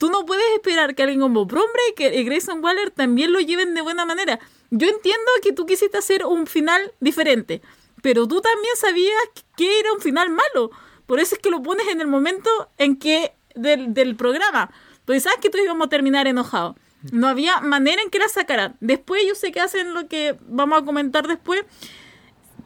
Tú 0.00 0.08
no 0.08 0.24
puedes 0.24 0.46
esperar 0.54 0.94
que 0.94 1.02
alguien 1.02 1.20
como 1.20 1.44
Bron 1.44 1.66
Breaker 1.74 2.18
y 2.18 2.24
Grayson 2.24 2.64
Waller 2.64 2.90
también 2.90 3.34
lo 3.34 3.38
lleven 3.38 3.74
de 3.74 3.82
buena 3.82 4.06
manera. 4.06 4.40
Yo 4.70 4.88
entiendo 4.88 5.30
que 5.42 5.52
tú 5.52 5.66
quisiste 5.66 5.98
hacer 5.98 6.24
un 6.24 6.46
final 6.46 6.94
diferente, 7.00 7.60
pero 8.00 8.26
tú 8.26 8.40
también 8.40 8.74
sabías 8.76 9.12
que 9.58 9.78
era 9.78 9.92
un 9.92 10.00
final 10.00 10.30
malo. 10.30 10.70
Por 11.04 11.20
eso 11.20 11.34
es 11.34 11.42
que 11.42 11.50
lo 11.50 11.62
pones 11.62 11.86
en 11.88 12.00
el 12.00 12.06
momento 12.06 12.48
en 12.78 12.96
que 12.96 13.34
del, 13.54 14.16
programa. 14.16 14.72
Pues 15.04 15.24
sabes 15.24 15.38
que 15.42 15.50
tú 15.50 15.58
íbamos 15.58 15.88
a 15.88 15.90
terminar 15.90 16.26
enojado. 16.26 16.76
No 17.12 17.28
había 17.28 17.60
manera 17.60 18.00
en 18.00 18.08
que 18.08 18.20
la 18.20 18.28
sacaran. 18.30 18.78
Después 18.80 19.22
yo 19.28 19.34
sé 19.34 19.52
que 19.52 19.60
hacen 19.60 19.92
lo 19.92 20.08
que 20.08 20.34
vamos 20.46 20.80
a 20.80 20.84
comentar 20.86 21.28
después 21.28 21.66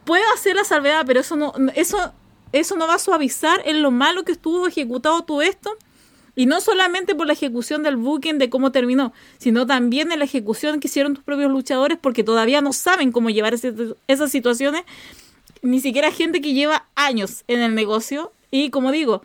puedo 0.05 0.23
hacer 0.33 0.55
la 0.55 0.63
salvedad, 0.63 1.03
pero 1.05 1.19
eso 1.19 1.35
no, 1.35 1.53
eso, 1.75 2.13
eso 2.53 2.77
no 2.77 2.87
va 2.87 2.93
a 2.93 2.99
suavizar 2.99 3.61
en 3.65 3.81
lo 3.81 3.91
malo 3.91 4.23
que 4.23 4.31
estuvo 4.31 4.65
ejecutado 4.67 5.25
todo 5.25 5.41
esto. 5.41 5.77
Y 6.35 6.45
no 6.47 6.59
solamente 6.59 7.15
por 7.15 7.27
la 7.27 7.33
ejecución 7.33 7.83
del 7.83 7.95
booking 7.95 8.37
de 8.37 8.49
cómo 8.49 8.71
terminó, 8.71 9.13
sino 9.37 9.65
también 9.65 10.11
en 10.11 10.19
la 10.19 10.25
ejecución 10.25 10.79
que 10.79 10.87
hicieron 10.87 11.13
tus 11.15 11.23
propios 11.23 11.51
luchadores 11.51 11.97
porque 11.99 12.23
todavía 12.23 12.61
no 12.61 12.73
saben 12.73 13.11
cómo 13.11 13.29
llevar 13.29 13.53
esas 13.53 14.31
situaciones. 14.31 14.83
Ni 15.61 15.79
siquiera 15.79 16.11
gente 16.11 16.41
que 16.41 16.53
lleva 16.53 16.85
años 16.95 17.43
en 17.47 17.61
el 17.61 17.73
negocio. 17.73 18.31
Y 18.51 18.69
como 18.69 18.91
digo, 18.91 19.23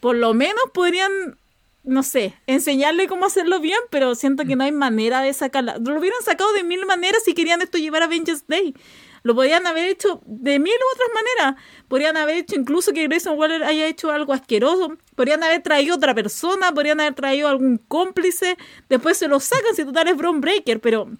por 0.00 0.16
lo 0.16 0.34
menos 0.34 0.62
podrían, 0.72 1.10
no 1.84 2.02
sé, 2.02 2.34
enseñarle 2.46 3.06
cómo 3.06 3.26
hacerlo 3.26 3.60
bien, 3.60 3.78
pero 3.90 4.14
siento 4.14 4.44
que 4.44 4.56
no 4.56 4.64
hay 4.64 4.72
manera 4.72 5.22
de 5.22 5.32
sacarla. 5.32 5.78
Lo 5.78 5.98
hubieran 5.98 6.22
sacado 6.24 6.52
de 6.52 6.64
mil 6.64 6.84
maneras 6.86 7.22
si 7.24 7.34
querían 7.34 7.62
esto 7.62 7.78
llevar 7.78 8.02
a 8.02 8.06
Avengers 8.06 8.44
Day. 8.48 8.74
Lo 9.28 9.34
podrían 9.34 9.66
haber 9.66 9.90
hecho 9.90 10.22
de 10.24 10.58
mil 10.58 10.72
otras 10.94 11.08
maneras. 11.12 11.62
Podrían 11.86 12.16
haber 12.16 12.36
hecho 12.38 12.56
incluso 12.56 12.94
que 12.94 13.06
Grayson 13.06 13.38
Waller 13.38 13.62
haya 13.62 13.86
hecho 13.86 14.10
algo 14.10 14.32
asqueroso. 14.32 14.96
Podrían 15.14 15.42
haber 15.42 15.62
traído 15.62 15.96
otra 15.96 16.14
persona. 16.14 16.72
Podrían 16.72 16.98
haber 16.98 17.14
traído 17.14 17.46
algún 17.48 17.76
cómplice. 17.76 18.56
Después 18.88 19.18
se 19.18 19.28
lo 19.28 19.38
sacan 19.38 19.74
si 19.76 19.84
total 19.84 20.08
es 20.08 20.16
Bron 20.16 20.40
Breaker. 20.40 20.80
Pero 20.80 21.10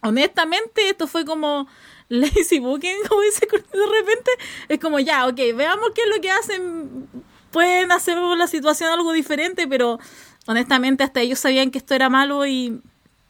honestamente 0.00 0.88
esto 0.88 1.06
fue 1.06 1.26
como 1.26 1.68
lazy 2.08 2.58
booking, 2.58 2.96
como 3.08 3.20
dice 3.20 3.46
de 3.46 3.86
repente. 4.00 4.30
Es 4.70 4.80
como 4.80 4.98
ya, 4.98 5.26
ok, 5.26 5.36
veamos 5.54 5.90
qué 5.94 6.04
es 6.04 6.08
lo 6.08 6.22
que 6.22 6.30
hacen. 6.30 7.06
Pueden 7.50 7.92
hacer 7.92 8.16
la 8.16 8.46
situación 8.46 8.88
algo 8.90 9.12
diferente, 9.12 9.68
pero 9.68 9.98
honestamente 10.46 11.04
hasta 11.04 11.20
ellos 11.20 11.38
sabían 11.38 11.70
que 11.70 11.76
esto 11.76 11.94
era 11.94 12.08
malo 12.08 12.46
y 12.46 12.80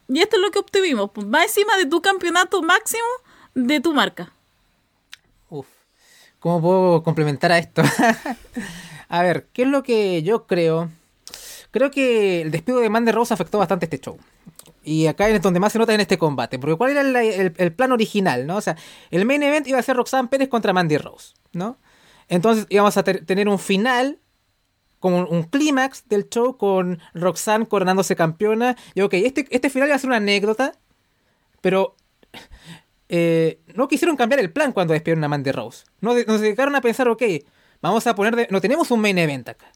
Y 0.09 0.21
esto 0.21 0.37
es 0.37 0.43
lo 0.43 0.53
que 0.53 0.61
obtuvimos. 0.61 1.11
Va 1.11 1.43
encima 1.43 1.77
de 1.77 1.87
tu 1.87 2.01
campeonato 2.01 2.63
máximo 2.63 3.03
de 3.55 3.81
tu 3.81 3.93
marca. 3.95 4.33
Uf. 5.51 5.67
¿Cómo 6.41 6.61
puedo 6.61 7.03
complementar 7.03 7.53
a 7.53 7.59
esto? 7.59 7.83
a 9.09 9.23
ver, 9.23 9.47
¿qué 9.53 9.63
es 9.63 9.69
lo 9.69 9.83
que 9.83 10.23
yo 10.23 10.47
creo? 10.47 10.91
Creo 11.71 11.91
que 11.91 12.43
el 12.43 12.51
despido 12.51 12.81
de 12.81 12.91
Mandy 12.91 13.13
Rose 13.13 13.33
afectó 13.33 13.59
bastante 13.59 13.87
este 13.87 13.99
show. 13.99 14.19
Y 14.85 15.07
acá 15.07 15.29
es 15.29 15.41
donde 15.41 15.61
más 15.61 15.73
se 15.73 15.79
nota 15.79 15.95
en 15.95 16.01
este 16.01 16.19
combate. 16.19 16.59
Porque 16.59 16.77
¿cuál 16.77 16.91
era 16.91 17.01
el, 17.03 17.55
el- 17.57 17.73
plan 17.73 17.93
original? 17.93 18.47
¿no? 18.47 18.57
O 18.57 18.61
sea, 18.61 18.77
el 19.11 19.25
main 19.25 19.43
event 19.43 19.67
iba 19.69 19.79
a 19.79 19.83
ser 19.83 19.97
Roxanne 19.97 20.29
Pérez 20.29 20.49
contra 20.49 20.73
Mandy 20.73 20.99
Rose. 20.99 21.35
¿no? 21.53 21.77
Entonces 22.29 22.67
íbamos 22.69 22.97
a 22.97 23.05
tener 23.05 23.49
un 23.49 23.59
final, 23.59 24.19
como 24.99 25.19
un, 25.19 25.27
un 25.31 25.43
clímax 25.45 26.09
del 26.09 26.29
show 26.29 26.57
con 26.57 26.99
Roxanne 27.15 27.67
coronándose 27.67 28.17
campeona. 28.17 28.77
Y 28.95 29.03
ok, 29.03 29.15
este, 29.15 29.47
este 29.51 29.71
final 29.71 29.89
iba 29.89 29.97
a 29.97 30.01
ser 30.01 30.09
una 30.09 30.17
anécdota. 30.17 30.75
Pero 31.61 31.95
eh, 33.15 33.61
no 33.75 33.89
quisieron 33.89 34.17
cambiar 34.17 34.41
el 34.41 34.51
plan 34.51 34.73
cuando 34.73 34.95
despidieron 34.95 35.23
a 35.23 35.29
Mandy 35.29 35.53
Rose. 35.53 35.85
No, 36.01 36.15
de- 36.15 36.25
nos 36.25 36.41
dedicaron 36.41 36.75
a 36.75 36.81
pensar, 36.81 37.09
ok, 37.09 37.23
vamos 37.83 38.07
a 38.07 38.15
poner... 38.15 38.35
de- 38.35 38.49
no 38.51 38.61
tenemos 38.63 38.91
un 38.91 39.01
main 39.01 39.19
event 39.19 39.51
acá. 39.51 39.71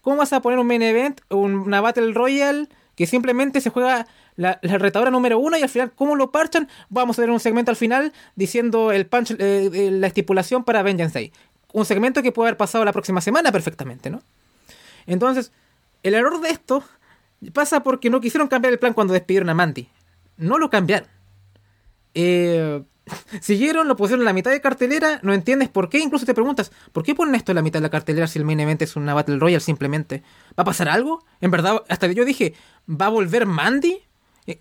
¿Cómo 0.00 0.16
vas 0.16 0.32
a 0.32 0.42
poner 0.42 0.58
un 0.58 0.66
main 0.66 0.82
event, 0.82 1.20
un- 1.30 1.54
una 1.54 1.80
Battle 1.80 2.12
Royale 2.12 2.68
que 2.96 3.06
simplemente 3.06 3.60
se 3.60 3.70
juega 3.70 4.08
la, 4.34 4.58
la 4.62 4.76
retadora 4.78 5.10
número 5.12 5.38
uno 5.38 5.56
y 5.56 5.62
al 5.62 5.68
final, 5.68 5.92
¿cómo 5.94 6.16
lo 6.16 6.32
parchan? 6.32 6.68
Vamos 6.88 7.16
a 7.16 7.22
tener 7.22 7.30
un 7.32 7.38
segmento 7.40 7.70
al 7.70 7.76
final 7.76 8.12
diciendo 8.34 8.90
el 8.90 9.06
punch, 9.06 9.30
eh, 9.38 9.70
eh, 9.72 9.90
la 9.92 10.08
estipulación 10.08 10.64
para 10.64 10.82
Vengeance 10.82 11.14
Day. 11.14 11.32
Un 11.72 11.84
segmento 11.84 12.22
que 12.22 12.32
puede 12.32 12.48
haber 12.48 12.56
pasado 12.56 12.84
la 12.84 12.92
próxima 12.92 13.20
semana 13.20 13.52
perfectamente, 13.52 14.10
¿no? 14.10 14.20
Entonces, 15.06 15.52
el 16.02 16.14
error 16.14 16.40
de 16.40 16.50
esto 16.50 16.82
pasa 17.52 17.82
porque 17.84 18.10
no 18.10 18.20
quisieron 18.20 18.48
cambiar 18.48 18.72
el 18.72 18.78
plan 18.80 18.94
cuando 18.94 19.12
despidieron 19.14 19.48
a 19.50 19.54
Mandy. 19.54 19.88
No 20.36 20.58
lo 20.58 20.68
cambiaron. 20.70 21.08
Eh, 22.14 22.82
siguieron, 23.40 23.88
lo 23.88 23.96
pusieron 23.96 24.20
en 24.20 24.26
la 24.26 24.32
mitad 24.32 24.50
de 24.50 24.60
cartelera, 24.60 25.20
no 25.22 25.32
entiendes 25.32 25.68
por 25.68 25.88
qué, 25.88 25.98
incluso 25.98 26.26
te 26.26 26.34
preguntas, 26.34 26.70
¿por 26.92 27.02
qué 27.02 27.14
ponen 27.14 27.34
esto 27.34 27.52
en 27.52 27.56
la 27.56 27.62
mitad 27.62 27.78
de 27.78 27.84
la 27.84 27.90
cartelera 27.90 28.26
si 28.26 28.38
el 28.38 28.44
main 28.44 28.60
event 28.60 28.82
es 28.82 28.96
una 28.96 29.14
Battle 29.14 29.38
Royale 29.38 29.60
simplemente? 29.60 30.22
¿Va 30.58 30.62
a 30.62 30.64
pasar 30.64 30.88
algo? 30.88 31.24
En 31.40 31.50
verdad, 31.50 31.82
hasta 31.88 32.06
yo 32.08 32.24
dije, 32.24 32.54
¿va 32.88 33.06
a 33.06 33.10
volver 33.10 33.46
Mandy? 33.46 34.02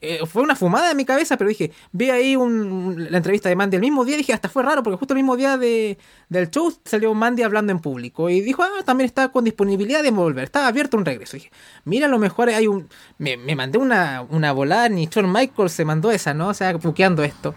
Eh, 0.01 0.19
fue 0.25 0.43
una 0.43 0.55
fumada 0.55 0.91
en 0.91 0.97
mi 0.97 1.05
cabeza, 1.05 1.37
pero 1.37 1.49
dije, 1.49 1.71
vi 1.91 2.09
ahí 2.09 2.35
la 2.35 3.17
entrevista 3.17 3.49
de 3.49 3.55
Mandy 3.55 3.75
el 3.75 3.81
mismo 3.81 4.05
día, 4.05 4.17
dije, 4.17 4.33
hasta 4.33 4.49
fue 4.49 4.63
raro, 4.63 4.83
porque 4.83 4.97
justo 4.97 5.13
el 5.13 5.19
mismo 5.19 5.37
día 5.37 5.57
de, 5.57 5.97
del 6.29 6.49
show 6.49 6.73
salió 6.85 7.13
Mandy 7.13 7.43
hablando 7.43 7.71
en 7.71 7.79
público 7.79 8.29
y 8.29 8.41
dijo, 8.41 8.63
ah, 8.63 8.83
también 8.85 9.05
está 9.05 9.29
con 9.29 9.43
disponibilidad 9.43 10.03
de 10.03 10.11
volver, 10.11 10.45
estaba 10.45 10.67
abierto 10.67 10.97
un 10.97 11.05
regreso. 11.05 11.37
dije, 11.37 11.51
mira, 11.85 12.07
a 12.07 12.09
lo 12.09 12.19
mejor 12.19 12.49
hay 12.49 12.67
un... 12.67 12.87
Me, 13.17 13.37
me 13.37 13.55
mandé 13.55 13.77
una, 13.77 14.25
una 14.29 14.51
volada, 14.51 14.89
ni 14.89 15.07
Shawn 15.07 15.31
Michaels 15.31 15.71
se 15.71 15.85
mandó 15.85 16.11
esa, 16.11 16.33
¿no? 16.33 16.49
O 16.49 16.53
sea, 16.53 16.73
buqueando 16.73 17.23
esto. 17.23 17.55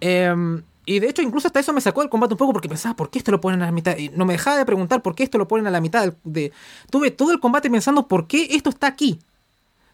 Em, 0.00 0.62
y 0.84 0.98
de 0.98 1.08
hecho, 1.08 1.22
incluso 1.22 1.46
hasta 1.46 1.60
eso 1.60 1.72
me 1.72 1.80
sacó 1.80 2.00
del 2.00 2.10
combate 2.10 2.34
un 2.34 2.38
poco 2.38 2.52
porque 2.52 2.68
pensaba, 2.68 2.96
¿por 2.96 3.08
qué 3.10 3.18
esto 3.18 3.30
lo 3.30 3.40
ponen 3.40 3.62
a 3.62 3.66
la 3.66 3.72
mitad? 3.72 3.96
Y 3.96 4.08
no 4.10 4.24
me 4.24 4.32
dejaba 4.32 4.58
de 4.58 4.66
preguntar 4.66 5.00
por 5.00 5.14
qué 5.14 5.22
esto 5.22 5.38
lo 5.38 5.46
ponen 5.46 5.66
a 5.66 5.70
la 5.70 5.80
mitad. 5.80 6.12
De... 6.24 6.52
Tuve 6.90 7.12
todo 7.12 7.32
el 7.32 7.40
combate 7.40 7.70
pensando, 7.70 8.08
¿por 8.08 8.26
qué 8.26 8.48
esto 8.50 8.70
está 8.70 8.88
aquí? 8.88 9.20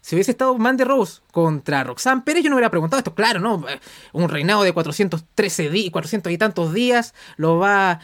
Si 0.01 0.15
hubiese 0.15 0.31
estado 0.31 0.57
Mandy 0.57 0.85
Rose 0.85 1.21
contra 1.31 1.83
Roxanne 1.83 2.21
Pérez, 2.21 2.43
yo 2.43 2.49
no 2.49 2.55
hubiera 2.55 2.69
preguntado 2.69 2.99
esto. 2.99 3.13
Claro, 3.13 3.39
¿no? 3.39 3.67
Eh, 3.69 3.79
Un 4.13 4.29
reinado 4.29 4.63
de 4.63 4.73
413 4.73 5.69
días, 5.69 5.91
400 5.91 6.31
y 6.31 6.37
tantos 6.37 6.73
días, 6.73 7.13
lo 7.37 7.57
va. 7.57 7.99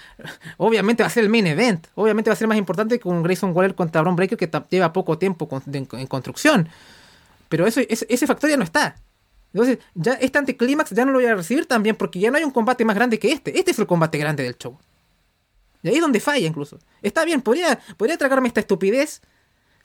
Obviamente 0.58 1.04
va 1.04 1.08
a 1.08 1.10
ser 1.10 1.24
el 1.24 1.30
main 1.30 1.48
event. 1.48 1.88
Obviamente 1.96 2.30
va 2.30 2.34
a 2.34 2.38
ser 2.38 2.48
más 2.48 2.58
importante 2.58 3.00
que 3.00 3.08
un 3.08 3.24
Grayson 3.24 3.56
Waller 3.56 3.76
contra 3.76 4.02
Braun 4.02 4.16
Breaker 4.16 4.38
que 4.38 4.50
lleva 4.70 4.93
poco 4.93 5.18
tiempo 5.18 5.48
en 5.72 6.08
construcción. 6.08 6.70
Pero 7.50 7.66
eso, 7.66 7.82
ese, 7.88 8.06
ese 8.10 8.28
factor 8.28 8.50
ya 8.50 8.58
no 8.58 8.64
está. 8.64 8.96
Entonces, 9.54 9.80
ya 9.93 10.14
este 10.14 10.38
anticlímax 10.38 10.89
ya 10.91 11.06
no 11.06 11.14
lo 11.14 11.20
voy 11.20 11.28
a 11.28 11.36
recibir 11.36 11.66
también 11.66 11.96
porque 11.96 12.20
ya 12.20 12.30
no 12.30 12.38
hay 12.38 12.43
un 12.43 12.52
combate 12.52 12.84
más 12.84 12.96
grande 12.96 13.20
que 13.20 13.32
este. 13.32 13.58
Este 13.58 13.72
es 13.72 13.80
el 13.80 13.88
combate 13.88 14.18
grande 14.18 14.43
del 14.43 14.58
show. 14.58 14.78
Y 15.82 15.88
ahí 15.88 15.96
es 15.96 16.02
donde 16.02 16.20
falla 16.20 16.46
incluso. 16.46 16.80
Está 17.02 17.24
bien, 17.24 17.41
podría, 17.41 17.80
podría 17.96 18.18
tragarme 18.18 18.50
esta 18.50 18.60
estupidez 18.60 19.22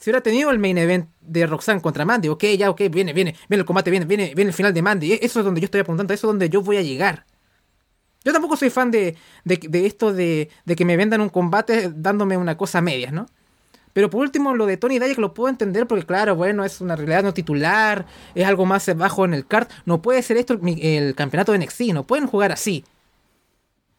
si 0.00 0.10
hubiera 0.10 0.22
tenido 0.22 0.50
el 0.50 0.58
main 0.58 0.78
event 0.78 1.10
de 1.20 1.46
Roxanne 1.46 1.80
contra 1.82 2.04
Mandy. 2.04 2.28
Ok, 2.28 2.44
ya, 2.58 2.70
ok, 2.70 2.80
viene, 2.90 3.12
viene, 3.12 3.36
viene 3.48 3.60
el 3.60 3.66
combate, 3.66 3.90
viene, 3.90 4.06
viene, 4.06 4.32
viene 4.34 4.48
el 4.48 4.54
final 4.54 4.74
de 4.74 4.82
Mandy. 4.82 5.12
E- 5.12 5.20
Eso 5.22 5.38
es 5.40 5.44
donde 5.44 5.60
yo 5.60 5.66
estoy 5.66 5.82
apuntando, 5.82 6.12
eso 6.12 6.26
es 6.26 6.30
donde 6.30 6.48
yo 6.48 6.62
voy 6.62 6.78
a 6.78 6.82
llegar. 6.82 7.26
Yo 8.24 8.32
tampoco 8.32 8.56
soy 8.56 8.70
fan 8.70 8.90
de, 8.90 9.16
de, 9.44 9.86
esto 9.86 10.12
de, 10.12 10.50
de 10.64 10.76
que 10.76 10.84
me 10.84 10.96
vendan 10.96 11.20
un 11.20 11.28
combate 11.28 11.90
dándome 11.94 12.36
una 12.36 12.56
cosa 12.56 12.78
a 12.78 12.82
medias, 12.82 13.12
¿no? 13.12 13.26
Pero 13.92 14.08
por 14.10 14.20
último, 14.20 14.54
lo 14.54 14.66
de 14.66 14.76
Tony 14.76 14.98
que 14.98 15.14
lo 15.16 15.34
puedo 15.34 15.48
entender 15.48 15.86
porque, 15.86 16.06
claro, 16.06 16.36
bueno, 16.36 16.64
es 16.64 16.80
una 16.80 16.96
realidad 16.96 17.22
no 17.22 17.34
titular, 17.34 18.06
es 18.34 18.46
algo 18.46 18.66
más 18.66 18.94
bajo 18.96 19.24
en 19.24 19.34
el 19.34 19.46
card. 19.46 19.68
No 19.84 20.00
puede 20.00 20.22
ser 20.22 20.36
esto 20.36 20.58
el 20.62 21.14
campeonato 21.14 21.52
de 21.52 21.58
NXT, 21.58 21.92
no 21.92 22.06
pueden 22.06 22.26
jugar 22.26 22.52
así. 22.52 22.84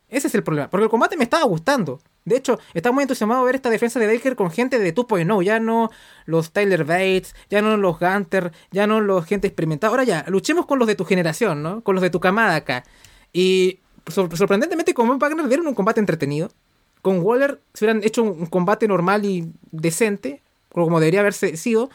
Ese 0.10 0.28
es 0.28 0.36
el 0.36 0.44
problema, 0.44 0.70
porque 0.70 0.84
el 0.86 0.90
combate 0.90 1.18
me 1.18 1.24
estaba 1.24 1.46
gustando. 1.46 2.00
De 2.26 2.38
hecho, 2.38 2.60
estaba 2.74 2.94
muy 2.94 3.02
entusiasmado 3.04 3.44
ver 3.44 3.56
esta 3.56 3.70
defensa 3.70 4.00
de 4.00 4.08
Baker 4.08 4.36
con 4.36 4.52
gente 4.52 4.78
de 4.78 4.94
2.0, 4.94 5.42
ya 5.44 5.60
no 5.60 5.90
los 6.26 6.52
Tyler 6.52 6.84
Bates, 6.86 7.36
ya 7.50 7.62
no 7.62 7.78
los 7.78 8.00
Gunter, 8.00 8.52
ya 8.72 8.86
no 8.86 9.02
los 9.02 9.26
gente 9.26 9.48
experimentada. 9.48 9.90
Ahora 9.92 10.04
ya, 10.04 10.26
luchemos 10.28 10.66
con 10.68 10.78
los 10.80 10.88
de 10.88 10.96
tu 10.96 11.06
generación, 11.06 11.64
¿no? 11.64 11.82
Con 11.82 11.96
los 11.96 12.02
de 12.04 12.10
tu 12.12 12.20
camada 12.20 12.56
acá. 12.56 12.84
Y 13.34 13.80
sor- 14.08 14.36
sorprendentemente 14.38 14.94
con 14.94 15.18
Wagner 15.20 15.48
dieron 15.48 15.66
un 15.68 15.74
combate 15.74 16.00
entretenido. 16.00 16.50
Con 17.02 17.22
Waller, 17.22 17.60
si 17.74 17.86
hubieran 17.86 18.04
hecho 18.04 18.22
un 18.22 18.46
combate 18.46 18.88
normal 18.88 19.26
y 19.26 19.52
decente, 19.72 20.42
como 20.70 21.00
debería 21.00 21.22
haberse 21.22 21.58
sido, 21.58 21.90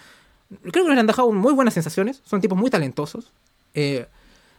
creo 0.71 0.85
que 0.85 0.91
les 0.91 0.99
han 0.99 1.07
dejado 1.07 1.31
muy 1.31 1.53
buenas 1.53 1.75
sensaciones. 1.75 2.21
Son 2.25 2.41
tipos 2.41 2.59
muy 2.59 2.71
talentosos. 2.71 3.33
Eh, 3.75 4.07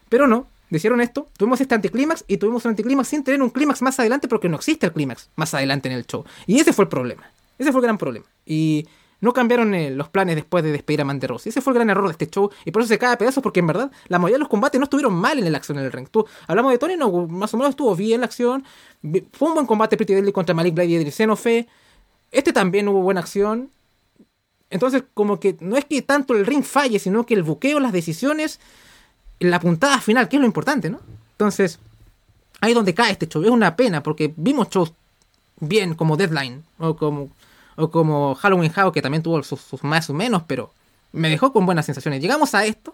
pero 0.08 0.28
no, 0.28 0.48
hicieron 0.76 1.00
esto. 1.00 1.30
Tuvimos 1.38 1.62
este 1.62 1.76
anticlímax 1.76 2.26
y 2.28 2.38
tuvimos 2.38 2.66
un 2.66 2.72
anticlímax 2.72 3.08
sin 3.08 3.24
tener 3.24 3.42
un 3.42 3.50
clímax 3.50 3.82
más 3.82 4.00
adelante 4.00 4.28
porque 4.28 4.50
no 4.50 4.58
existe 4.58 4.86
el 4.88 4.94
clímax 4.94 5.30
más 5.36 5.54
adelante 5.54 5.88
en 5.88 5.96
el 5.96 6.06
show. 6.06 6.26
Y 6.46 6.60
ese 6.60 6.74
fue 6.74 6.84
el 6.84 6.90
problema. 6.90 7.32
Ese 7.58 7.72
fue 7.72 7.80
el 7.80 7.84
gran 7.84 7.98
problema. 7.98 8.26
Y 8.46 8.86
no 9.20 9.34
cambiaron 9.34 9.74
eh, 9.74 9.90
los 9.90 10.10
planes 10.10 10.36
después 10.36 10.64
de 10.64 10.72
despedir 10.72 11.02
a 11.02 11.06
Mandy 11.06 11.26
Rose. 11.26 11.50
Ese 11.50 11.62
fue 11.62 11.72
el 11.72 11.76
gran 11.76 11.90
error 11.90 12.06
de 12.06 12.12
este 12.12 12.28
show. 12.28 12.52
Y 12.66 12.72
por 12.72 12.82
eso 12.82 12.90
se 12.90 13.00
cae 13.00 13.14
a 13.14 13.18
pedazos 13.18 13.42
porque 13.42 13.62
en 13.62 13.68
verdad 13.68 13.92
la 14.08 14.20
mayoría 14.20 14.36
de 14.36 14.40
los 14.40 14.50
combates 14.50 14.80
no 14.80 14.84
estuvieron 14.84 15.14
mal 15.14 15.40
en 15.40 15.52
la 15.52 15.58
acción 15.58 15.80
en 15.80 15.86
el 15.86 15.92
ring. 15.92 16.08
Tú, 16.10 16.26
hablamos 16.48 16.72
de 16.72 16.78
Tony, 16.78 16.98
no, 16.98 17.10
más 17.28 17.54
o 17.54 17.58
menos 17.58 17.72
estuvo 17.72 17.96
bien 17.96 18.22
la 18.22 18.28
acción. 18.28 18.64
Fue 19.34 19.48
un 19.48 19.56
buen 19.56 19.66
combate 19.66 19.98
Pretty 19.98 20.14
Deadly 20.14 20.32
contra 20.32 20.54
Malik 20.54 20.76
Blade 20.76 20.90
y 20.90 20.96
Edric 20.96 21.14
Xenofe. 21.14 21.68
Este 22.32 22.54
también 22.54 22.88
hubo 22.88 23.02
buena 23.02 23.22
acción. 23.22 23.72
Entonces, 24.70 25.04
como 25.14 25.40
que 25.40 25.56
no 25.62 25.78
es 25.78 25.86
que 25.86 26.02
tanto 26.02 26.36
el 26.36 26.46
ring 26.46 26.64
falle, 26.64 27.00
sino 27.00 27.26
que 27.26 27.34
el 27.34 27.44
buqueo, 27.44 27.80
las 27.80 27.94
decisiones, 27.94 28.60
la 29.40 29.60
puntada 29.60 30.00
final, 30.02 30.28
que 30.28 30.38
es 30.38 30.40
lo 30.40 30.46
importante, 30.46 30.90
¿no? 30.90 31.00
Entonces, 31.32 31.80
ahí 32.62 32.72
es 32.72 32.76
donde 32.76 32.94
cae 32.94 33.12
este 33.12 33.28
show. 33.28 33.44
Es 33.44 33.50
una 33.50 33.76
pena, 33.76 34.02
porque 34.02 34.34
vimos 34.36 34.70
shows 34.70 34.94
bien 35.60 35.96
como 35.96 36.18
Deadline, 36.18 36.64
o 36.80 36.96
como, 36.96 37.30
o 37.76 37.92
como 37.92 38.36
Halloween 38.36 38.72
Havoc, 38.76 38.94
que 38.94 39.02
también 39.02 39.24
tuvo 39.24 39.42
sus, 39.44 39.62
sus 39.62 39.84
más 39.84 40.10
o 40.10 40.14
menos, 40.14 40.44
pero 40.48 40.72
me 41.12 41.30
dejó 41.30 41.54
con 41.54 41.66
buenas 41.66 41.86
sensaciones. 41.86 42.22
Llegamos 42.22 42.56
a 42.56 42.66
esto, 42.66 42.94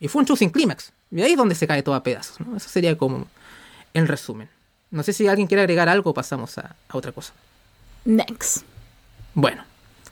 y 0.00 0.08
fue 0.08 0.20
un 0.20 0.26
show 0.26 0.36
sin 0.36 0.50
clímax. 0.50 0.92
Y 1.10 1.22
ahí 1.22 1.32
es 1.32 1.36
donde 1.36 1.54
se 1.54 1.66
cae 1.66 1.82
todo 1.82 1.94
a 1.94 2.02
pedazos, 2.02 2.40
¿no? 2.40 2.56
Eso 2.56 2.68
sería 2.68 2.96
como 2.98 3.26
el 3.94 4.08
resumen. 4.08 4.48
No 4.90 5.02
sé 5.02 5.12
si 5.12 5.26
alguien 5.26 5.46
quiere 5.46 5.62
agregar 5.62 5.88
algo 5.88 6.10
o 6.10 6.14
pasamos 6.14 6.58
a, 6.58 6.76
a 6.88 6.96
otra 6.96 7.12
cosa. 7.12 7.32
Next. 8.04 8.64
Bueno, 9.34 9.64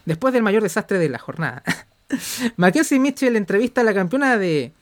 después 0.05 0.33
del 0.35 0.43
mayor 0.43 0.63
desastre 0.63 0.99
de 0.99 1.09
la 1.09 1.19
jornada, 1.19 1.63
Mackenzie 2.57 2.99
Mitchell 2.99 3.37
entrevista 3.37 3.83
a 3.83 3.85
la 3.85 3.95
campeona 3.95 4.37
de 4.37 4.73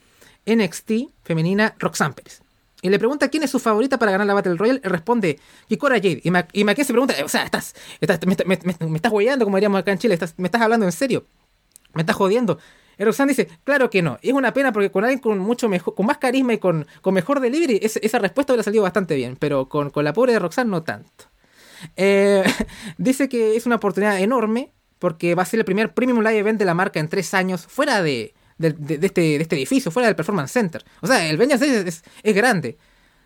NXT 0.47 0.93
femenina 1.23 1.75
Roxanne 1.79 2.15
Pérez. 2.15 2.43
Y 2.85 2.89
le 2.91 2.99
pregunta 2.99 3.29
quién 3.29 3.45
es 3.45 3.51
su 3.51 3.61
favorita 3.61 3.97
para 3.99 4.11
ganar 4.11 4.27
la 4.27 4.35
Battle 4.35 4.57
Royale. 4.57 4.81
Y 4.85 4.89
responde 4.89 5.39
Kikora 5.69 5.97
Jade. 5.97 6.21
Y, 6.25 6.31
Ma- 6.33 6.49
y 6.53 6.65
Mackenzie 6.65 6.93
pregunta, 6.93 7.15
o 7.25 7.29
sea, 7.29 7.45
estás, 7.45 7.75
estás- 8.01 8.19
me, 8.27 8.37
me- 8.65 8.97
estás 8.97 9.13
hueando, 9.13 9.45
como 9.45 9.57
diríamos 9.57 9.79
acá 9.81 9.93
en 9.93 9.99
Chile. 9.99 10.15
Estás, 10.15 10.35
¿Me 10.37 10.49
estás 10.49 10.61
hablando 10.63 10.85
en 10.85 10.91
serio? 10.93 11.25
¿Me 11.95 12.03
estás 12.03 12.17
jodiendo? 12.17 12.59
Y 12.99 13.05
Roxanne 13.05 13.29
dice, 13.31 13.49
claro 13.63 13.89
que 13.89 14.03
no. 14.03 14.19
Es 14.21 14.33
una 14.33 14.53
pena 14.53 14.73
porque 14.73 14.91
con 14.91 15.05
alguien 15.05 15.21
con 15.21 15.39
mucho 15.39 15.69
mejor, 15.69 15.95
con 15.95 16.07
más 16.07 16.19
carisma 16.19 16.55
y 16.55 16.59
con, 16.59 16.87
con 17.03 17.15
mejor 17.15 17.39
delivery, 17.39 17.79
es- 17.83 17.99
esa 18.03 18.19
respuesta 18.19 18.53
hubiera 18.53 18.65
salido 18.65 18.83
bastante 18.83 19.15
bien. 19.15 19.37
Pero 19.39 19.69
con, 19.69 19.91
con 19.91 20.05
la 20.05 20.13
pobre 20.13 20.33
de 20.33 20.41
Roxanne 20.41 20.71
no 20.71 20.83
tanto. 20.83 21.27
Eh, 21.97 22.43
dice 22.99 23.29
que 23.29 23.55
es 23.55 23.65
una 23.67 23.77
oportunidad 23.77 24.19
enorme 24.21 24.73
porque 24.99 25.37
va 25.37 25.43
a 25.43 25.47
ser 25.47 25.61
el 25.61 25.65
primer 25.65 25.95
Premium 25.95 26.19
Live 26.19 26.39
Event 26.39 26.59
de 26.59 26.65
la 26.65 26.75
marca 26.75 26.99
en 27.01 27.09
tres 27.09 27.33
años 27.35 27.65
fuera 27.67 28.03
de, 28.03 28.35
de, 28.71 29.07
este, 29.07 29.21
de 29.21 29.37
este 29.43 29.57
edificio, 29.57 29.91
fuera 29.91 30.07
del 30.07 30.17
Performance 30.17 30.53
Center. 30.53 30.85
O 31.01 31.07
sea, 31.07 31.27
el 31.29 31.37
Vengeance 31.37 31.89
es, 31.89 32.03
es- 32.23 32.35
grande. 32.35 32.79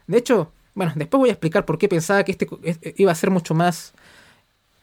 De 0.06 0.18
hecho, 0.18 0.52
bueno, 0.74 0.92
después 0.96 1.18
voy 1.18 1.28
a 1.28 1.32
explicar 1.32 1.64
por 1.64 1.78
qué 1.78 1.88
pensaba 1.88 2.24
que 2.24 2.32
este 2.32 2.46
es- 2.64 2.78
iba 2.96 3.12
a 3.12 3.14
ser 3.14 3.30
mucho 3.30 3.54
más 3.54 3.92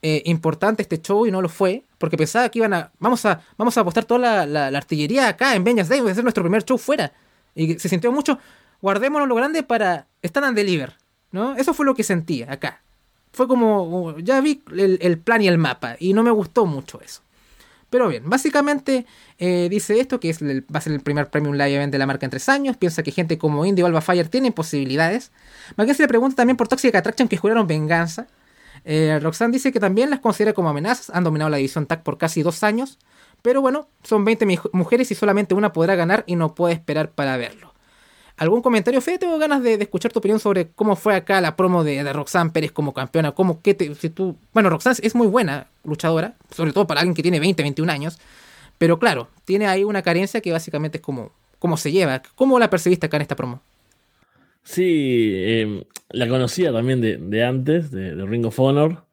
eh, 0.01 0.21
importante 0.25 0.81
este 0.81 1.01
show 1.01 1.25
y 1.25 1.31
no 1.31 1.41
lo 1.41 1.47
fue, 1.49 1.83
porque 1.97 2.17
pensaba 2.17 2.49
que 2.49 2.59
iban 2.59 2.73
a 2.73 2.91
vamos 2.99 3.25
a 3.25 3.41
vamos 3.57 3.77
a 3.77 3.81
apostar 3.81 4.03
toda 4.03 4.19
la, 4.19 4.45
la- 4.45 4.77
artillería 4.77 5.29
acá 5.29 5.55
en 5.55 5.63
Vengeance 5.63 5.89
Day, 5.93 6.01
va 6.03 6.11
a 6.11 6.15
ser 6.15 6.23
nuestro 6.25 6.43
primer 6.43 6.63
show 6.65 6.77
fuera. 6.77 7.13
Y 7.55 7.79
se 7.79 7.87
sintió 7.87 8.11
mucho, 8.11 8.37
guardémonos 8.81 9.27
lo 9.29 9.35
grande 9.35 9.63
para 9.63 10.07
Stand 10.21 10.47
and 10.47 10.57
Deliver, 10.57 10.97
¿no? 11.31 11.55
Eso 11.55 11.73
fue 11.73 11.85
lo 11.85 11.93
que 11.95 12.03
sentía 12.03 12.51
acá. 12.51 12.81
Fue 13.31 13.47
como, 13.47 13.83
uh, 13.83 14.19
ya 14.19 14.41
vi 14.41 14.61
el 14.75 15.17
plan 15.19 15.41
y 15.41 15.47
el 15.47 15.57
mapa 15.57 15.95
y 15.99 16.13
no 16.13 16.21
me 16.23 16.31
gustó 16.31 16.65
mucho 16.65 16.99
eso. 17.01 17.21
Pero 17.93 18.07
bien, 18.07 18.27
básicamente 18.27 19.05
eh, 19.37 19.67
dice 19.69 19.99
esto, 19.99 20.19
que 20.19 20.31
es 20.31 20.41
el- 20.41 20.63
va 20.63 20.79
a 20.79 20.81
ser 20.81 20.93
el 20.93 21.01
primer 21.01 21.29
Premium 21.29 21.53
Live 21.53 21.75
Event 21.75 21.91
de 21.91 21.99
la 21.99 22.07
marca 22.07 22.25
en 22.25 22.31
tres 22.31 22.49
años. 22.49 22.75
Piensa 22.75 23.03
que 23.03 23.11
gente 23.11 23.37
como 23.37 23.63
Indy 23.67 23.83
o 23.83 23.85
Alba 23.85 24.01
Fire 24.01 24.27
tienen 24.29 24.51
posibilidades. 24.51 25.31
Mackenzie 25.75 26.05
le 26.05 26.07
pregunta 26.07 26.35
también 26.37 26.57
por 26.57 26.67
Toxic 26.67 26.95
Attraction 26.95 27.27
que 27.27 27.37
juraron 27.37 27.67
venganza. 27.67 28.25
Eh, 28.83 29.19
Roxanne 29.21 29.51
dice 29.53 29.71
que 29.71 29.79
también 29.79 30.09
las 30.09 30.21
considera 30.21 30.53
como 30.53 30.69
amenazas. 30.69 31.11
Han 31.15 31.23
dominado 31.23 31.51
la 31.51 31.57
división 31.57 31.85
TAC 31.85 32.01
por 32.01 32.17
casi 32.17 32.41
dos 32.41 32.63
años. 32.63 32.97
Pero 33.43 33.61
bueno, 33.61 33.87
son 34.01 34.25
20 34.25 34.47
mi- 34.47 34.57
mujeres 34.71 35.11
y 35.11 35.15
solamente 35.15 35.53
una 35.53 35.71
podrá 35.71 35.93
ganar 35.93 36.23
y 36.25 36.35
no 36.35 36.55
puede 36.55 36.73
esperar 36.73 37.11
para 37.11 37.37
verlo. 37.37 37.72
¿Algún 38.43 38.61
comentario, 38.61 38.99
Fede? 38.99 39.19
Tengo 39.19 39.37
ganas 39.37 39.63
de, 39.63 39.75
escuchar 39.75 40.11
tu 40.11 40.19
opinión 40.19 40.37
sobre 40.37 40.67
cómo 40.67 40.97
fue 40.97 41.15
acá 41.15 41.39
la 41.39 41.55
promo 41.55 41.85
de, 41.85 42.03
de 42.03 42.11
Roxanne 42.11 42.51
Pérez 42.51 42.73
como 42.73 42.93
campeona. 42.93 43.31
Cómo, 43.31 43.61
qué 43.61 43.73
te, 43.73 43.95
si 43.95 44.09
tú... 44.09 44.35
Bueno, 44.53 44.69
Roxanne 44.69 44.97
es 45.01 45.15
muy 45.15 45.27
buena 45.27 45.67
luchadora, 45.85 46.35
sobre 46.51 46.73
todo 46.73 46.85
para 46.85 46.99
alguien 46.99 47.15
que 47.15 47.21
tiene 47.21 47.39
20, 47.39 47.63
21 47.63 47.89
años. 47.89 48.19
Pero 48.77 48.99
claro, 48.99 49.29
tiene 49.45 49.67
ahí 49.67 49.85
una 49.85 50.01
carencia 50.01 50.41
que 50.41 50.51
básicamente 50.51 50.97
es 50.97 51.01
como 51.01 51.31
cómo 51.57 51.77
se 51.77 51.93
lleva. 51.93 52.21
¿Cómo 52.35 52.59
la 52.59 52.69
percibiste 52.69 53.05
acá 53.05 53.15
en 53.15 53.21
esta 53.21 53.37
promo? 53.37 53.61
Sí, 54.61 55.31
eh, 55.33 55.85
la 56.09 56.27
conocía 56.27 56.73
también 56.73 56.99
de, 56.99 57.43
antes, 57.45 57.91
de, 57.91 58.13
Ring 58.25 58.45
of 58.45 58.59
Honor, 58.59 59.05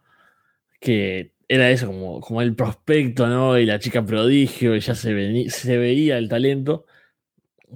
que 0.81 1.35
era 1.47 1.71
eso, 1.71 1.87
como, 1.87 2.21
como 2.21 2.43
el 2.43 2.57
prospecto, 2.57 3.29
¿no? 3.29 3.57
Y 3.57 3.65
la 3.65 3.79
chica 3.79 4.05
prodigio, 4.05 4.75
y 4.75 4.81
ya 4.81 4.97
se, 4.97 5.49
se 5.51 5.79
veía 5.79 6.19
el 6.19 6.29
talento. 6.29 6.85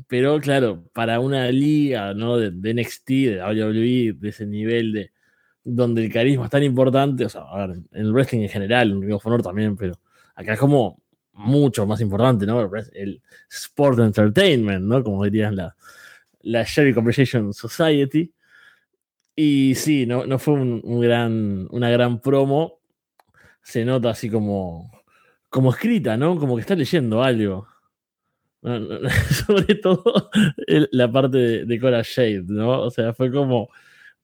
Pero 0.08 0.40
claro, 0.40 0.84
para 0.92 1.20
una 1.20 1.50
liga, 1.50 2.14
¿no? 2.14 2.36
De, 2.36 2.50
de 2.50 2.74
NXT, 2.74 3.08
de 3.08 3.42
WWE, 3.42 4.18
de 4.18 4.28
ese 4.28 4.46
nivel 4.46 4.92
de 4.92 5.10
donde 5.64 6.04
el 6.04 6.12
carisma 6.12 6.44
es 6.44 6.50
tan 6.50 6.62
importante, 6.62 7.24
o 7.24 7.28
sea, 7.28 7.42
a 7.42 7.66
ver, 7.66 7.76
en 7.92 8.06
el 8.06 8.12
wrestling 8.12 8.42
en 8.42 8.48
general, 8.50 8.90
en 8.90 9.00
Ring 9.00 9.14
of 9.14 9.42
también, 9.42 9.76
pero 9.76 9.98
acá 10.34 10.52
es 10.52 10.58
como 10.58 11.00
mucho 11.32 11.86
más 11.86 12.00
importante, 12.00 12.46
¿no? 12.46 12.70
El, 12.92 13.22
sport 13.50 13.98
entertainment, 13.98 14.84
¿no? 14.84 15.02
Como 15.02 15.24
dirían 15.24 15.56
la, 15.56 15.74
la 16.42 16.64
Sherry 16.64 16.92
Conversation 16.94 17.52
Society. 17.52 18.32
Y 19.34 19.74
sí, 19.74 20.06
no, 20.06 20.26
no 20.26 20.38
fue 20.38 20.54
un 20.54 21.00
gran, 21.00 21.66
una 21.70 21.90
gran 21.90 22.20
promo. 22.20 22.78
Se 23.62 23.84
nota 23.84 24.10
así 24.10 24.30
como, 24.30 24.92
como 25.48 25.70
escrita, 25.70 26.16
¿no? 26.16 26.38
Como 26.38 26.54
que 26.56 26.60
está 26.60 26.76
leyendo 26.76 27.22
algo. 27.22 27.66
Sobre 29.46 29.74
todo 29.74 30.30
la 30.66 31.10
parte 31.12 31.36
de, 31.36 31.64
de 31.66 31.80
Cora 31.80 32.02
Shade, 32.02 32.44
¿no? 32.46 32.82
O 32.82 32.90
sea, 32.90 33.12
fue 33.12 33.30
como 33.30 33.68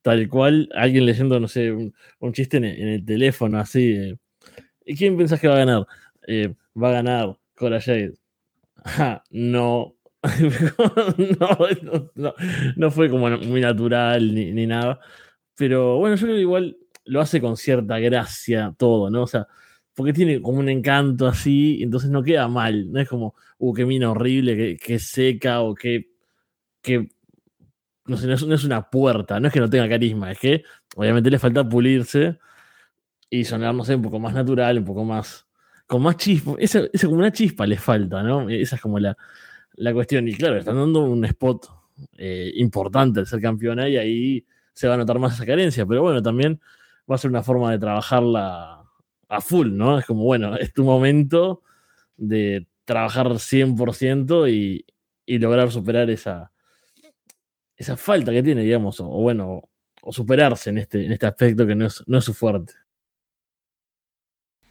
tal 0.01 0.27
cual 0.29 0.69
alguien 0.73 1.05
leyendo, 1.05 1.39
no 1.39 1.47
sé, 1.47 1.71
un, 1.71 2.33
chiste 2.33 2.57
en 2.57 2.65
el, 2.65 3.05
teléfono, 3.05 3.59
así. 3.59 3.93
eh, 3.93 4.17
¿Y 4.85 4.95
quién 4.95 5.17
pensás 5.17 5.39
que 5.39 5.47
va 5.47 5.55
a 5.55 5.59
ganar? 5.59 5.87
Eh, 6.27 6.53
va 6.81 6.89
a 6.89 6.93
ganar 6.93 7.37
Cora 7.55 7.79
Shade. 7.79 8.13
Ajá, 8.83 9.23
no. 9.29 9.95
no, 11.39 11.57
no, 11.81 12.11
no, 12.13 12.33
no 12.75 12.91
fue 12.91 13.09
como 13.09 13.27
muy 13.29 13.61
natural 13.61 14.33
ni, 14.33 14.51
ni 14.51 14.67
nada. 14.67 14.99
Pero 15.55 15.97
bueno, 15.97 16.15
yo 16.15 16.25
creo 16.25 16.35
que 16.35 16.41
igual 16.41 16.77
lo 17.05 17.21
hace 17.21 17.41
con 17.41 17.57
cierta 17.57 17.99
gracia 17.99 18.73
todo, 18.77 19.09
¿no? 19.09 19.23
O 19.23 19.27
sea, 19.27 19.47
porque 19.95 20.13
tiene 20.13 20.41
como 20.41 20.59
un 20.59 20.69
encanto 20.69 21.27
así, 21.27 21.81
entonces 21.81 22.09
no 22.09 22.23
queda 22.23 22.47
mal. 22.47 22.91
No 22.91 22.99
es 22.99 23.09
como, 23.09 23.35
uh, 23.57 23.73
qué 23.73 23.85
mina 23.85 24.11
horrible, 24.11 24.77
qué, 24.77 24.99
seca 24.99 25.61
o 25.61 25.75
qué. 25.75 26.11
qué 26.81 27.09
no 28.05 28.17
sé, 28.17 28.27
no 28.27 28.33
es, 28.33 28.45
no 28.45 28.55
es 28.55 28.63
una 28.63 28.89
puerta, 28.89 29.39
no 29.39 29.47
es 29.47 29.53
que 29.53 29.59
no 29.59 29.69
tenga 29.69 29.87
carisma, 29.87 30.31
es 30.31 30.39
que 30.39 30.63
obviamente 30.95 31.29
le 31.29 31.39
falta 31.39 31.67
pulirse 31.67 32.39
y 33.29 33.45
sonar, 33.45 33.73
no 33.75 33.85
sé, 33.85 33.95
un 33.95 34.01
poco 34.01 34.19
más 34.19 34.33
natural, 34.33 34.79
un 34.79 34.85
poco 34.85 35.05
más. 35.05 35.47
con 35.87 36.01
más 36.03 36.17
chispa. 36.17 36.55
Esa, 36.59 36.81
esa 36.91 37.07
como 37.07 37.19
una 37.19 37.31
chispa 37.31 37.65
le 37.65 37.77
falta, 37.77 38.23
¿no? 38.23 38.49
Esa 38.49 38.75
es 38.75 38.81
como 38.81 38.99
la, 38.99 39.17
la 39.75 39.93
cuestión. 39.93 40.27
Y 40.27 40.33
claro, 40.35 40.57
están 40.57 40.75
dando 40.75 41.01
un 41.01 41.23
spot 41.25 41.67
eh, 42.17 42.51
importante 42.55 43.21
al 43.21 43.27
ser 43.27 43.41
campeona 43.41 43.87
y 43.89 43.97
ahí 43.97 44.45
se 44.73 44.87
va 44.87 44.95
a 44.95 44.97
notar 44.97 45.19
más 45.19 45.35
esa 45.35 45.45
carencia. 45.45 45.85
Pero 45.85 46.01
bueno, 46.01 46.21
también 46.21 46.59
va 47.09 47.15
a 47.15 47.17
ser 47.17 47.31
una 47.31 47.43
forma 47.43 47.71
de 47.71 47.79
trabajarla 47.79 48.80
a 49.31 49.41
full, 49.41 49.69
¿no? 49.75 49.97
Es 49.99 50.05
como, 50.05 50.23
bueno, 50.23 50.55
es 50.57 50.73
tu 50.73 50.83
momento 50.83 51.63
de 52.17 52.67
trabajar 52.85 53.27
100% 53.27 54.47
y, 54.51 54.85
y 55.25 55.39
lograr 55.39 55.71
superar 55.71 56.09
esa, 56.09 56.51
esa 57.77 57.97
falta 57.97 58.31
que 58.31 58.43
tiene, 58.43 58.61
digamos, 58.63 58.99
o, 58.99 59.07
o 59.07 59.21
bueno, 59.21 59.63
o 60.01 60.11
superarse 60.13 60.69
en 60.71 60.79
este, 60.79 61.05
en 61.05 61.11
este 61.11 61.25
aspecto 61.27 61.65
que 61.65 61.75
no 61.75 61.85
es, 61.87 62.03
no 62.07 62.17
es 62.17 62.25
su 62.25 62.33
fuerte. 62.33 62.73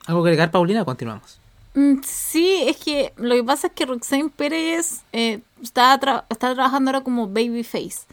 ¿Algo 0.07 0.23
que 0.23 0.31
agregar, 0.31 0.51
Paulina? 0.51 0.85
Continuamos. 0.85 1.41
Mm, 1.75 2.01
Sí, 2.03 2.63
es 2.67 2.77
que 2.79 3.13
lo 3.17 3.35
que 3.37 3.45
pasa 3.45 3.69
es 3.69 3.73
que 3.75 3.87
Roxanne 3.87 4.31
Pérez 4.35 5.03
eh, 5.13 5.41
está, 5.63 5.99
tra- 6.01 6.25
está 6.29 6.55
trabajando 6.55 6.91
ahora 6.91 7.03
como 7.05 7.29
babyface. 7.29 8.07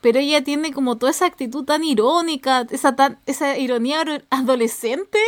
Pero 0.00 0.18
ella 0.18 0.42
tiene 0.42 0.72
como 0.72 0.96
toda 0.98 1.10
esa 1.12 1.26
actitud 1.26 1.64
tan 1.64 1.84
irónica, 1.84 2.66
esa, 2.70 2.96
tan, 2.96 3.18
esa 3.26 3.58
ironía 3.58 4.02
adolescente, 4.30 5.18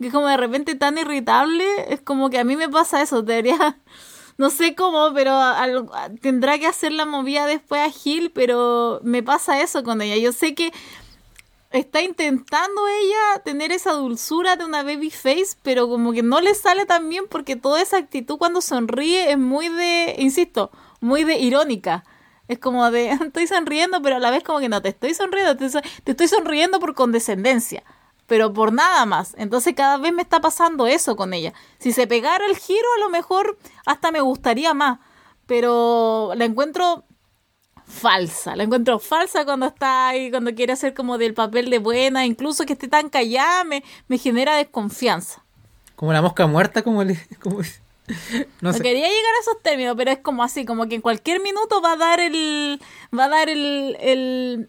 que 0.00 0.10
como 0.10 0.28
de 0.28 0.36
repente 0.36 0.74
tan 0.74 0.98
irritable. 0.98 1.64
Es 1.92 2.00
como 2.00 2.30
que 2.30 2.38
a 2.38 2.44
mí 2.44 2.56
me 2.56 2.68
pasa 2.68 3.02
eso, 3.02 3.22
debería... 3.22 3.78
No 4.38 4.50
sé 4.50 4.76
cómo, 4.76 5.12
pero 5.14 5.36
tendrá 6.22 6.60
que 6.60 6.68
hacer 6.68 6.92
la 6.92 7.06
movida 7.06 7.44
después 7.44 7.80
a 7.80 7.90
Gil, 7.90 8.30
pero 8.30 9.00
me 9.02 9.20
pasa 9.20 9.60
eso 9.60 9.82
con 9.82 10.00
ella. 10.00 10.16
Yo 10.16 10.30
sé 10.30 10.54
que 10.54 10.72
está 11.70 12.02
intentando 12.02 12.88
ella 12.88 13.42
tener 13.44 13.72
esa 13.72 13.92
dulzura 13.92 14.56
de 14.56 14.64
una 14.64 14.82
baby 14.82 15.10
face, 15.10 15.56
pero 15.62 15.88
como 15.88 16.12
que 16.12 16.22
no 16.22 16.40
le 16.40 16.54
sale 16.54 16.86
tan 16.86 17.08
bien 17.08 17.24
porque 17.28 17.56
toda 17.56 17.82
esa 17.82 17.98
actitud 17.98 18.38
cuando 18.38 18.60
sonríe 18.60 19.30
es 19.32 19.38
muy 19.38 19.68
de, 19.68 20.14
insisto, 20.18 20.70
muy 21.00 21.24
de 21.24 21.38
irónica. 21.38 22.04
Es 22.48 22.58
como 22.58 22.90
de, 22.90 23.10
estoy 23.26 23.46
sonriendo, 23.46 24.00
pero 24.02 24.16
a 24.16 24.20
la 24.20 24.30
vez 24.30 24.42
como 24.42 24.60
que 24.60 24.68
no 24.68 24.80
te 24.80 24.90
estoy 24.90 25.14
sonriendo, 25.14 25.56
te, 25.56 25.68
te 25.68 26.10
estoy 26.12 26.28
sonriendo 26.28 26.80
por 26.80 26.94
condescendencia, 26.94 27.84
pero 28.28 28.52
por 28.52 28.72
nada 28.72 29.04
más. 29.06 29.34
Entonces 29.36 29.74
cada 29.74 29.96
vez 29.96 30.12
me 30.12 30.22
está 30.22 30.40
pasando 30.40 30.86
eso 30.86 31.16
con 31.16 31.34
ella. 31.34 31.52
Si 31.80 31.92
se 31.92 32.06
pegara 32.06 32.46
el 32.46 32.56
giro, 32.56 32.86
a 32.98 33.00
lo 33.00 33.08
mejor 33.08 33.58
hasta 33.86 34.12
me 34.12 34.20
gustaría 34.20 34.74
más, 34.74 35.00
pero 35.46 36.32
la 36.36 36.44
encuentro 36.44 37.04
falsa. 37.86 38.54
La 38.54 38.64
encuentro 38.64 38.98
falsa 38.98 39.44
cuando 39.46 39.66
está 39.66 40.08
ahí, 40.08 40.30
cuando 40.30 40.54
quiere 40.54 40.74
hacer 40.74 40.92
como 40.94 41.16
del 41.18 41.32
papel 41.34 41.70
de 41.70 41.78
buena, 41.78 42.26
incluso 42.26 42.66
que 42.66 42.74
esté 42.74 42.86
tan 42.86 43.08
callada, 43.08 43.64
me, 43.64 43.82
me 44.08 44.18
genera 44.18 44.56
desconfianza. 44.56 45.42
Como 45.96 46.12
la 46.12 46.22
mosca 46.22 46.46
muerta, 46.46 46.82
como 46.82 47.02
le. 47.02 47.18
Como, 47.40 47.60
no 48.60 48.72
No 48.72 48.72
sé. 48.72 48.82
quería 48.82 49.06
llegar 49.06 49.34
a 49.38 49.40
esos 49.40 49.62
términos, 49.62 49.94
pero 49.96 50.10
es 50.10 50.18
como 50.18 50.42
así, 50.42 50.64
como 50.64 50.86
que 50.88 50.94
en 50.94 51.00
cualquier 51.02 51.40
minuto 51.40 51.80
va 51.82 51.92
a 51.92 51.96
dar 51.96 52.20
el. 52.20 52.80
va 53.18 53.24
a 53.24 53.28
dar 53.28 53.48
el. 53.48 53.96
el 54.00 54.68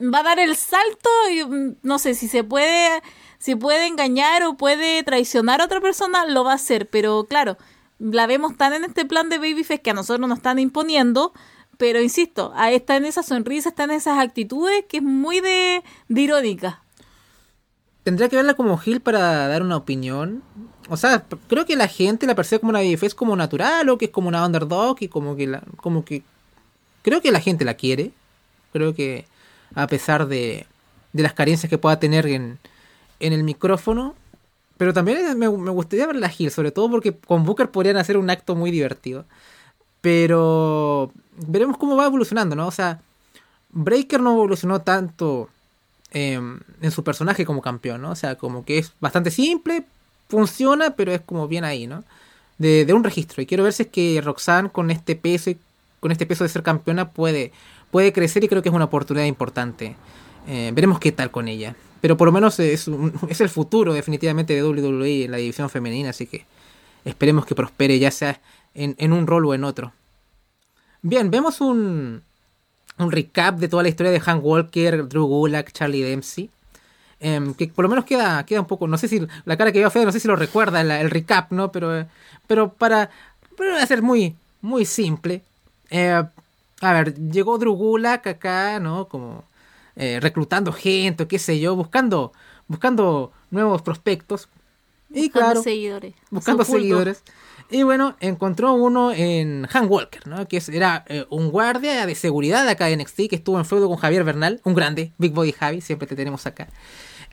va 0.00 0.20
a 0.20 0.22
dar 0.22 0.38
el 0.38 0.56
salto 0.56 1.10
y 1.30 1.44
mm, 1.44 1.76
no 1.82 1.98
sé 1.98 2.14
si 2.14 2.28
se 2.28 2.44
puede. 2.44 3.02
Si 3.38 3.54
puede 3.54 3.86
engañar 3.86 4.42
o 4.42 4.56
puede 4.56 5.02
traicionar 5.04 5.60
a 5.60 5.66
otra 5.66 5.80
persona, 5.80 6.26
lo 6.26 6.42
va 6.42 6.52
a 6.52 6.56
hacer. 6.56 6.88
Pero 6.88 7.24
claro, 7.24 7.56
la 8.00 8.26
vemos 8.26 8.56
tan 8.56 8.72
en 8.72 8.84
este 8.84 9.04
plan 9.04 9.28
de 9.28 9.38
Babyface 9.38 9.80
que 9.80 9.90
a 9.90 9.94
nosotros 9.94 10.28
nos 10.28 10.38
están 10.38 10.58
imponiendo. 10.58 11.32
Pero 11.76 12.00
insisto, 12.00 12.52
ahí 12.56 12.74
está 12.74 12.96
en 12.96 13.04
esa 13.04 13.22
sonrisa, 13.22 13.68
está 13.68 13.84
en 13.84 13.92
esas 13.92 14.18
actitudes 14.18 14.84
que 14.88 14.96
es 14.96 15.02
muy 15.02 15.40
de, 15.40 15.84
de 16.08 16.20
irónica. 16.20 16.82
Tendría 18.02 18.28
que 18.28 18.36
verla 18.36 18.54
como 18.54 18.76
Gil 18.78 19.00
para 19.00 19.46
dar 19.46 19.62
una 19.62 19.76
opinión. 19.76 20.42
O 20.88 20.96
sea, 20.96 21.24
creo 21.46 21.66
que 21.66 21.76
la 21.76 21.86
gente 21.86 22.26
la 22.26 22.34
percibe 22.34 22.60
como 22.60 22.70
una 22.70 22.80
babyface 22.80 23.14
como 23.14 23.36
natural 23.36 23.88
o 23.90 23.98
que 23.98 24.06
es 24.06 24.10
como 24.10 24.28
una 24.28 24.44
underdog 24.44 24.96
y 25.00 25.08
como 25.08 25.36
que 25.36 25.46
la, 25.46 25.62
como 25.76 26.04
que 26.04 26.22
creo 27.02 27.20
que 27.20 27.30
la 27.30 27.40
gente 27.40 27.64
la 27.64 27.74
quiere. 27.74 28.10
Creo 28.72 28.94
que 28.94 29.26
a 29.74 29.86
pesar 29.86 30.26
de, 30.28 30.66
de 31.12 31.22
las 31.22 31.32
carencias 31.32 31.70
que 31.70 31.78
pueda 31.78 31.98
tener 31.98 32.26
en, 32.26 32.58
en 33.20 33.32
el 33.32 33.44
micrófono. 33.44 34.14
Pero 34.76 34.92
también 34.92 35.36
me, 35.38 35.48
gustaría 35.48 36.06
verla 36.06 36.28
a 36.28 36.30
Gil, 36.30 36.50
sobre 36.50 36.70
todo 36.70 36.88
porque 36.90 37.12
con 37.12 37.44
Booker 37.44 37.70
podrían 37.70 37.96
hacer 37.96 38.16
un 38.16 38.30
acto 38.30 38.54
muy 38.54 38.70
divertido. 38.70 39.24
Pero 40.00 41.10
veremos 41.36 41.76
cómo 41.78 41.96
va 41.96 42.06
evolucionando, 42.06 42.54
¿no? 42.54 42.68
O 42.68 42.70
sea, 42.70 43.00
Breaker 43.70 44.20
no 44.20 44.32
evolucionó 44.32 44.80
tanto 44.80 45.48
eh, 46.12 46.40
en 46.80 46.90
su 46.92 47.02
personaje 47.02 47.44
como 47.44 47.60
campeón, 47.60 48.02
¿no? 48.02 48.12
O 48.12 48.16
sea, 48.16 48.36
como 48.36 48.64
que 48.64 48.78
es 48.78 48.92
bastante 49.00 49.32
simple, 49.32 49.84
funciona, 50.28 50.90
pero 50.90 51.10
es 51.10 51.22
como 51.22 51.48
bien 51.48 51.64
ahí, 51.64 51.88
¿no? 51.88 52.04
De, 52.58 52.84
de 52.84 52.92
un 52.92 53.02
registro. 53.02 53.42
Y 53.42 53.46
quiero 53.46 53.64
ver 53.64 53.72
si 53.72 53.82
es 53.82 53.88
que 53.88 54.20
Roxanne 54.22 54.70
con 54.70 54.92
este 54.92 55.16
peso 55.16 55.50
y 55.50 55.58
con 55.98 56.12
este 56.12 56.26
peso 56.26 56.44
de 56.44 56.50
ser 56.50 56.62
campeona 56.62 57.10
puede, 57.10 57.52
puede 57.90 58.12
crecer 58.12 58.44
y 58.44 58.48
creo 58.48 58.62
que 58.62 58.68
es 58.68 58.74
una 58.74 58.86
oportunidad 58.86 59.26
importante. 59.26 59.96
Eh, 60.46 60.70
veremos 60.74 60.98
qué 60.98 61.12
tal 61.12 61.30
con 61.30 61.48
ella. 61.48 61.74
Pero 62.00 62.16
por 62.16 62.26
lo 62.26 62.32
menos 62.32 62.58
es, 62.60 62.88
un- 62.88 63.12
es 63.28 63.40
el 63.40 63.48
futuro 63.48 63.92
definitivamente 63.94 64.54
de 64.54 64.62
WWE 64.64 65.24
en 65.24 65.30
la 65.30 65.36
división 65.38 65.68
femenina, 65.70 66.10
así 66.10 66.26
que 66.26 66.44
esperemos 67.04 67.46
que 67.46 67.54
prospere 67.54 67.98
ya 67.98 68.10
sea 68.10 68.40
en, 68.74 68.94
en 68.98 69.12
un 69.12 69.26
rol 69.26 69.46
o 69.46 69.54
en 69.54 69.64
otro. 69.64 69.92
Bien, 71.02 71.30
vemos 71.30 71.60
un, 71.60 72.22
un 72.98 73.12
recap 73.12 73.58
de 73.58 73.68
toda 73.68 73.82
la 73.82 73.88
historia 73.88 74.12
de 74.12 74.20
Hank 74.20 74.44
Walker, 74.44 75.08
Drew 75.08 75.26
Gulak, 75.26 75.72
Charlie 75.72 76.02
Dempsey. 76.02 76.50
em, 77.20 77.54
que 77.54 77.68
por 77.68 77.84
lo 77.84 77.88
menos 77.88 78.04
queda, 78.04 78.44
queda 78.46 78.60
un 78.60 78.66
poco, 78.66 78.86
no 78.88 78.98
sé 78.98 79.08
si 79.08 79.20
la 79.44 79.56
cara 79.56 79.72
que 79.72 79.78
veo 79.80 79.90
fea, 79.90 80.04
no 80.04 80.12
sé 80.12 80.20
si 80.20 80.28
lo 80.28 80.36
recuerda 80.36 80.80
el, 80.80 81.10
recap, 81.10 81.50
¿no? 81.52 81.72
Pero, 81.72 82.06
pero 82.46 82.72
para, 82.72 83.10
pero 83.56 83.72
va 83.74 83.82
a 83.82 83.86
ser 83.86 84.02
muy, 84.02 84.36
muy 84.60 84.84
simple. 84.84 85.42
Eh, 85.90 86.22
a 86.80 86.92
ver, 86.92 87.14
llegó 87.14 87.58
Drugulak 87.58 88.26
acá, 88.26 88.80
¿no? 88.80 89.08
Como 89.08 89.44
eh, 89.96 90.18
reclutando 90.20 90.72
gente, 90.72 91.26
qué 91.26 91.38
sé 91.38 91.58
yo, 91.58 91.74
buscando, 91.76 92.32
buscando 92.68 93.32
nuevos 93.50 93.82
prospectos. 93.82 94.48
Y 95.10 95.22
Buscando 95.22 95.46
claro, 95.46 95.62
seguidores. 95.62 96.14
buscando 96.30 96.64
Su 96.64 96.72
seguidores. 96.72 97.22
Y 97.70 97.82
bueno, 97.82 98.16
encontró 98.20 98.72
uno 98.74 99.12
en 99.12 99.66
Han 99.72 99.88
Walker, 99.88 100.26
¿no? 100.26 100.46
Que 100.48 100.62
era 100.72 101.04
eh, 101.08 101.26
un 101.28 101.50
guardia 101.50 102.06
de 102.06 102.14
seguridad 102.14 102.64
de 102.64 102.70
acá 102.70 102.86
de 102.86 102.96
NXT 102.96 103.28
que 103.28 103.36
estuvo 103.36 103.58
en 103.58 103.66
feudo 103.66 103.88
con 103.88 103.98
Javier 103.98 104.24
Bernal, 104.24 104.60
un 104.64 104.74
grande, 104.74 105.12
Big 105.18 105.32
Body 105.32 105.52
Javi, 105.52 105.80
siempre 105.80 106.06
te 106.06 106.16
tenemos 106.16 106.46
acá. 106.46 106.68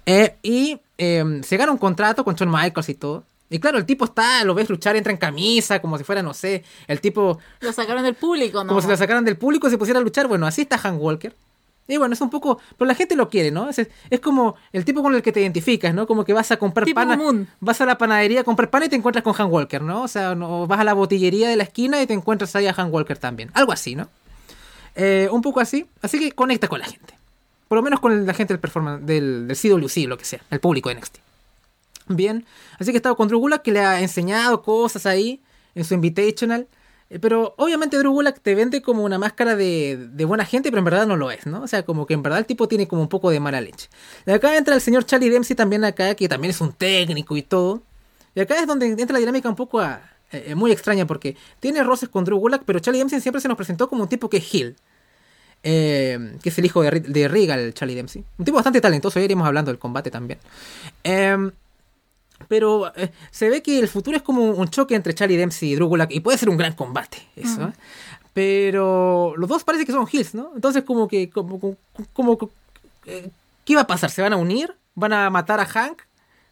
Eh, 0.05 0.35
y 0.43 0.79
eh, 0.97 1.41
se 1.43 1.57
gana 1.57 1.71
un 1.71 1.77
contrato 1.77 2.23
con 2.23 2.35
Shawn 2.35 2.51
Michaels 2.51 2.89
y 2.89 2.95
todo. 2.95 3.23
Y 3.49 3.59
claro, 3.59 3.77
el 3.77 3.85
tipo 3.85 4.05
está, 4.05 4.43
lo 4.43 4.55
ves 4.55 4.69
luchar, 4.69 4.95
entra 4.95 5.11
en 5.11 5.17
camisa, 5.17 5.79
como 5.79 5.97
si 5.97 6.03
fuera, 6.03 6.23
no 6.23 6.33
sé, 6.33 6.63
el 6.87 6.99
tipo, 6.99 7.39
Lo 7.59 7.71
sacaron 7.73 8.03
del 8.03 8.15
público, 8.15 8.63
¿no? 8.63 8.69
como 8.69 8.81
si 8.81 8.87
lo 8.87 8.97
sacaran 8.97 9.23
del 9.23 9.37
público 9.37 9.67
y 9.67 9.71
se 9.71 9.77
pusiera 9.77 9.99
a 9.99 10.03
luchar. 10.03 10.27
Bueno, 10.27 10.47
así 10.47 10.63
está 10.63 10.79
Han 10.83 10.97
Walker. 10.97 11.33
Y 11.87 11.97
bueno, 11.97 12.13
es 12.13 12.21
un 12.21 12.29
poco. 12.31 12.59
Pero 12.77 12.87
la 12.87 12.95
gente 12.95 13.15
lo 13.15 13.29
quiere, 13.29 13.51
¿no? 13.51 13.69
Es, 13.69 13.79
es 14.09 14.19
como 14.19 14.55
el 14.73 14.85
tipo 14.85 15.03
con 15.03 15.13
el 15.13 15.21
que 15.21 15.31
te 15.31 15.41
identificas, 15.41 15.93
¿no? 15.93 16.07
Como 16.07 16.25
que 16.25 16.33
vas 16.33 16.49
a 16.51 16.57
comprar 16.57 16.85
Tipo 16.85 17.05
común. 17.05 17.47
Vas 17.59 17.79
a 17.81 17.85
la 17.85 17.97
panadería 17.97 18.41
a 18.41 18.43
comprar 18.43 18.71
pan 18.71 18.83
y 18.83 18.89
te 18.89 18.95
encuentras 18.95 19.23
con 19.23 19.35
Han 19.37 19.51
Walker, 19.51 19.81
¿no? 19.81 20.01
O 20.03 20.07
sea, 20.07 20.33
no, 20.33 20.65
vas 20.65 20.79
a 20.79 20.83
la 20.83 20.93
botillería 20.93 21.47
de 21.47 21.55
la 21.55 21.63
esquina 21.63 22.01
y 22.01 22.07
te 22.07 22.13
encuentras 22.13 22.55
ahí 22.55 22.65
a 22.65 22.73
Han 22.75 22.91
Walker 22.91 23.17
también. 23.17 23.51
Algo 23.53 23.71
así, 23.71 23.95
¿no? 23.95 24.09
Eh, 24.95 25.29
un 25.31 25.41
poco 25.41 25.59
así. 25.59 25.85
Así 26.01 26.17
que 26.17 26.31
conecta 26.31 26.67
con 26.67 26.79
la 26.79 26.85
gente. 26.85 27.13
Por 27.67 27.77
lo 27.77 27.83
menos 27.83 27.99
con 27.99 28.25
la 28.25 28.33
gente 28.33 28.53
del 28.53 28.59
performance, 28.59 29.05
del, 29.05 29.47
del 29.47 29.57
CWC, 29.57 30.07
lo 30.07 30.17
que 30.17 30.25
sea, 30.25 30.41
el 30.49 30.59
público 30.59 30.89
de 30.89 30.95
NXT. 30.95 31.17
Bien, 32.07 32.45
así 32.79 32.91
que 32.91 32.97
he 32.97 32.99
estado 32.99 33.15
con 33.15 33.27
Drew 33.27 33.39
Gulak 33.39 33.61
que 33.63 33.71
le 33.71 33.79
ha 33.79 33.99
enseñado 34.01 34.61
cosas 34.61 35.05
ahí 35.05 35.41
en 35.73 35.83
su 35.85 35.93
Invitational. 35.95 36.67
Eh, 37.09 37.19
Pero 37.19 37.53
obviamente 37.57 37.97
Drew 37.97 38.11
Gulak 38.11 38.39
te 38.41 38.55
vende 38.55 38.81
como 38.81 39.03
una 39.03 39.17
máscara 39.17 39.55
de, 39.55 39.97
de 40.11 40.25
buena 40.25 40.45
gente, 40.45 40.69
pero 40.69 40.79
en 40.79 40.85
verdad 40.85 41.05
no 41.07 41.17
lo 41.17 41.29
es, 41.31 41.45
¿no? 41.45 41.61
O 41.63 41.67
sea, 41.67 41.83
como 41.83 42.05
que 42.05 42.13
en 42.15 42.23
verdad 42.23 42.39
el 42.39 42.45
tipo 42.45 42.67
tiene 42.67 42.87
como 42.87 43.01
un 43.01 43.09
poco 43.09 43.29
de 43.31 43.39
mala 43.39 43.61
leche. 43.61 43.89
De 44.25 44.33
acá 44.33 44.55
entra 44.57 44.73
el 44.75 44.81
señor 44.81 45.05
Charlie 45.05 45.29
Dempsey 45.29 45.55
también 45.55 45.83
acá, 45.83 46.13
que 46.15 46.27
también 46.29 46.49
es 46.51 46.61
un 46.61 46.73
técnico 46.73 47.35
y 47.37 47.41
todo. 47.43 47.81
Y 48.35 48.39
acá 48.39 48.59
es 48.59 48.67
donde 48.67 48.87
entra 48.87 49.13
la 49.13 49.19
dinámica 49.19 49.47
un 49.49 49.55
poco 49.55 49.79
a- 49.79 50.01
eh, 50.31 50.55
muy 50.55 50.71
extraña, 50.71 51.05
porque 51.07 51.37
tiene 51.59 51.83
roces 51.83 52.09
con 52.09 52.23
Drew 52.25 52.37
Gulak, 52.37 52.63
pero 52.65 52.79
Charlie 52.79 52.99
Dempsey 52.99 53.21
siempre 53.21 53.39
se 53.41 53.47
nos 53.47 53.55
presentó 53.57 53.87
como 53.87 54.03
un 54.03 54.09
tipo 54.09 54.29
que 54.29 54.37
es. 54.37 54.75
Eh, 55.67 56.37
que 56.43 56.49
es 56.49 56.57
el 56.59 56.65
hijo 56.65 56.83
de, 56.83 56.99
de 56.99 57.27
Regal, 57.27 57.73
Charlie 57.73 57.95
Dempsey. 57.95 58.23
Un 58.37 58.45
tipo 58.45 58.55
bastante 58.55 58.81
talentoso, 58.81 59.19
ya 59.19 59.25
iremos 59.25 59.47
hablando 59.47 59.71
del 59.71 59.79
combate 59.79 60.11
también. 60.11 60.39
Em, 61.03 61.51
pero 62.47 62.91
eh, 62.95 63.11
se 63.31 63.49
ve 63.49 63.61
que 63.63 63.79
el 63.79 63.87
futuro 63.87 64.17
es 64.17 64.23
como 64.23 64.43
un 64.43 64.67
choque 64.69 64.95
entre 64.95 65.13
Charlie 65.13 65.37
Dempsey 65.37 65.71
y 65.71 65.75
Drew 65.75 65.87
Gulak, 65.87 66.11
y 66.11 66.19
puede 66.19 66.37
ser 66.37 66.49
un 66.49 66.57
gran 66.57 66.73
combate, 66.73 67.17
eso. 67.35 67.67
¿eh? 67.69 67.73
Pero 68.33 69.33
los 69.37 69.47
dos 69.49 69.63
parece 69.63 69.85
que 69.85 69.91
son 69.93 70.07
heels, 70.11 70.35
¿no? 70.35 70.51
Entonces 70.55 70.83
como 70.83 71.07
que, 71.07 71.29
como, 71.29 71.59
como, 72.13 72.37
como- 72.37 72.51
eh, 73.05 73.29
¿qué 73.63 73.75
va 73.75 73.81
a 73.81 73.87
pasar? 73.87 74.09
¿Se 74.11 74.21
van 74.21 74.33
a 74.33 74.37
unir? 74.37 74.75
¿Van 74.93 75.13
a 75.13 75.29
matar 75.29 75.59
a 75.61 75.65
Hank? 75.65 76.01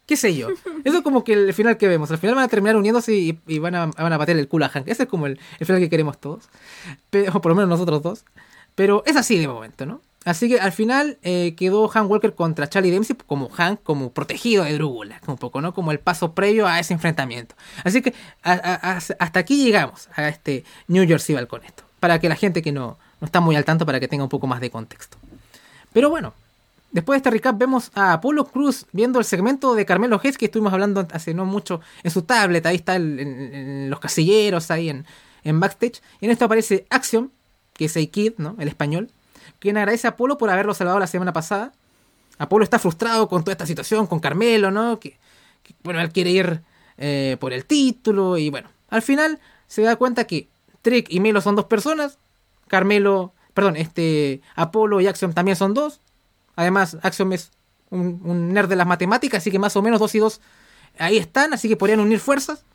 ¿Qué 0.06 0.16
sé 0.16 0.34
yo? 0.34 0.48
Eso 0.84 0.96
es 0.98 1.02
como 1.02 1.24
que 1.24 1.34
el 1.34 1.52
final 1.52 1.76
que 1.76 1.86
vemos. 1.86 2.10
Al 2.10 2.18
final 2.18 2.36
van 2.36 2.44
a 2.44 2.48
terminar 2.48 2.76
uniéndose 2.76 3.12
y, 3.14 3.38
y 3.46 3.58
van, 3.58 3.74
a, 3.74 3.86
van 3.86 4.12
a 4.12 4.18
patear 4.18 4.38
el 4.38 4.48
culo 4.48 4.64
a 4.64 4.68
Hank. 4.70 4.88
Ese 4.88 5.02
es 5.02 5.08
como 5.08 5.26
el, 5.26 5.38
el 5.58 5.66
final 5.66 5.80
que 5.80 5.90
queremos 5.90 6.18
todos. 6.18 6.44
Pero, 7.10 7.32
o 7.36 7.40
por 7.42 7.50
lo 7.50 7.56
menos 7.56 7.68
nosotros 7.68 8.02
dos. 8.02 8.24
Pero 8.74 9.02
es 9.06 9.16
así 9.16 9.38
de 9.38 9.46
momento, 9.46 9.84
¿no? 9.86 10.00
Así 10.24 10.48
que 10.48 10.58
al 10.58 10.72
final 10.72 11.18
eh, 11.22 11.54
quedó 11.56 11.86
Hank 11.88 12.10
Walker 12.10 12.34
contra 12.34 12.68
Charlie 12.68 12.90
Dempsey 12.90 13.16
como 13.26 13.50
Hank, 13.50 13.82
como 13.82 14.10
protegido 14.10 14.64
de 14.64 14.72
Drew 14.72 14.88
Gulak, 14.88 15.28
un 15.28 15.36
poco, 15.36 15.60
¿no? 15.60 15.74
Como 15.74 15.92
el 15.92 15.98
paso 15.98 16.32
previo 16.32 16.66
a 16.66 16.80
ese 16.80 16.94
enfrentamiento. 16.94 17.54
Así 17.84 18.00
que 18.00 18.14
hasta 18.42 19.38
aquí 19.38 19.62
llegamos 19.62 20.08
a 20.16 20.28
este 20.28 20.64
New 20.88 21.06
Jersey 21.06 21.34
Ball 21.34 21.46
con 21.46 21.62
esto. 21.64 21.84
Para 22.00 22.18
que 22.20 22.28
la 22.28 22.36
gente 22.36 22.62
que 22.62 22.72
no, 22.72 22.96
no 23.20 23.24
está 23.26 23.40
muy 23.40 23.56
al 23.56 23.64
tanto, 23.64 23.84
para 23.84 24.00
que 24.00 24.08
tenga 24.08 24.24
un 24.24 24.30
poco 24.30 24.46
más 24.46 24.60
de 24.60 24.70
contexto. 24.70 25.18
Pero 25.92 26.08
bueno, 26.08 26.32
después 26.90 27.16
de 27.16 27.18
este 27.18 27.30
recap 27.30 27.58
vemos 27.58 27.90
a 27.94 28.14
Apolo 28.14 28.46
Cruz 28.46 28.86
viendo 28.92 29.18
el 29.18 29.24
segmento 29.26 29.74
de 29.74 29.84
Carmelo 29.84 30.18
Hayes 30.22 30.38
que 30.38 30.46
estuvimos 30.46 30.72
hablando 30.72 31.06
hace 31.12 31.34
no 31.34 31.44
mucho 31.44 31.82
en 32.02 32.10
su 32.10 32.22
tablet. 32.22 32.64
Ahí 32.64 32.76
está 32.76 32.96
en 32.96 33.88
los 33.90 34.00
casilleros, 34.00 34.70
ahí 34.70 34.88
en, 34.88 35.04
en 35.44 35.60
backstage. 35.60 36.00
Y 36.20 36.24
en 36.24 36.30
esto 36.30 36.46
aparece 36.46 36.86
Action, 36.88 37.30
que 37.74 37.84
es 37.84 37.96
A-Kid, 37.96 38.34
¿no? 38.38 38.56
El 38.58 38.68
español. 38.68 39.10
Quien 39.64 39.78
agradece 39.78 40.06
a 40.06 40.10
Apolo 40.10 40.36
por 40.36 40.50
haberlo 40.50 40.74
salvado 40.74 40.98
la 40.98 41.06
semana 41.06 41.32
pasada. 41.32 41.72
Apolo 42.36 42.64
está 42.64 42.78
frustrado 42.78 43.30
con 43.30 43.44
toda 43.44 43.52
esta 43.52 43.64
situación, 43.64 44.06
con 44.06 44.20
Carmelo, 44.20 44.70
¿no? 44.70 45.00
Que, 45.00 45.18
bueno, 45.82 46.02
él 46.02 46.12
quiere 46.12 46.32
ir 46.32 46.60
eh, 46.98 47.38
por 47.40 47.54
el 47.54 47.64
título 47.64 48.36
y 48.36 48.50
bueno, 48.50 48.68
al 48.90 49.00
final 49.00 49.40
se 49.66 49.80
da 49.80 49.96
cuenta 49.96 50.26
que 50.26 50.50
Trick 50.82 51.06
y 51.08 51.18
Melo 51.18 51.40
son 51.40 51.56
dos 51.56 51.64
personas, 51.64 52.18
Carmelo, 52.68 53.32
perdón, 53.54 53.76
este, 53.76 54.42
Apolo 54.54 55.00
y 55.00 55.06
Axiom 55.06 55.32
también 55.32 55.56
son 55.56 55.72
dos. 55.72 56.02
Además, 56.56 56.98
Axiom 57.00 57.32
es 57.32 57.50
un, 57.88 58.20
un 58.22 58.52
nerd 58.52 58.68
de 58.68 58.76
las 58.76 58.86
matemáticas, 58.86 59.38
así 59.38 59.50
que 59.50 59.58
más 59.58 59.74
o 59.76 59.80
menos 59.80 59.98
dos 59.98 60.14
y 60.14 60.18
dos 60.18 60.42
ahí 60.98 61.16
están, 61.16 61.54
así 61.54 61.70
que 61.70 61.76
podrían 61.78 62.00
unir 62.00 62.20
fuerzas. 62.20 62.66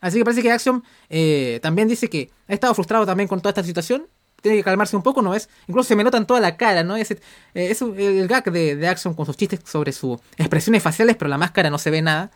Así 0.00 0.16
que 0.16 0.24
parece 0.24 0.40
que 0.40 0.50
Axiom 0.50 0.80
eh, 1.10 1.60
también 1.62 1.88
dice 1.88 2.08
que 2.08 2.30
ha 2.48 2.54
estado 2.54 2.72
frustrado 2.72 3.04
también 3.04 3.28
con 3.28 3.42
toda 3.42 3.50
esta 3.50 3.64
situación. 3.64 4.06
Tiene 4.42 4.58
que 4.58 4.64
calmarse 4.64 4.94
un 4.96 5.02
poco, 5.02 5.22
¿no 5.22 5.34
es? 5.34 5.48
Incluso 5.68 5.88
se 5.88 5.96
me 5.96 6.04
nota 6.04 6.18
en 6.18 6.26
toda 6.26 6.40
la 6.40 6.56
cara, 6.56 6.82
¿no? 6.84 6.96
Ese, 6.96 7.14
eh, 7.54 7.68
es 7.70 7.80
un- 7.80 7.98
el 7.98 8.28
gag 8.28 8.44
de, 8.52 8.76
de 8.76 8.96
con 9.16 9.24
sus 9.24 9.36
chistes 9.36 9.60
sobre 9.64 9.92
sus 9.92 10.18
expresiones 10.36 10.82
faciales, 10.82 11.16
pero 11.16 11.28
la 11.28 11.38
máscara 11.38 11.70
no 11.70 11.78
se 11.78 11.90
ve 11.90 12.02
nada. 12.02 12.30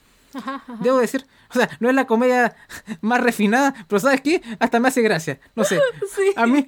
Debo 0.81 0.99
decir, 0.99 1.27
o 1.51 1.55
sea, 1.55 1.69
no 1.81 1.89
es 1.89 1.95
la 1.95 2.07
comedia 2.07 2.55
más 3.01 3.21
refinada, 3.21 3.75
pero 3.89 4.01
¿sabes 4.01 4.21
qué? 4.21 4.43
Hasta 4.59 4.81
me 4.81 4.89
hace 4.89 5.03
gracia. 5.03 5.39
No 5.55 5.65
sé. 5.65 5.81
Sí. 6.15 6.33
A 6.37 6.47
mí, 6.47 6.67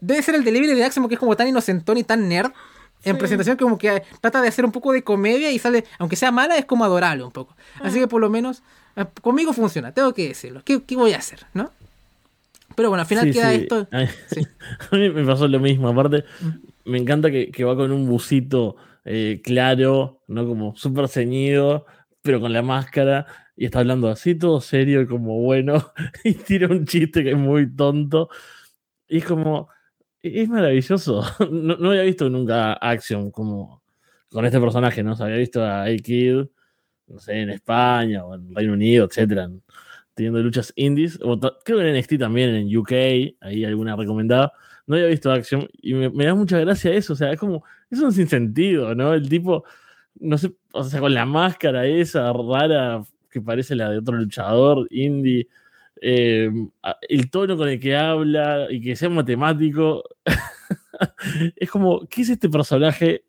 debe 0.00 0.22
ser 0.22 0.34
el 0.34 0.44
delivery 0.44 0.74
de 0.74 0.84
Axiom 0.84 1.08
que 1.08 1.14
es 1.14 1.20
como 1.20 1.36
tan 1.36 1.48
inocentón 1.48 1.96
y 1.98 2.04
tan 2.04 2.28
nerd. 2.28 2.52
En 3.06 3.18
presentación, 3.18 3.58
como 3.58 3.76
que 3.76 4.02
trata 4.22 4.40
de 4.40 4.48
hacer 4.48 4.64
un 4.64 4.72
poco 4.72 4.90
de 4.92 5.04
comedia 5.04 5.50
y 5.50 5.58
sale, 5.58 5.84
aunque 5.98 6.16
sea 6.16 6.30
mala, 6.32 6.56
es 6.56 6.64
como 6.64 6.84
adorable 6.84 7.22
un 7.22 7.32
poco. 7.32 7.54
Así 7.82 7.98
que 7.98 8.08
por 8.08 8.18
lo 8.20 8.30
menos, 8.30 8.62
eh, 8.96 9.04
conmigo 9.20 9.52
funciona, 9.52 9.92
tengo 9.92 10.14
que 10.14 10.28
decirlo. 10.28 10.62
¿Qué, 10.64 10.82
qué 10.82 10.96
voy 10.96 11.12
a 11.12 11.18
hacer, 11.18 11.46
no? 11.52 11.70
Pero 12.76 12.88
bueno, 12.88 13.02
al 13.02 13.06
final 13.06 13.24
Sí, 13.26 13.32
queda 13.32 13.50
sí. 13.50 13.56
esto. 13.62 13.88
Sí. 14.28 14.40
A 14.90 14.96
mí 14.96 15.10
me 15.10 15.24
pasó 15.24 15.46
lo 15.48 15.60
mismo. 15.60 15.88
Aparte, 15.88 16.24
Mm. 16.40 16.90
me 16.90 16.98
encanta 16.98 17.30
que, 17.30 17.50
que 17.50 17.64
va 17.64 17.76
con 17.76 17.92
un 17.92 18.06
busito 18.08 18.76
eh, 19.04 19.40
claro, 19.44 20.22
¿no? 20.28 20.46
Como 20.46 20.74
súper 20.76 21.08
ceñido, 21.08 21.86
pero 22.22 22.40
con 22.40 22.52
la 22.52 22.62
máscara. 22.62 23.26
Y 23.56 23.66
está 23.66 23.80
hablando 23.80 24.08
así, 24.08 24.34
todo 24.34 24.60
serio 24.60 25.02
y 25.02 25.06
como 25.06 25.38
bueno. 25.40 25.92
Y 26.24 26.34
tira 26.34 26.68
un 26.68 26.86
chiste 26.86 27.22
que 27.22 27.30
es 27.32 27.36
muy 27.38 27.74
tonto. 27.74 28.28
Y 29.08 29.18
es 29.18 29.24
como. 29.26 29.68
e-, 30.22 30.42
Es 30.42 30.48
maravilloso. 30.48 31.22
No, 31.50 31.76
no 31.76 31.90
había 31.90 32.02
visto 32.02 32.28
nunca 32.30 32.72
Action 32.74 33.30
como 33.30 33.82
con 34.30 34.44
este 34.44 34.58
personaje, 34.60 35.02
¿no? 35.04 35.12
O 35.12 35.22
había 35.22 35.36
visto 35.36 35.62
a 35.62 35.84
A-Kid, 35.84 36.46
no 37.06 37.18
sé, 37.20 37.42
en 37.42 37.50
España 37.50 38.24
o 38.24 38.34
en 38.34 38.52
Reino 38.54 38.72
Unido, 38.72 39.06
etcétera, 39.06 39.48
teniendo 40.14 40.40
luchas 40.42 40.72
indies. 40.76 41.18
O 41.22 41.38
creo 41.38 41.78
que 41.78 41.88
en 41.88 41.96
NXT 41.96 42.18
también, 42.18 42.54
en 42.54 42.76
UK, 42.76 42.92
ahí 43.40 43.64
alguna 43.64 43.96
recomendada. 43.96 44.52
No 44.86 44.96
había 44.96 45.08
visto 45.08 45.32
Action 45.32 45.68
y 45.80 45.94
me, 45.94 46.24
da 46.24 46.34
mucha 46.34 46.58
gracia 46.60 46.92
eso. 46.92 47.14
O 47.14 47.16
sea, 47.16 47.32
es 47.32 47.38
como, 47.40 47.64
es 47.90 48.00
un 48.00 48.12
sinsentido, 48.12 48.94
¿no? 48.94 49.14
El 49.14 49.28
tipo, 49.28 49.64
no 50.20 50.38
sé, 50.38 50.52
o 50.72 50.84
sea, 50.84 51.00
con 51.00 51.14
la 51.14 51.26
máscara 51.26 51.86
esa 51.86 52.32
rara 52.32 53.02
que 53.30 53.40
parece 53.40 53.74
la 53.74 53.90
de 53.90 53.98
otro 53.98 54.16
luchador 54.16 54.86
indie. 54.90 55.48
a- 56.82 56.98
el 57.08 57.30
tono 57.30 57.56
con 57.56 57.68
el 57.68 57.80
que 57.80 57.96
habla 57.96 58.66
y 58.70 58.80
que 58.80 58.96
sea 58.96 59.08
matemático. 59.08 60.04
es 61.56 61.70
como, 61.70 62.06
¿qué 62.08 62.22
es 62.22 62.30
este 62.30 62.48
personaje? 62.48 63.24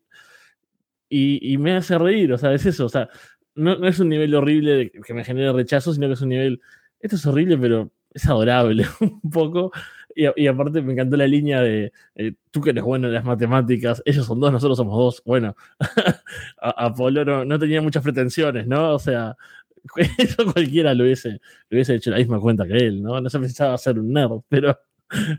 Y, 1.08 1.52
y 1.52 1.58
me 1.58 1.76
hace 1.76 1.98
reír, 1.98 2.32
o 2.32 2.38
sea, 2.38 2.52
es 2.52 2.66
eso, 2.66 2.86
o 2.86 2.88
sea, 2.88 3.08
no, 3.56 3.76
no 3.76 3.88
es 3.88 3.98
un 3.98 4.08
nivel 4.08 4.34
horrible 4.34 4.90
que 4.90 5.14
me 5.14 5.24
genere 5.24 5.52
rechazo, 5.52 5.92
sino 5.92 6.06
que 6.06 6.14
es 6.14 6.20
un 6.20 6.28
nivel, 6.28 6.60
esto 7.00 7.16
es 7.16 7.26
horrible, 7.26 7.58
pero 7.58 7.90
es 8.12 8.26
adorable 8.26 8.86
un 9.00 9.20
poco. 9.30 9.72
Y, 10.18 10.46
aparte 10.46 10.80
me 10.80 10.94
encantó 10.94 11.18
la 11.18 11.26
línea 11.26 11.60
de, 11.60 11.92
eh, 12.14 12.32
tú 12.50 12.62
que 12.62 12.70
eres 12.70 12.82
bueno 12.82 13.06
en 13.06 13.12
las 13.12 13.24
matemáticas, 13.24 14.02
ellos 14.06 14.24
son 14.24 14.40
dos, 14.40 14.50
nosotros 14.50 14.78
somos 14.78 14.96
dos. 14.96 15.22
Bueno, 15.26 15.54
Apolo 16.56 17.22
no, 17.22 17.44
no 17.44 17.58
tenía 17.58 17.82
muchas 17.82 18.02
pretensiones, 18.02 18.66
¿no? 18.66 18.94
O 18.94 18.98
sea, 18.98 19.36
eso 20.18 20.44
cualquiera 20.50 20.94
lo 20.94 21.04
hubiese, 21.04 21.32
lo 21.32 21.76
hubiese 21.76 21.96
hecho 21.96 22.10
la 22.10 22.16
misma 22.16 22.40
cuenta 22.40 22.66
que 22.66 22.78
él, 22.78 23.02
¿no? 23.02 23.20
No 23.20 23.28
se 23.28 23.38
pensaba 23.38 23.76
ser 23.76 23.98
un 23.98 24.10
nerd, 24.10 24.40
pero 24.48 24.78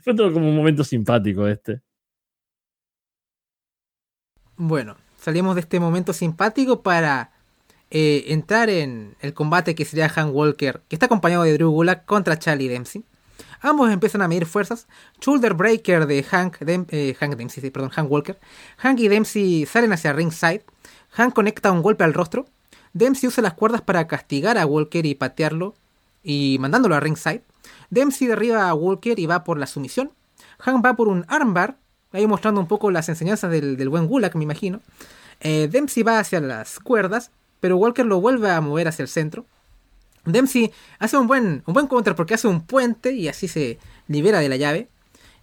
fue 0.04 0.14
todo 0.14 0.32
como 0.32 0.48
un 0.48 0.56
momento 0.56 0.84
simpático 0.84 1.48
este. 1.48 1.82
Bueno, 4.56 4.96
salimos 5.18 5.56
de 5.56 5.62
este 5.62 5.80
momento 5.80 6.14
simpático 6.14 6.84
para 6.84 7.32
eh, 7.90 8.26
entrar 8.28 8.70
en 8.70 9.16
el 9.22 9.34
combate 9.34 9.76
que 9.76 9.86
sería 9.86 10.12
Han 10.16 10.32
Walker, 10.32 10.82
que 10.88 10.96
está 10.96 11.06
acompañado 11.06 11.44
de 11.44 11.54
Drew 11.54 11.72
Gulak 11.72 12.06
contra 12.06 12.38
Charlie 12.38 12.68
Dempsey. 12.68 13.04
Ambos 13.62 13.92
empiezan 13.92 14.22
a 14.22 14.28
medir 14.28 14.46
fuerzas. 14.46 14.88
Shoulder 15.22 15.54
Breaker 15.54 16.06
de 16.06 16.24
Hank, 16.24 16.58
eh, 16.62 17.16
Hank 17.20 17.36
Dempsey, 17.36 17.70
perdón, 17.70 17.90
Hank 17.90 18.12
Walker. 18.12 18.40
Hank 18.78 19.00
y 19.00 19.08
Dempsey 19.08 19.66
salen 19.66 19.94
hacia 19.94 20.14
ringside. 20.14 20.64
Hank 21.12 21.34
conecta 21.34 21.72
un 21.72 21.82
golpe 21.82 22.04
al 22.04 22.14
rostro. 22.14 22.48
Dempsey 22.94 23.28
usa 23.28 23.42
las 23.42 23.54
cuerdas 23.54 23.82
para 23.82 24.08
castigar 24.08 24.58
a 24.58 24.66
Walker 24.66 25.06
y 25.06 25.16
patearlo 25.16 25.76
y 26.24 26.58
mandándolo 26.60 26.96
a 26.96 27.00
ringside. 27.00 27.44
Dempsey 27.90 28.28
derriba 28.28 28.70
a 28.70 28.74
Walker 28.74 29.18
y 29.18 29.26
va 29.26 29.44
por 29.44 29.58
la 29.58 29.68
sumisión. 29.68 30.12
Hank 30.60 30.84
va 30.86 30.96
por 30.96 31.08
un 31.08 31.26
armbar, 31.28 31.78
ahí 32.12 32.28
mostrando 32.28 32.60
un 32.62 32.68
poco 32.68 32.92
las 32.92 33.10
enseñanzas 33.10 33.52
del, 33.52 33.90
buen 33.90 34.08
Gulak, 34.08 34.36
me 34.36 34.44
imagino. 34.44 34.82
Eh, 35.40 35.68
Dempsey 35.72 36.04
va 36.04 36.20
hacia 36.20 36.40
las 36.40 36.80
cuerdas, 36.80 37.32
pero 37.60 37.78
Walker 37.78 38.06
lo 38.06 38.22
vuelve 38.22 38.50
a 38.50 38.62
mover 38.62 38.88
hacia 38.88 39.04
el 39.04 39.10
centro. 39.10 39.46
Dempsey 40.26 40.72
hace 41.00 41.18
un 41.18 41.28
buen, 41.28 41.64
un 41.66 41.74
buen 41.74 41.88
counter 41.88 42.16
porque 42.16 42.34
hace 42.34 42.48
un 42.48 42.62
puente 42.62 43.14
y 43.14 43.28
así 43.28 43.48
se 43.48 43.80
libera 44.08 44.40
de 44.40 44.50
la 44.50 44.58
llave. 44.58 44.90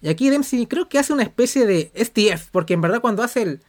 Y 0.03 0.09
aquí 0.09 0.29
Dempsey 0.29 0.67
creo 0.67 0.89
que 0.89 0.99
hace 0.99 1.13
una 1.13 1.23
especie 1.23 1.67
de 1.67 1.91
STF, 1.95 2.51
porque 2.51 2.75
en 2.75 2.83
verdad 2.83 3.01
cuando 3.01 3.23
hace 3.23 3.43
el, 3.43 3.61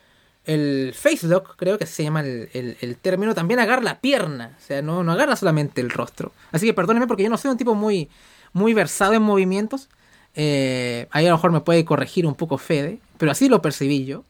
el 0.45 0.93
face 0.93 1.27
lock, 1.27 1.55
creo 1.55 1.77
que 1.77 1.85
se 1.85 2.03
llama 2.03 2.21
el, 2.21 2.97
término, 3.01 3.33
también 3.33 3.59
agarra 3.59 3.81
la 3.81 3.99
pierna. 3.99 4.55
O 4.57 4.61
sea, 4.61 4.81
no, 4.81 5.03
no 5.03 5.11
agarra 5.11 5.35
solamente 5.35 5.81
el 5.81 5.89
rostro. 5.89 6.33
Así 6.51 6.65
que 6.65 6.73
perdónenme 6.73 7.07
porque 7.07 7.23
yo 7.23 7.29
no 7.29 7.37
soy 7.37 7.51
un 7.51 7.57
tipo 7.57 7.73
muy, 7.73 8.09
muy 8.53 8.73
versado 8.73 9.13
en 9.13 9.21
movimientos. 9.21 9.89
Eh, 10.35 11.07
ahí 11.11 11.25
a 11.25 11.29
lo 11.29 11.35
mejor 11.35 11.51
me 11.51 11.61
puede 11.61 11.85
corregir 11.85 12.25
un 12.25 12.35
poco 12.35 12.57
Fede, 12.57 12.99
pero 13.17 13.31
así 13.31 13.47
lo 13.47 13.61
percibí 13.61 14.05
yo. 14.05 14.23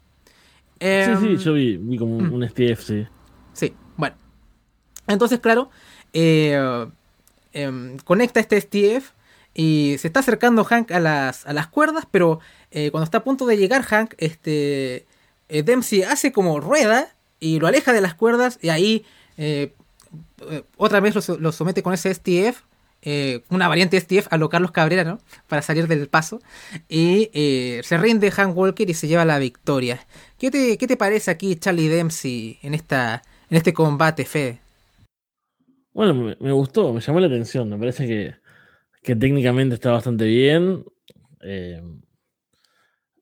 sí, 0.80 0.88
sí, 1.20 1.28
em, 1.28 1.38
yo 1.38 1.54
vi, 1.54 1.98
como 1.98 2.18
un, 2.18 2.40
mm. 2.40 2.50
STF, 2.50 2.84
sí. 2.84 3.08
Sí. 3.54 3.74
Entonces, 5.08 5.40
claro, 5.40 5.70
eh, 6.14 6.88
em, 7.54 7.98
conecta 8.00 8.40
este 8.40 8.58
STF 8.58 9.12
y 9.54 9.96
se 10.00 10.08
está 10.08 10.20
acercando 10.20 10.64
Hank 10.64 10.92
a 10.92 11.00
las, 11.00 11.46
a 11.46 11.54
las 11.54 11.68
cuerdas, 11.68 12.06
pero 12.10 12.40
eh, 12.72 12.92
cuando 12.92 13.06
está 13.06 13.20
a 13.20 13.24
punto 13.24 13.46
de 13.46 13.58
llegar 13.58 13.84
Hank, 13.84 14.14
este, 14.18 15.06
Dempsey 15.50 16.04
hace 16.04 16.32
como 16.32 16.60
rueda 16.60 17.08
y 17.40 17.60
lo 17.60 17.68
aleja 17.68 17.94
de 17.94 18.02
las 18.02 18.16
cuerdas 18.16 18.60
y 18.62 18.70
ahí 18.70 19.06
otra 20.78 21.00
vez 21.02 21.14
lo, 21.16 21.38
lo 21.38 21.52
somete 21.52 21.84
con 21.84 21.94
ese 21.94 22.14
STF 22.14 22.64
eh, 23.08 23.44
una 23.50 23.68
variante 23.68 24.00
STF 24.00 24.28
a 24.32 24.38
lo 24.38 24.50
Carlos 24.50 24.72
Cabrera, 24.72 25.04
¿no? 25.04 25.20
Para 25.48 25.62
salir 25.62 25.88
del 25.88 26.08
paso. 26.08 26.42
Y 26.90 27.30
eh, 27.34 27.82
se 27.84 27.98
rinde 28.00 28.32
Hank 28.32 28.58
Walker 28.58 28.90
y 28.90 28.96
se 28.96 29.08
lleva 29.08 29.24
la 29.26 29.38
victoria. 29.38 30.06
¿Qué 30.40 30.50
te, 30.50 30.78
qué 30.80 30.88
te 30.88 30.98
parece 30.98 31.30
aquí 31.30 31.56
Charlie 31.56 31.88
Dempsey 31.88 32.58
en, 32.64 32.74
esta, 32.74 33.22
en 33.52 33.58
este 33.58 33.74
combate, 33.74 34.26
Fede? 34.26 34.60
Bueno, 35.96 36.36
me, 36.42 36.52
gustó, 36.52 36.92
me 36.94 37.00
llamó 37.00 37.22
la 37.22 37.28
atención. 37.28 37.70
Me 37.70 37.78
parece 37.78 38.06
que, 38.06 38.36
que 39.02 39.16
técnicamente 39.16 39.76
está 39.76 39.92
bastante 39.94 40.26
bien. 40.26 40.84
Eh, 41.42 41.82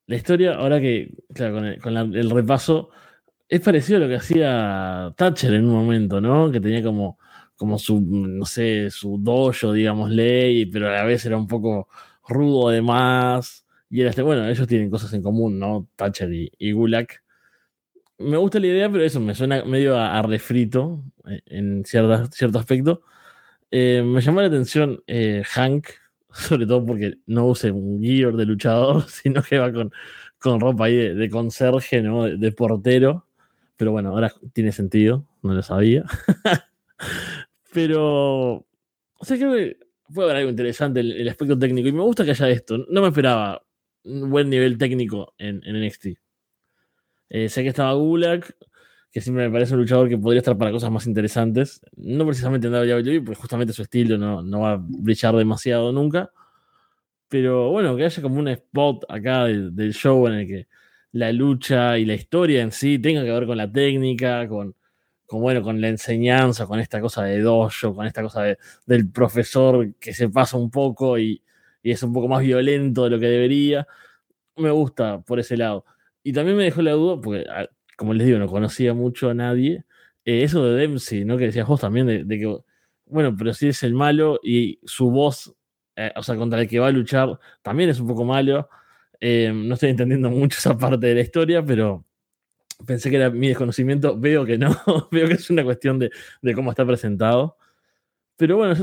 la 0.07 0.15
historia, 0.15 0.55
ahora 0.55 0.81
que, 0.81 1.13
claro, 1.35 1.61
con, 1.81 1.97
el 2.15 2.29
repaso, 2.31 2.89
es 3.47 3.61
parecido 3.61 3.97
a 3.97 4.01
lo 4.01 4.07
que 4.07 4.15
hacía 4.15 5.13
Thatcher 5.15 5.53
en 5.53 5.65
un 5.65 5.73
momento, 5.75 6.19
¿no? 6.19 6.51
Que 6.51 6.59
tenía 6.59 6.81
como 6.83 7.19
como 7.55 7.77
su, 7.79 8.01
no 8.01 8.45
sé, 8.45 8.89
su 8.89 9.19
dojo, 9.19 9.71
digamos, 9.73 10.09
ley, 10.09 10.65
pero 10.65 10.89
a 10.89 10.93
la 10.93 11.03
vez 11.03 11.25
era 11.25 11.37
un 11.37 11.47
poco 11.47 11.87
rudo 12.27 12.69
además. 12.69 13.65
Y 13.89 14.01
era 14.01 14.09
este, 14.09 14.23
bueno, 14.23 14.47
ellos 14.49 14.67
tienen 14.67 14.89
cosas 14.89 15.13
en 15.13 15.21
común, 15.21 15.59
¿no? 15.59 15.87
Thatcher 15.95 16.29
y, 16.33 16.71
Gulag. 16.71 17.07
Me 18.19 18.37
gusta 18.37 18.59
la 18.59 18.67
idea, 18.67 18.91
pero 18.91 19.03
eso 19.03 19.19
me 19.19 19.33
suena 19.33 19.63
medio 19.65 19.97
a, 19.97 20.21
refrito 20.21 21.03
eh, 21.27 21.41
en 21.47 21.83
cierto, 21.85 22.59
aspecto. 22.59 23.01
Eh, 23.71 24.03
me 24.05 24.21
llamó 24.21 24.41
la 24.41 24.47
atención 24.47 25.03
eh, 25.07 25.43
Hank, 25.45 25.87
sobre 26.31 26.65
todo 26.67 26.85
porque 26.85 27.15
no 27.25 27.47
usa 27.47 27.73
un 27.73 28.01
gear 28.01 28.33
de 28.33 28.45
luchador, 28.45 29.03
sino 29.09 29.41
que 29.41 29.57
va 29.57 29.73
con, 29.73 29.91
con 30.39 30.59
ropa 30.59 30.85
ahí 30.85 31.15
de, 31.15 31.29
conserje, 31.29 32.01
¿no? 32.01 32.23
de, 32.25 32.51
portero. 32.51 33.27
Pero 33.77 33.91
bueno, 33.91 34.09
ahora 34.09 34.31
tiene 34.53 34.71
sentido, 34.71 35.25
no 35.41 35.53
lo 35.53 35.63
sabía. 35.63 36.05
Pero, 37.73 38.53
o 38.55 39.25
sea, 39.25 39.37
creo 39.37 39.53
que 39.53 39.77
puede 40.13 40.29
haber 40.29 40.37
algo 40.37 40.51
interesante 40.51 40.99
el, 40.99 41.11
el, 41.13 41.29
aspecto 41.29 41.57
técnico. 41.57 41.87
Y 41.89 41.91
me 41.91 42.03
gusta 42.03 42.23
que 42.23 42.31
haya 42.31 42.49
esto. 42.49 42.85
No 42.89 43.01
me 43.01 43.07
esperaba 43.07 43.63
un 44.03 44.29
buen 44.29 44.49
nivel 44.49 44.77
técnico 44.77 45.33
en 45.39 45.61
NXT. 45.65 46.22
Eh, 47.33 47.49
sé 47.49 47.63
que 47.63 47.69
estaba 47.69 47.93
Gulag, 47.93 48.45
que 49.11 49.19
siempre 49.19 49.47
me 49.47 49.51
parece 49.51 49.73
un 49.73 49.81
luchador 49.81 50.07
que 50.07 50.17
podría 50.19 50.39
estar 50.39 50.55
para 50.55 50.71
cosas 50.71 50.91
más 50.91 51.07
interesantes. 51.07 51.81
No 51.97 52.25
precisamente 52.27 52.67
en 52.67 52.73
WWE, 52.73 53.21
porque 53.21 53.41
justamente 53.41 53.73
su 53.73 53.81
estilo 53.81 54.19
no, 54.19 54.43
no 54.43 54.61
va 54.61 54.73
a 54.73 54.79
brillar 54.79 55.35
demasiado 55.35 55.91
nunca. 55.91 56.31
Pero 57.29 57.71
bueno, 57.71 57.95
que 57.95 58.05
haya 58.05 58.21
como 58.21 58.37
un 58.39 58.47
spot 58.49 59.05
acá 59.09 59.45
del, 59.45 59.93
show 59.93 60.27
en 60.27 60.33
el 60.35 60.47
que 60.47 60.67
la 61.13 61.31
lucha 61.31 61.97
y 61.97 62.05
la 62.05 62.13
historia 62.13 62.61
en 62.61 62.71
sí 62.71 62.99
tenga 62.99 63.23
que 63.23 63.31
ver 63.31 63.47
con 63.47 63.57
la 63.57 63.71
técnica, 63.71 64.47
con, 64.47 64.75
bueno, 65.31 65.63
con 65.63 65.81
la 65.81 65.89
enseñanza, 65.89 66.67
con 66.67 66.79
esta 66.79 67.01
cosa 67.01 67.23
de 67.23 67.41
dojo, 67.41 67.95
con 67.95 68.05
esta 68.05 68.21
cosa 68.21 68.43
del 68.85 69.09
profesor 69.11 69.95
que 69.95 70.13
se 70.13 70.29
pasa 70.29 70.57
un 70.57 70.69
poco 70.69 71.17
y, 71.17 71.41
es 71.81 72.03
un 72.03 72.13
poco 72.13 72.27
más 72.27 72.41
violento 72.43 73.05
de 73.05 73.09
lo 73.09 73.19
que 73.19 73.27
debería. 73.27 73.87
Me 74.57 74.71
gusta 74.71 75.21
por 75.21 75.39
ese 75.39 75.57
lado. 75.57 75.85
Y 76.23 76.33
también 76.33 76.57
me 76.57 76.63
dejó 76.63 76.81
la 76.81 76.91
duda, 76.93 77.19
porque 77.21 77.45
ah, 77.49 77.67
como 77.97 78.13
les 78.13 78.25
digo, 78.27 78.39
no 78.39 78.47
conocía 78.47 78.93
mucho 78.93 79.29
a 79.29 79.33
nadie, 79.33 79.85
eh, 80.25 80.43
eso 80.43 80.65
de 80.65 80.75
Dempsey, 80.79 81.25
¿no? 81.25 81.37
Que 81.37 81.45
decías 81.45 81.67
vos 81.67 81.81
también, 81.81 82.07
de, 82.07 82.39
que, 82.39 82.57
bueno, 83.05 83.35
pero 83.37 83.53
si 83.53 83.67
es 83.69 83.83
el 83.83 83.93
malo 83.93 84.39
y 84.43 84.79
su 84.85 85.11
voz, 85.11 85.53
eh, 85.95 86.11
o 86.15 86.23
sea, 86.23 86.35
contra 86.35 86.61
el 86.61 86.67
que 86.67 86.79
va 86.79 86.87
a 86.87 86.91
luchar, 86.91 87.39
también 87.61 87.89
es 87.89 87.99
un 87.99 88.07
poco 88.07 88.25
malo. 88.25 88.69
Eh, 89.19 89.51
no 89.53 89.75
estoy 89.75 89.89
entendiendo 89.91 90.29
mucho 90.29 90.57
esa 90.59 90.77
parte 90.77 91.07
de 91.07 91.15
la 91.15 91.21
historia, 91.21 91.65
pero 91.65 92.05
pensé 92.85 93.09
que 93.09 93.17
era 93.17 93.29
mi 93.29 93.49
desconocimiento, 93.49 94.17
veo 94.19 94.45
que 94.45 94.57
no, 94.57 94.69
veo 95.11 95.27
que 95.27 95.35
es 95.35 95.49
una 95.49 95.63
cuestión 95.63 95.99
de, 95.99 96.11
cómo 96.55 96.71
está 96.71 96.85
presentado. 96.85 97.57
Pero 98.37 98.57
bueno, 98.57 98.75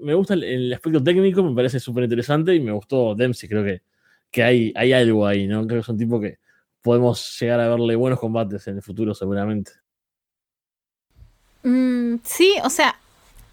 me 0.00 0.14
gusta 0.14 0.34
el, 0.34 0.72
aspecto 0.72 1.02
técnico, 1.02 1.42
me 1.42 1.54
parece 1.54 1.80
súper 1.80 2.04
interesante 2.04 2.54
y 2.54 2.60
me 2.60 2.72
gustó 2.72 3.14
Dempsey, 3.14 3.48
creo 3.48 3.64
que, 3.64 3.82
que 4.30 4.42
hay, 4.42 4.72
hay 4.76 4.92
algo 4.92 5.26
ahí, 5.26 5.46
¿no? 5.46 5.66
Creo 5.66 5.80
que 5.80 5.82
es 5.82 5.88
un 5.88 5.98
tipo 5.98 6.20
que 6.20 6.38
podemos 6.82 7.38
llegar 7.40 7.60
a 7.60 7.68
verle 7.68 7.96
buenos 7.96 8.20
combates 8.20 8.66
en 8.66 8.76
el 8.76 8.82
futuro 8.82 9.14
seguramente. 9.14 9.72
Mm, 11.62 12.16
sí, 12.24 12.56
o 12.64 12.70
sea, 12.70 12.96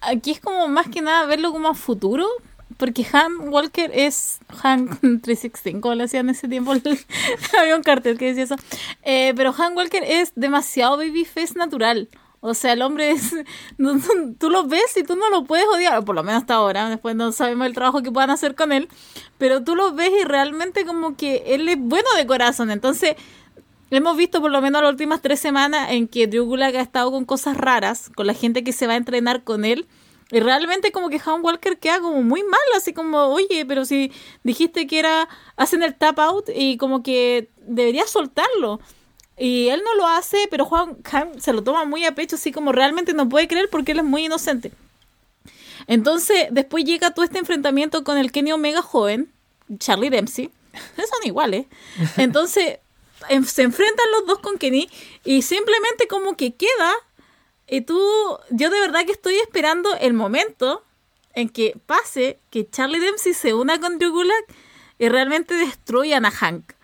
aquí 0.00 0.32
es 0.32 0.40
como 0.40 0.68
más 0.68 0.88
que 0.88 1.00
nada 1.00 1.26
verlo 1.26 1.52
como 1.52 1.68
a 1.68 1.74
futuro, 1.74 2.26
porque 2.76 3.06
Han 3.12 3.48
Walker 3.48 3.90
es 3.94 4.40
Han 4.62 4.88
365, 5.22 5.80
como 5.80 5.94
le 5.94 6.04
hacían 6.04 6.28
en 6.28 6.34
ese 6.34 6.48
tiempo. 6.48 6.72
Había 7.58 7.76
un 7.76 7.82
cartel 7.82 8.18
que 8.18 8.26
decía 8.26 8.44
eso. 8.44 8.56
Eh, 9.02 9.32
pero 9.36 9.54
Han 9.56 9.76
Walker 9.76 10.02
es 10.04 10.32
demasiado 10.34 10.96
babyface 10.96 11.54
natural. 11.56 12.08
O 12.40 12.54
sea, 12.54 12.72
el 12.72 12.82
hombre 12.82 13.10
es. 13.10 13.34
tú 14.38 14.50
lo 14.50 14.66
ves 14.66 14.96
y 14.96 15.04
tú 15.04 15.14
no 15.16 15.28
lo 15.30 15.44
puedes 15.44 15.66
odiar, 15.66 16.04
por 16.04 16.14
lo 16.14 16.22
menos 16.22 16.42
hasta 16.42 16.54
ahora. 16.54 16.88
Después 16.88 17.14
no 17.14 17.32
sabemos 17.32 17.66
el 17.66 17.74
trabajo 17.74 18.02
que 18.02 18.10
puedan 18.10 18.30
hacer 18.30 18.54
con 18.54 18.72
él. 18.72 18.88
Pero 19.38 19.62
tú 19.62 19.76
lo 19.76 19.92
ves 19.92 20.10
y 20.20 20.24
realmente, 20.24 20.84
como 20.84 21.16
que 21.16 21.42
él 21.46 21.68
es 21.68 21.78
bueno 21.78 22.08
de 22.16 22.26
corazón. 22.26 22.70
Entonces, 22.70 23.16
hemos 23.90 24.16
visto 24.16 24.40
por 24.40 24.50
lo 24.50 24.60
menos 24.62 24.82
las 24.82 24.90
últimas 24.90 25.20
tres 25.20 25.40
semanas 25.40 25.90
en 25.90 26.08
que 26.08 26.26
Drew 26.26 26.46
Gulak 26.46 26.74
ha 26.76 26.80
estado 26.80 27.10
con 27.10 27.24
cosas 27.24 27.56
raras, 27.56 28.10
con 28.14 28.26
la 28.26 28.34
gente 28.34 28.64
que 28.64 28.72
se 28.72 28.86
va 28.86 28.94
a 28.94 28.96
entrenar 28.96 29.44
con 29.44 29.64
él. 29.64 29.86
Y 30.32 30.38
realmente 30.40 30.92
como 30.92 31.08
que 31.08 31.20
Han 31.24 31.42
Walker 31.42 31.78
queda 31.78 32.00
como 32.00 32.22
muy 32.22 32.42
mal, 32.44 32.60
así 32.76 32.92
como, 32.92 33.18
oye, 33.26 33.66
pero 33.66 33.84
si 33.84 34.12
dijiste 34.44 34.86
que 34.86 35.00
era, 35.00 35.28
hacen 35.56 35.82
el 35.82 35.96
tap 35.96 36.20
out 36.20 36.48
y 36.54 36.76
como 36.76 37.02
que 37.02 37.50
deberías 37.66 38.10
soltarlo. 38.10 38.80
Y 39.42 39.68
él 39.70 39.80
no 39.82 39.94
lo 39.94 40.06
hace, 40.06 40.46
pero 40.50 40.66
Juan 40.66 40.98
Han 41.10 41.40
se 41.40 41.54
lo 41.54 41.64
toma 41.64 41.86
muy 41.86 42.04
a 42.04 42.14
pecho, 42.14 42.36
así 42.36 42.52
como 42.52 42.72
realmente 42.72 43.14
no 43.14 43.26
puede 43.26 43.48
creer 43.48 43.70
porque 43.70 43.92
él 43.92 44.00
es 44.00 44.04
muy 44.04 44.26
inocente. 44.26 44.70
Entonces, 45.86 46.48
después 46.50 46.84
llega 46.84 47.14
todo 47.14 47.24
este 47.24 47.38
enfrentamiento 47.38 48.04
con 48.04 48.18
el 48.18 48.32
Kenny 48.32 48.52
Omega 48.52 48.82
joven, 48.82 49.32
Charlie 49.78 50.10
Dempsey. 50.10 50.50
Son 50.96 51.24
iguales. 51.26 51.64
Entonces, 52.18 52.80
se 53.46 53.62
enfrentan 53.62 54.06
los 54.12 54.26
dos 54.26 54.40
con 54.40 54.58
Kenny 54.58 54.90
y 55.24 55.40
simplemente 55.40 56.06
como 56.06 56.36
que 56.36 56.54
queda 56.54 56.92
y 57.66 57.80
tú, 57.80 57.98
yo 58.50 58.68
de 58.68 58.80
verdad 58.80 59.06
que 59.06 59.12
estoy 59.12 59.36
esperando 59.36 59.94
el 59.94 60.12
momento 60.12 60.84
en 61.32 61.48
que 61.48 61.78
pase 61.86 62.40
que 62.50 62.68
Charlie 62.68 62.98
Dempsey 62.98 63.32
se 63.32 63.54
una 63.54 63.80
con 63.80 63.98
Drew 63.98 64.10
Gulak 64.10 64.54
y 64.98 65.08
realmente 65.08 65.54
destruyan 65.54 66.26
a 66.26 66.30
Hank. 66.30 66.74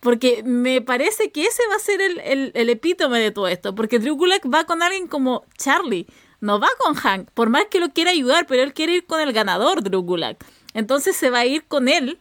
Porque 0.00 0.42
me 0.44 0.80
parece 0.80 1.30
que 1.30 1.44
ese 1.44 1.62
va 1.70 1.76
a 1.76 1.78
ser 1.78 2.00
el, 2.00 2.70
epítome 2.70 3.20
de 3.20 3.30
todo 3.30 3.48
esto. 3.48 3.74
Porque 3.74 3.98
Drew 3.98 4.16
Gulak 4.16 4.42
va 4.52 4.64
con 4.64 4.82
alguien 4.82 5.06
como 5.06 5.44
Charlie. 5.58 6.06
No 6.40 6.58
va 6.58 6.68
con 6.78 6.94
Hank. 6.94 7.30
Por 7.32 7.50
más 7.50 7.66
que 7.70 7.80
lo 7.80 7.90
quiera 7.90 8.10
ayudar, 8.10 8.46
pero 8.46 8.62
él 8.62 8.72
quiere 8.72 8.94
ir 8.94 9.06
con 9.06 9.20
el 9.20 9.32
ganador, 9.32 9.82
Drew 9.82 10.02
Gulak. 10.02 10.42
Entonces 10.72 11.16
se 11.16 11.28
va 11.28 11.40
a 11.40 11.46
ir 11.46 11.64
con 11.64 11.88
él. 11.88 12.18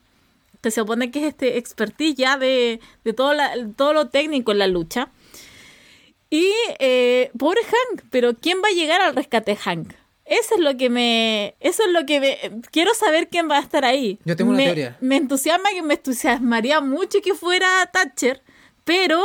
Que 0.61 0.71
se 0.71 0.81
supone 0.81 1.09
que 1.09 1.19
es 1.19 1.25
este 1.25 1.57
expertise 1.57 2.15
ya 2.15 2.37
de, 2.37 2.81
todo, 3.15 3.93
lo 3.93 4.09
técnico 4.09 4.51
en 4.51 4.59
la 4.59 4.67
lucha. 4.67 5.09
Y 6.29 6.51
eh, 6.79 7.31
pobre 7.39 7.61
Hank, 7.63 8.03
pero 8.11 8.35
¿quién 8.35 8.61
va 8.61 8.67
a 8.67 8.75
llegar 8.75 9.01
al 9.01 9.15
rescate 9.15 9.55
Hank? 9.55 9.93
Eso 10.29 10.55
es 10.55 10.61
lo 10.61 10.77
que 10.77 10.89
me. 10.89 11.55
Eso 11.59 11.83
es 11.83 11.91
lo 11.91 12.05
que 12.05 12.19
me. 12.19 12.61
Quiero 12.71 12.93
saber 12.93 13.29
quién 13.29 13.49
va 13.49 13.57
a 13.57 13.61
estar 13.61 13.83
ahí. 13.83 14.19
Yo 14.25 14.35
tengo 14.35 14.51
una 14.51 14.57
me, 14.57 14.65
teoría. 14.65 14.97
Me 15.01 15.17
entusiasma 15.17 15.69
que 15.71 15.81
me 15.81 15.95
entusiasmaría 15.95 16.81
mucho 16.81 17.19
que 17.21 17.33
fuera 17.33 17.89
Thatcher, 17.91 18.41
pero 18.85 19.23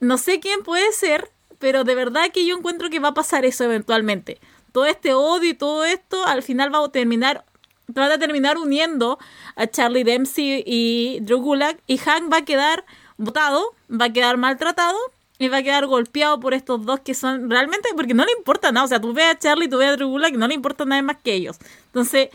no 0.00 0.18
sé 0.18 0.38
quién 0.38 0.62
puede 0.62 0.92
ser, 0.92 1.30
pero 1.58 1.84
de 1.84 1.94
verdad 1.94 2.30
que 2.32 2.46
yo 2.46 2.56
encuentro 2.56 2.90
que 2.90 3.00
va 3.00 3.08
a 3.08 3.14
pasar 3.14 3.46
eso 3.46 3.64
eventualmente. 3.64 4.38
Todo 4.72 4.84
este 4.84 5.14
odio 5.14 5.50
y 5.50 5.54
todo 5.54 5.84
esto 5.84 6.24
al 6.26 6.42
final 6.42 6.72
va 6.72 6.84
a 6.84 6.92
terminar 6.92 7.44
van 7.88 8.12
a 8.12 8.18
terminar 8.18 8.58
uniendo 8.58 9.18
a 9.56 9.66
Charlie 9.66 10.04
Dempsey 10.04 10.62
y 10.66 11.20
Drew 11.22 11.40
Gulak 11.40 11.78
y 11.86 11.96
Hank 11.96 12.30
va 12.30 12.38
a 12.38 12.44
quedar 12.44 12.84
votado, 13.16 13.74
va 13.90 14.06
a 14.06 14.12
quedar 14.12 14.36
maltratado 14.36 14.98
y 15.38 15.48
va 15.48 15.58
a 15.58 15.62
quedar 15.62 15.86
golpeado 15.86 16.40
por 16.40 16.54
estos 16.54 16.84
dos 16.84 17.00
que 17.00 17.14
son 17.14 17.48
realmente 17.48 17.88
porque 17.96 18.14
no 18.14 18.24
le 18.24 18.32
importa 18.36 18.72
nada, 18.72 18.86
o 18.86 18.88
sea, 18.88 19.00
tú 19.00 19.12
ves 19.12 19.26
a 19.26 19.38
Charlie, 19.38 19.68
tú 19.68 19.78
ves 19.78 19.88
a 19.88 19.96
Drew 19.96 20.08
Gulak 20.08 20.34
y 20.34 20.36
no 20.36 20.48
le 20.48 20.54
importa 20.54 20.84
nada 20.84 21.00
más 21.02 21.18
que 21.22 21.34
ellos. 21.34 21.58
Entonces, 21.86 22.28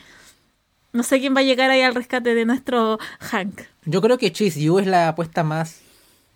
no 0.94 1.04
sé 1.04 1.20
quién 1.20 1.36
va 1.36 1.42
a 1.42 1.44
llegar 1.44 1.70
ahí 1.70 1.82
al 1.82 1.96
rescate 1.96 2.34
de 2.36 2.46
nuestro 2.46 3.00
Hank. 3.20 3.62
Yo 3.86 4.02
creo 4.02 4.18
que 4.18 4.32
Chase 4.32 4.70
U 4.70 4.80
es 4.80 4.88
la 4.88 5.10
apuesta 5.10 5.44
más, 5.44 5.82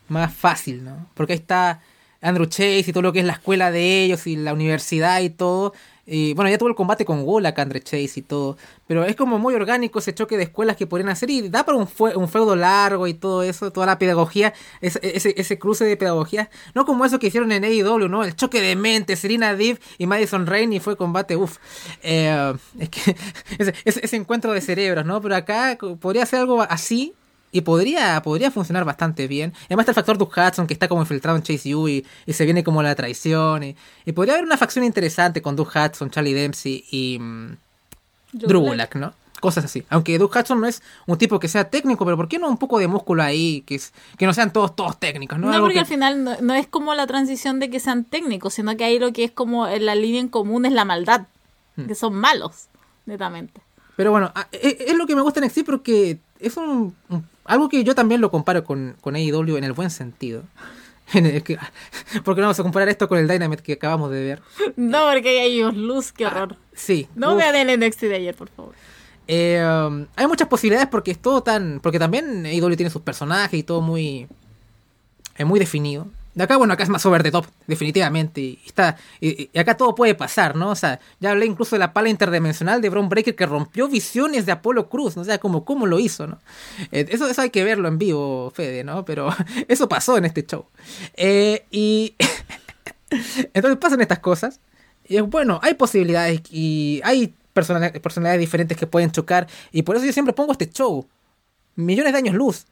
más 0.10 0.34
fácil, 0.34 0.84
¿no? 0.84 1.08
Porque 1.14 1.34
ahí 1.34 1.40
está 1.40 1.82
Andrew 2.22 2.48
Chase 2.48 2.86
y 2.88 2.92
todo 2.92 3.04
lo 3.04 3.14
que 3.14 3.20
es 3.20 3.26
la 3.26 3.34
escuela 3.34 3.72
de 3.72 4.04
ellos 4.04 4.28
y 4.28 4.36
la 4.36 4.54
universidad 4.54 5.22
y 5.22 5.30
todo. 5.30 5.74
Y 6.10 6.34
bueno, 6.36 6.50
ya 6.50 6.58
tuvo 6.58 6.70
el 6.70 6.76
combate 6.76 7.04
con 7.04 7.26
Golak, 7.26 7.60
Andre 7.60 7.82
Chase 7.82 8.14
y 8.16 8.22
todo. 8.22 8.58
Pero 8.88 9.04
es 9.04 9.18
como 9.18 9.40
muy 9.40 9.54
orgánico 9.54 10.00
ese 10.00 10.16
choque 10.16 10.38
de 10.38 10.44
escuelas 10.44 10.78
que 10.78 10.88
podrían 10.88 11.10
hacer 11.10 11.30
y 11.30 11.50
da 11.50 11.66
para 11.66 11.78
un, 11.78 11.86
fue, 11.86 12.16
un 12.16 12.30
feudo 12.30 12.56
largo 12.56 13.08
y 13.08 13.14
todo 13.14 13.44
eso, 13.44 13.72
toda 13.72 13.86
la 13.86 14.00
pedagogía, 14.00 14.54
ese, 14.80 15.00
ese, 15.04 15.34
ese, 15.38 15.60
cruce 15.60 15.84
de 15.84 15.98
pedagogía. 15.98 16.50
No 16.74 16.86
como 16.86 17.04
eso 17.04 17.20
que 17.20 17.28
hicieron 17.28 17.52
en 17.52 17.66
AEW, 17.66 18.08
¿no? 18.08 18.24
El 18.24 18.38
choque 18.38 18.62
de 18.62 18.78
mente, 18.78 19.18
Serena 19.18 19.54
Deep 19.54 19.80
y 19.98 20.08
Madison 20.08 20.48
Rain 20.48 20.72
y 20.72 20.80
fue 20.80 20.96
combate, 20.96 21.36
uff. 21.36 21.58
Eh, 22.02 22.54
es 22.80 22.90
que 22.90 23.18
ese, 23.60 23.74
ese 23.84 24.16
encuentro 24.16 24.54
de 24.54 24.62
cerebros, 24.62 25.06
¿no? 25.06 25.22
Pero 25.22 25.36
acá 25.36 25.78
podría 26.00 26.26
ser 26.26 26.40
algo 26.40 26.62
así, 26.62 27.14
y 27.52 27.62
podría, 27.62 28.22
podría 28.22 28.52
funcionar 28.52 28.84
bastante 28.86 29.28
bien. 29.28 29.54
Además 29.66 29.84
está 29.84 29.92
el 29.92 29.96
factor 29.96 30.18
Doug 30.18 30.32
Hudson 30.36 30.68
que 30.68 30.74
está 30.74 30.88
como 30.88 31.02
infiltrado 31.02 31.38
en 31.38 31.44
Chase 31.44 31.74
U 31.76 31.88
y, 31.88 32.06
y 32.26 32.34
se 32.34 32.46
viene 32.46 32.64
como 32.64 32.84
la 32.84 32.94
traición. 32.96 33.64
Y, 33.64 33.76
y, 34.06 34.12
podría 34.12 34.34
haber 34.36 34.46
una 34.46 34.58
facción 34.58 34.84
interesante 34.86 35.42
con 35.42 35.56
Doug 35.56 35.70
Hudson, 35.70 36.10
Charlie 36.10 36.34
Dempsey 36.34 36.84
y 36.92 37.18
um, 37.20 37.56
Drew 38.34 38.76
¿no? 38.96 39.14
Cosas 39.40 39.66
así. 39.66 39.84
Aunque 39.90 40.18
Doug 40.18 40.32
Hudson 40.36 40.60
no 40.60 40.68
es 40.68 40.82
un 41.06 41.18
tipo 41.18 41.40
que 41.40 41.48
sea 41.48 41.70
técnico, 41.70 42.04
pero 42.06 42.18
¿por 42.18 42.28
qué 42.28 42.40
no 42.40 42.50
un 42.50 42.58
poco 42.58 42.80
de 42.80 42.88
músculo 42.88 43.22
ahí? 43.22 43.62
Que, 43.68 43.76
es, 43.76 43.94
que 44.18 44.26
no 44.26 44.34
sean 44.34 44.52
todos, 44.52 44.76
todos 44.76 45.00
técnicos, 45.00 45.38
¿no? 45.38 45.52
No, 45.52 45.60
porque 45.60 45.76
que- 45.76 45.80
al 45.82 45.86
final 45.86 46.24
no, 46.24 46.36
no 46.42 46.54
es 46.56 46.68
como 46.68 46.96
la 46.96 47.06
transición 47.06 47.60
de 47.60 47.70
que 47.70 47.80
sean 47.80 48.04
técnicos, 48.04 48.56
sino 48.56 48.76
que 48.76 48.84
ahí 48.84 48.98
lo 48.98 49.14
que 49.14 49.24
es 49.24 49.32
como 49.32 49.68
en 49.68 49.86
la 49.86 49.94
línea 49.94 50.20
en 50.22 50.28
común 50.28 50.66
es 50.66 50.74
la 50.74 50.86
maldad, 50.86 51.28
Hmm. 51.76 51.86
que 51.86 51.94
son 51.94 52.16
malos, 52.16 52.66
netamente. 53.06 53.62
Pero 53.96 54.10
bueno, 54.12 54.32
a- 54.34 54.48
e- 54.52 54.78
es 54.88 54.96
lo 54.98 55.06
que 55.06 55.16
me 55.16 55.22
gusta 55.22 55.40
en 55.40 55.44
NXT 55.46 55.64
porque 55.64 56.18
es 56.40 56.58
un, 56.58 56.96
un- 57.10 57.28
algo 57.46 57.70
que 57.70 57.84
yo 57.84 57.96
también 57.96 58.22
lo 58.22 58.30
comparo 58.32 58.64
con, 58.64 58.96
con 59.02 59.16
AEW 59.16 59.58
en 59.58 59.64
el 59.64 59.74
buen 59.74 59.90
sentido. 59.90 60.44
Que- 61.12 61.58
porque 62.26 62.42
no 62.42 62.48
vamos 62.48 62.60
a 62.60 62.64
comparar 62.64 62.90
esto 62.90 63.08
con 63.08 63.18
el 63.18 63.30
Dynamite 63.30 63.64
que 63.64 63.74
acabamos 63.74 64.12
de 64.12 64.22
ver. 64.24 64.42
No, 64.76 65.10
porque 65.12 65.40
hay 65.40 65.54
ellos 65.54 65.74
luz, 65.76 66.12
qué 66.12 66.26
horror. 66.26 66.58
Sí. 66.74 67.08
No 67.16 67.30
Ah, 67.30 67.34
uf. 67.34 67.38
vean 67.40 67.70
el 67.70 67.80
NXT 67.80 68.02
de 68.02 68.16
ayer, 68.16 68.36
por 68.36 68.50
favor. 68.50 68.74
Eh, 69.30 69.62
um, 69.66 70.06
hay 70.18 70.28
muchas 70.28 70.48
posibilidades 70.50 70.90
porque 70.90 71.12
es 71.12 71.20
todo 71.22 71.44
tan. 71.44 71.80
Porque 71.82 71.98
también 72.00 72.46
AEW 72.46 72.76
tiene 72.76 72.90
sus 72.90 73.02
personajes 73.04 73.58
y 73.58 73.64
todo 73.64 73.80
muy. 73.82 74.28
eh, 75.38 75.46
muy 75.46 75.60
definido. 75.60 76.08
De 76.38 76.44
acá, 76.44 76.56
bueno, 76.58 76.74
acá 76.74 76.84
es 76.84 76.90
más 76.90 77.04
over 77.08 77.24
the 77.24 77.32
top, 77.32 77.48
definitivamente. 77.66 78.40
Y, 78.42 78.60
está, 78.64 78.96
y, 79.20 79.50
y 79.52 79.58
acá 79.58 79.76
todo 79.76 79.96
puede 79.96 80.14
pasar, 80.14 80.56
¿no? 80.56 80.70
O 80.70 80.76
sea, 80.76 81.00
ya 81.20 81.32
hablé 81.32 81.48
incluso 81.48 81.76
de 81.76 81.80
la 81.80 81.94
pala 81.94 82.10
interdimensional 82.10 82.80
de 82.80 82.90
Braun 82.90 83.10
Breaker 83.10 83.36
que 83.36 83.48
rompió 83.48 83.88
visiones 83.88 84.46
de 84.46 84.52
Apolo 84.52 84.88
Cruz, 84.88 85.16
¿no? 85.16 85.24
O 85.24 85.26
sea, 85.26 85.40
como 85.40 85.66
cómo 85.66 85.88
lo 85.88 86.00
hizo, 86.00 86.28
¿no? 86.28 86.40
Eh, 86.92 87.08
eso, 87.10 87.28
eso 87.28 87.42
hay 87.42 87.50
que 87.50 87.64
verlo 87.64 87.88
en 87.88 87.98
vivo, 87.98 88.52
Fede, 88.54 88.84
¿no? 88.84 89.04
Pero 89.04 89.30
eso 89.68 89.90
pasó 89.90 90.16
en 90.18 90.26
este 90.26 90.46
show. 90.46 90.68
Eh, 91.16 91.66
y. 91.72 92.14
Entonces 93.54 93.78
pasan 93.80 94.02
estas 94.02 94.20
cosas. 94.20 94.60
Y 95.08 95.20
bueno, 95.22 95.60
hay 95.64 95.74
posibilidades 95.74 96.42
y 96.52 97.02
hay 97.04 97.34
persona- 97.54 97.92
personalidades 97.94 98.40
diferentes 98.42 98.78
que 98.78 98.86
pueden 98.88 99.12
chocar. 99.12 99.48
Y 99.72 99.84
por 99.84 99.96
eso 99.96 100.06
yo 100.06 100.14
siempre 100.14 100.34
pongo 100.34 100.52
este 100.52 100.70
show. 100.70 101.08
Millones 101.76 102.14
de 102.14 102.20
años 102.20 102.36
luz. 102.36 102.66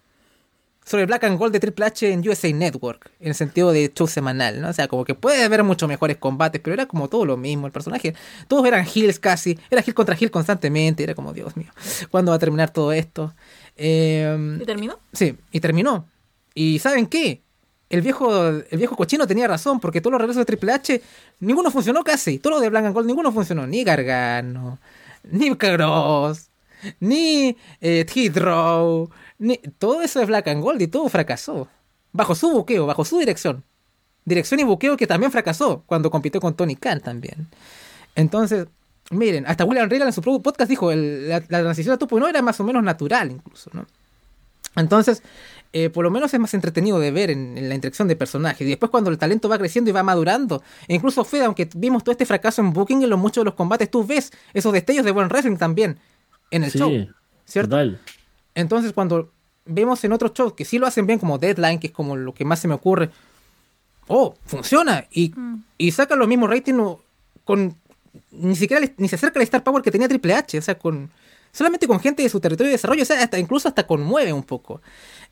Sobre 0.85 1.07
Black 1.07 1.23
and 1.23 1.39
Gold 1.39 1.51
de 1.51 1.59
Triple 1.59 1.85
H 1.85 2.11
en 2.11 2.27
USA 2.27 2.51
Network. 2.53 3.09
En 3.19 3.29
el 3.29 3.35
sentido 3.35 3.71
de 3.71 3.91
show 3.93 4.07
semanal, 4.07 4.61
¿no? 4.61 4.69
O 4.69 4.73
sea, 4.73 4.87
como 4.87 5.03
que 5.03 5.15
puede 5.15 5.43
haber 5.43 5.63
mucho 5.63 5.87
mejores 5.87 6.17
combates, 6.17 6.61
pero 6.61 6.75
era 6.75 6.85
como 6.85 7.09
todo 7.09 7.25
lo 7.25 7.37
mismo. 7.37 7.65
El 7.65 7.73
personaje, 7.73 8.13
todos 8.47 8.65
eran 8.67 8.85
heels 8.85 9.19
casi. 9.19 9.57
Era 9.71 9.81
heel 9.81 9.95
contra 9.95 10.15
heel 10.15 10.29
constantemente. 10.29 11.03
Era 11.03 11.15
como, 11.15 11.33
Dios 11.33 11.57
mío, 11.57 11.71
¿cuándo 12.11 12.31
va 12.31 12.35
a 12.35 12.39
terminar 12.39 12.71
todo 12.71 12.93
esto? 12.93 13.33
Eh, 13.75 14.57
¿Y 14.61 14.65
terminó? 14.65 14.99
Sí, 15.11 15.35
y 15.51 15.59
terminó. 15.59 16.07
¿Y 16.53 16.77
saben 16.79 17.07
qué? 17.07 17.41
El 17.89 18.01
viejo, 18.01 18.47
el 18.47 18.77
viejo 18.77 18.95
cochino 18.95 19.25
tenía 19.27 19.47
razón, 19.47 19.79
porque 19.79 20.01
todos 20.01 20.13
los 20.13 20.21
regresos 20.21 20.41
de 20.41 20.45
Triple 20.45 20.71
H, 20.71 21.01
ninguno 21.39 21.71
funcionó 21.71 22.03
casi. 22.03 22.39
Todo 22.39 22.53
lo 22.53 22.59
de 22.59 22.69
Black 22.69 22.85
and 22.85 22.93
Gold, 22.93 23.07
ninguno 23.07 23.31
funcionó. 23.31 23.65
Ni 23.67 23.83
Gargano, 23.83 24.79
ni 25.23 25.55
Cross, 25.55 26.49
ni 26.99 27.57
eh. 27.81 28.05
Todo 29.77 30.01
eso 30.01 30.19
de 30.19 30.25
Black 30.25 30.47
and 30.47 30.61
Gold 30.63 30.81
y 30.81 30.87
todo 30.87 31.09
fracasó. 31.09 31.67
Bajo 32.11 32.35
su 32.35 32.49
buqueo, 32.51 32.85
bajo 32.85 33.03
su 33.03 33.19
dirección. 33.19 33.63
Dirección 34.23 34.59
y 34.59 34.63
buqueo 34.63 34.95
que 34.97 35.07
también 35.07 35.31
fracasó 35.31 35.83
cuando 35.85 36.09
compitió 36.09 36.39
con 36.41 36.55
Tony 36.55 36.75
Khan 36.75 37.01
también. 37.01 37.47
Entonces, 38.15 38.67
miren, 39.11 39.45
hasta 39.45 39.65
William 39.65 39.89
Regal 39.89 40.07
en 40.07 40.13
su 40.13 40.21
propio 40.21 40.41
podcast 40.41 40.69
dijo, 40.69 40.91
el- 40.91 41.27
la, 41.29 41.39
la 41.49 41.61
transición 41.61 41.93
a 41.93 41.97
Tupo 41.97 42.19
no 42.19 42.27
era 42.27 42.41
más 42.41 42.59
o 42.59 42.63
menos 42.63 42.81
natural 42.83 43.31
incluso, 43.31 43.69
¿no? 43.73 43.85
Entonces, 44.77 45.21
eh, 45.73 45.89
por 45.89 46.03
lo 46.03 46.11
menos 46.11 46.33
es 46.33 46.39
más 46.39 46.53
entretenido 46.53 46.99
de 46.99 47.11
ver 47.11 47.29
en, 47.29 47.57
en 47.57 47.69
la 47.69 47.75
interacción 47.75 48.07
de 48.07 48.15
personajes. 48.15 48.61
Y 48.61 48.69
después 48.69 48.89
cuando 48.89 49.09
el 49.09 49.17
talento 49.17 49.47
va 49.47 49.57
creciendo 49.57 49.89
y 49.89 49.93
va 49.93 50.03
madurando, 50.03 50.63
e 50.87 50.95
incluso 50.95 51.23
Fede, 51.23 51.45
aunque 51.45 51.69
vimos 51.75 52.03
todo 52.03 52.11
este 52.11 52.25
fracaso 52.25 52.61
en 52.61 52.73
Booking 52.73 53.03
en 53.03 53.09
los 53.09 53.19
muchos 53.19 53.41
de 53.41 53.45
los 53.45 53.53
combates, 53.53 53.89
tú 53.91 54.05
ves 54.05 54.31
esos 54.53 54.73
destellos 54.73 55.05
de 55.05 55.11
buen 55.11 55.27
wrestling 55.29 55.57
también 55.57 55.97
en 56.51 56.63
el 56.63 56.71
Sí, 56.71 56.79
show. 56.79 56.89
¿Cierto? 57.45 57.69
total. 57.71 57.99
Entonces, 58.55 58.93
cuando 58.93 59.31
vemos 59.65 60.03
en 60.03 60.13
otros 60.13 60.33
shows 60.33 60.53
que 60.53 60.65
sí 60.65 60.79
lo 60.79 60.87
hacen 60.87 61.05
bien, 61.05 61.19
como 61.19 61.37
Deadline, 61.37 61.79
que 61.79 61.87
es 61.87 61.93
como 61.93 62.15
lo 62.15 62.33
que 62.33 62.45
más 62.45 62.59
se 62.59 62.67
me 62.67 62.73
ocurre, 62.73 63.11
oh, 64.07 64.35
funciona. 64.45 65.05
Y, 65.11 65.33
y 65.77 65.91
sacan 65.91 66.19
los 66.19 66.27
mismos 66.27 66.49
ratings 66.49 66.97
con. 67.43 67.77
Ni 68.31 68.55
siquiera 68.55 68.85
ni 68.97 69.09
se 69.09 69.15
acerca 69.15 69.39
al 69.39 69.43
Star 69.43 69.63
Power 69.63 69.83
que 69.83 69.91
tenía 69.91 70.07
Triple 70.07 70.33
H, 70.33 70.57
o 70.57 70.61
sea, 70.61 70.77
con. 70.79 71.11
Solamente 71.51 71.87
con 71.87 72.01
gente 72.01 72.21
de 72.21 72.27
su 72.27 72.41
territorio 72.41 72.67
de 72.67 72.73
desarrollo, 72.73 73.03
o 73.03 73.05
sea, 73.05 73.23
hasta, 73.23 73.39
incluso 73.39 73.69
hasta 73.69 73.87
conmueve 73.87 74.33
un 74.33 74.43
poco. 74.43 74.81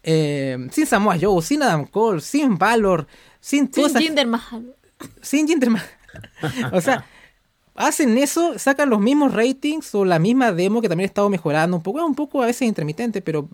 Eh, 0.03 0.69
sin 0.71 0.85
Samoa 0.85 1.17
Joe, 1.19 1.41
sin 1.41 1.61
Adam 1.61 1.85
Cole, 1.85 2.21
sin 2.21 2.57
Valor, 2.57 3.07
sin 3.41 3.73
Sin 3.73 3.93
Jinder 3.93 4.27
Mahal. 4.27 4.73
sin 5.21 5.47
Jinder 5.47 5.69
Mahal. 5.69 5.89
o 6.71 6.79
sea, 6.79 7.05
hacen 7.75 8.17
eso, 8.17 8.57
sacan 8.59 8.89
los 8.89 8.99
mismos 8.99 9.33
ratings 9.33 9.93
o 9.95 10.05
la 10.05 10.19
misma 10.19 10.51
demo 10.51 10.81
que 10.81 10.89
también 10.89 11.05
ha 11.05 11.11
estado 11.11 11.29
mejorando 11.29 11.77
un 11.77 11.83
poco. 11.83 12.05
Un 12.05 12.15
poco 12.15 12.43
a 12.43 12.47
veces 12.47 12.67
intermitente, 12.67 13.21
pero 13.21 13.49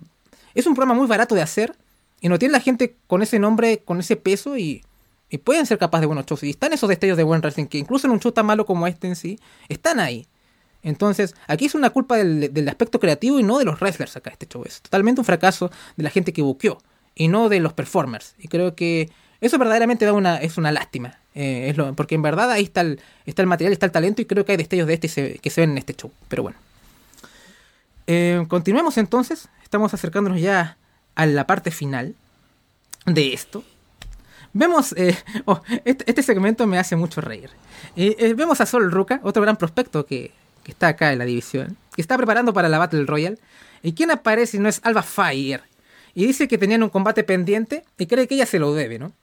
es 0.53 0.65
un 0.65 0.75
programa 0.75 0.99
muy 0.99 1.07
barato 1.07 1.35
de 1.35 1.41
hacer 1.41 1.75
y 2.21 2.29
no 2.29 2.39
tiene 2.39 2.53
la 2.53 2.59
gente 2.59 2.95
con 3.07 3.21
ese 3.21 3.39
nombre, 3.39 3.79
con 3.79 3.99
ese 3.99 4.15
peso 4.15 4.57
y, 4.57 4.83
y 5.29 5.37
pueden 5.37 5.65
ser 5.65 5.77
capaces 5.77 6.01
de 6.01 6.07
buenos 6.07 6.25
shows. 6.25 6.43
Y 6.43 6.49
están 6.49 6.73
esos 6.73 6.89
destellos 6.89 7.17
de 7.17 7.23
buen 7.23 7.41
wrestling 7.41 7.67
que 7.67 7.77
incluso 7.77 8.07
en 8.07 8.11
un 8.11 8.19
show 8.19 8.31
tan 8.31 8.45
malo 8.45 8.65
como 8.65 8.87
este 8.87 9.07
en 9.07 9.15
sí, 9.15 9.39
están 9.69 9.99
ahí. 9.99 10.27
Entonces, 10.81 11.35
aquí 11.47 11.65
es 11.65 11.75
una 11.75 11.89
culpa 11.89 12.17
del, 12.17 12.53
del 12.53 12.69
aspecto 12.69 12.99
creativo 12.99 13.39
y 13.39 13.43
no 13.43 13.57
de 13.59 13.65
los 13.65 13.79
wrestlers 13.79 14.15
acá 14.15 14.29
este 14.29 14.47
show. 14.47 14.63
Es 14.65 14.81
totalmente 14.81 15.21
un 15.21 15.25
fracaso 15.25 15.71
de 15.97 16.03
la 16.03 16.09
gente 16.09 16.33
que 16.33 16.41
buqueó 16.41 16.77
y 17.15 17.27
no 17.27 17.49
de 17.49 17.59
los 17.59 17.73
performers. 17.73 18.35
Y 18.37 18.47
creo 18.47 18.75
que 18.75 19.09
eso 19.41 19.57
verdaderamente 19.57 20.05
da 20.05 20.13
una, 20.13 20.37
es 20.37 20.57
una 20.57 20.71
lástima. 20.71 21.19
Eh, 21.41 21.69
es 21.69 21.77
lo, 21.77 21.95
porque 21.95 22.15
en 22.15 22.21
verdad 22.21 22.51
ahí 22.51 22.63
está 22.63 22.81
el, 22.81 22.99
está 23.25 23.41
el 23.41 23.47
material, 23.47 23.71
está 23.71 23.85
el 23.85 23.93
talento 23.93 24.21
y 24.21 24.25
creo 24.25 24.43
que 24.43 24.51
hay 24.51 24.57
destellos 24.57 24.87
de 24.87 24.95
este 24.95 25.39
que 25.39 25.49
se 25.49 25.61
ven 25.61 25.71
en 25.71 25.77
este 25.77 25.93
show. 25.93 26.11
Pero 26.27 26.43
bueno. 26.43 26.57
Eh, 28.07 28.43
continuemos 28.49 28.97
entonces. 28.97 29.47
Estamos 29.63 29.93
acercándonos 29.93 30.41
ya 30.41 30.75
a 31.15 31.25
la 31.25 31.47
parte 31.47 31.71
final 31.71 32.13
de 33.05 33.31
esto. 33.31 33.63
Vemos, 34.51 34.93
eh, 34.97 35.17
oh, 35.45 35.61
este, 35.85 36.03
este 36.09 36.23
segmento 36.23 36.67
me 36.67 36.77
hace 36.77 36.97
mucho 36.97 37.21
reír. 37.21 37.49
Vemos 37.95 38.59
a 38.59 38.65
Sol 38.65 38.91
Ruka, 38.91 39.21
otro 39.23 39.41
gran 39.41 39.55
prospecto 39.55 40.05
que, 40.05 40.33
que 40.63 40.71
está 40.71 40.89
acá 40.89 41.13
en 41.13 41.19
la 41.19 41.25
división, 41.25 41.77
que 41.95 42.01
está 42.01 42.17
preparando 42.17 42.51
para 42.51 42.67
la 42.67 42.79
Battle 42.79 43.05
Royale. 43.05 43.37
¿Y 43.81 43.93
quién 43.93 44.11
aparece 44.11 44.53
si 44.53 44.59
no 44.59 44.67
es 44.67 44.81
Alba 44.83 45.03
Fire? 45.03 45.63
Y 46.13 46.25
dice 46.25 46.49
que 46.49 46.57
tenían 46.57 46.83
un 46.83 46.89
combate 46.89 47.23
pendiente 47.23 47.85
y 47.97 48.07
cree 48.07 48.27
que 48.27 48.35
ella 48.35 48.45
se 48.45 48.59
lo 48.59 48.73
debe, 48.73 48.99
¿no? 48.99 49.13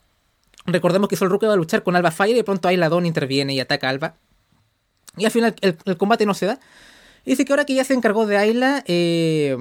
Recordemos 0.66 1.08
que 1.08 1.16
Sol 1.16 1.30
Ruka 1.30 1.46
va 1.46 1.54
a 1.54 1.56
luchar 1.56 1.82
con 1.82 1.96
Alba 1.96 2.10
Fire 2.10 2.36
y 2.36 2.42
pronto 2.42 2.68
ahí 2.68 2.76
la 2.76 2.88
Don 2.88 3.06
interviene 3.06 3.54
y 3.54 3.60
ataca 3.60 3.86
a 3.86 3.90
Alba. 3.90 4.16
Y 5.16 5.24
al 5.24 5.30
final 5.30 5.54
el, 5.60 5.96
combate 5.96 6.26
no 6.26 6.34
se 6.34 6.46
da. 6.46 6.58
Dice 7.24 7.44
que 7.44 7.52
ahora 7.52 7.64
que 7.64 7.74
ya 7.74 7.84
se 7.84 7.94
encargó 7.94 8.26
de 8.26 8.36
Ayla, 8.36 8.84
eh, 8.86 9.56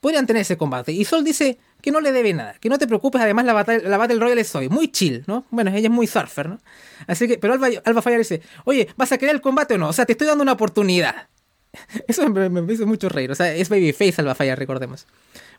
podrían 0.00 0.26
tener 0.26 0.42
ese 0.42 0.56
combate. 0.56 0.92
Y 0.92 1.04
Sol 1.04 1.24
dice 1.24 1.58
que 1.80 1.90
no 1.90 2.00
le 2.00 2.12
debe 2.12 2.32
nada, 2.32 2.54
que 2.60 2.68
no 2.68 2.78
te 2.78 2.86
preocupes, 2.86 3.20
además 3.20 3.44
la 3.44 3.52
Battle, 3.52 3.80
la 3.88 3.98
battle 3.98 4.18
Royale 4.18 4.40
es 4.40 4.54
hoy, 4.54 4.70
muy 4.70 4.88
chill, 4.88 5.22
¿no? 5.26 5.44
Bueno, 5.50 5.70
ella 5.70 5.88
es 5.88 5.90
muy 5.90 6.06
surfer, 6.06 6.48
¿no? 6.48 6.58
Así 7.06 7.28
que, 7.28 7.36
pero 7.36 7.52
Alba, 7.52 7.68
Alba 7.84 8.00
Fire 8.00 8.18
dice, 8.18 8.40
oye, 8.64 8.88
¿vas 8.96 9.12
a 9.12 9.18
querer 9.18 9.34
el 9.34 9.42
combate 9.42 9.74
o 9.74 9.78
no? 9.78 9.88
O 9.90 9.92
sea, 9.92 10.06
te 10.06 10.12
estoy 10.12 10.26
dando 10.26 10.42
una 10.42 10.52
oportunidad. 10.52 11.28
Eso 12.08 12.28
me, 12.30 12.48
me, 12.48 12.72
hizo 12.72 12.86
mucho 12.86 13.10
reír, 13.10 13.30
o 13.30 13.34
sea, 13.34 13.54
es 13.54 13.68
Babyface 13.68 14.14
Alba 14.18 14.34
Fire, 14.34 14.58
recordemos. 14.58 15.06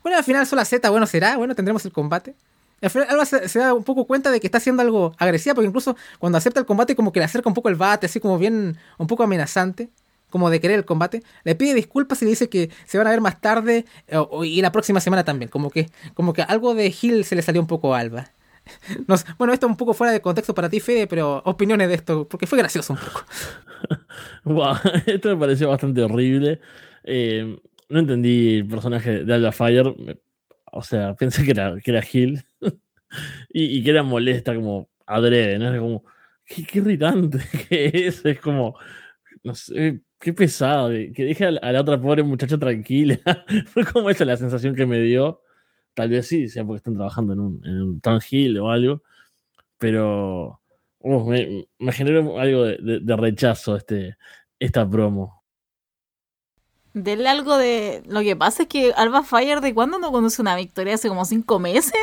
Bueno, 0.01 0.17
al 0.17 0.23
final 0.23 0.47
Sol 0.47 0.65
Z, 0.65 0.89
bueno, 0.89 1.05
será, 1.05 1.37
bueno, 1.37 1.53
tendremos 1.53 1.85
el 1.85 1.91
combate. 1.91 2.35
Alba 2.81 3.25
se, 3.25 3.59
da 3.59 3.73
un 3.73 3.83
poco 3.83 4.05
cuenta 4.05 4.31
de 4.31 4.39
que 4.39 4.47
está 4.47 4.57
haciendo 4.57 4.81
algo 4.81 5.13
agresiva, 5.17 5.55
porque 5.55 5.67
incluso 5.67 5.95
cuando 6.19 6.37
acepta 6.37 6.59
el 6.59 6.65
combate 6.65 6.95
como 6.95 7.11
que 7.11 7.19
le 7.19 7.25
acerca 7.25 7.49
un 7.49 7.55
poco 7.55 7.69
el 7.69 7.75
bate, 7.75 8.05
así 8.05 8.19
como 8.19 8.37
bien, 8.37 8.77
un 8.97 9.07
poco 9.07 9.23
amenazante 9.23 9.89
como 10.29 10.49
de 10.49 10.59
querer 10.59 10.77
el 10.77 10.85
combate, 10.85 11.23
le 11.45 11.55
pide 11.55 11.73
disculpas 11.73 12.21
y 12.21 12.25
le 12.25 12.31
dice 12.31 12.49
que 12.49 12.69
se 12.85 12.97
van 12.97 13.07
a 13.07 13.11
ver 13.11 13.21
más 13.21 13.39
tarde 13.39 13.85
y 14.43 14.61
la 14.61 14.71
próxima 14.71 14.99
semana 14.99 15.23
también. 15.23 15.49
Como 15.49 15.69
que, 15.69 15.89
como 16.13 16.33
que 16.33 16.41
algo 16.41 16.75
de 16.75 16.93
Hill 17.01 17.23
se 17.23 17.35
le 17.35 17.41
salió 17.41 17.61
un 17.61 17.67
poco 17.67 17.95
a 17.95 17.99
Alba. 17.99 18.31
bueno, 19.37 19.53
esto 19.53 19.67
es 19.67 19.69
un 19.69 19.77
poco 19.77 19.93
fuera 19.93 20.11
de 20.11 20.21
contexto 20.21 20.53
para 20.53 20.69
ti, 20.69 20.79
Fede, 20.81 21.07
pero 21.07 21.41
opiniones 21.45 21.87
de 21.87 21.95
esto, 21.95 22.27
porque 22.27 22.47
fue 22.47 22.57
gracioso 22.57 22.93
un 22.93 22.99
poco. 22.99 23.23
esto 25.05 25.29
me 25.29 25.37
pareció 25.37 25.69
bastante 25.69 26.01
horrible. 26.01 26.59
Eh, 27.03 27.57
no 27.89 27.99
entendí 27.99 28.57
el 28.57 28.67
personaje 28.67 29.23
de 29.23 29.33
Alba 29.33 29.51
Fire. 29.51 29.95
O 30.71 30.81
sea, 30.81 31.13
pensé 31.13 31.43
que 31.43 31.51
era, 31.51 31.75
que 31.79 31.91
era 31.91 32.03
Hill 32.11 32.43
y, 33.49 33.77
y, 33.77 33.83
que 33.83 33.89
era 33.91 34.03
molesta 34.03 34.55
como 34.55 34.89
adrede, 35.05 35.59
¿no? 35.59 35.73
Es 35.73 35.79
como, 35.79 36.03
qué, 36.45 36.63
qué 36.65 36.79
irritante 36.79 37.39
que 37.69 38.07
es. 38.07 38.25
Es 38.25 38.39
como, 38.39 38.77
no 39.43 39.55
sé, 39.55 40.01
Qué 40.19 40.33
pesado, 40.33 40.89
que 40.89 41.23
deje 41.23 41.45
a 41.45 41.51
la 41.51 41.81
otra 41.81 42.01
pobre 42.01 42.23
muchacha 42.23 42.57
tranquila. 42.57 43.19
Fue 43.67 43.85
como 43.85 44.09
esa 44.09 44.25
la 44.25 44.37
sensación 44.37 44.73
que 44.75 44.85
me 44.85 44.99
dio. 44.99 45.41
Tal 45.93 46.09
vez 46.09 46.27
sí, 46.27 46.49
sea 46.49 46.65
porque 46.65 46.77
están 46.77 46.95
trabajando 46.95 47.33
en 47.33 47.39
un, 47.39 47.61
en 47.63 47.81
un 47.81 48.57
o 48.59 48.71
algo. 48.71 49.03
Pero 49.77 50.61
me, 51.03 51.67
me, 51.77 51.91
generó 51.91 52.39
algo 52.39 52.63
de, 52.63 53.15
rechazo 53.17 53.75
este, 53.75 54.17
esta 54.57 54.89
promo. 54.89 55.43
Dele 56.93 57.29
algo 57.29 57.57
de. 57.57 58.01
Lo 58.07 58.21
que 58.21 58.35
pasa 58.35 58.63
es 58.63 58.69
que 58.69 58.93
Alba 58.93 59.21
Fire, 59.23 59.61
¿de 59.61 59.75
cuándo 59.75 59.99
no 59.99 60.11
conoce 60.11 60.41
una 60.41 60.55
victoria? 60.55 60.95
Hace 60.95 61.09
como 61.09 61.25
cinco 61.25 61.59
meses. 61.59 61.93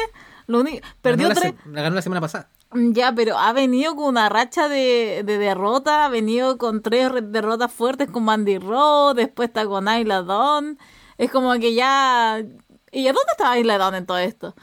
Lo 0.46 0.60
único... 0.60 0.86
Perdió 1.00 1.28
ganó 1.28 1.40
tres. 1.40 1.54
La, 1.66 1.82
ganó 1.82 1.96
la 1.96 2.02
semana 2.02 2.20
pasada. 2.20 2.48
Ya, 2.74 3.12
pero 3.14 3.36
ha 3.36 3.52
venido 3.52 3.94
con 3.96 4.06
una 4.06 4.28
racha 4.28 4.68
de, 4.68 5.22
de 5.24 5.38
derrota, 5.38 6.06
ha 6.06 6.08
venido 6.08 6.56
con 6.56 6.82
tres 6.82 7.10
derrotas 7.24 7.70
fuertes 7.70 8.10
con 8.10 8.24
Mandy 8.24 8.58
Rose, 8.58 9.14
después 9.14 9.48
está 9.48 9.66
con 9.66 9.88
Ayla 9.88 10.22
Dawn. 10.22 10.78
Es 11.18 11.30
como 11.30 11.52
que 11.54 11.74
ya... 11.74 12.42
¿Y 12.90 13.06
a 13.06 13.12
dónde 13.12 13.30
estaba 13.32 13.52
Ayla 13.52 13.78
Dawn 13.78 13.94
en 13.94 14.06
todo 14.06 14.18
esto? 14.18 14.54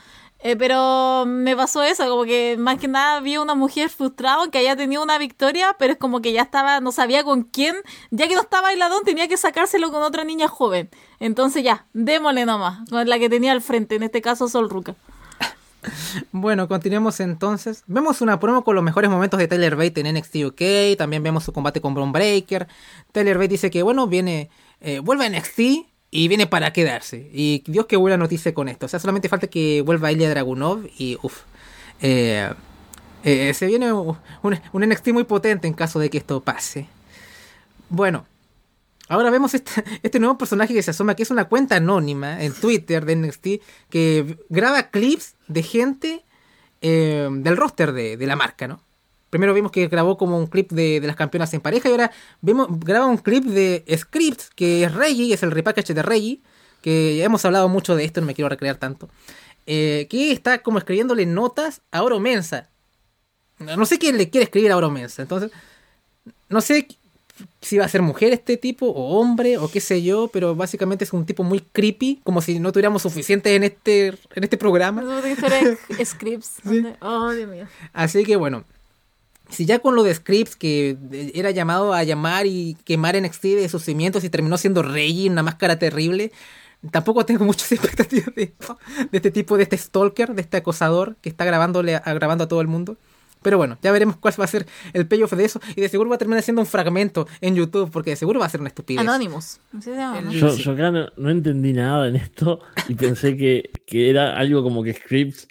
Eh, 0.42 0.56
pero 0.56 1.26
me 1.28 1.54
pasó 1.58 1.84
eso, 1.84 2.08
como 2.08 2.24
que 2.24 2.56
más 2.58 2.78
que 2.78 2.88
nada 2.88 3.20
vi 3.20 3.36
una 3.36 3.56
mujer 3.56 3.90
frustrada 3.90 4.50
que 4.50 4.60
haya 4.60 4.78
tenido 4.78 5.04
una 5.04 5.18
victoria, 5.18 5.76
pero 5.78 5.94
es 5.94 6.00
como 6.00 6.22
que 6.22 6.32
ya 6.32 6.44
estaba, 6.44 6.80
no 6.80 6.94
sabía 6.94 7.26
con 7.26 7.44
quién, 7.44 7.76
ya 8.10 8.30
que 8.30 8.36
no 8.36 8.42
estaba 8.42 8.70
Ayla 8.70 8.88
Dawn, 8.88 9.04
tenía 9.04 9.28
que 9.28 9.36
sacárselo 9.36 9.92
con 9.92 10.02
otra 10.02 10.24
niña 10.24 10.48
joven. 10.48 10.90
Entonces 11.20 11.62
ya, 11.62 11.88
démosle 11.92 12.46
nomás, 12.46 12.90
con 12.90 13.08
la 13.10 13.20
que 13.20 13.30
tenía 13.30 13.52
al 13.52 13.62
frente, 13.62 13.96
en 13.96 14.04
este 14.04 14.22
caso 14.22 14.48
Sol 14.48 14.70
Ruka. 14.70 14.96
Bueno, 16.32 16.68
continuemos 16.68 17.20
entonces. 17.20 17.84
Vemos 17.88 18.22
una 18.22 18.40
promo 18.40 18.64
con 18.64 18.76
los 18.76 18.84
mejores 18.84 19.10
momentos 19.10 19.40
de 19.40 19.48
Tyler 19.48 19.76
Bate 19.76 20.02
en 20.02 20.16
NXT 20.16 20.36
UK. 20.48 20.98
También 20.98 21.24
vemos 21.24 21.44
su 21.44 21.54
combate 21.54 21.82
con 21.82 21.94
Braun 21.94 22.12
Breaker. 22.12 22.68
Tyler 23.12 23.38
Bate 23.38 23.50
dice 23.50 23.70
que, 23.70 23.84
bueno, 23.84 24.08
viene, 24.08 24.50
eh, 24.82 25.00
vuelve 25.00 25.26
a 25.26 25.30
NXT 25.30 25.60
y 26.12 26.28
viene 26.28 26.48
para 26.48 26.74
quedarse. 26.74 27.30
Y 27.34 27.64
Dios 27.68 27.86
que 27.86 27.96
buena 27.96 28.18
noticia 28.18 28.54
con 28.54 28.70
esto. 28.70 28.86
O 28.86 28.90
sea, 28.90 29.00
solamente 29.00 29.30
falta 29.30 29.48
que 29.48 29.82
vuelva 29.82 30.12
Ilya 30.12 30.30
Dragunov 30.30 30.86
y, 30.98 31.18
uff. 31.22 31.44
Eh, 32.02 32.50
eh, 33.24 33.54
se 33.54 33.68
viene 33.68 33.92
un, 33.92 34.18
un, 34.44 34.90
NXT 34.90 35.10
muy 35.10 35.26
potente 35.26 35.68
en 35.68 35.74
caso 35.74 36.00
de 36.00 36.10
que 36.10 36.18
esto 36.18 36.42
pase. 36.42 36.88
Bueno, 37.90 38.26
Ahora 39.10 39.32
vemos 39.32 39.56
este, 39.56 39.84
este, 40.04 40.20
nuevo 40.20 40.38
personaje 40.38 40.74
que 40.74 40.84
se 40.84 40.92
asoma, 40.92 41.16
que 41.16 41.24
es 41.24 41.32
una 41.32 41.46
cuenta 41.46 41.76
anónima 41.76 42.42
en 42.42 42.54
Twitter 42.54 43.06
de 43.06 43.16
NXT, 43.18 43.48
que 43.90 44.38
graba 44.48 44.84
clips 44.92 45.36
de 45.48 45.64
gente 45.64 46.24
eh, 46.82 47.28
del 47.30 47.58
roster 47.58 47.92
de, 47.92 48.26
la 48.26 48.38
marca, 48.38 48.68
¿no? 48.68 48.82
Primero 49.32 49.54
vimos 49.54 49.72
que 49.72 49.88
grabó 49.88 50.18
como 50.18 50.40
un 50.40 50.48
clip 50.48 50.72
de, 50.72 51.00
de, 51.00 51.08
las 51.08 51.16
campeonas 51.16 51.54
en 51.54 51.62
pareja 51.62 51.90
y 51.90 51.92
ahora 51.92 52.12
vemos, 52.42 52.68
graba 52.80 53.06
un 53.08 53.18
clip 53.18 53.44
de 53.44 53.84
Scripts, 53.96 54.52
que 54.56 54.84
es 54.84 54.94
Reggie, 54.94 55.34
es 55.34 55.44
el 55.44 55.52
repackage 55.52 55.94
de 55.94 56.02
Reggie, 56.02 56.42
que 56.82 57.18
ya 57.18 57.26
hemos 57.26 57.44
hablado 57.46 57.68
mucho 57.68 57.96
de 57.96 58.06
esto, 58.06 58.22
no 58.22 58.28
me 58.28 58.36
quiero 58.36 58.50
recrear 58.50 58.78
tanto, 58.78 59.10
eh, 59.66 60.08
que 60.10 60.32
está 60.32 60.60
como 60.60 60.78
escribiéndole 60.78 61.26
notas 61.26 61.82
a 61.92 62.04
Oro 62.04 62.20
Mensa. 62.20 62.70
No 63.60 63.86
sé 63.86 64.00
quién 64.00 64.18
le 64.18 64.30
quiere 64.30 64.46
escribir 64.46 64.72
a 64.72 64.78
Oro 64.78 64.90
Mensa, 64.90 65.22
entonces, 65.22 65.52
no 66.48 66.62
sé 66.62 66.88
si 67.62 67.78
va 67.78 67.86
a 67.86 67.90
ser 67.90 68.02
mujer 68.02 68.34
este 68.34 68.58
tipo, 68.58 68.88
o 68.88 69.20
hombre, 69.20 69.58
o 69.58 69.70
qué 69.70 69.80
sé 69.80 70.02
yo, 70.02 70.30
pero 70.32 70.56
básicamente 70.56 71.04
es 71.04 71.14
un 71.14 71.26
tipo 71.26 71.44
muy 71.44 71.60
creepy, 71.60 72.22
como 72.24 72.42
si 72.42 72.60
no 72.60 72.72
tuviéramos 72.72 73.02
suficiente 73.02 73.56
en 73.56 73.64
este, 73.64 74.08
en 74.08 74.44
este 74.44 74.58
programa. 74.58 75.02
No, 75.02 75.22
scripts. 76.06 76.58
¿Sí? 76.68 76.86
Oh, 77.02 77.32
Dios 77.32 77.50
mío. 77.50 77.68
Así 77.94 78.24
que 78.24 78.36
bueno, 78.36 78.66
si 79.50 79.66
ya 79.66 79.80
con 79.80 79.96
lo 79.96 80.04
de 80.04 80.14
scripts 80.14 80.56
que 80.56 80.98
era 81.34 81.52
llamado 81.52 81.94
a 81.94 82.04
llamar 82.04 82.46
y 82.46 82.78
quemar 82.86 83.20
NXT 83.20 83.44
de 83.44 83.70
sus 83.70 83.84
cimientos 83.84 84.24
y 84.24 84.30
terminó 84.30 84.58
siendo 84.58 84.84
Reggie, 84.84 85.30
una 85.30 85.44
máscara 85.44 85.80
terrible, 85.80 86.32
tampoco 86.92 87.26
tengo 87.26 87.46
muchas 87.46 87.72
expectativas 87.72 88.34
de, 88.36 88.54
de 89.12 89.18
este 89.18 89.32
tipo, 89.32 89.58
de 89.58 89.64
este 89.64 89.78
stalker, 89.78 90.36
de 90.36 90.42
este 90.42 90.58
acosador 90.58 91.16
que 91.22 91.30
está 91.30 91.46
grabándole 91.46 91.96
a, 91.96 92.14
grabando 92.14 92.44
a 92.44 92.48
todo 92.48 92.62
el 92.62 92.68
mundo. 92.68 92.98
Pero 93.42 93.58
bueno, 93.58 93.78
ya 93.82 93.92
veremos 93.92 94.18
cuál 94.18 94.34
va 94.40 94.46
a 94.46 94.48
ser 94.48 94.66
el 94.94 95.08
payoff 95.08 95.34
de 95.34 95.46
eso. 95.46 95.60
Y 95.76 95.82
de 95.82 95.90
seguro 95.90 96.10
va 96.10 96.16
a 96.16 96.20
terminar 96.20 96.44
siendo 96.44 96.62
un 96.62 96.68
fragmento 96.68 97.28
en 97.42 97.56
YouTube, 97.56 97.90
porque 97.92 98.12
de 98.12 98.16
seguro 98.16 98.40
va 98.40 98.46
a 98.46 98.50
ser 98.50 98.60
una 98.60 98.70
estupidez. 98.70 99.02
Anonymous. 99.02 99.60
Yo, 100.32 100.56
yo 100.56 100.72
acá 100.72 100.92
no, 100.92 101.08
no, 101.18 101.30
entendí 101.30 101.74
nada 101.74 102.08
en 102.08 102.16
esto 102.16 102.60
y 102.88 102.96
pensé 102.96 103.38
que, 103.38 103.72
que 103.86 104.10
era 104.10 104.38
algo 104.38 104.64
como 104.64 104.84
que 104.84 104.94
Scripps 104.94 105.48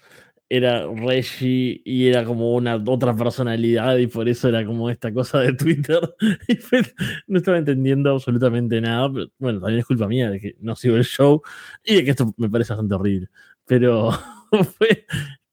era 0.49 0.87
Reggie 0.87 1.81
y 1.85 2.07
era 2.07 2.25
como 2.25 2.55
una 2.55 2.75
otra 2.75 3.15
personalidad 3.15 3.97
y 3.97 4.07
por 4.07 4.27
eso 4.27 4.49
era 4.49 4.65
como 4.65 4.89
esta 4.89 5.13
cosa 5.13 5.39
de 5.39 5.53
Twitter. 5.53 5.99
no 7.27 7.37
estaba 7.37 7.59
entendiendo 7.59 8.11
absolutamente 8.11 8.81
nada. 8.81 9.11
Pero, 9.13 9.27
bueno, 9.37 9.59
también 9.59 9.79
es 9.79 9.85
culpa 9.85 10.07
mía 10.07 10.31
de 10.31 10.39
que 10.39 10.55
no 10.59 10.75
sigo 10.75 10.95
el 10.95 11.05
show 11.05 11.41
y 11.83 11.95
de 11.95 12.03
que 12.03 12.11
esto 12.11 12.33
me 12.37 12.49
parece 12.49 12.73
bastante 12.73 12.95
horrible. 12.95 13.29
Pero 13.65 14.11
fue, 14.77 15.05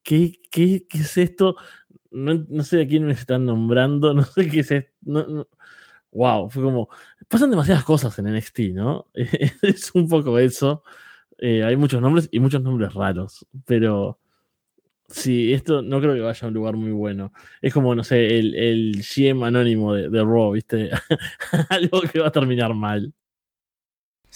¿qué, 0.02 0.40
qué, 0.50 0.86
qué 0.88 0.98
es 0.98 1.18
esto? 1.18 1.56
No, 2.16 2.46
no, 2.48 2.64
sé 2.64 2.82
a 2.82 2.86
quién 2.86 3.06
me 3.06 3.12
están 3.12 3.44
nombrando, 3.44 4.14
no 4.14 4.24
sé 4.24 4.48
qué 4.48 4.60
es 4.60 4.70
esto. 4.70 5.48
Wow, 6.12 6.50
fue 6.50 6.62
como. 6.62 6.88
Pasan 7.28 7.50
demasiadas 7.50 7.84
cosas 7.84 8.18
en 8.18 8.34
NXT, 8.34 8.58
¿no? 8.72 9.06
es 9.14 9.94
un 9.94 10.08
poco 10.08 10.38
eso. 10.38 10.82
Eh, 11.38 11.62
hay 11.64 11.76
muchos 11.76 12.00
nombres 12.00 12.28
y 12.32 12.40
muchos 12.40 12.62
nombres 12.62 12.94
raros, 12.94 13.46
pero. 13.66 14.18
Sí, 15.08 15.52
esto 15.52 15.82
no 15.82 16.00
creo 16.00 16.14
que 16.14 16.20
vaya 16.20 16.46
a 16.46 16.48
un 16.48 16.54
lugar 16.54 16.76
muy 16.76 16.90
bueno. 16.90 17.32
Es 17.62 17.72
como, 17.72 17.94
no 17.94 18.02
sé, 18.02 18.38
el, 18.38 18.56
el 18.56 19.04
GM 19.04 19.44
anónimo 19.46 19.94
de, 19.94 20.08
de 20.08 20.24
Raw, 20.24 20.52
¿viste? 20.52 20.90
Algo 21.70 22.00
que 22.02 22.18
va 22.20 22.28
a 22.28 22.32
terminar 22.32 22.74
mal. 22.74 23.12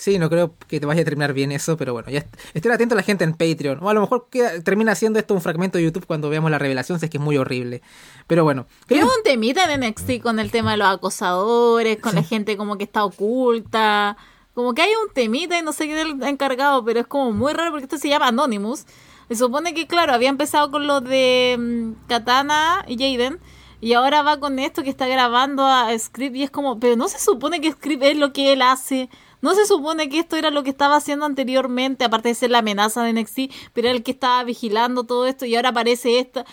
Sí, 0.01 0.19
no 0.19 0.31
creo 0.31 0.55
que 0.67 0.81
te 0.81 0.87
vaya 0.87 1.03
a 1.03 1.05
terminar 1.05 1.35
bien 1.35 1.53
eso, 1.53 1.77
pero 1.77 1.93
bueno, 1.93 2.09
ya 2.09 2.25
estén 2.55 2.73
atento 2.73 2.95
a 2.95 2.97
la 2.97 3.03
gente 3.03 3.23
en 3.23 3.35
Patreon. 3.35 3.81
O 3.83 3.91
a 3.91 3.93
lo 3.93 4.01
mejor 4.01 4.29
queda, 4.31 4.59
termina 4.63 4.95
siendo 4.95 5.19
esto 5.19 5.35
un 5.35 5.43
fragmento 5.43 5.77
de 5.77 5.85
YouTube 5.85 6.07
cuando 6.07 6.31
veamos 6.31 6.51
la 6.51 6.59
revelación, 6.59 6.99
si 6.99 7.05
es 7.05 7.11
que 7.11 7.19
es 7.19 7.23
muy 7.23 7.37
horrible. 7.37 7.83
Pero 8.27 8.43
bueno. 8.43 8.65
Creo 8.87 9.05
un 9.05 9.23
temita 9.23 9.71
en 9.71 9.87
NXT 9.87 10.23
con 10.23 10.39
el 10.39 10.51
tema 10.51 10.71
de 10.71 10.79
los 10.79 10.89
acosadores, 10.89 11.99
con 11.99 12.13
sí. 12.13 12.17
la 12.17 12.23
gente 12.23 12.57
como 12.57 12.79
que 12.79 12.85
está 12.85 13.05
oculta. 13.05 14.17
Como 14.55 14.73
que 14.73 14.81
hay 14.81 14.91
un 15.07 15.13
temita 15.13 15.59
y 15.59 15.63
no 15.63 15.75
sé 15.75 15.85
quién 15.85 15.99
es 15.99 16.07
el 16.07 16.23
encargado, 16.23 16.83
pero 16.83 17.01
es 17.01 17.07
como 17.07 17.33
muy 17.33 17.53
raro 17.53 17.71
porque 17.71 17.85
esto 17.85 17.99
se 17.99 18.09
llama 18.09 18.29
Anonymous. 18.29 18.87
Se 19.29 19.37
supone 19.37 19.75
que, 19.75 19.87
claro, 19.87 20.15
había 20.15 20.31
empezado 20.31 20.71
con 20.71 20.87
lo 20.87 21.03
de 21.03 21.57
um, 21.59 21.95
Katana 22.09 22.87
y 22.89 22.97
Jaden. 22.97 23.39
Y 23.83 23.93
ahora 23.93 24.23
va 24.23 24.41
con 24.41 24.59
esto 24.59 24.83
que 24.83 24.89
está 24.89 25.07
grabando 25.07 25.67
a 25.67 25.91
Script 25.99 26.37
y 26.37 26.43
es 26.43 26.51
como, 26.51 26.81
pero 26.81 26.97
no 26.97 27.07
se 27.09 27.19
supone 27.19 27.61
que 27.61 27.73
Script 27.73 28.03
es 28.03 28.17
lo 28.17 28.33
que 28.33 28.55
él 28.55 28.63
hace. 28.63 29.11
No 29.43 29.55
se 29.55 29.67
supone 29.67 30.09
que 30.09 30.19
esto 30.19 30.37
era 30.37 30.51
lo 30.51 30.63
que 30.63 30.71
estaba 30.71 30.97
haciendo 30.97 31.27
anteriormente, 31.27 32.05
aparte 32.05 32.29
de 32.29 32.35
ser 32.35 32.51
la 32.51 32.59
amenaza 32.59 33.03
de 33.03 33.13
NXT, 33.13 33.39
pero 33.73 33.89
era 33.89 33.97
el 33.97 34.03
que 34.03 34.11
estaba 34.11 34.45
vigilando 34.45 35.05
todo 35.05 35.27
esto 35.27 35.47
y 35.47 35.57
ahora 35.57 35.71
aparece 35.71 36.19
esta. 36.19 36.45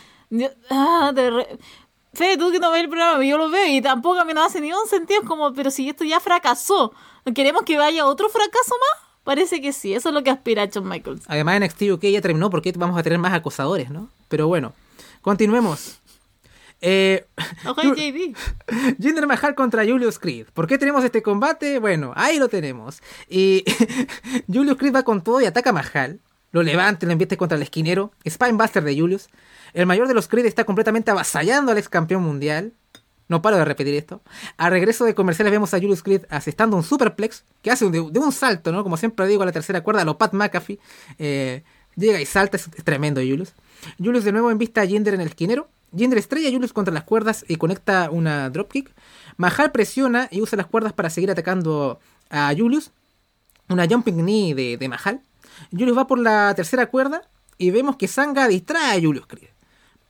Ah. 0.70 1.14
Fede, 2.14 2.38
tú 2.38 2.52
que 2.52 2.60
no 2.60 2.72
ves 2.72 2.82
el 2.82 2.90
programa, 2.90 3.24
yo 3.24 3.38
lo 3.38 3.50
veo 3.50 3.68
y 3.68 3.82
tampoco 3.82 4.20
a 4.20 4.26
mí 4.26 4.34
no 4.34 4.44
hace 4.44 4.60
ningún 4.60 4.88
sentido. 4.88 5.22
Es 5.22 5.28
como, 5.28 5.54
pero 5.54 5.70
si 5.70 5.88
esto 5.88 6.04
ya 6.04 6.20
fracasó, 6.20 6.92
¿queremos 7.36 7.64
que 7.64 7.78
vaya 7.78 8.06
otro 8.06 8.28
fracaso 8.30 8.76
más? 8.80 9.08
Parece 9.24 9.62
que 9.62 9.74
sí, 9.74 9.94
eso 9.94 10.10
es 10.10 10.16
lo 10.16 10.24
que 10.24 10.32
aspira 10.32 10.68
John 10.74 10.88
Michaels. 10.88 11.24
Además, 11.28 11.60
NXT 11.60 11.82
UK 11.92 12.04
ya 12.06 12.22
terminó 12.22 12.50
porque 12.50 12.72
vamos 12.76 12.98
a 12.98 13.04
tener 13.04 13.20
más 13.20 13.34
acosadores, 13.34 13.92
¿no? 13.92 14.10
Pero 14.30 14.48
bueno, 14.48 14.74
continuemos. 15.22 16.00
Eh, 16.82 17.26
JD. 17.64 18.36
Jinder 19.02 19.28
Mahal 19.28 19.56
contra 19.56 19.86
Julius 19.86 20.20
Creed. 20.20 20.48
¿Por 20.54 20.68
qué 20.68 20.78
tenemos 20.78 21.04
este 21.04 21.22
combate? 21.22 21.80
Bueno, 21.80 22.14
ahí 22.16 22.38
lo 22.40 22.50
tenemos. 22.50 23.02
Y 23.30 23.64
Julius 24.48 24.78
Creed 24.78 24.94
va 24.96 25.04
con 25.04 25.24
todo 25.24 25.42
y 25.42 25.46
ataca 25.46 25.72
a 25.72 25.74
Mahal. 25.74 26.20
Lo 26.52 26.64
levanta 26.64 27.06
y 27.06 27.08
lo 27.08 27.12
envieste 27.12 27.38
contra 27.38 27.56
el 27.58 27.64
esquinero. 27.64 28.12
Spinebuster 28.28 28.84
de 28.84 29.00
Julius. 29.00 29.28
El 29.74 29.86
mayor 29.86 30.08
de 30.08 30.14
los 30.14 30.28
Creed 30.28 30.46
está 30.46 30.64
completamente 30.64 31.12
avasallando 31.12 31.72
al 31.72 31.78
ex 31.78 31.90
campeón 31.90 32.24
mundial. 32.24 32.74
No 33.28 33.42
paro 33.42 33.58
de 33.58 33.66
repetir 33.66 33.94
esto. 33.96 34.22
A 34.56 34.70
regreso 34.70 35.04
de 35.04 35.14
comerciales 35.14 35.52
vemos 35.52 35.74
a 35.74 35.80
Julius 35.80 36.02
Creed 36.02 36.24
asestando 36.30 36.78
un 36.78 36.84
superplex 36.84 37.44
que 37.62 37.72
hace 37.72 37.90
de, 37.90 38.10
de 38.10 38.20
un 38.20 38.32
salto, 38.32 38.72
¿no? 38.72 38.84
Como 38.84 38.96
siempre 38.96 39.28
digo, 39.28 39.44
a 39.44 39.46
la 39.46 39.52
tercera 39.52 39.82
cuerda, 39.82 40.04
a 40.04 40.06
lo 40.06 40.18
Pat 40.18 40.34
McAfee. 40.34 40.80
Eh, 41.20 41.64
llega 41.96 42.22
y 42.22 42.26
salta, 42.26 42.56
es, 42.56 42.70
es 42.74 42.84
tremendo 42.86 43.20
Julius. 43.20 43.54
Julius 43.98 44.24
de 44.24 44.32
nuevo 44.32 44.50
invista 44.50 44.82
a 44.82 44.86
Jinder 44.86 45.14
en 45.14 45.22
el 45.22 45.28
esquinero. 45.28 45.70
Jinder 45.96 46.20
estrella 46.20 46.52
Julius 46.52 46.74
contra 46.74 46.94
las 46.94 47.04
cuerdas 47.04 47.46
y 47.48 47.56
conecta 47.58 48.10
una 48.10 48.50
dropkick. 48.50 48.94
Mahal 49.38 49.72
presiona 49.72 50.28
y 50.32 50.42
usa 50.42 50.58
las 50.58 50.68
cuerdas 50.68 50.94
para 50.94 51.10
seguir 51.10 51.32
atacando 51.32 52.00
a 52.30 52.54
Julius. 52.58 52.92
Una 53.70 53.88
jumping 53.88 54.16
knee 54.24 54.54
de, 54.54 54.78
de 54.78 54.90
Mahal. 54.90 55.22
Julius 55.72 55.98
va 55.98 56.08
por 56.08 56.20
la 56.20 56.54
tercera 56.56 56.88
cuerda 56.88 57.22
y 57.58 57.72
vemos 57.72 57.96
que 57.98 58.08
Sanga 58.08 58.48
distrae 58.48 58.98
a 58.98 59.02
Julius 59.02 59.28
Creed. 59.28 59.50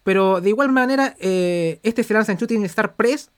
Pero 0.04 0.42
de 0.42 0.50
igual 0.50 0.72
manera, 0.72 1.16
eh, 1.20 1.80
este 1.84 2.04
se 2.04 2.14
lanza 2.14 2.32
en 2.32 2.38
Shooting 2.38 2.64
Star 2.66 2.96
Press, 2.96 3.30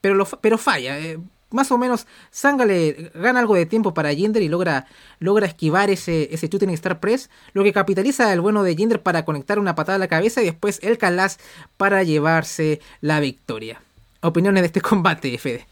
pero, 0.00 0.26
pero 0.40 0.56
falla. 0.56 0.98
eh. 0.98 1.18
Más 1.56 1.72
o 1.72 1.78
menos, 1.78 2.06
Sanga 2.30 2.64
le 2.64 3.10
gana 3.14 3.40
algo 3.40 3.56
de 3.56 3.66
tiempo 3.66 3.94
para 3.94 4.14
Jinder 4.14 4.42
y 4.42 4.48
logra, 4.48 4.86
logra 5.18 5.46
esquivar 5.46 5.90
ese, 5.90 6.32
ese 6.32 6.46
Shooting 6.46 6.70
Star 6.70 7.00
Press, 7.00 7.30
lo 7.54 7.64
que 7.64 7.72
capitaliza 7.72 8.32
el 8.32 8.40
bueno 8.40 8.62
de 8.62 8.76
Jinder 8.76 9.02
para 9.02 9.24
conectar 9.24 9.58
una 9.58 9.74
patada 9.74 9.96
a 9.96 9.98
la 9.98 10.06
cabeza 10.06 10.42
y 10.42 10.44
después 10.44 10.78
el 10.82 10.98
Calas 10.98 11.38
para 11.76 12.04
llevarse 12.04 12.80
la 13.00 13.18
victoria. 13.18 13.80
Opiniones 14.20 14.62
de 14.62 14.66
este 14.66 14.80
combate, 14.82 15.36
Fede. 15.38 15.66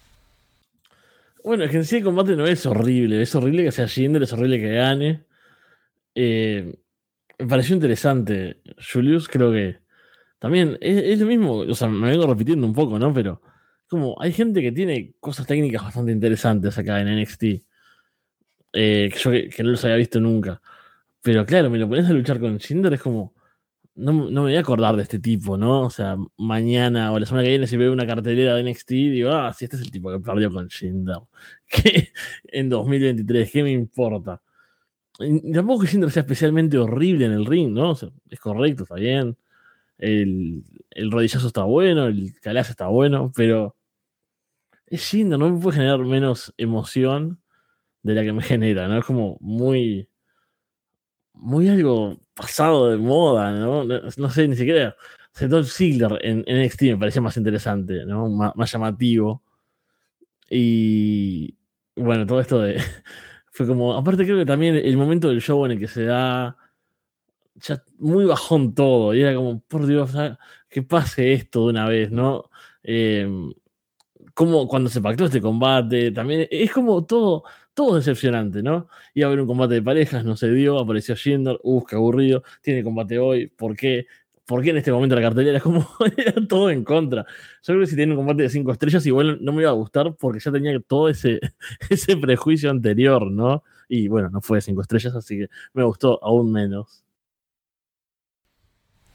Bueno, 1.45 1.65
es 1.65 1.71
que 1.71 1.77
en 1.77 1.85
sí 1.85 1.97
el 1.97 2.05
combate 2.05 2.35
no 2.35 2.47
es 2.47 2.65
horrible. 2.65 3.21
Es 3.21 3.35
horrible 3.35 3.65
que 3.65 3.73
sea 3.73 3.87
Jinder, 3.87 4.23
es 4.23 4.33
horrible 4.33 4.59
que 4.59 4.73
gane. 4.73 5.25
Eh, 6.15 6.75
me 7.39 7.47
pareció 7.47 7.75
interesante. 7.75 8.63
Julius, 8.93 9.29
creo 9.29 9.53
que 9.53 9.77
también 10.39 10.79
es 10.81 11.21
lo 11.21 11.27
mismo. 11.27 11.59
O 11.59 11.75
sea, 11.75 11.89
me 11.89 12.11
vengo 12.11 12.27
repitiendo 12.27 12.67
un 12.67 12.73
poco, 12.73 12.99
¿no? 12.99 13.13
Pero 13.13 13.43
como 13.89 14.21
hay 14.21 14.33
gente 14.33 14.63
que 14.63 14.73
tiene 14.73 15.15
cosas 15.21 15.47
técnicas 15.47 15.83
bastante 15.83 16.13
interesantes 16.13 16.77
acá 16.79 17.01
en 17.01 17.09
NXT. 17.21 17.45
eh, 18.73 19.11
que 19.13 19.19
yo 19.19 19.31
que, 19.31 19.63
no 19.63 19.71
los 19.71 19.85
había 19.85 19.97
visto 19.97 20.21
nunca. 20.21 20.61
Pero 21.23 21.47
claro, 21.47 21.71
me 21.71 21.79
lo 21.79 21.89
pones 21.89 22.09
a 22.09 22.13
luchar 22.13 22.41
con 22.41 22.59
Jinder, 22.61 22.95
es 22.95 23.03
como. 23.03 23.35
No, 23.97 24.13
no 24.13 24.43
me 24.45 24.51
voy 24.51 24.57
a 24.57 24.61
acordar 24.61 24.97
de 24.97 25.03
este 25.05 25.21
tipo, 25.21 25.57
¿no? 25.57 25.83
O 25.83 25.91
sea, 25.91 26.17
mañana 26.37 27.13
o 27.13 27.19
la 27.21 27.27
semana 27.27 27.45
que 27.45 27.51
viene, 27.51 27.67
si 27.69 27.77
veo 27.77 27.93
una 27.93 28.07
cartelera 28.07 28.57
de 28.57 28.65
NXT, 28.65 28.91
digo, 28.91 29.31
ah, 29.31 29.53
sí, 29.53 29.67
este 29.67 29.77
es 29.77 29.83
el 29.83 29.91
tipo 29.93 30.11
que 30.11 30.19
perdió 30.21 30.51
con 30.53 30.69
Jinder. 30.71 31.19
Que 31.69 32.13
en 32.45 32.69
2023, 32.69 33.51
¿qué 33.53 33.63
me 33.63 33.73
importa? 33.73 34.43
Y 35.21 35.53
tampoco 35.53 35.83
que 35.83 35.89
Jinder 35.89 36.11
sea 36.11 36.23
especialmente 36.23 36.79
horrible 36.79 37.27
en 37.27 37.33
el 37.33 37.47
ring, 37.47 37.73
¿no? 37.73 37.91
O 37.91 37.95
sea, 37.97 38.11
es 38.31 38.41
correcto, 38.41 38.85
está 38.85 38.97
bien. 38.97 39.37
El, 39.99 40.65
el 40.95 41.11
rodillazo 41.11 41.47
está 41.49 41.65
bueno, 41.65 42.07
el 42.07 42.39
calazo 42.41 42.71
está 42.73 42.87
bueno, 42.89 43.33
pero 43.35 43.77
es 44.87 45.09
Jinder, 45.09 45.39
no 45.39 45.51
me 45.51 45.61
puede 45.61 45.77
generar 45.79 46.01
menos 46.01 46.53
emoción 46.57 47.41
de 48.03 48.15
la 48.15 48.23
que 48.23 48.33
me 48.33 48.43
genera, 48.43 48.87
¿no? 48.89 48.99
Es 48.99 49.05
como 49.05 49.37
muy. 49.41 50.09
Muy 51.35 51.69
algo 51.69 52.17
pasado 52.35 52.91
de 52.91 52.97
moda, 52.97 53.53
¿no? 53.53 53.85
No, 53.85 54.31
sé, 54.31 54.47
ni 54.49 54.57
siquiera. 54.57 54.95
Dolph 55.41 55.69
Ziggler 55.69 56.19
en, 56.23 56.45
en 56.47 56.63
NXT 56.63 56.83
me 56.83 56.97
parecía 56.97 57.21
más 57.23 57.37
interesante, 57.37 58.07
¿no? 58.07 58.29
Má- 58.29 58.53
más 58.55 58.71
llamativo. 58.73 59.43
Y 60.51 61.57
bueno, 61.97 62.27
todo 62.27 62.41
esto 62.41 62.61
de. 62.61 62.77
Fue 63.51 63.67
como. 63.67 63.95
Aparte, 63.95 64.25
creo 64.25 64.39
que 64.39 64.47
también 64.47 64.77
el 64.77 64.97
momento 64.97 65.29
del 65.29 65.41
show 65.41 65.65
en 65.65 65.73
el 65.73 65.79
que 65.79 65.89
se 65.89 66.05
da. 66.05 66.57
Ya 67.57 67.83
muy 67.99 68.25
bajón 68.25 68.75
todo. 68.75 69.15
Y 69.15 69.23
era 69.23 69.35
como, 69.35 69.61
por 69.61 69.87
Dios, 69.87 70.15
ah, 70.17 70.39
que 70.75 70.83
pase 70.83 71.33
esto 71.35 71.67
de 71.67 71.71
una 71.71 71.89
vez, 71.89 72.11
¿no? 72.11 72.51
Eh, 72.83 73.29
como 74.35 74.67
cuando 74.67 74.91
se 74.91 75.01
pactó 75.01 75.27
este 75.27 75.41
combate, 75.41 76.11
también 76.11 76.49
es 76.51 76.73
como 76.73 77.05
todo, 77.05 77.45
todo 77.75 77.95
decepcionante, 77.95 78.61
¿no? 78.61 78.89
Iba 79.15 79.27
a 79.27 79.29
haber 79.29 79.41
un 79.41 79.47
combate 79.47 79.75
de 79.75 79.83
parejas, 79.83 80.25
no 80.25 80.37
se 80.37 80.51
dio, 80.51 80.81
apareció 80.81 81.15
Jinder, 81.15 81.61
uff, 81.63 81.85
qué 81.89 81.95
aburrido, 81.95 82.43
tiene 82.61 82.83
combate 82.83 83.21
hoy, 83.21 83.47
¿por 83.47 83.77
qué? 83.77 84.07
¿Por 84.47 84.63
qué 84.65 84.71
en 84.71 84.79
este 84.79 84.91
momento 84.91 85.15
la 85.15 85.23
cartelera 85.23 85.59
es 85.59 85.63
como 85.63 85.89
todo 86.49 86.71
en 86.71 86.83
contra? 86.83 87.25
Yo 87.63 87.75
creo 87.75 87.81
que 87.81 87.87
si 87.87 87.95
tiene 87.95 88.13
un 88.15 88.19
combate 88.19 88.43
de 88.43 88.49
cinco 88.49 88.73
estrellas, 88.73 89.07
igual 89.07 89.39
no 89.43 89.53
me 89.53 89.63
iba 89.63 89.71
a 89.71 89.75
gustar 89.75 90.17
porque 90.17 90.41
ya 90.41 90.51
tenía 90.51 90.79
todo 90.81 91.09
ese, 91.09 91.39
ese 91.89 92.17
prejuicio 92.17 92.69
anterior, 92.69 93.31
¿no? 93.31 93.63
Y 93.89 94.09
bueno, 94.09 94.29
no 94.29 94.41
fue 94.41 94.59
de 94.59 94.63
cinco 94.63 94.83
estrellas, 94.83 95.15
así 95.15 95.39
que 95.39 95.49
me 95.73 95.85
gustó 95.85 96.19
aún 96.21 96.51
menos. 96.51 97.05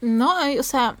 No, 0.00 0.34
ay, 0.34 0.58
o 0.58 0.62
sea, 0.62 0.96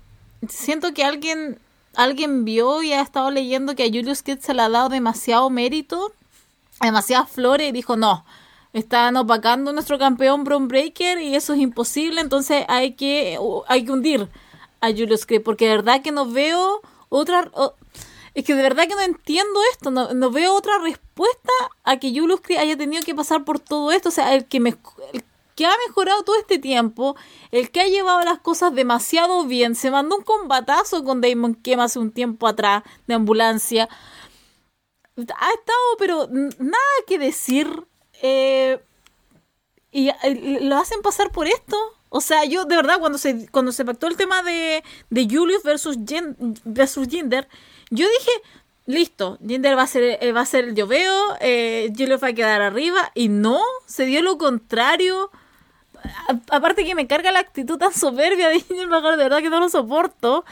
siento 0.48 0.94
que 0.94 1.04
alguien, 1.04 1.58
alguien 1.94 2.44
vio 2.44 2.82
y 2.82 2.92
ha 2.92 3.00
estado 3.00 3.30
leyendo 3.30 3.74
que 3.74 3.84
a 3.84 3.88
Julius 3.88 4.22
Kidd 4.22 4.40
se 4.40 4.54
le 4.54 4.62
ha 4.62 4.68
dado 4.68 4.88
demasiado 4.88 5.50
mérito, 5.50 6.12
demasiadas 6.80 7.30
flores 7.30 7.68
y 7.68 7.72
dijo, 7.72 7.96
no, 7.96 8.24
están 8.72 9.16
opacando 9.16 9.72
nuestro 9.72 9.98
campeón 9.98 10.44
Bron 10.44 10.68
Breaker 10.68 11.20
y 11.20 11.34
eso 11.34 11.52
es 11.54 11.60
imposible, 11.60 12.20
entonces 12.20 12.64
hay 12.68 12.92
que, 12.92 13.38
hay 13.66 13.84
que 13.84 13.92
hundir 13.92 14.28
a 14.80 14.88
Julius 14.88 15.26
Kidd, 15.26 15.42
porque 15.42 15.66
de 15.66 15.76
verdad 15.76 16.02
que 16.02 16.12
no 16.12 16.26
veo 16.26 16.80
otra... 17.08 17.50
es 18.34 18.44
que 18.44 18.54
de 18.54 18.62
verdad 18.62 18.86
que 18.88 18.94
no 18.94 19.02
entiendo 19.02 19.60
esto, 19.72 19.90
no, 19.90 20.14
no 20.14 20.30
veo 20.30 20.54
otra 20.54 20.78
respuesta 20.78 21.52
a 21.84 21.98
que 21.98 22.18
Julius 22.18 22.40
Creed 22.40 22.60
haya 22.60 22.76
tenido 22.76 23.02
que 23.02 23.14
pasar 23.14 23.44
por 23.44 23.58
todo 23.58 23.92
esto, 23.92 24.08
o 24.08 24.12
sea, 24.12 24.34
el 24.34 24.46
que 24.46 24.60
me, 24.60 24.76
que 25.60 25.66
ha 25.66 25.76
mejorado 25.86 26.22
todo 26.22 26.36
este 26.38 26.58
tiempo, 26.58 27.16
el 27.50 27.70
que 27.70 27.82
ha 27.82 27.86
llevado 27.86 28.22
las 28.22 28.38
cosas 28.38 28.74
demasiado 28.74 29.44
bien, 29.44 29.74
se 29.74 29.90
mandó 29.90 30.16
un 30.16 30.24
combatazo 30.24 31.04
con 31.04 31.20
Damon 31.20 31.54
Kem 31.54 31.80
hace 31.80 31.98
un 31.98 32.12
tiempo 32.12 32.46
atrás 32.46 32.82
de 33.06 33.12
ambulancia. 33.12 33.86
Ha 35.18 35.50
estado, 35.52 35.96
pero 35.98 36.28
nada 36.58 37.04
que 37.06 37.18
decir. 37.18 37.68
eh, 38.22 38.80
y 39.92 40.08
eh, 40.08 40.60
lo 40.62 40.78
hacen 40.78 41.02
pasar 41.02 41.30
por 41.30 41.46
esto. 41.46 41.76
O 42.08 42.22
sea, 42.22 42.46
yo 42.46 42.64
de 42.64 42.76
verdad, 42.76 42.98
cuando 42.98 43.18
se, 43.18 43.46
cuando 43.50 43.70
se 43.70 43.84
pactó 43.84 44.06
el 44.06 44.16
tema 44.16 44.42
de, 44.42 44.82
de 45.10 45.28
Julius 45.30 45.62
versus, 45.62 45.98
Jen- 45.98 46.36
versus 46.64 47.06
Jinder, 47.06 47.48
yo 47.90 48.06
dije, 48.08 48.30
listo, 48.86 49.36
Jinder 49.46 49.76
va 49.76 49.82
a 49.82 49.86
ser, 49.86 50.18
eh, 50.22 50.32
va 50.32 50.40
a 50.40 50.46
ser 50.46 50.64
el 50.64 50.74
lloveo, 50.74 51.36
eh, 51.40 51.92
Julius 51.94 52.22
va 52.22 52.28
a 52.28 52.32
quedar 52.32 52.62
arriba, 52.62 53.12
y 53.14 53.28
no, 53.28 53.60
se 53.84 54.06
dio 54.06 54.22
lo 54.22 54.38
contrario. 54.38 55.30
Aparte 56.50 56.84
que 56.84 56.94
me 56.94 57.06
carga 57.06 57.32
la 57.32 57.40
actitud 57.40 57.78
tan 57.78 57.92
soberbia 57.92 58.48
de 58.68 58.86
Mahal, 58.86 59.16
de 59.16 59.24
verdad 59.24 59.40
que 59.40 59.50
no 59.50 59.60
lo 59.60 59.68
soporto. 59.68 60.44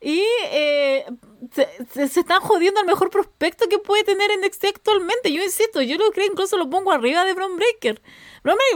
Y 0.00 0.22
eh, 0.52 1.04
se, 1.52 2.20
están 2.20 2.40
jodiendo 2.40 2.80
al 2.80 2.86
mejor 2.86 3.10
prospecto 3.10 3.68
que 3.68 3.78
puede 3.78 4.04
tener 4.04 4.30
en 4.30 4.40
NXT 4.40 4.64
actualmente. 4.66 5.32
Yo 5.32 5.42
insisto, 5.42 5.82
yo 5.82 5.96
lo 5.96 6.10
creo, 6.12 6.26
incluso 6.26 6.56
lo 6.56 6.68
pongo 6.68 6.92
arriba 6.92 7.24
de 7.24 7.34
Bron 7.34 7.56
Breaker. 7.56 8.00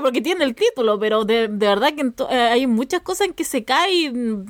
Porque 0.01 0.21
tiene 0.21 0.45
el 0.45 0.55
título, 0.55 0.99
pero 0.99 1.25
de, 1.25 1.49
verdad 1.49 1.95
que 1.95 2.13
eh, 2.31 2.37
hay 2.37 2.67
muchas 2.67 3.01
cosas 3.01 3.29
en 3.29 3.35
que 3.35 3.45
se 3.45 3.65
cae 3.65 3.93
y 3.93 4.11
mm, 4.11 4.47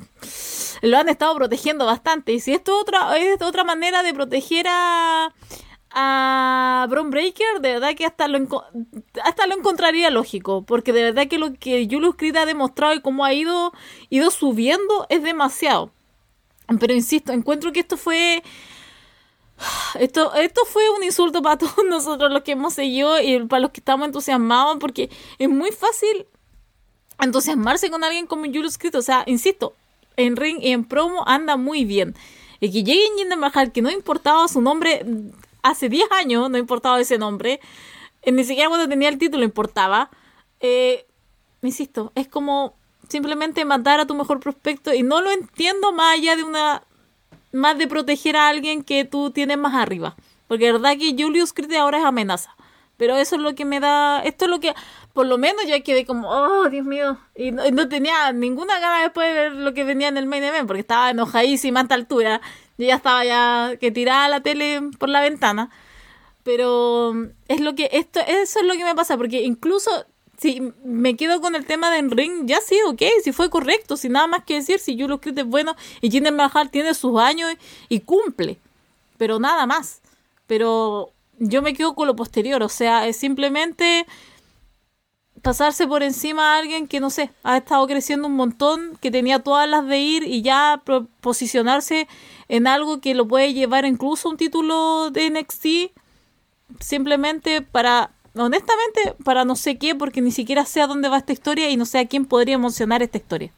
lo 0.81 0.97
han 0.97 1.09
estado 1.09 1.35
protegiendo 1.35 1.85
bastante. 1.85 2.33
Y 2.33 2.39
si 2.39 2.53
esto 2.53 2.75
es 2.75 2.81
otra, 2.81 3.17
es 3.17 3.41
otra 3.41 3.63
manera 3.63 4.03
de 4.03 4.13
proteger 4.13 4.65
a 4.67 5.33
a 5.97 6.85
Bron 6.89 7.09
Breaker, 7.09 7.61
de 7.61 7.73
verdad 7.73 7.95
que 7.95 8.05
hasta 8.05 8.27
lo, 8.27 8.37
hasta 9.23 9.47
lo 9.47 9.55
encontraría 9.55 10.11
lógico, 10.11 10.63
porque 10.63 10.91
de 10.91 11.03
verdad 11.03 11.27
que 11.27 11.39
lo 11.39 11.53
que 11.53 11.87
Julius 11.89 12.15
Creed 12.17 12.35
ha 12.35 12.45
demostrado 12.45 12.93
y 12.93 13.01
cómo 13.01 13.23
ha 13.23 13.33
ido, 13.33 13.71
ido 14.09 14.29
subiendo 14.29 15.07
es 15.09 15.23
demasiado. 15.23 15.91
Pero 16.79 16.93
insisto, 16.93 17.31
encuentro 17.31 17.71
que 17.71 17.79
esto 17.79 17.95
fue. 17.95 18.43
Esto, 19.97 20.33
esto 20.35 20.65
fue 20.65 20.89
un 20.89 21.03
insulto 21.03 21.41
para 21.41 21.57
todos 21.59 21.85
nosotros 21.87 22.29
los 22.29 22.43
que 22.43 22.51
hemos 22.51 22.73
seguido 22.73 23.21
y 23.21 23.45
para 23.45 23.61
los 23.61 23.71
que 23.71 23.79
estamos 23.79 24.05
entusiasmados, 24.05 24.77
porque 24.79 25.09
es 25.39 25.47
muy 25.47 25.71
fácil 25.71 26.27
entusiasmarse 27.21 27.89
con 27.89 28.03
alguien 28.03 28.27
como 28.27 28.43
Julius 28.43 28.77
Creed. 28.77 28.95
O 28.95 29.01
sea, 29.01 29.23
insisto, 29.27 29.73
en 30.17 30.35
ring 30.35 30.57
y 30.61 30.71
en 30.71 30.83
promo 30.83 31.23
anda 31.25 31.55
muy 31.55 31.85
bien. 31.85 32.15
Y 32.59 32.69
que 32.71 32.83
llegue 32.83 33.07
Jinder 33.17 33.37
Mahal, 33.37 33.71
que 33.71 33.81
no 33.81 33.89
importaba 33.91 34.47
su 34.49 34.59
nombre 34.59 35.05
hace 35.69 35.89
10 35.89 36.11
años, 36.11 36.49
no 36.49 36.57
importaba 36.57 36.99
ese 36.99 37.17
nombre, 37.17 37.59
eh, 38.21 38.31
ni 38.31 38.43
siquiera 38.43 38.69
cuando 38.69 38.87
tenía 38.87 39.09
el 39.09 39.17
título 39.17 39.43
importaba. 39.43 40.09
Eh, 40.59 41.05
insisto, 41.61 42.11
es 42.15 42.27
como 42.27 42.75
simplemente 43.09 43.65
matar 43.65 43.99
a 43.99 44.07
tu 44.07 44.15
mejor 44.15 44.39
prospecto 44.39 44.93
y 44.93 45.03
no 45.03 45.21
lo 45.21 45.31
entiendo 45.31 45.91
más 45.91 46.13
allá 46.13 46.35
de 46.35 46.43
una 46.43 46.83
más 47.51 47.77
de 47.77 47.87
proteger 47.87 48.35
a 48.35 48.49
alguien 48.49 48.83
que 48.83 49.05
tú 49.05 49.31
tienes 49.31 49.57
más 49.57 49.75
arriba 49.75 50.15
porque 50.47 50.65
de 50.65 50.73
verdad 50.73 50.97
que 50.97 51.15
Julius 51.17 51.53
Creed 51.53 51.73
ahora 51.73 51.99
es 51.99 52.05
amenaza 52.05 52.55
Pero 52.97 53.17
eso 53.17 53.35
es 53.35 53.41
lo 53.41 53.55
que 53.55 53.65
me 53.65 53.79
da, 53.79 54.21
esto 54.21 54.45
es 54.45 54.51
lo 54.51 54.59
que, 54.59 54.73
por 55.13 55.25
lo 55.25 55.37
menos 55.37 55.65
yo 55.67 55.81
quedé 55.83 56.05
como, 56.05 56.29
oh, 56.29 56.69
Dios 56.69 56.85
mío, 56.85 57.17
y 57.35 57.51
no, 57.51 57.65
y 57.65 57.71
no 57.71 57.89
tenía 57.89 58.31
ninguna 58.31 58.79
gana 58.79 59.01
después 59.01 59.27
de 59.27 59.33
ver 59.33 59.51
lo 59.53 59.73
que 59.73 59.83
venía 59.83 60.07
en 60.07 60.17
el 60.17 60.27
main 60.27 60.43
event, 60.43 60.67
porque 60.67 60.81
estaba 60.81 61.09
enojadísima 61.09 61.81
a 61.81 61.83
esta 61.83 61.95
altura, 61.95 62.41
yo 62.77 62.87
ya 62.87 62.95
estaba 62.95 63.23
ya 63.25 63.77
que 63.79 63.91
tiraba 63.91 64.27
la 64.27 64.41
tele 64.41 64.81
por 64.97 65.09
la 65.09 65.21
ventana, 65.21 65.69
pero 66.43 67.13
es 67.47 67.59
lo 67.59 67.75
que, 67.75 67.89
esto, 67.91 68.19
eso 68.19 68.59
es 68.59 68.65
lo 68.65 68.73
que 68.73 68.83
me 68.83 68.95
pasa, 68.95 69.17
porque 69.17 69.41
incluso 69.41 69.89
si 70.37 70.61
me 70.83 71.15
quedo 71.15 71.41
con 71.41 71.55
el 71.55 71.65
tema 71.65 71.89
de 71.89 72.01
ring, 72.01 72.45
ya 72.45 72.59
sí, 72.61 72.77
ok, 72.87 73.01
si 73.23 73.31
fue 73.31 73.49
correcto, 73.49 73.97
sin 73.97 74.13
nada 74.13 74.27
más 74.27 74.43
que 74.43 74.55
decir, 74.55 74.79
si 74.79 74.99
Julius 74.99 75.21
Creed 75.21 75.39
es 75.39 75.45
bueno 75.45 75.75
y 76.01 76.11
Jinder 76.11 76.33
Mahal 76.33 76.69
tiene 76.69 76.93
sus 76.93 77.19
años 77.19 77.51
y 77.89 78.01
cumple, 78.01 78.59
pero 79.17 79.39
nada 79.39 79.65
más. 79.65 80.01
Pero 80.47 81.11
yo 81.39 81.61
me 81.61 81.73
quedo 81.73 81.95
con 81.95 82.07
lo 82.07 82.15
posterior, 82.15 82.61
o 82.63 82.69
sea, 82.69 83.07
es 83.07 83.17
simplemente 83.17 84.05
pasarse 85.41 85.87
por 85.87 86.03
encima 86.03 86.53
a 86.53 86.57
alguien 86.57 86.87
que, 86.87 86.99
no 86.99 87.09
sé, 87.09 87.29
ha 87.43 87.57
estado 87.57 87.85
creciendo 87.87 88.27
un 88.27 88.35
montón, 88.35 88.97
que 89.01 89.11
tenía 89.11 89.39
todas 89.39 89.69
las 89.69 89.87
de 89.87 89.99
ir 89.99 90.23
y 90.23 90.41
ya 90.41 90.81
posicionarse 91.21 92.07
en 92.47 92.67
algo 92.67 93.01
que 93.01 93.15
lo 93.15 93.27
puede 93.27 93.53
llevar 93.53 93.85
incluso 93.85 94.29
un 94.29 94.37
título 94.37 95.09
de 95.11 95.29
NXT, 95.29 95.97
simplemente 96.79 97.61
para, 97.61 98.11
honestamente, 98.35 99.15
para 99.23 99.45
no 99.45 99.55
sé 99.55 99.77
qué, 99.77 99.95
porque 99.95 100.21
ni 100.21 100.31
siquiera 100.31 100.65
sé 100.65 100.81
a 100.81 100.87
dónde 100.87 101.09
va 101.09 101.17
esta 101.17 101.33
historia 101.33 101.69
y 101.69 101.77
no 101.77 101.85
sé 101.85 101.99
a 101.99 102.07
quién 102.07 102.25
podría 102.25 102.55
emocionar 102.55 103.01
esta 103.01 103.17
historia. 103.17 103.51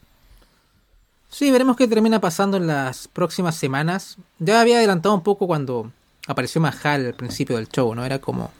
Sí, 1.29 1.51
veremos 1.51 1.75
qué 1.75 1.87
termina 1.87 2.21
pasando 2.21 2.57
en 2.57 2.67
las 2.67 3.07
próximas 3.09 3.55
semanas. 3.55 4.17
Ya 4.39 4.61
había 4.61 4.77
adelantado 4.77 5.13
un 5.13 5.23
poco 5.23 5.45
cuando 5.45 5.91
apareció 6.25 6.61
Mahal 6.61 7.05
al 7.05 7.13
principio 7.13 7.57
del 7.57 7.67
show, 7.67 7.93
¿no? 7.93 8.05
Era 8.05 8.19
como... 8.19 8.51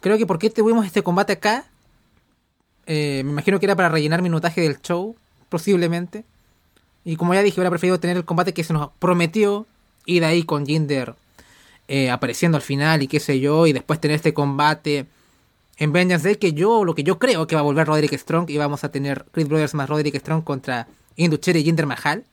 Creo 0.00 0.16
que 0.16 0.26
por 0.26 0.38
qué 0.38 0.50
tuvimos 0.50 0.86
este 0.86 1.02
combate 1.02 1.32
acá. 1.32 1.64
Eh, 2.86 3.22
me 3.24 3.32
imagino 3.32 3.58
que 3.58 3.66
era 3.66 3.74
para 3.74 3.88
rellenar 3.88 4.22
minutaje 4.22 4.60
del 4.60 4.80
show, 4.80 5.16
posiblemente. 5.48 6.24
Y 7.06 7.14
como 7.14 7.34
ya 7.34 7.42
dije, 7.44 7.60
hubiera 7.60 7.70
preferido 7.70 8.00
tener 8.00 8.16
el 8.16 8.24
combate 8.24 8.52
que 8.52 8.64
se 8.64 8.72
nos 8.72 8.90
prometió. 8.98 9.64
Ir 10.06 10.24
ahí 10.24 10.42
con 10.42 10.66
Jinder 10.66 11.14
eh, 11.86 12.10
apareciendo 12.10 12.56
al 12.56 12.62
final 12.62 13.00
y 13.00 13.06
qué 13.06 13.20
sé 13.20 13.38
yo. 13.38 13.68
Y 13.68 13.72
después 13.72 14.00
tener 14.00 14.16
este 14.16 14.34
combate 14.34 15.06
en 15.78 15.92
Vengeance 15.92 16.26
Day 16.26 16.36
que 16.36 16.52
yo, 16.52 16.84
lo 16.84 16.96
que 16.96 17.04
yo 17.04 17.20
creo 17.20 17.46
que 17.46 17.54
va 17.54 17.60
a 17.60 17.64
volver 17.64 17.86
Roderick 17.86 18.12
Strong. 18.18 18.50
Y 18.50 18.58
vamos 18.58 18.82
a 18.82 18.90
tener 18.90 19.24
Creed 19.30 19.46
Brothers 19.46 19.74
más 19.74 19.88
Roderick 19.88 20.16
Strong 20.16 20.42
contra 20.42 20.88
Inducher 21.14 21.56
y 21.56 21.62
Jinder 21.62 21.86
Mahal. 21.86 22.24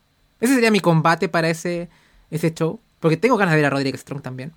Ese 0.41 0.55
sería 0.55 0.71
mi 0.71 0.79
combate 0.79 1.29
para 1.29 1.51
ese, 1.51 1.87
ese 2.31 2.51
show. 2.51 2.79
Porque 2.99 3.15
tengo 3.15 3.37
ganas 3.37 3.53
de 3.53 3.57
ver 3.57 3.65
a 3.65 3.69
Roderick 3.69 3.95
Strong 3.95 4.23
también. 4.23 4.53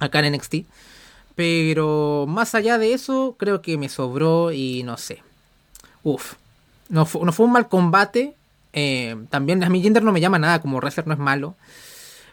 Acá 0.00 0.18
en 0.18 0.34
NXT. 0.34 0.66
Pero 1.36 2.26
más 2.28 2.56
allá 2.56 2.76
de 2.76 2.92
eso, 2.92 3.36
creo 3.38 3.62
que 3.62 3.78
me 3.78 3.88
sobró 3.88 4.50
y 4.50 4.82
no 4.82 4.96
sé. 4.96 5.22
Uf. 6.02 6.34
No, 6.88 7.08
no 7.22 7.32
fue 7.32 7.46
un 7.46 7.52
mal 7.52 7.68
combate. 7.68 8.34
Eh, 8.72 9.16
también 9.30 9.62
a 9.62 9.68
mí 9.68 9.82
Jinder 9.82 10.02
no 10.02 10.12
me 10.12 10.20
llama 10.20 10.38
nada, 10.38 10.60
como 10.60 10.78
wrestler 10.78 11.06
no 11.06 11.14
es 11.14 11.20
malo. 11.20 11.56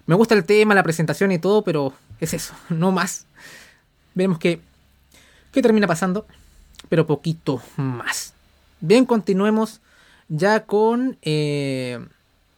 Me 0.06 0.16
gusta 0.16 0.36
el 0.36 0.44
tema, 0.46 0.74
la 0.74 0.84
presentación 0.84 1.32
y 1.32 1.40
todo, 1.40 1.64
pero 1.64 1.94
es 2.20 2.34
eso, 2.34 2.54
no 2.70 2.92
más. 2.92 3.26
Veremos 4.16 4.40
qué, 4.40 4.60
qué 5.52 5.62
termina 5.62 5.88
pasando, 5.88 6.26
pero 6.90 7.06
poquito 7.06 7.62
más. 7.78 8.34
Bien, 8.82 9.06
continuemos 9.06 9.82
ya 10.30 10.66
con 10.66 11.18
eh, 11.22 12.00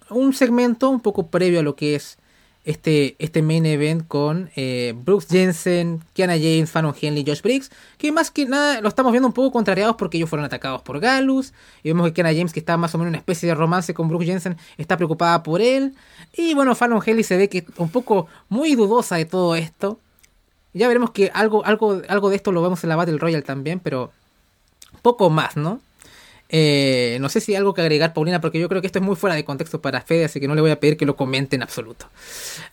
un 0.09 0.33
segmento 0.33 0.89
un 0.89 0.99
poco 0.99 1.27
previo 1.27 1.61
a 1.61 1.63
lo 1.63 1.75
que 1.75 1.95
es 1.95 2.17
este, 2.63 3.15
este 3.19 3.41
main 3.41 3.65
event 3.65 4.07
con 4.07 4.51
eh, 4.55 4.93
Brooks 4.95 5.27
Jensen, 5.29 6.01
Kiana 6.13 6.33
James, 6.33 6.69
Fallon 6.69 6.93
Henley, 6.99 7.23
Josh 7.25 7.41
Briggs, 7.41 7.71
que 7.97 8.11
más 8.11 8.31
que 8.31 8.45
nada 8.45 8.81
lo 8.81 8.87
estamos 8.87 9.11
viendo 9.11 9.27
un 9.27 9.33
poco 9.33 9.51
contrariados 9.51 9.95
porque 9.95 10.17
ellos 10.17 10.29
fueron 10.29 10.45
atacados 10.45 10.81
por 10.81 10.99
Galus, 10.99 11.53
y 11.83 11.89
vemos 11.89 12.07
que 12.07 12.13
Kiana 12.13 12.33
James, 12.33 12.53
que 12.53 12.59
está 12.59 12.77
más 12.77 12.93
o 12.93 12.97
menos 12.97 13.07
en 13.07 13.13
una 13.13 13.17
especie 13.19 13.49
de 13.49 13.55
romance 13.55 13.93
con 13.93 14.07
Brooks 14.07 14.25
Jensen, 14.25 14.57
está 14.77 14.97
preocupada 14.97 15.43
por 15.43 15.61
él, 15.61 15.95
y 16.33 16.53
bueno, 16.53 16.75
Fallon 16.75 17.01
Henley 17.05 17.23
se 17.23 17.37
ve 17.37 17.49
que 17.49 17.65
un 17.77 17.89
poco 17.89 18.27
muy 18.49 18.75
dudosa 18.75 19.15
de 19.15 19.25
todo 19.25 19.55
esto. 19.55 19.99
Ya 20.73 20.87
veremos 20.87 21.11
que 21.11 21.31
algo, 21.33 21.65
algo, 21.65 22.01
algo 22.07 22.29
de 22.29 22.37
esto 22.37 22.51
lo 22.51 22.61
vemos 22.61 22.83
en 22.83 22.89
la 22.89 22.95
Battle 22.95 23.17
Royale 23.17 23.43
también, 23.43 23.79
pero 23.79 24.11
poco 25.01 25.29
más, 25.29 25.57
¿no? 25.57 25.81
Eh, 26.53 27.17
no 27.21 27.29
sé 27.29 27.39
si 27.39 27.53
hay 27.53 27.55
algo 27.55 27.73
que 27.73 27.79
agregar, 27.79 28.13
Paulina, 28.13 28.41
porque 28.41 28.59
yo 28.59 28.67
creo 28.67 28.81
que 28.81 28.87
esto 28.87 28.99
es 28.99 29.05
muy 29.05 29.15
fuera 29.15 29.37
de 29.37 29.45
contexto 29.45 29.81
para 29.81 30.01
Fede, 30.01 30.25
así 30.25 30.41
que 30.41 30.49
no 30.49 30.55
le 30.55 30.59
voy 30.59 30.71
a 30.71 30.81
pedir 30.81 30.97
que 30.97 31.05
lo 31.05 31.15
comente 31.15 31.55
en 31.55 31.63
absoluto. 31.63 32.09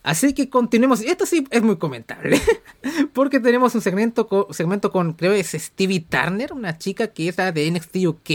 Así 0.02 0.34
que 0.34 0.50
continuemos. 0.50 1.00
Esto 1.00 1.26
sí 1.26 1.46
es 1.48 1.62
muy 1.62 1.76
comentable, 1.76 2.42
porque 3.12 3.38
tenemos 3.38 3.76
un 3.76 3.80
segmento 3.80 4.26
con, 4.26 4.52
segmento 4.52 4.90
con 4.90 5.12
creo 5.12 5.32
que 5.32 5.40
es 5.40 5.52
Stevie 5.52 6.00
Turner, 6.00 6.52
una 6.52 6.76
chica 6.76 7.06
que 7.06 7.28
es 7.28 7.36
de 7.36 7.70
NXT 7.70 7.96
UK, 8.06 8.30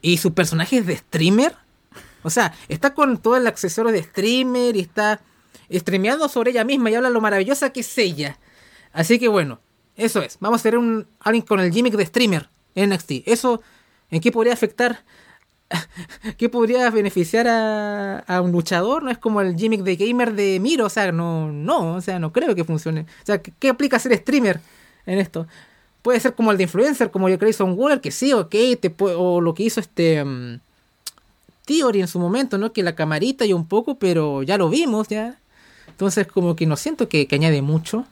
y 0.00 0.16
su 0.16 0.32
personaje 0.32 0.78
es 0.78 0.86
de 0.86 0.96
streamer. 0.96 1.54
O 2.22 2.30
sea, 2.30 2.54
está 2.68 2.94
con 2.94 3.18
todo 3.18 3.36
el 3.36 3.46
accesorio 3.46 3.92
de 3.92 4.02
streamer 4.02 4.76
y 4.76 4.80
está 4.80 5.20
streameando 5.70 6.26
sobre 6.30 6.52
ella 6.52 6.64
misma 6.64 6.90
y 6.90 6.94
habla 6.94 7.10
lo 7.10 7.20
maravillosa 7.20 7.70
que 7.70 7.80
es 7.80 7.98
ella. 7.98 8.38
Así 8.94 9.18
que 9.18 9.28
bueno, 9.28 9.60
eso 9.94 10.22
es. 10.22 10.38
Vamos 10.40 10.60
a 10.60 10.62
tener 10.62 10.78
un 10.78 11.06
alguien 11.20 11.44
con 11.44 11.60
el 11.60 11.70
gimmick 11.70 11.96
de 11.96 12.06
streamer 12.06 12.48
NXT. 12.74 13.26
Eso, 13.26 13.62
¿en 14.10 14.20
qué 14.20 14.32
podría 14.32 14.52
afectar? 14.52 15.04
¿Qué 16.36 16.48
podría 16.48 16.90
beneficiar 16.90 17.48
a, 17.48 18.18
a 18.20 18.40
un 18.40 18.52
luchador? 18.52 19.02
No 19.02 19.10
es 19.10 19.18
como 19.18 19.40
el 19.40 19.56
gimmick 19.56 19.82
de 19.82 19.96
gamer 19.96 20.34
de 20.34 20.60
Miro. 20.60 20.86
O 20.86 20.90
sea, 20.90 21.12
no, 21.12 21.50
no, 21.50 21.94
o 21.94 22.00
sea, 22.00 22.18
no 22.18 22.32
creo 22.32 22.54
que 22.54 22.64
funcione. 22.64 23.00
O 23.00 23.26
sea, 23.26 23.38
¿qué, 23.38 23.68
aplica 23.68 23.98
ser 23.98 24.16
streamer 24.16 24.60
en 25.06 25.18
esto? 25.18 25.46
Puede 26.02 26.20
ser 26.20 26.34
como 26.34 26.52
el 26.52 26.56
de 26.56 26.64
influencer, 26.64 27.10
como 27.10 27.28
yo 27.28 27.36
Grayson 27.38 27.74
Waller, 27.76 28.00
que 28.00 28.12
sí, 28.12 28.32
ok, 28.32 28.54
te 28.80 28.94
o 28.98 29.40
lo 29.40 29.54
que 29.54 29.64
hizo 29.64 29.80
este 29.80 30.22
um, 30.22 30.60
Theory 31.64 32.00
en 32.00 32.08
su 32.08 32.20
momento, 32.20 32.58
¿no? 32.58 32.72
Que 32.72 32.84
la 32.84 32.94
camarita 32.94 33.44
y 33.44 33.52
un 33.52 33.66
poco, 33.66 33.96
pero 33.98 34.44
ya 34.44 34.56
lo 34.56 34.68
vimos, 34.68 35.08
ya. 35.08 35.38
Entonces, 35.88 36.26
como 36.28 36.54
que 36.54 36.66
no 36.66 36.76
siento 36.76 37.08
que, 37.08 37.26
que 37.26 37.34
añade 37.34 37.60
mucho. 37.60 38.06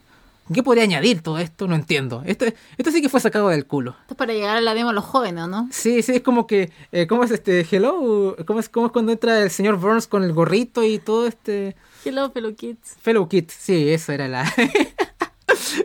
¿Qué 0.53 0.61
podría 0.63 0.83
añadir 0.83 1.21
todo 1.21 1.39
esto? 1.39 1.67
No 1.67 1.75
entiendo. 1.75 2.21
Esto, 2.25 2.45
esto 2.77 2.91
sí 2.91 3.01
que 3.01 3.09
fue 3.09 3.19
sacado 3.19 3.49
del 3.49 3.65
culo. 3.65 3.95
Esto 4.01 4.13
es 4.13 4.17
para 4.17 4.33
llegar 4.33 4.57
a 4.57 4.61
la 4.61 4.73
demo 4.75 4.91
a 4.91 4.93
los 4.93 5.03
jóvenes, 5.03 5.47
¿no? 5.47 5.67
Sí, 5.71 6.01
sí, 6.03 6.13
es 6.13 6.21
como 6.21 6.45
que. 6.45 6.71
eh, 6.91 7.07
¿Cómo 7.07 7.23
es 7.23 7.31
este? 7.31 7.65
Hello. 7.69 8.35
¿Cómo 8.45 8.59
es, 8.59 8.69
¿Cómo 8.69 8.85
es 8.87 8.91
cuando 8.91 9.11
entra 9.11 9.41
el 9.41 9.49
señor 9.49 9.77
Burns 9.77 10.07
con 10.07 10.23
el 10.23 10.33
gorrito 10.33 10.83
y 10.83 10.99
todo 10.99 11.25
este. 11.27 11.75
Hello, 12.03 12.29
Fellow 12.31 12.53
Kids. 12.55 12.95
Fellow 13.01 13.27
Kid? 13.27 13.45
Sí, 13.49 13.89
eso 13.89 14.11
era 14.11 14.27
la. 14.27 14.45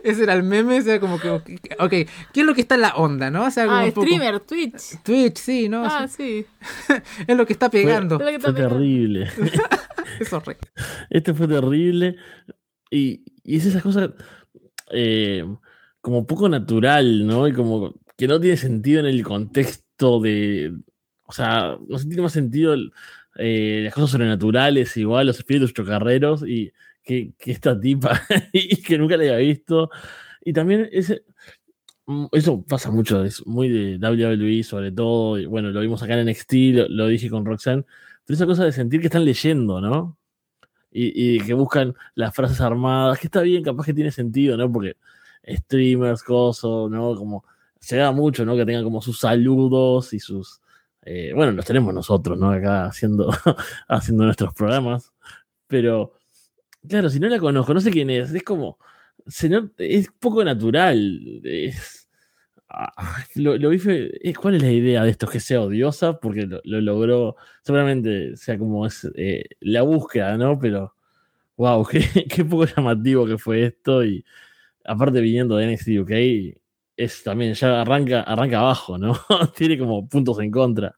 Ese 0.03 0.23
era 0.23 0.33
el 0.33 0.43
meme, 0.43 0.79
o 0.79 0.83
sea, 0.83 0.99
como 0.99 1.19
que. 1.19 1.29
Ok, 1.29 1.89
¿qué 1.89 2.07
es 2.35 2.45
lo 2.45 2.53
que 2.53 2.61
está 2.61 2.75
en 2.75 2.81
la 2.81 2.95
onda, 2.95 3.29
no? 3.31 3.45
O 3.45 3.51
sea, 3.51 3.65
como 3.65 3.77
Ah, 3.77 3.83
un 3.85 3.91
poco- 3.91 4.05
streamer, 4.05 4.39
Twitch. 4.41 5.01
Twitch, 5.03 5.37
sí, 5.37 5.69
¿no? 5.69 5.85
Ah, 5.85 6.07
Sí, 6.07 6.45
sí. 6.87 6.93
es 7.27 7.35
lo 7.37 7.45
que 7.45 7.53
está 7.53 7.69
pegando. 7.69 8.15
Es 8.15 8.21
lo 8.21 8.27
que 8.27 8.39
Fue 8.39 8.49
está 8.49 8.53
pegando. 8.53 8.75
terrible. 8.77 9.31
Es 10.19 10.31
horrible. 10.33 10.67
Este 11.09 11.33
fue 11.33 11.47
terrible. 11.47 12.15
Y, 12.91 13.23
y 13.43 13.57
es 13.57 13.65
esas 13.65 13.81
cosas 13.81 14.09
eh, 14.93 15.45
como 16.01 16.25
poco 16.27 16.49
natural, 16.49 17.25
¿no? 17.27 17.47
Y 17.47 17.53
como 17.53 17.95
que 18.17 18.27
no 18.27 18.39
tiene 18.39 18.57
sentido 18.57 18.99
en 19.01 19.05
el 19.07 19.23
contexto 19.23 20.19
de. 20.19 20.73
O 21.25 21.31
sea, 21.33 21.77
no 21.87 21.97
sé, 21.97 22.07
tiene 22.07 22.23
más 22.23 22.33
sentido 22.33 22.75
eh, 23.37 23.81
las 23.85 23.93
cosas 23.93 24.11
sobrenaturales, 24.11 24.95
igual, 24.97 25.27
los 25.27 25.37
espíritus 25.39 25.73
chocarreros, 25.73 26.43
y 26.47 26.71
que, 27.03 27.33
que 27.37 27.51
esta 27.51 27.79
tipa, 27.79 28.21
y 28.53 28.81
que 28.81 28.97
nunca 28.97 29.17
la 29.17 29.23
había 29.23 29.37
visto. 29.37 29.89
Y 30.43 30.53
también 30.53 30.89
ese. 30.91 31.23
mm, 32.05 32.27
Eso 32.31 32.63
pasa 32.65 32.91
mucho, 32.91 33.23
es 33.23 33.45
muy 33.45 33.69
de 33.69 33.97
WWE 33.97 34.63
sobre 34.63 34.91
todo, 34.91 35.39
y 35.39 35.45
bueno, 35.45 35.69
lo 35.71 35.81
vimos 35.81 36.01
acá 36.03 36.13
en 36.19 36.27
NXT, 36.27 36.53
lo, 36.75 36.89
lo 36.89 37.07
dije 37.07 37.29
con 37.29 37.45
Roxanne, 37.45 37.85
pero 38.25 38.35
esa 38.35 38.45
cosa 38.45 38.65
de 38.65 38.71
sentir 38.71 39.01
que 39.01 39.07
están 39.07 39.25
leyendo, 39.25 39.81
¿no? 39.81 40.17
Y, 40.91 41.35
y 41.37 41.39
que 41.39 41.53
buscan 41.53 41.95
las 42.15 42.33
frases 42.35 42.59
armadas, 42.61 43.19
que 43.19 43.27
está 43.27 43.41
bien, 43.41 43.63
capaz 43.63 43.85
que 43.85 43.93
tiene 43.93 44.11
sentido, 44.11 44.57
¿no? 44.57 44.71
Porque 44.71 44.97
streamers, 45.47 46.23
coso, 46.23 46.87
¿no? 46.89 47.15
Como 47.15 47.45
se 47.79 47.97
da 47.97 48.11
mucho, 48.11 48.45
¿no? 48.45 48.55
Que 48.55 48.65
tengan 48.65 48.83
como 48.83 49.01
sus 49.01 49.19
saludos 49.19 50.13
y 50.13 50.19
sus... 50.19 50.61
eh, 51.03 51.31
bueno, 51.33 51.51
los 51.53 51.65
tenemos 51.65 51.93
nosotros, 51.93 52.37
¿no? 52.37 52.51
Acá 52.51 52.85
haciendo, 52.85 53.29
haciendo 53.87 54.25
nuestros 54.25 54.53
programas. 54.53 55.11
Pero, 55.67 56.13
claro, 56.87 57.09
si 57.09 57.19
no 57.19 57.27
la 57.29 57.39
conozco, 57.39 57.73
no 57.73 57.81
sé 57.81 57.89
quién 57.91 58.09
es, 58.09 58.31
es 58.33 58.43
como... 58.43 58.77
se 59.27 59.49
not- 59.49 59.73
es 59.79 60.09
poco 60.19 60.43
natural. 60.43 61.41
Es, 61.43 62.00
lo, 63.35 63.57
lo 63.57 63.71
eh, 63.73 64.33
¿Cuál 64.39 64.55
es 64.55 64.61
la 64.63 64.71
idea 64.71 65.03
de 65.03 65.11
esto? 65.11 65.27
¿Que 65.27 65.39
sea 65.39 65.61
odiosa? 65.61 66.19
Porque 66.19 66.43
lo, 66.47 66.61
lo 66.63 66.81
logró, 66.81 67.35
seguramente 67.63 68.35
sea 68.37 68.57
como 68.57 68.85
es 68.85 69.07
eh, 69.15 69.45
la 69.61 69.81
búsqueda, 69.83 70.37
¿no? 70.37 70.59
Pero, 70.59 70.95
wow, 71.57 71.85
qué, 71.91 72.27
qué 72.29 72.45
poco 72.45 72.65
llamativo 72.65 73.25
que 73.25 73.37
fue 73.37 73.65
esto. 73.65 74.03
Y 74.05 74.25
aparte 74.85 75.21
viniendo 75.21 75.57
de 75.57 75.73
NXT 75.73 75.89
UK, 76.01 76.11
es 76.97 77.23
también, 77.23 77.53
ya 77.53 77.81
arranca, 77.81 78.21
arranca 78.21 78.59
abajo, 78.59 78.97
¿no? 78.97 79.17
Tiene 79.55 79.77
como 79.77 80.07
puntos 80.07 80.39
en 80.39 80.51
contra. 80.51 80.95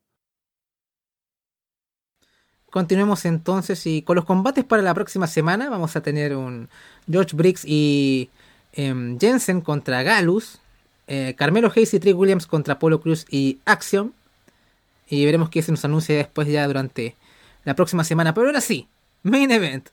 Continuemos 2.73 3.25
entonces 3.25 3.85
y 3.85 4.01
con 4.01 4.15
los 4.15 4.25
combates 4.25 4.65
para 4.65 4.81
la 4.81 4.95
próxima 4.95 5.27
semana 5.27 5.69
vamos 5.69 5.95
a 5.95 6.01
tener 6.01 6.35
un 6.35 6.69
George 7.07 7.35
Briggs 7.35 7.63
y 7.65 8.31
em, 8.71 9.19
Jensen 9.19 9.61
contra 9.61 10.01
Galus, 10.01 10.59
eh, 11.07 11.35
Carmelo 11.38 11.71
Hayes 11.75 11.93
y 11.93 11.99
Trick 11.99 12.17
Williams 12.17 12.47
contra 12.47 12.80
Polo 12.80 13.01
Cruz 13.01 13.25
y 13.30 13.59
Axiom. 13.65 14.11
Y 15.07 15.25
veremos 15.25 15.49
qué 15.49 15.61
se 15.61 15.71
nos 15.71 15.84
anuncia 15.85 16.15
después 16.15 16.47
ya 16.47 16.65
durante 16.67 17.15
la 17.65 17.75
próxima 17.75 18.03
semana. 18.03 18.34
Pero 18.34 18.47
ahora 18.47 18.61
sí, 18.61 18.88
main 19.23 19.51
event. 19.51 19.89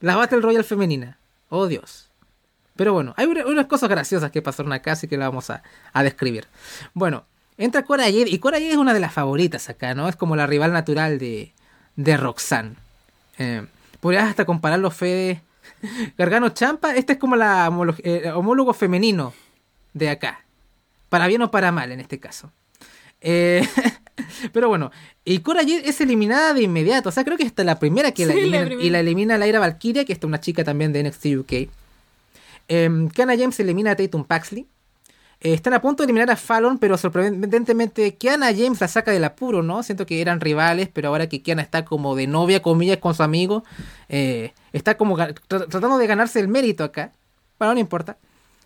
La 0.00 0.16
Battle 0.16 0.40
Royale 0.40 0.64
femenina. 0.64 1.18
Oh 1.48 1.66
Dios. 1.66 2.10
Pero 2.76 2.92
bueno, 2.92 3.14
hay 3.16 3.26
unas 3.26 3.66
cosas 3.66 3.88
graciosas 3.88 4.30
que 4.32 4.42
pasaron 4.42 4.72
acá, 4.72 4.92
así 4.92 5.06
que 5.06 5.16
la 5.16 5.28
vamos 5.28 5.48
a, 5.50 5.62
describir. 6.02 6.48
Bueno, 6.92 7.24
entra 7.56 7.84
Cora 7.84 8.04
Jade, 8.04 8.28
y 8.28 8.38
Cora 8.38 8.58
Jade 8.58 8.72
es 8.72 8.76
una 8.76 8.92
de 8.92 9.00
las 9.00 9.12
favoritas 9.12 9.68
acá, 9.68 9.94
¿no? 9.94 10.08
Es 10.08 10.16
como 10.16 10.34
la 10.34 10.46
rival 10.46 10.72
natural 10.72 11.18
de, 11.18 11.52
de 11.94 12.16
Roxanne. 12.16 12.74
Eh, 13.38 13.64
podrías 14.00 14.28
hasta 14.28 14.44
compararlo, 14.44 14.90
Fede. 14.90 15.40
Gargano 16.18 16.48
Champa, 16.48 16.96
este 16.96 17.12
es 17.12 17.18
como 17.18 17.36
la 17.36 17.70
eh, 18.02 18.32
homólogo 18.34 18.74
femenino 18.74 19.32
de 19.92 20.10
acá. 20.10 20.43
Para 21.08 21.26
bien 21.26 21.42
o 21.42 21.50
para 21.50 21.72
mal 21.72 21.92
en 21.92 22.00
este 22.00 22.18
caso. 22.18 22.52
Eh, 23.20 23.66
pero 24.52 24.68
bueno, 24.68 24.90
y 25.24 25.40
Cora 25.40 25.60
Jade 25.60 25.88
es 25.88 26.00
eliminada 26.00 26.54
de 26.54 26.62
inmediato. 26.62 27.08
O 27.08 27.12
sea, 27.12 27.24
creo 27.24 27.36
que 27.36 27.44
esta 27.44 27.62
es 27.62 27.66
la 27.66 27.78
primera 27.78 28.12
que 28.12 28.26
la 28.26 28.34
elimina. 28.34 28.74
y 28.74 28.90
la 28.90 29.00
elimina 29.00 29.38
Laira 29.38 29.60
Valkyria, 29.60 30.04
que 30.04 30.12
está 30.12 30.26
una 30.26 30.40
chica 30.40 30.64
también 30.64 30.92
de 30.92 31.02
NXT 31.02 31.26
UK. 31.38 31.52
Eh, 32.68 33.08
Kiana 33.14 33.36
James 33.36 33.58
elimina 33.60 33.92
a 33.92 33.96
Tatum 33.96 34.24
Paxley. 34.24 34.66
Eh, 35.40 35.52
están 35.52 35.74
a 35.74 35.80
punto 35.80 36.02
de 36.02 36.06
eliminar 36.06 36.30
a 36.30 36.36
Fallon, 36.36 36.78
pero 36.78 36.96
sorprendentemente 36.96 38.14
Kiana 38.14 38.46
James 38.46 38.80
la 38.80 38.88
saca 38.88 39.10
del 39.10 39.24
apuro, 39.24 39.62
¿no? 39.62 39.82
Siento 39.82 40.06
que 40.06 40.20
eran 40.20 40.40
rivales, 40.40 40.88
pero 40.92 41.08
ahora 41.08 41.28
que 41.28 41.42
Kiana 41.42 41.62
está 41.62 41.84
como 41.84 42.16
de 42.16 42.26
novia, 42.26 42.62
comillas, 42.62 42.98
con 42.98 43.14
su 43.14 43.22
amigo, 43.22 43.64
eh, 44.08 44.52
está 44.72 44.96
como 44.96 45.16
tratando 45.46 45.98
de 45.98 46.06
ganarse 46.06 46.40
el 46.40 46.48
mérito 46.48 46.82
acá. 46.82 47.12
Bueno, 47.58 47.74
no 47.74 47.80
importa. 47.80 48.16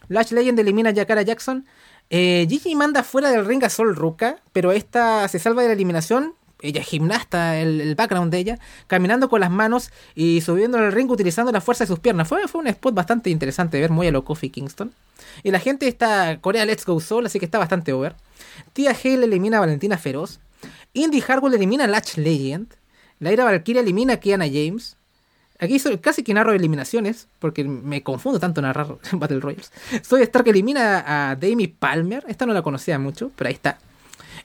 Lash 0.09 0.31
Legend 0.31 0.59
elimina 0.60 0.90
a 0.90 0.93
Yakara 0.93 1.23
Jackson. 1.23 1.66
Eh, 2.11 2.47
Gigi 2.49 2.75
manda 2.75 3.03
fuera 3.03 3.31
del 3.31 3.45
ring 3.45 3.63
a 3.65 3.69
Sol 3.69 3.95
Ruka, 3.95 4.41
pero 4.53 4.73
esta 4.73 5.29
se 5.29 5.39
salva 5.39 5.63
de 5.63 5.69
la 5.69 5.75
eliminación 5.75 6.35
ella 6.61 6.83
gimnasta, 6.83 7.59
el, 7.59 7.95
background 7.95 8.33
de 8.33 8.39
ella, 8.39 8.59
caminando 8.87 9.29
con 9.29 9.41
las 9.41 9.51
manos 9.51 9.91
y 10.15 10.41
subiendo 10.41 10.79
al 10.79 10.93
ring 10.93 11.11
utilizando 11.11 11.53
la 11.53 11.61
fuerza 11.61 11.85
de 11.85 11.89
sus 11.89 11.99
piernas. 12.01 12.29
Fue, 12.29 12.41
un 12.55 12.67
spot 12.67 12.95
bastante 12.95 13.31
interesante 13.31 13.77
de 13.77 13.83
ver, 13.83 13.91
muy 13.91 14.09
a 14.09 14.11
lo 14.11 14.25
Kofi 14.25 14.51
Kingston. 14.51 14.93
Y 15.43 15.51
la 15.51 15.61
gente 15.61 15.87
está 15.87 16.41
Corea 16.41 16.65
Let's 16.65 16.85
Go 16.85 17.01
Soul, 17.01 17.27
así 17.27 17.39
que 17.39 17.45
está 17.45 17.59
bastante 17.59 17.93
over. 17.93 18.17
Tia 18.73 18.91
Hale 18.91 19.25
elimina 19.25 19.59
a 19.59 19.61
Valentina 19.61 19.99
Feroz. 19.99 20.41
Indy 20.95 21.23
Harwell 21.27 21.55
elimina 21.55 21.85
a 21.85 21.87
Latch 21.87 22.17
Legend. 22.17 22.75
La 23.21 23.33
ira 23.33 23.45
Valkyria 23.45 23.83
elimina 23.83 24.15
a 24.15 24.17
Kiana 24.17 24.47
James. 24.47 24.97
Aquí 25.61 25.79
soy 25.79 25.99
casi 25.99 26.23
que 26.23 26.35
narro 26.35 26.53
eliminaciones, 26.53 27.27
porque 27.41 27.65
me 27.65 28.03
confundo 28.03 28.39
tanto 28.39 28.63
narrar 28.63 28.99
Battle 29.13 29.41
Royals. 29.41 29.73
Soy 30.03 30.23
Stark 30.23 30.49
elimina 30.49 31.31
a 31.31 31.37
Damie 31.37 31.69
Palmer. 31.69 32.25
Esta 32.29 32.47
no 32.47 32.53
la 32.53 32.63
conocía 32.63 32.99
mucho, 32.99 33.33
pero 33.35 33.49
ahí 33.49 33.55
está. 33.55 33.79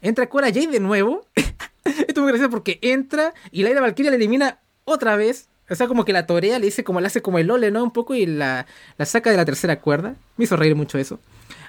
Entra 0.02 0.28
Cora 0.28 0.48
Jade 0.48 0.68
de 0.68 0.80
nuevo. 0.80 1.26
Esto 2.08 2.22
me 2.22 2.28
gracioso 2.28 2.50
porque 2.50 2.80
entra 2.82 3.34
y 3.52 3.64
la 3.64 3.70
ira 3.70 3.82
Valkyria 3.82 4.12
la 4.12 4.18
elimina 4.18 4.60
otra 4.86 5.16
vez. 5.16 5.50
O 5.70 5.76
sea, 5.76 5.88
como 5.88 6.04
que 6.04 6.14
la 6.14 6.26
torea, 6.26 6.60
le 6.60 6.66
dice 6.66 6.84
como 6.84 7.00
le 7.00 7.08
hace 7.08 7.22
como 7.22 7.40
el 7.40 7.50
ole, 7.50 7.72
¿no? 7.72 7.84
Un 7.84 7.92
poco 7.92 8.16
y 8.16 8.26
la, 8.26 8.66
la 8.98 9.06
saca 9.06 9.32
de 9.32 9.38
la 9.38 9.46
tercera 9.46 9.80
cuerda. 9.80 10.16
Me 10.38 10.46
hizo 10.46 10.56
reír 10.58 10.76
mucho 10.76 10.98
eso. 10.98 11.20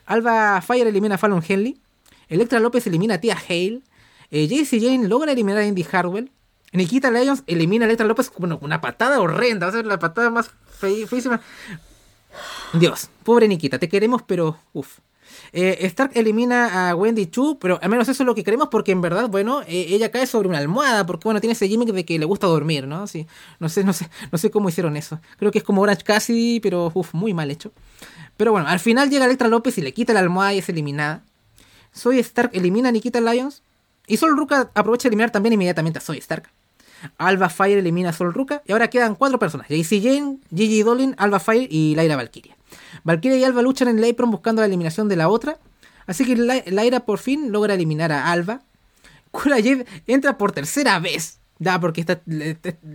Alba 0.06 0.60
Fire 0.62 0.86
elimina 0.86 1.14
a 1.14 1.18
Fallon 1.18 1.42
Henley. 1.46 1.78
Electra 2.28 2.60
López 2.60 2.86
elimina 2.86 3.14
a 3.14 3.20
Tia 3.20 3.36
Hale. 3.36 3.82
Eh, 4.30 4.48
JC 4.48 4.80
Jane 4.80 5.06
logra 5.06 5.32
eliminar 5.32 5.60
a 5.60 5.66
Indy 5.66 5.86
Harwell. 5.90 6.30
Nikita 6.74 7.10
Lyons 7.10 7.44
elimina 7.46 7.84
a 7.84 7.86
Electra 7.86 8.06
López 8.06 8.30
con 8.30 8.58
una 8.60 8.80
patada 8.80 9.20
horrenda. 9.20 9.68
O 9.68 9.72
sea, 9.72 9.82
la 9.82 9.98
patada 9.98 10.30
más 10.30 10.50
feísima. 10.78 11.40
Dios, 12.72 13.08
pobre 13.22 13.48
Nikita, 13.48 13.78
te 13.78 13.88
queremos, 13.88 14.22
pero 14.22 14.58
uff. 14.72 14.98
Eh, 15.52 15.86
Stark 15.86 16.10
elimina 16.14 16.90
a 16.90 16.96
Wendy 16.96 17.26
Chu, 17.26 17.58
pero 17.60 17.78
al 17.80 17.88
menos 17.88 18.08
eso 18.08 18.22
es 18.22 18.26
lo 18.26 18.34
que 18.34 18.42
queremos 18.42 18.68
porque 18.68 18.92
en 18.92 19.00
verdad, 19.00 19.28
bueno, 19.28 19.62
eh, 19.62 19.86
ella 19.90 20.10
cae 20.10 20.26
sobre 20.26 20.48
una 20.48 20.58
almohada 20.58 21.06
porque, 21.06 21.24
bueno, 21.24 21.40
tiene 21.40 21.52
ese 21.52 21.68
gimmick 21.68 21.92
de 21.92 22.04
que 22.04 22.18
le 22.18 22.24
gusta 22.24 22.46
dormir, 22.48 22.86
¿no? 22.86 23.06
Sí, 23.06 23.26
no 23.60 23.68
sé, 23.68 23.84
no 23.84 23.92
sé, 23.92 24.08
no 24.32 24.38
sé 24.38 24.50
cómo 24.50 24.68
hicieron 24.68 24.96
eso. 24.96 25.20
Creo 25.38 25.52
que 25.52 25.58
es 25.58 25.64
como 25.64 25.82
Orange 25.82 26.02
Cassidy, 26.02 26.60
pero 26.60 26.90
uf, 26.92 27.14
muy 27.14 27.34
mal 27.34 27.50
hecho. 27.50 27.72
Pero 28.36 28.50
bueno, 28.50 28.66
al 28.66 28.80
final 28.80 29.10
llega 29.10 29.26
Electra 29.26 29.48
López 29.48 29.78
y 29.78 29.82
le 29.82 29.94
quita 29.94 30.12
la 30.12 30.20
almohada 30.20 30.54
y 30.54 30.58
es 30.58 30.68
eliminada. 30.68 31.22
Soy 31.92 32.18
Stark 32.18 32.50
elimina 32.52 32.88
a 32.88 32.92
Nikita 32.92 33.20
Lyons. 33.20 33.62
Y 34.06 34.18
Sol 34.18 34.36
Ruka 34.36 34.70
aprovecha 34.74 35.04
de 35.04 35.08
eliminar 35.10 35.30
también 35.30 35.54
inmediatamente 35.54 35.98
a 35.98 36.02
Soy 36.02 36.18
Stark. 36.18 36.50
Alba 37.18 37.48
Fire 37.48 37.78
elimina 37.78 38.10
a 38.10 38.12
Sol 38.12 38.32
Ruka. 38.32 38.62
Y 38.66 38.72
ahora 38.72 38.88
quedan 38.88 39.14
cuatro 39.14 39.38
personas: 39.38 39.68
JC 39.68 40.02
Jane, 40.02 40.38
Gigi 40.54 40.82
Dolin, 40.82 41.14
Alba 41.18 41.40
Fire 41.40 41.68
y 41.70 41.94
Lyra 41.96 42.16
Valkyria. 42.16 42.56
Valkyria 43.04 43.38
y 43.38 43.44
Alba 43.44 43.62
luchan 43.62 43.88
en 43.88 43.98
el 43.98 44.10
apron 44.10 44.30
buscando 44.30 44.62
la 44.62 44.66
eliminación 44.66 45.08
de 45.08 45.16
la 45.16 45.28
otra. 45.28 45.58
Así 46.06 46.24
que 46.24 46.36
Lyra 46.36 47.00
por 47.00 47.18
fin 47.18 47.52
logra 47.52 47.74
eliminar 47.74 48.12
a 48.12 48.30
Alba. 48.30 48.62
Kura 49.30 49.56
entra 50.06 50.38
por 50.38 50.52
tercera 50.52 50.98
vez. 51.00 51.40
Ya, 51.60 51.78
porque 51.80 52.04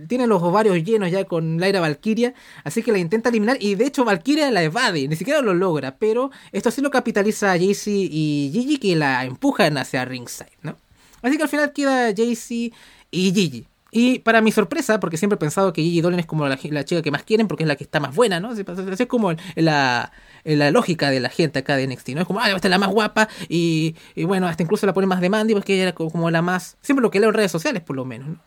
tiene 0.06 0.26
los 0.26 0.42
ovarios 0.42 0.76
llenos 0.84 1.10
ya 1.10 1.24
con 1.24 1.58
Lyra 1.58 1.80
Valkyria. 1.80 2.34
Así 2.62 2.82
que 2.82 2.92
la 2.92 2.98
intenta 2.98 3.30
eliminar. 3.30 3.56
Y 3.60 3.74
de 3.74 3.86
hecho, 3.86 4.04
Valkyria 4.04 4.50
la 4.50 4.62
evade. 4.62 5.08
Ni 5.08 5.16
siquiera 5.16 5.40
lo 5.40 5.54
logra. 5.54 5.96
Pero 5.96 6.30
esto 6.52 6.70
sí 6.70 6.80
lo 6.80 6.90
capitaliza 6.90 7.52
a 7.52 7.56
y 7.56 8.50
Gigi 8.52 8.78
que 8.78 8.96
la 8.96 9.24
empujan 9.24 9.78
hacia 9.78 10.04
ringside, 10.04 10.52
¿no? 10.62 10.76
Así 11.22 11.36
que 11.36 11.42
al 11.42 11.48
final 11.48 11.72
queda 11.72 12.14
Jaycee 12.14 12.72
y 13.10 13.32
Gigi. 13.32 13.66
Y 13.92 14.20
para 14.20 14.40
mi 14.40 14.52
sorpresa, 14.52 15.00
porque 15.00 15.16
siempre 15.16 15.34
he 15.34 15.38
pensado 15.38 15.72
que 15.72 15.82
Gigi 15.82 16.00
Dolan 16.00 16.20
es 16.20 16.26
como 16.26 16.46
la, 16.46 16.56
chica 16.56 17.02
que 17.02 17.10
más 17.10 17.24
quieren 17.24 17.48
porque 17.48 17.64
es 17.64 17.68
la 17.68 17.76
que 17.76 17.84
está 17.84 17.98
más 17.98 18.14
buena, 18.14 18.38
¿no? 18.38 18.50
Así 18.50 18.64
es 18.98 19.06
como 19.06 19.32
la, 19.56 20.12
lógica 20.44 21.10
de 21.10 21.20
la 21.20 21.28
gente 21.28 21.58
acá 21.58 21.76
de 21.76 21.86
NXT, 21.86 22.10
¿no? 22.10 22.20
Es 22.20 22.26
como, 22.26 22.40
ah, 22.40 22.50
esta 22.50 22.68
es 22.68 22.70
la 22.70 22.78
más 22.78 22.90
guapa 22.90 23.28
y, 23.48 23.96
bueno, 24.24 24.46
hasta 24.46 24.62
incluso 24.62 24.86
la 24.86 24.94
pone 24.94 25.06
más 25.06 25.20
demanding 25.20 25.56
porque 25.56 25.74
ella 25.74 25.82
era 25.84 25.92
como 25.92 26.30
la 26.30 26.42
más... 26.42 26.76
Siempre 26.82 27.02
lo 27.02 27.10
que 27.10 27.18
leo 27.18 27.30
en 27.30 27.34
redes 27.34 27.50
sociales, 27.50 27.82
por 27.82 27.96
lo 27.96 28.04
menos, 28.04 28.28
¿no? 28.28 28.40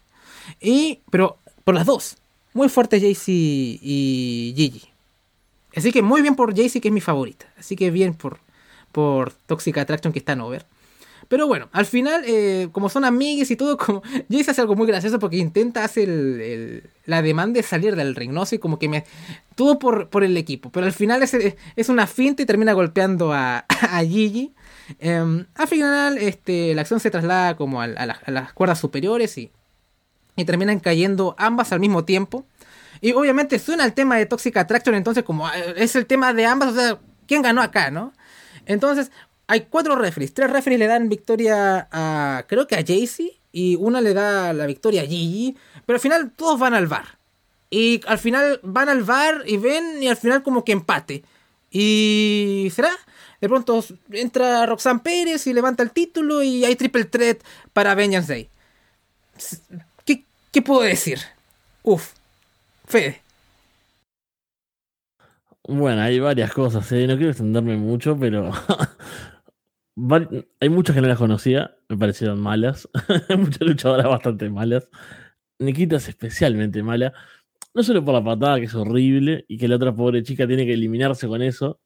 Y, 0.61 1.01
pero 1.09 1.37
por 1.63 1.75
las 1.75 1.85
dos, 1.85 2.17
muy 2.53 2.69
fuerte 2.69 2.99
Jaycee 2.99 3.79
y 3.81 4.53
Gigi. 4.55 4.83
Así 5.75 5.91
que 5.91 6.01
muy 6.01 6.21
bien 6.21 6.35
por 6.35 6.55
Jaycee, 6.55 6.81
que 6.81 6.89
es 6.89 6.93
mi 6.93 7.01
favorita. 7.01 7.47
Así 7.57 7.75
que 7.75 7.91
bien 7.91 8.13
por, 8.13 8.39
por 8.91 9.33
Toxic 9.33 9.77
Attraction, 9.77 10.13
que 10.13 10.19
está 10.19 10.33
en 10.33 10.41
over. 10.41 10.65
Pero 11.27 11.47
bueno, 11.47 11.69
al 11.71 11.85
final, 11.85 12.23
eh, 12.25 12.69
como 12.71 12.89
son 12.89 13.05
amigues 13.05 13.51
y 13.51 13.55
todo, 13.55 13.77
como 13.83 14.01
Jace 14.29 14.51
hace 14.51 14.61
algo 14.61 14.75
muy 14.75 14.87
gracioso 14.87 15.19
porque 15.19 15.37
intenta 15.37 15.83
hacer 15.83 16.89
la 17.05 17.21
demanda 17.21 17.57
de 17.57 17.63
salir 17.63 17.95
del 17.95 18.15
ring, 18.15 18.31
¿no? 18.31 18.43
Así 18.43 18.59
como 18.59 18.79
que 18.79 18.89
me... 18.89 19.05
Todo 19.55 19.77
por, 19.77 20.09
por 20.09 20.23
el 20.23 20.35
equipo, 20.35 20.71
pero 20.71 20.87
al 20.87 20.93
final 20.93 21.21
es, 21.21 21.35
es 21.75 21.89
una 21.89 22.07
finta 22.07 22.41
y 22.41 22.45
termina 22.45 22.73
golpeando 22.73 23.33
a, 23.33 23.59
a 23.67 24.03
Gigi. 24.03 24.51
Em, 24.99 25.45
al 25.55 25.67
final, 25.67 26.17
este, 26.17 26.73
la 26.73 26.81
acción 26.81 26.99
se 26.99 27.11
traslada 27.11 27.55
como 27.55 27.81
a, 27.81 27.87
las 27.87 28.53
cuerdas 28.53 28.79
superiores 28.79 29.37
y, 29.37 29.51
y 30.35 30.45
terminan 30.45 30.79
cayendo 30.79 31.35
ambas 31.37 31.71
al 31.71 31.79
mismo 31.79 32.03
tiempo. 32.03 32.45
Y 33.01 33.11
obviamente 33.13 33.59
suena 33.59 33.85
el 33.85 33.93
tema 33.93 34.17
de 34.17 34.25
Toxic 34.25 34.55
Attraction, 34.55 34.95
entonces 34.95 35.23
como 35.23 35.49
eh, 35.49 35.73
es 35.77 35.95
el 35.95 36.05
tema 36.05 36.33
de 36.33 36.45
ambas, 36.45 36.71
o 36.71 36.75
sea, 36.75 36.99
¿quién 37.27 37.41
ganó 37.41 37.61
acá, 37.61 37.91
no? 37.91 38.13
Entonces, 38.65 39.11
hay 39.47 39.61
cuatro 39.69 39.95
referees. 39.95 40.33
Tres 40.33 40.49
referees 40.49 40.79
le 40.79 40.87
dan 40.87 41.09
victoria 41.09 41.87
a, 41.91 42.45
creo 42.47 42.67
que 42.67 42.75
a 42.75 42.85
Jaycee. 42.85 43.39
Y 43.51 43.75
una 43.75 44.01
le 44.01 44.13
da 44.13 44.51
la 44.53 44.65
victoria 44.65 45.03
a 45.03 45.05
Gigi. 45.05 45.55
Pero 45.85 45.97
al 45.97 46.01
final 46.01 46.31
todos 46.35 46.59
van 46.59 46.73
al 46.73 46.87
bar. 46.87 47.19
Y 47.69 48.01
al 48.07 48.19
final 48.19 48.59
van 48.63 48.89
al 48.89 49.03
bar 49.03 49.43
y 49.45 49.57
ven 49.57 50.01
y 50.01 50.07
al 50.07 50.17
final 50.17 50.43
como 50.43 50.63
que 50.63 50.71
empate. 50.71 51.23
Y 51.71 52.71
será. 52.73 52.91
De 53.41 53.49
pronto 53.49 53.83
entra 54.11 54.65
Roxanne 54.65 55.01
Pérez 55.01 55.47
y 55.47 55.53
levanta 55.53 55.83
el 55.83 55.91
título 55.91 56.41
y 56.41 56.63
hay 56.63 56.75
triple 56.75 57.03
threat 57.05 57.39
para 57.73 57.93
Vengeance 57.93 58.31
Day. 58.31 58.49
¿Qué, 60.05 60.23
qué 60.51 60.61
puedo 60.61 60.81
decir? 60.81 61.19
Uf. 61.83 62.13
Fede. 62.85 63.21
Bueno, 65.67 66.01
hay 66.01 66.19
varias 66.19 66.51
cosas, 66.51 66.91
¿eh? 66.91 67.07
no 67.07 67.15
quiero 67.15 67.31
extenderme 67.31 67.77
mucho, 67.77 68.17
pero 68.17 68.51
hay 70.59 70.69
muchas 70.69 70.95
que 70.95 71.01
no 71.01 71.07
las 71.07 71.17
conocía, 71.17 71.75
me 71.89 71.97
parecieron 71.97 72.39
malas. 72.39 72.89
hay 73.29 73.37
muchas 73.37 73.61
luchadoras 73.61 74.07
bastante 74.07 74.49
malas. 74.49 74.89
Nikita 75.59 75.97
es 75.97 76.09
especialmente 76.09 76.81
mala. 76.83 77.13
No 77.73 77.83
solo 77.83 78.03
por 78.05 78.13
la 78.13 78.23
patada, 78.23 78.59
que 78.59 78.65
es 78.65 78.75
horrible, 78.75 79.45
y 79.47 79.57
que 79.57 79.67
la 79.67 79.77
otra 79.77 79.95
pobre 79.95 80.23
chica 80.23 80.47
tiene 80.47 80.65
que 80.65 80.73
eliminarse 80.73 81.27
con 81.27 81.41
eso, 81.41 81.79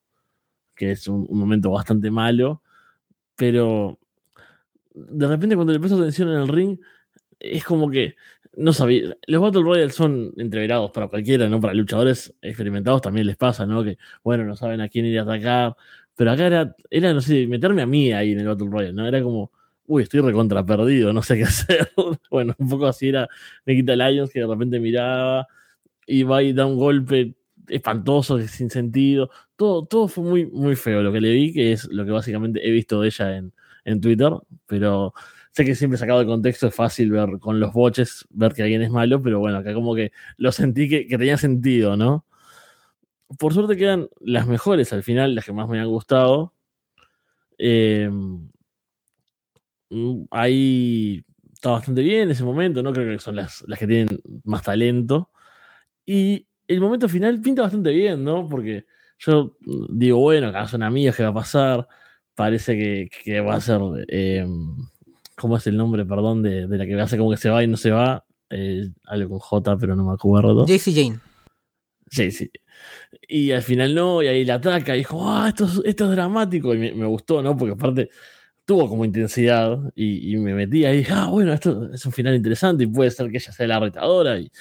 que 0.76 0.92
es 0.92 1.08
un, 1.08 1.28
momento 1.32 1.72
bastante 1.72 2.12
malo. 2.12 2.62
Pero 3.36 4.00
de 4.94 5.28
repente, 5.28 5.56
cuando 5.56 5.74
le 5.74 5.80
presto 5.80 5.98
atención 5.98 6.30
en 6.30 6.36
el 6.42 6.48
ring, 6.48 6.80
es 7.40 7.64
como 7.64 7.90
que 7.90 8.16
no 8.56 8.74
sabía. 8.74 9.16
Los 9.28 9.42
Battle 9.42 9.64
Royale 9.64 9.92
son 9.92 10.34
entreverados 10.38 10.92
para 10.92 11.08
cualquiera, 11.08 11.48
¿no? 11.50 11.62
Para 11.62 11.74
luchadores 11.74 12.34
experimentados 12.42 13.02
también 13.02 13.28
les 13.28 13.38
pasa, 13.38 13.66
¿no? 13.66 13.84
Que, 13.84 13.98
bueno, 14.24 14.46
no 14.46 14.56
saben 14.56 14.82
a 14.82 14.90
quién 14.90 15.06
ir 15.06 15.20
a 15.20 15.24
atacar, 15.24 15.76
pero 16.18 16.32
acá 16.32 16.48
era, 16.48 16.76
era, 16.90 17.14
no 17.14 17.22
sé, 17.22 17.48
meterme 17.48 17.84
a 17.84 17.86
mí 17.86 18.12
ahí 18.12 18.32
en 18.34 18.40
el 18.40 18.48
Battle 18.48 18.70
Royale, 18.70 18.94
¿no? 18.94 19.08
Era 19.08 19.22
como, 19.22 19.52
uy, 19.86 20.04
estoy 20.04 20.22
recontra 20.22 20.66
perdido, 20.66 21.14
no 21.14 21.22
sé 21.24 21.38
qué 21.38 21.44
hacer. 21.46 21.92
bueno, 22.32 22.56
un 22.58 22.70
poco 22.70 22.88
así 22.88 23.10
era 23.10 23.30
Nikita 23.66 23.96
Lions, 23.96 24.32
que 24.32 24.40
de 24.42 24.48
repente 24.48 24.80
miraba 24.80 25.48
y 26.08 26.24
va 26.24 26.44
y 26.44 26.54
da 26.54 26.66
un 26.66 26.78
golpe 26.78 27.36
espantoso, 27.68 28.40
sin 28.48 28.70
sentido. 28.70 29.30
Todo, 29.56 29.86
todo 29.86 30.08
fue 30.08 30.24
muy, 30.24 30.46
muy 30.48 30.76
feo 30.76 31.04
lo 31.04 31.14
que 31.14 31.22
le 31.22 31.32
vi, 31.34 31.54
que 31.54 31.74
es 31.74 31.86
lo 31.92 32.06
que 32.06 32.12
básicamente 32.12 32.68
he 32.68 32.72
visto 32.72 33.02
de 33.02 33.08
ella 33.10 33.38
en, 33.38 33.54
en 33.86 34.02
Twitter, 34.02 34.32
pero 34.66 35.14
sé 35.52 35.66
que 35.66 35.76
siempre 35.76 35.98
sacado 35.98 36.20
de 36.20 36.26
contexto 36.26 36.68
es 36.68 36.76
fácil 36.76 37.12
ver 37.12 37.40
con 37.40 37.60
los 37.60 37.74
boches, 37.74 38.26
ver 38.32 38.54
que 38.54 38.64
alguien 38.64 38.82
es 38.82 38.92
malo, 38.92 39.22
pero 39.22 39.40
bueno, 39.40 39.58
acá 39.58 39.74
como 39.74 39.96
que 39.96 40.12
lo 40.38 40.52
sentí 40.52 40.90
que, 40.90 41.08
que 41.08 41.18
tenía 41.18 41.38
sentido, 41.38 41.98
¿no? 41.98 42.26
Por 43.38 43.54
suerte 43.54 43.76
quedan 43.76 44.10
las 44.20 44.48
mejores 44.48 44.94
al 44.94 45.04
final, 45.04 45.36
las 45.36 45.46
que 45.46 45.54
más 45.54 45.68
me 45.68 45.80
han 45.80 45.88
gustado. 45.88 46.54
Eh, 47.58 48.10
mm, 49.90 50.24
ahí 50.32 51.24
está 51.54 51.72
bastante 51.72 52.02
bien 52.02 52.24
en 52.24 52.32
ese 52.32 52.44
momento, 52.44 52.84
¿no? 52.84 52.94
Creo 52.94 53.12
que 53.12 53.20
son 53.20 53.36
las, 53.36 53.64
las 53.68 53.80
que 53.80 53.88
tienen 53.88 54.20
más 54.44 54.64
talento. 54.64 55.32
Y 56.06 56.48
el 56.68 56.82
momento 56.82 57.10
final 57.10 57.42
pinta 57.42 57.64
bastante 57.64 57.92
bien, 57.92 58.24
¿no? 58.24 58.48
Porque 58.48 58.86
yo 59.20 59.58
digo, 59.90 60.20
bueno, 60.20 60.48
acá 60.48 60.68
son 60.68 60.84
amigas, 60.84 61.16
¿qué 61.16 61.24
va 61.24 61.30
a 61.30 61.34
pasar? 61.34 61.88
Parece 62.36 62.78
que, 62.78 63.10
que 63.24 63.42
va 63.42 63.56
a 63.56 63.62
ser. 63.62 63.82
Eh, 64.08 64.46
¿Cómo 65.36 65.58
es 65.58 65.68
el 65.68 65.78
nombre, 65.78 66.06
perdón? 66.06 66.44
De, 66.44 66.68
de, 66.68 66.78
la 66.78 66.86
que 66.86 67.00
hace 67.00 67.18
como 67.18 67.32
que 67.32 67.38
se 67.38 67.50
va 67.50 67.64
y 67.64 67.68
no 67.68 67.78
se 67.78 67.92
va. 67.92 68.26
Eh, 68.50 68.90
algo 69.06 69.32
con 69.32 69.40
J, 69.40 69.78
pero 69.78 69.96
no 69.96 70.06
me 70.06 70.14
acuerdo. 70.14 70.66
JC 70.66 70.94
Jane. 70.94 71.20
Sí. 72.10 72.50
Y 73.28 73.52
al 73.52 73.62
final 73.62 73.96
no, 73.96 74.22
y 74.24 74.28
ahí 74.28 74.46
la 74.46 74.56
ataca 74.56 74.96
y 74.96 75.00
dijo, 75.00 75.22
ah, 75.30 75.50
esto, 75.50 75.66
es, 75.66 75.82
esto 75.86 76.06
es 76.06 76.12
dramático. 76.12 76.74
Y 76.74 76.94
me, 76.94 77.06
gustó, 77.06 77.42
¿no? 77.42 77.56
Porque 77.58 77.74
aparte 77.74 78.10
tuvo 78.66 78.90
como 78.90 79.06
intensidad 79.06 79.80
y, 79.96 80.34
y, 80.34 80.38
me 80.38 80.54
metí 80.54 80.86
ahí, 80.86 81.06
ah, 81.10 81.28
bueno, 81.30 81.54
esto 81.54 81.94
es 81.94 82.06
un 82.06 82.12
final 82.12 82.36
interesante 82.36 82.84
y 82.84 82.88
puede 82.88 83.12
ser 83.12 83.32
que 83.32 83.38
ella 83.38 83.52
sea 83.52 83.68
la 83.68 83.80
retadora. 83.80 84.40
Y 84.40 84.52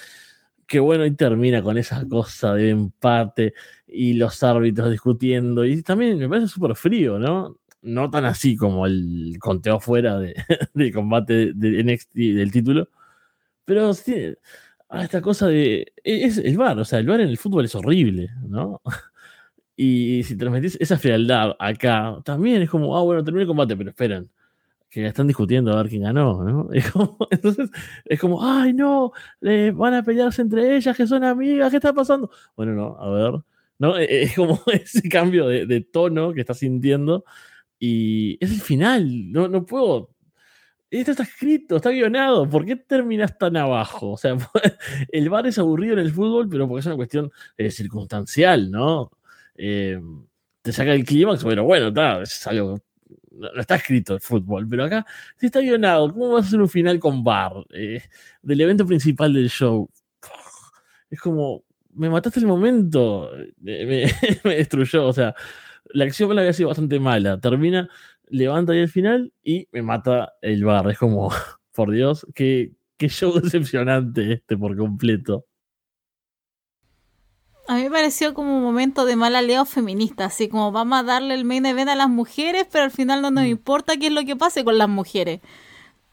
qué 0.66 0.81
bueno, 0.81 1.07
y 1.07 1.12
termina 1.15 1.62
con 1.62 1.78
esa 1.78 2.07
cosa 2.09 2.55
de 2.55 2.70
empate 2.70 3.55
y 3.87 4.15
los 4.15 4.43
árbitros 4.43 4.91
discutiendo. 4.91 5.65
Y 5.65 5.83
también 5.83 6.19
me 6.19 6.28
parece 6.28 6.49
súper 6.49 6.77
frío, 6.77 7.19
¿no? 7.19 7.59
No 7.83 8.11
tan 8.11 8.24
así 8.24 8.57
como 8.57 8.87
el 8.87 9.37
conteo 9.41 9.81
fuera 9.81 10.19
de, 10.19 10.35
de 10.74 10.93
combate 10.93 11.53
del 11.55 12.51
título, 12.53 12.89
pero 13.65 13.95
sí 13.95 14.37
a 14.88 15.04
esta 15.04 15.20
cosa 15.20 15.48
de. 15.48 15.92
Es 16.04 16.38
el 16.38 16.56
bar, 16.56 16.78
o 16.78 16.84
sea, 16.84 16.98
el 16.98 17.06
bar 17.06 17.20
en 17.20 17.28
el 17.28 17.38
fútbol 17.38 17.64
es 17.64 17.74
horrible, 17.74 18.30
¿no? 18.48 18.80
Y 19.78 20.22
si 20.24 20.36
transmitís 20.38 20.76
esa 20.80 20.98
frialdad 20.98 21.54
acá, 21.58 22.18
también 22.24 22.62
es 22.62 22.70
como, 22.70 22.96
ah, 22.96 23.02
bueno, 23.02 23.22
terminó 23.22 23.42
el 23.42 23.46
combate, 23.48 23.76
pero 23.76 23.90
esperen, 23.90 24.30
que 24.90 25.06
están 25.06 25.26
discutiendo 25.26 25.72
a 25.72 25.82
ver 25.82 25.90
quién 25.90 26.02
ganó, 26.02 26.42
¿no? 26.44 26.70
Es 26.74 26.90
como, 26.90 27.18
entonces, 27.30 27.70
es 28.06 28.20
como, 28.20 28.42
ay, 28.44 28.72
no, 28.72 29.12
eh, 29.42 29.72
van 29.74 29.94
a 29.94 30.02
pelearse 30.02 30.42
entre 30.42 30.76
ellas, 30.76 30.96
que 30.96 31.06
son 31.06 31.24
amigas, 31.24 31.70
¿qué 31.70 31.76
está 31.76 31.92
pasando? 31.92 32.30
Bueno, 32.56 32.72
no, 32.74 32.96
a 32.98 33.10
ver, 33.10 33.42
¿no? 33.78 33.98
Es 33.98 34.34
como 34.36 34.60
ese 34.72 35.08
cambio 35.08 35.48
de, 35.48 35.66
de 35.66 35.82
tono 35.82 36.32
que 36.32 36.40
estás 36.40 36.58
sintiendo 36.58 37.24
y 37.78 38.38
es 38.44 38.52
el 38.52 38.60
final, 38.62 39.32
no, 39.32 39.48
no 39.48 39.66
puedo 39.66 40.10
esto 40.90 41.10
está 41.12 41.24
escrito, 41.24 41.76
está 41.76 41.90
guionado. 41.90 42.48
¿Por 42.48 42.64
qué 42.64 42.76
terminas 42.76 43.36
tan 43.38 43.56
abajo? 43.56 44.12
O 44.12 44.16
sea, 44.16 44.36
el 45.12 45.28
bar 45.30 45.46
es 45.46 45.58
aburrido 45.58 45.94
en 45.94 46.00
el 46.00 46.12
fútbol, 46.12 46.48
pero 46.48 46.68
porque 46.68 46.80
es 46.80 46.86
una 46.86 46.96
cuestión 46.96 47.32
eh, 47.56 47.70
circunstancial, 47.70 48.70
¿no? 48.70 49.10
Eh, 49.56 50.00
te 50.62 50.72
saca 50.72 50.92
el 50.94 51.04
clímax, 51.04 51.44
pero 51.44 51.64
bueno, 51.64 51.88
está, 51.88 52.22
es 52.22 52.46
algo. 52.46 52.80
No, 53.30 53.52
no, 53.52 53.60
está 53.60 53.76
escrito 53.76 54.14
el 54.14 54.20
fútbol, 54.20 54.66
pero 54.68 54.84
acá 54.84 55.06
sí 55.36 55.46
está 55.46 55.60
guionado. 55.60 56.12
¿Cómo 56.12 56.30
vas 56.32 56.44
a 56.44 56.48
hacer 56.48 56.60
un 56.60 56.68
final 56.68 56.98
con 56.98 57.22
bar? 57.22 57.52
Eh, 57.70 58.02
del 58.42 58.60
evento 58.60 58.86
principal 58.86 59.32
del 59.32 59.50
show. 59.50 59.88
Es 61.08 61.20
como, 61.20 61.62
me 61.94 62.10
mataste 62.10 62.40
el 62.40 62.46
momento. 62.46 63.30
Me, 63.58 64.10
destruyó. 64.44 65.06
O 65.06 65.12
sea, 65.12 65.34
la 65.90 66.04
acción 66.04 66.34
la 66.34 66.42
había 66.42 66.52
sido 66.52 66.68
bastante 66.68 66.98
mala. 67.00 67.40
Termina 67.40 67.88
levanta 68.28 68.73
ahí 68.73 68.81
el 68.81 68.89
final 68.89 69.32
y 69.43 69.69
me 69.73 69.82
mata 69.82 70.32
el 70.43 70.65
bar. 70.65 70.90
Es 70.90 70.98
como, 70.98 71.31
por 71.74 71.90
Dios, 71.90 72.27
qué, 72.35 72.73
qué 72.97 73.09
show 73.09 73.32
decepcionante 73.40 74.32
este 74.32 74.57
por 74.57 74.77
completo. 74.77 75.44
A 77.69 77.74
mí 77.74 77.82
me 77.82 77.90
pareció 77.90 78.32
como 78.32 78.57
un 78.57 78.62
momento 78.62 79.05
de 79.05 79.16
mal 79.16 79.35
aliado 79.35 79.65
feminista, 79.65 80.27
así 80.27 80.48
como 80.48 80.70
vamos 80.70 81.01
a 81.01 81.03
darle 81.03 81.35
el 81.35 81.44
main 81.44 81.66
event 81.66 81.89
a 81.89 81.97
las 81.97 82.09
mujeres, 82.09 82.65
pero 82.70 82.85
al 82.85 82.93
final 82.93 83.23
no 83.23 83.32
nos 83.32 83.44
mm. 83.44 83.48
importa 83.48 83.97
qué 83.97 84.07
es 84.07 84.12
lo 84.12 84.24
que 84.24 84.36
pase 84.36 84.65
con 84.65 84.78
las 84.78 84.89
mujeres. 84.89 85.40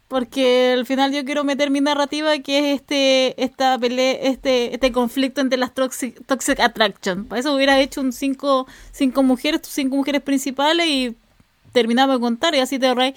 Porque 0.07 0.73
al 0.73 0.85
final 0.85 1.11
yo 1.11 1.23
quiero 1.25 1.43
meter 1.43 1.69
mi 1.69 1.79
narrativa 1.81 2.37
que 2.39 2.73
es 2.73 2.81
este 2.81 3.43
esta 3.43 3.77
pelea, 3.79 4.13
este, 4.13 4.73
este 4.73 4.91
conflicto 4.91 5.41
entre 5.41 5.59
las 5.59 5.73
toxic, 5.73 6.25
toxic 6.25 6.59
attraction. 6.59 7.25
Para 7.25 7.39
eso 7.39 7.53
hubiera 7.55 7.79
hecho 7.79 8.01
un 8.01 8.13
cinco, 8.13 8.67
cinco 8.91 9.23
mujeres, 9.23 9.61
cinco 9.63 9.95
mujeres 9.95 10.21
principales 10.21 10.87
y 10.87 11.15
terminamos 11.73 12.15
de 12.15 12.21
contar 12.21 12.55
y 12.55 12.59
así 12.59 12.79
te 12.79 12.87
ahorras, 12.87 13.13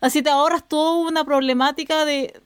así 0.00 0.22
te 0.22 0.30
ahorras 0.30 0.66
toda 0.66 0.96
una 1.08 1.24
problemática 1.24 2.04
de, 2.04 2.40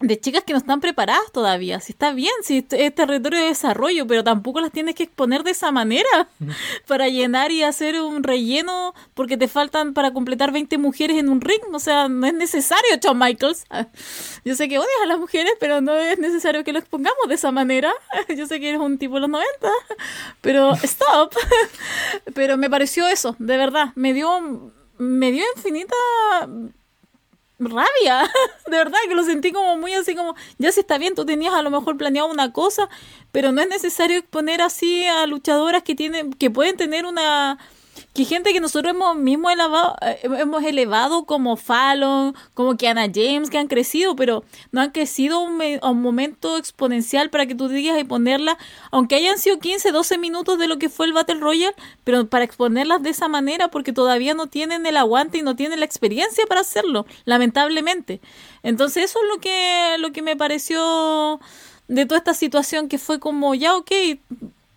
de 0.00 0.20
chicas 0.20 0.44
que 0.44 0.52
no 0.52 0.58
están 0.58 0.80
preparadas 0.80 1.32
todavía. 1.32 1.80
Si 1.80 1.92
está 1.92 2.12
bien, 2.12 2.32
si 2.42 2.64
es 2.70 2.94
territorio 2.94 3.40
de 3.40 3.46
desarrollo, 3.46 4.06
pero 4.06 4.22
tampoco 4.22 4.60
las 4.60 4.70
tienes 4.70 4.94
que 4.94 5.02
exponer 5.04 5.42
de 5.42 5.50
esa 5.50 5.72
manera 5.72 6.28
para 6.86 7.08
llenar 7.08 7.50
y 7.50 7.64
hacer 7.64 8.00
un 8.00 8.22
relleno 8.22 8.94
porque 9.14 9.36
te 9.36 9.48
faltan 9.48 9.94
para 9.94 10.12
completar 10.12 10.52
20 10.52 10.78
mujeres 10.78 11.18
en 11.18 11.28
un 11.28 11.40
ring. 11.40 11.60
O 11.72 11.80
sea, 11.80 12.08
no 12.08 12.26
es 12.26 12.34
necesario, 12.34 12.96
Shawn 13.02 13.18
Michaels. 13.18 13.64
Yo 14.44 14.54
sé 14.54 14.68
que 14.68 14.78
odias 14.78 14.90
a 15.02 15.06
las 15.06 15.18
mujeres, 15.18 15.52
pero 15.58 15.80
no 15.80 15.96
es 15.96 16.18
necesario 16.18 16.62
que 16.62 16.72
lo 16.72 16.78
expongamos 16.78 17.28
de 17.28 17.34
esa 17.34 17.50
manera. 17.50 17.92
Yo 18.36 18.46
sé 18.46 18.60
que 18.60 18.68
eres 18.68 18.80
un 18.80 18.98
tipo 18.98 19.14
de 19.14 19.22
los 19.22 19.30
90, 19.30 19.68
pero 20.40 20.74
stop. 20.74 21.34
pero 22.34 22.56
me 22.56 22.70
pareció 22.70 23.08
eso, 23.08 23.34
de 23.40 23.56
verdad. 23.56 23.92
Me 23.96 24.14
dio, 24.14 24.72
me 24.96 25.32
dio 25.32 25.44
infinita 25.56 25.96
rabia, 27.58 28.30
de 28.66 28.76
verdad 28.76 28.98
que 29.08 29.14
lo 29.14 29.24
sentí 29.24 29.52
como 29.52 29.76
muy 29.76 29.92
así 29.94 30.14
como, 30.14 30.34
ya 30.58 30.72
si 30.72 30.80
está 30.80 30.98
bien, 30.98 31.14
tú 31.14 31.24
tenías 31.26 31.54
a 31.54 31.62
lo 31.62 31.70
mejor 31.70 31.96
planeado 31.96 32.28
una 32.30 32.52
cosa, 32.52 32.88
pero 33.32 33.52
no 33.52 33.60
es 33.60 33.68
necesario 33.68 34.18
exponer 34.18 34.62
así 34.62 35.04
a 35.06 35.26
luchadoras 35.26 35.82
que 35.82 35.94
tienen, 35.94 36.32
que 36.32 36.50
pueden 36.50 36.76
tener 36.76 37.06
una 37.06 37.58
que 38.14 38.24
gente 38.24 38.52
que 38.52 38.60
nosotros 38.60 38.94
hemos 38.94 39.16
mismo 39.16 39.50
elevado, 39.50 39.96
eh, 40.02 40.20
hemos 40.22 40.62
elevado 40.64 41.24
como 41.24 41.56
Fallon, 41.56 42.34
como 42.54 42.76
Kiana 42.76 43.06
James, 43.12 43.50
que 43.50 43.58
han 43.58 43.68
crecido, 43.68 44.16
pero 44.16 44.44
no 44.72 44.80
han 44.80 44.90
crecido 44.90 45.40
un, 45.40 45.60
a 45.80 45.90
un 45.90 46.02
momento 46.02 46.56
exponencial 46.56 47.30
para 47.30 47.46
que 47.46 47.54
tú 47.54 47.68
digas 47.68 47.98
y 47.98 48.04
ponerla, 48.04 48.58
aunque 48.90 49.16
hayan 49.16 49.38
sido 49.38 49.58
15, 49.58 49.92
12 49.92 50.18
minutos 50.18 50.58
de 50.58 50.68
lo 50.68 50.78
que 50.78 50.88
fue 50.88 51.06
el 51.06 51.12
Battle 51.12 51.40
Royale, 51.40 51.74
pero 52.04 52.28
para 52.28 52.44
exponerlas 52.44 53.02
de 53.02 53.10
esa 53.10 53.28
manera, 53.28 53.68
porque 53.68 53.92
todavía 53.92 54.34
no 54.34 54.46
tienen 54.46 54.86
el 54.86 54.96
aguante 54.96 55.38
y 55.38 55.42
no 55.42 55.56
tienen 55.56 55.80
la 55.80 55.86
experiencia 55.86 56.44
para 56.46 56.62
hacerlo, 56.62 57.06
lamentablemente. 57.24 58.20
Entonces 58.62 59.04
eso 59.04 59.18
es 59.22 59.28
lo 59.34 59.40
que, 59.40 59.96
lo 59.98 60.12
que 60.12 60.22
me 60.22 60.36
pareció 60.36 61.40
de 61.88 62.06
toda 62.06 62.18
esta 62.18 62.34
situación 62.34 62.88
que 62.88 62.98
fue 62.98 63.18
como, 63.18 63.54
ya, 63.54 63.76
ok, 63.76 63.90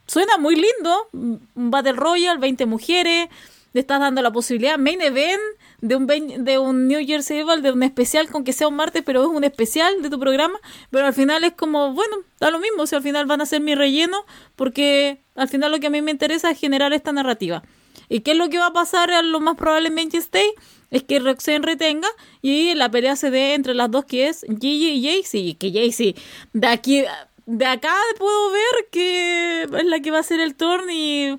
suena 0.07 0.37
muy 0.37 0.55
lindo. 0.55 1.07
Battle 1.55 1.93
Royale, 1.93 2.39
20 2.39 2.65
mujeres. 2.65 3.29
Le 3.73 3.79
estás 3.79 3.99
dando 3.99 4.21
la 4.21 4.31
posibilidad. 4.31 4.77
Main 4.77 5.01
event 5.01 5.41
de 5.79 5.95
un, 5.95 6.05
de 6.07 6.59
un 6.59 6.87
New 6.87 6.99
Year's 6.99 7.31
Evil, 7.31 7.61
de 7.61 7.71
un 7.71 7.83
especial, 7.83 8.29
con 8.29 8.43
que 8.43 8.51
sea 8.51 8.67
un 8.67 8.75
martes, 8.75 9.01
pero 9.05 9.21
es 9.21 9.27
un 9.29 9.45
especial 9.45 10.01
de 10.01 10.09
tu 10.09 10.19
programa. 10.19 10.59
Pero 10.89 11.05
al 11.05 11.13
final 11.13 11.43
es 11.45 11.53
como, 11.53 11.93
bueno, 11.93 12.17
da 12.39 12.51
lo 12.51 12.59
mismo. 12.59 12.83
O 12.83 12.87
sea, 12.87 12.97
al 12.97 13.03
final 13.03 13.25
van 13.27 13.41
a 13.41 13.45
ser 13.45 13.61
mi 13.61 13.75
relleno. 13.75 14.25
Porque 14.55 15.19
al 15.35 15.47
final 15.47 15.71
lo 15.71 15.79
que 15.79 15.87
a 15.87 15.89
mí 15.89 16.01
me 16.01 16.11
interesa 16.11 16.51
es 16.51 16.59
generar 16.59 16.91
esta 16.93 17.11
narrativa. 17.13 17.63
¿Y 18.11 18.19
qué 18.21 18.31
es 18.31 18.37
lo 18.37 18.49
que 18.49 18.57
va 18.57 18.67
a 18.67 18.73
pasar 18.73 19.09
a 19.11 19.21
lo 19.21 19.39
más 19.39 19.55
probable 19.55 19.87
en 19.87 19.95
Manchester 19.95 20.43
Es 20.89 21.03
que 21.03 21.19
Roxanne 21.19 21.65
retenga 21.65 22.09
y 22.41 22.73
la 22.73 22.91
pelea 22.91 23.15
se 23.15 23.31
dé 23.31 23.53
entre 23.53 23.73
las 23.73 23.89
dos 23.89 24.03
que 24.03 24.27
es 24.27 24.45
Gigi 24.59 24.89
y 24.89 25.03
Jaycee. 25.03 25.55
Que 25.55 25.71
Jaycee, 25.71 26.15
de 26.51 26.67
aquí 26.67 27.05
de 27.45 27.65
acá 27.65 27.93
puedo 28.18 28.51
ver 28.51 28.88
que 28.91 29.63
es 29.63 29.85
la 29.85 29.99
que 29.99 30.11
va 30.11 30.19
a 30.19 30.23
ser 30.23 30.39
el 30.39 30.55
turn 30.55 30.89
y 30.91 31.38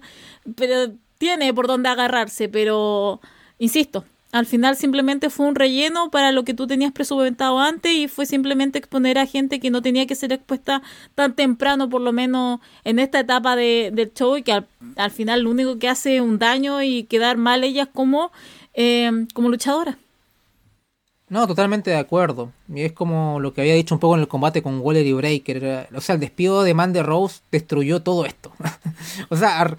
pero 0.57 0.93
tiene 1.19 1.55
por 1.55 1.67
dónde 1.67 1.89
agarrarse, 1.89 2.49
pero 2.49 3.21
insisto, 3.59 4.05
al 4.33 4.47
final 4.47 4.77
simplemente 4.77 5.29
fue 5.29 5.47
un 5.47 5.55
relleno 5.55 6.11
para 6.11 6.33
lo 6.33 6.43
que 6.43 6.55
tú 6.55 6.67
tenías 6.67 6.91
presupuestado 6.91 7.61
antes 7.61 7.93
y 7.93 8.09
fue 8.09 8.25
simplemente 8.25 8.79
exponer 8.79 9.19
a 9.19 9.27
gente 9.27 9.61
que 9.61 9.71
no 9.71 9.83
tenía 9.83 10.07
que 10.07 10.15
ser 10.15 10.33
expuesta 10.33 10.83
tan 11.15 11.37
temprano, 11.37 11.89
por 11.89 12.01
lo 12.01 12.13
menos 12.13 12.61
en 12.83 12.99
esta 12.99 13.21
etapa 13.21 13.57
de, 13.57 13.91
del 13.93 14.13
show 14.15 14.37
y 14.37 14.43
que 14.43 14.53
al, 14.53 14.67
al, 14.97 15.11
final 15.11 15.43
lo 15.43 15.51
único 15.51 15.79
que 15.79 15.89
hace 15.89 16.17
es 16.17 16.23
un 16.23 16.39
daño 16.39 16.83
y 16.83 17.05
quedar 17.05 17.37
mal 17.37 17.63
ellas 17.63 17.89
como, 17.93 18.33
eh, 18.73 19.27
como 19.35 19.51
luchadoras. 19.51 19.97
No, 21.33 21.47
totalmente 21.47 21.89
de 21.89 21.97
acuerdo. 21.97 22.53
Y 22.69 22.83
es 22.83 22.93
como 22.93 23.41
lo 23.41 23.55
que 23.55 23.63
había 23.63 23.73
dicho 23.73 23.95
un 23.95 24.01
poco 24.01 24.17
en 24.17 24.21
el 24.21 24.29
combate 24.29 24.63
con 24.63 24.81
Waller 24.81 25.07
y 25.07 25.15
Breaker. 25.15 25.89
O 25.95 26.01
sea, 26.03 26.17
el 26.17 26.21
despido 26.21 26.63
de 26.63 26.75
Mandy 26.75 27.01
Rose 27.01 27.41
destruyó 27.51 28.03
todo 28.03 28.27
esto. 28.27 28.53
o 29.31 29.37
sea, 29.39 29.75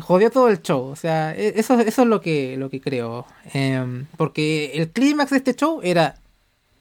jodió 0.00 0.32
todo 0.32 0.48
el 0.48 0.60
show. 0.62 0.82
O 0.86 0.96
sea, 0.96 1.32
e, 1.32 1.60
eso, 1.60 1.78
es 1.78 1.96
lo 1.98 2.20
que, 2.20 2.56
lo 2.56 2.70
que 2.70 2.80
creo. 2.80 3.24
Eh, 3.52 4.04
porque 4.16 4.72
el 4.74 4.90
clímax 4.90 5.30
de 5.30 5.36
este 5.36 5.54
show 5.54 5.78
era 5.84 6.16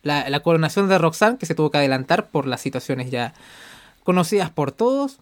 la, 0.01 0.27
la, 0.27 0.39
coronación 0.39 0.89
de 0.89 0.97
Roxanne, 0.97 1.37
que 1.37 1.45
se 1.45 1.53
tuvo 1.53 1.69
que 1.69 1.77
adelantar 1.77 2.29
por 2.29 2.47
las 2.47 2.61
situaciones 2.61 3.11
ya 3.11 3.35
conocidas 4.03 4.49
por 4.49 4.71
todos. 4.71 5.19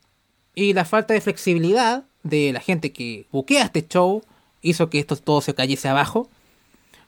Y 0.55 0.71
la 0.71 0.85
falta 0.85 1.13
de 1.13 1.19
flexibilidad 1.19 2.05
de 2.23 2.53
la 2.53 2.61
gente 2.61 2.93
que 2.93 3.25
buquea 3.33 3.65
este 3.65 3.85
show 3.85 4.23
hizo 4.61 4.89
que 4.89 4.99
esto 4.99 5.17
todo 5.17 5.41
se 5.41 5.53
cayese 5.53 5.89
abajo. 5.89 6.29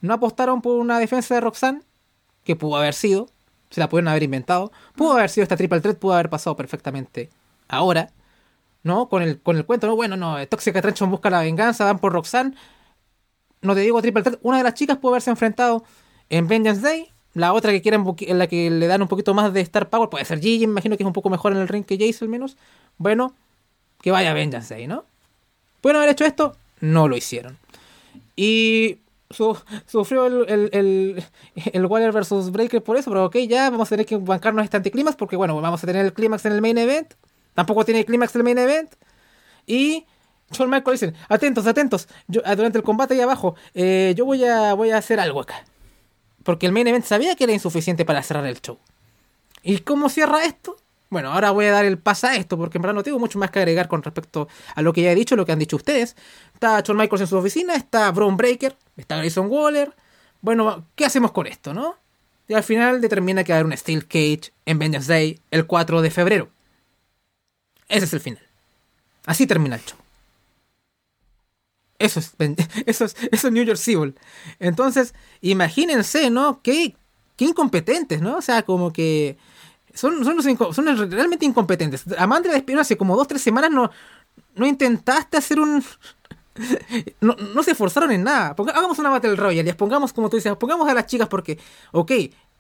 No 0.03 0.15
apostaron 0.15 0.61
por 0.61 0.75
una 0.75 0.99
defensa 0.99 1.34
de 1.34 1.39
Roxanne, 1.39 1.81
que 2.43 2.57
pudo 2.57 2.75
haber 2.75 2.93
sido, 2.93 3.30
se 3.69 3.80
la 3.80 3.88
pudieron 3.88 4.09
haber 4.09 4.23
inventado. 4.23 4.69
Pudo 4.97 5.13
haber 5.13 5.30
sido 5.30 5.43
esta 5.43 5.55
triple 5.55 5.80
threat, 5.80 5.97
pudo 5.97 6.11
haber 6.11 6.30
pasado 6.30 6.57
perfectamente 6.57 7.30
ahora. 7.69 8.11
¿No? 8.84 9.07
Con 9.07 9.23
el, 9.23 9.39
con 9.39 9.55
el 9.55 9.65
cuento, 9.65 9.88
no, 9.88 9.95
bueno, 9.95 10.17
no, 10.17 10.45
Tóxica 10.47 10.80
Attraction 10.80 11.09
busca 11.09 11.30
la 11.30 11.39
venganza, 11.39 11.85
van 11.85 11.99
por 11.99 12.11
Roxanne. 12.11 12.53
No 13.61 13.75
te 13.75 13.80
digo 13.80 14.01
triple 14.01 14.23
threat, 14.23 14.39
una 14.43 14.57
de 14.57 14.63
las 14.63 14.73
chicas 14.73 14.97
pudo 14.97 15.13
haberse 15.13 15.30
enfrentado 15.30 15.85
en 16.30 16.49
Vengeance 16.49 16.81
Day. 16.81 17.09
La 17.34 17.53
otra 17.53 17.71
que 17.71 17.81
quieren 17.81 18.03
en 18.19 18.38
la 18.38 18.47
que 18.47 18.69
le 18.69 18.88
dan 18.88 19.01
un 19.01 19.07
poquito 19.07 19.34
más 19.34 19.53
de 19.53 19.61
Star 19.61 19.89
Power 19.89 20.09
puede 20.09 20.25
ser 20.25 20.41
Gigi, 20.41 20.65
imagino 20.65 20.97
que 20.97 21.03
es 21.03 21.07
un 21.07 21.13
poco 21.13 21.30
mejor 21.30 21.53
en 21.53 21.59
el 21.59 21.69
ring 21.69 21.85
que 21.85 21.97
Jace 21.97 22.25
al 22.25 22.30
menos. 22.30 22.57
Bueno, 22.97 23.34
que 24.01 24.11
vaya 24.11 24.34
Vengeance 24.34 24.75
Day, 24.75 24.85
¿no? 24.85 25.05
¿Pueden 25.80 25.95
haber 25.95 26.09
hecho 26.09 26.25
esto? 26.25 26.57
No 26.81 27.07
lo 27.07 27.15
hicieron. 27.15 27.57
Y 28.35 28.97
sufrió 29.34 30.26
el, 30.26 30.45
el, 30.49 30.69
el, 30.72 31.23
el 31.73 31.85
Waller 31.85 32.11
versus 32.11 32.51
Breaker 32.51 32.84
por 32.84 32.97
eso, 32.97 33.10
pero 33.11 33.26
ok, 33.26 33.38
ya 33.47 33.69
vamos 33.69 33.88
a 33.88 33.89
tener 33.89 34.05
que 34.05 34.18
bancarnos 34.18 34.64
este 34.64 34.77
anticlímax 34.77 35.15
porque, 35.15 35.35
bueno, 35.35 35.60
vamos 35.60 35.84
a 35.84 35.88
tener 35.88 36.05
el 36.05 36.14
clímax 36.14 36.45
en 36.45 36.53
el 36.53 36.61
main 36.61 36.77
event. 36.77 37.14
Tampoco 37.53 37.85
tiene 37.85 38.05
clímax 38.05 38.35
el 38.35 38.43
main 38.43 38.57
event. 38.57 38.93
Y 39.65 40.05
John 40.55 40.69
Michael 40.69 40.93
dicen, 40.95 41.15
atentos, 41.30 41.65
atentos, 41.68 42.07
yo, 42.27 42.41
ah, 42.45 42.55
durante 42.55 42.77
el 42.77 42.84
combate 42.84 43.14
ahí 43.14 43.22
abajo, 43.22 43.55
eh, 43.73 44.14
yo 44.15 44.26
voy 44.26 44.43
a, 44.43 44.73
voy 44.73 44.91
a 44.91 44.97
hacer 44.97 45.19
algo 45.19 45.41
acá. 45.41 45.65
Porque 46.43 46.65
el 46.65 46.72
main 46.72 46.88
event 46.88 47.05
sabía 47.05 47.35
que 47.35 47.45
era 47.45 47.53
insuficiente 47.53 48.05
para 48.05 48.22
cerrar 48.23 48.45
el 48.45 48.61
show. 48.61 48.77
¿Y 49.61 49.80
cómo 49.80 50.10
cierra 50.10 50.43
esto? 50.45 50.77
Bueno, 51.14 51.31
ahora 51.31 51.52
voy 51.52 51.65
a 51.65 51.72
dar 51.72 51.85
el 51.85 51.99
paso 51.99 52.26
a 52.26 52.35
esto, 52.35 52.57
porque 52.57 52.80
en 52.80 52.81
verdad 52.81 52.95
no 52.95 53.03
tengo 53.03 53.19
mucho 53.19 53.38
más 53.38 53.52
que 53.52 53.60
agregar 53.60 53.88
con 53.88 54.02
respecto 54.02 54.48
a 54.73 54.81
lo 54.81 54.94
que 54.94 55.03
ya 55.03 55.11
he 55.11 55.15
dicho, 55.15 55.35
lo 55.35 55.45
que 55.45 55.52
han 55.52 55.60
dicho 55.60 55.76
ustedes. 55.76 56.15
Está 56.56 56.84
John 56.85 56.98
Michaels 56.98 57.22
en 57.22 57.27
su 57.27 57.38
oficina, 57.38 57.76
está 57.76 58.11
Braun 58.11 58.35
Breaker, 58.35 58.76
está 58.98 59.18
Grayson 59.18 59.45
Waller. 59.48 59.94
Bueno, 60.41 60.88
¿qué 60.95 61.06
hacemos 61.06 61.31
con 61.31 61.45
esto, 61.45 61.72
no? 61.72 61.95
Y 62.48 62.56
al 62.56 62.64
final 62.64 62.99
determina 62.99 63.44
que 63.44 63.53
va 63.53 63.57
a 63.57 63.60
haber 63.60 63.72
un 63.72 63.77
Steel 63.77 64.07
Cage 64.07 64.52
en 64.65 64.80
Vengeance 64.80 65.07
Day 65.07 65.40
el 65.52 65.68
4 65.68 66.02
de 66.02 66.10
febrero. 66.10 66.49
Ese 67.88 68.06
es 68.06 68.14
el 68.14 68.19
final. 68.19 68.44
Así 69.27 69.45
termina 69.45 69.76
el 69.76 69.85
show. 69.85 69.99
Eso 71.99 72.19
es, 72.22 72.34
eso 72.88 73.06
es, 73.06 73.15
eso 73.31 73.48
es 73.48 73.53
New 73.53 73.64
York 73.64 73.77
Civil. 73.77 74.15
Entonces, 74.60 75.14
imagínense, 75.41 76.31
¿no? 76.31 76.60
Qué, 76.64 76.95
qué 77.38 77.45
incompetentes, 77.45 78.19
¿no? 78.19 78.38
O 78.38 78.41
sea, 78.41 78.64
como 78.64 78.91
que 78.91 79.38
son, 79.93 80.23
son, 80.23 81.11
realmente 81.11 81.45
incompetentes. 81.45 82.03
Amanda 82.17 82.51
despidió 82.51 82.81
hace 82.81 82.97
como 82.97 83.15
dos, 83.15 83.27
tres 83.27 83.41
semanas, 83.41 83.71
no, 83.71 83.91
no 84.55 84.65
intentaste 84.65 85.37
hacer 85.37 85.59
un... 85.59 85.83
No, 87.19 87.35
no 87.35 87.63
se 87.63 87.71
esforzaron 87.71 88.11
en 88.11 88.23
nada. 88.23 88.55
hagamos 88.75 88.99
una 88.99 89.09
Battle 89.09 89.35
Royale 89.35 89.67
y 89.67 89.73
pongamos, 89.73 90.13
como 90.13 90.29
tú 90.29 90.35
dices, 90.35 90.55
pongamos 90.57 90.87
a 90.87 90.93
las 90.93 91.07
chicas 91.07 91.27
porque, 91.27 91.57
ok, 91.91 92.11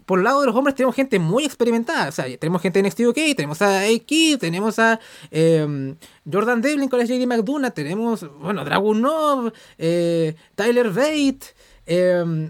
por 0.07 0.17
el 0.17 0.23
lado 0.23 0.41
de 0.41 0.47
los 0.47 0.55
hombres 0.55 0.75
tenemos 0.75 0.95
gente 0.95 1.19
muy 1.19 1.45
experimentada. 1.45 2.09
O 2.09 2.11
sea, 2.11 2.25
tenemos 2.37 2.61
gente 2.61 2.79
en 2.79 2.87
NXT 2.87 3.01
UK, 3.01 3.35
tenemos 3.35 3.61
a 3.61 3.81
A-Kid, 3.81 4.39
tenemos 4.39 4.79
a 4.79 4.99
em, 5.29 5.95
Jordan 6.31 6.61
Devlin 6.61 6.89
con 6.89 6.97
la 6.97 7.05
JD 7.05 7.27
McDonough, 7.27 7.71
tenemos, 7.71 8.27
bueno, 8.39 8.65
Dragunov, 8.65 9.53
eh, 9.77 10.35
Tyler 10.55 10.89
Bate, 10.89 11.53
eh, 11.85 12.49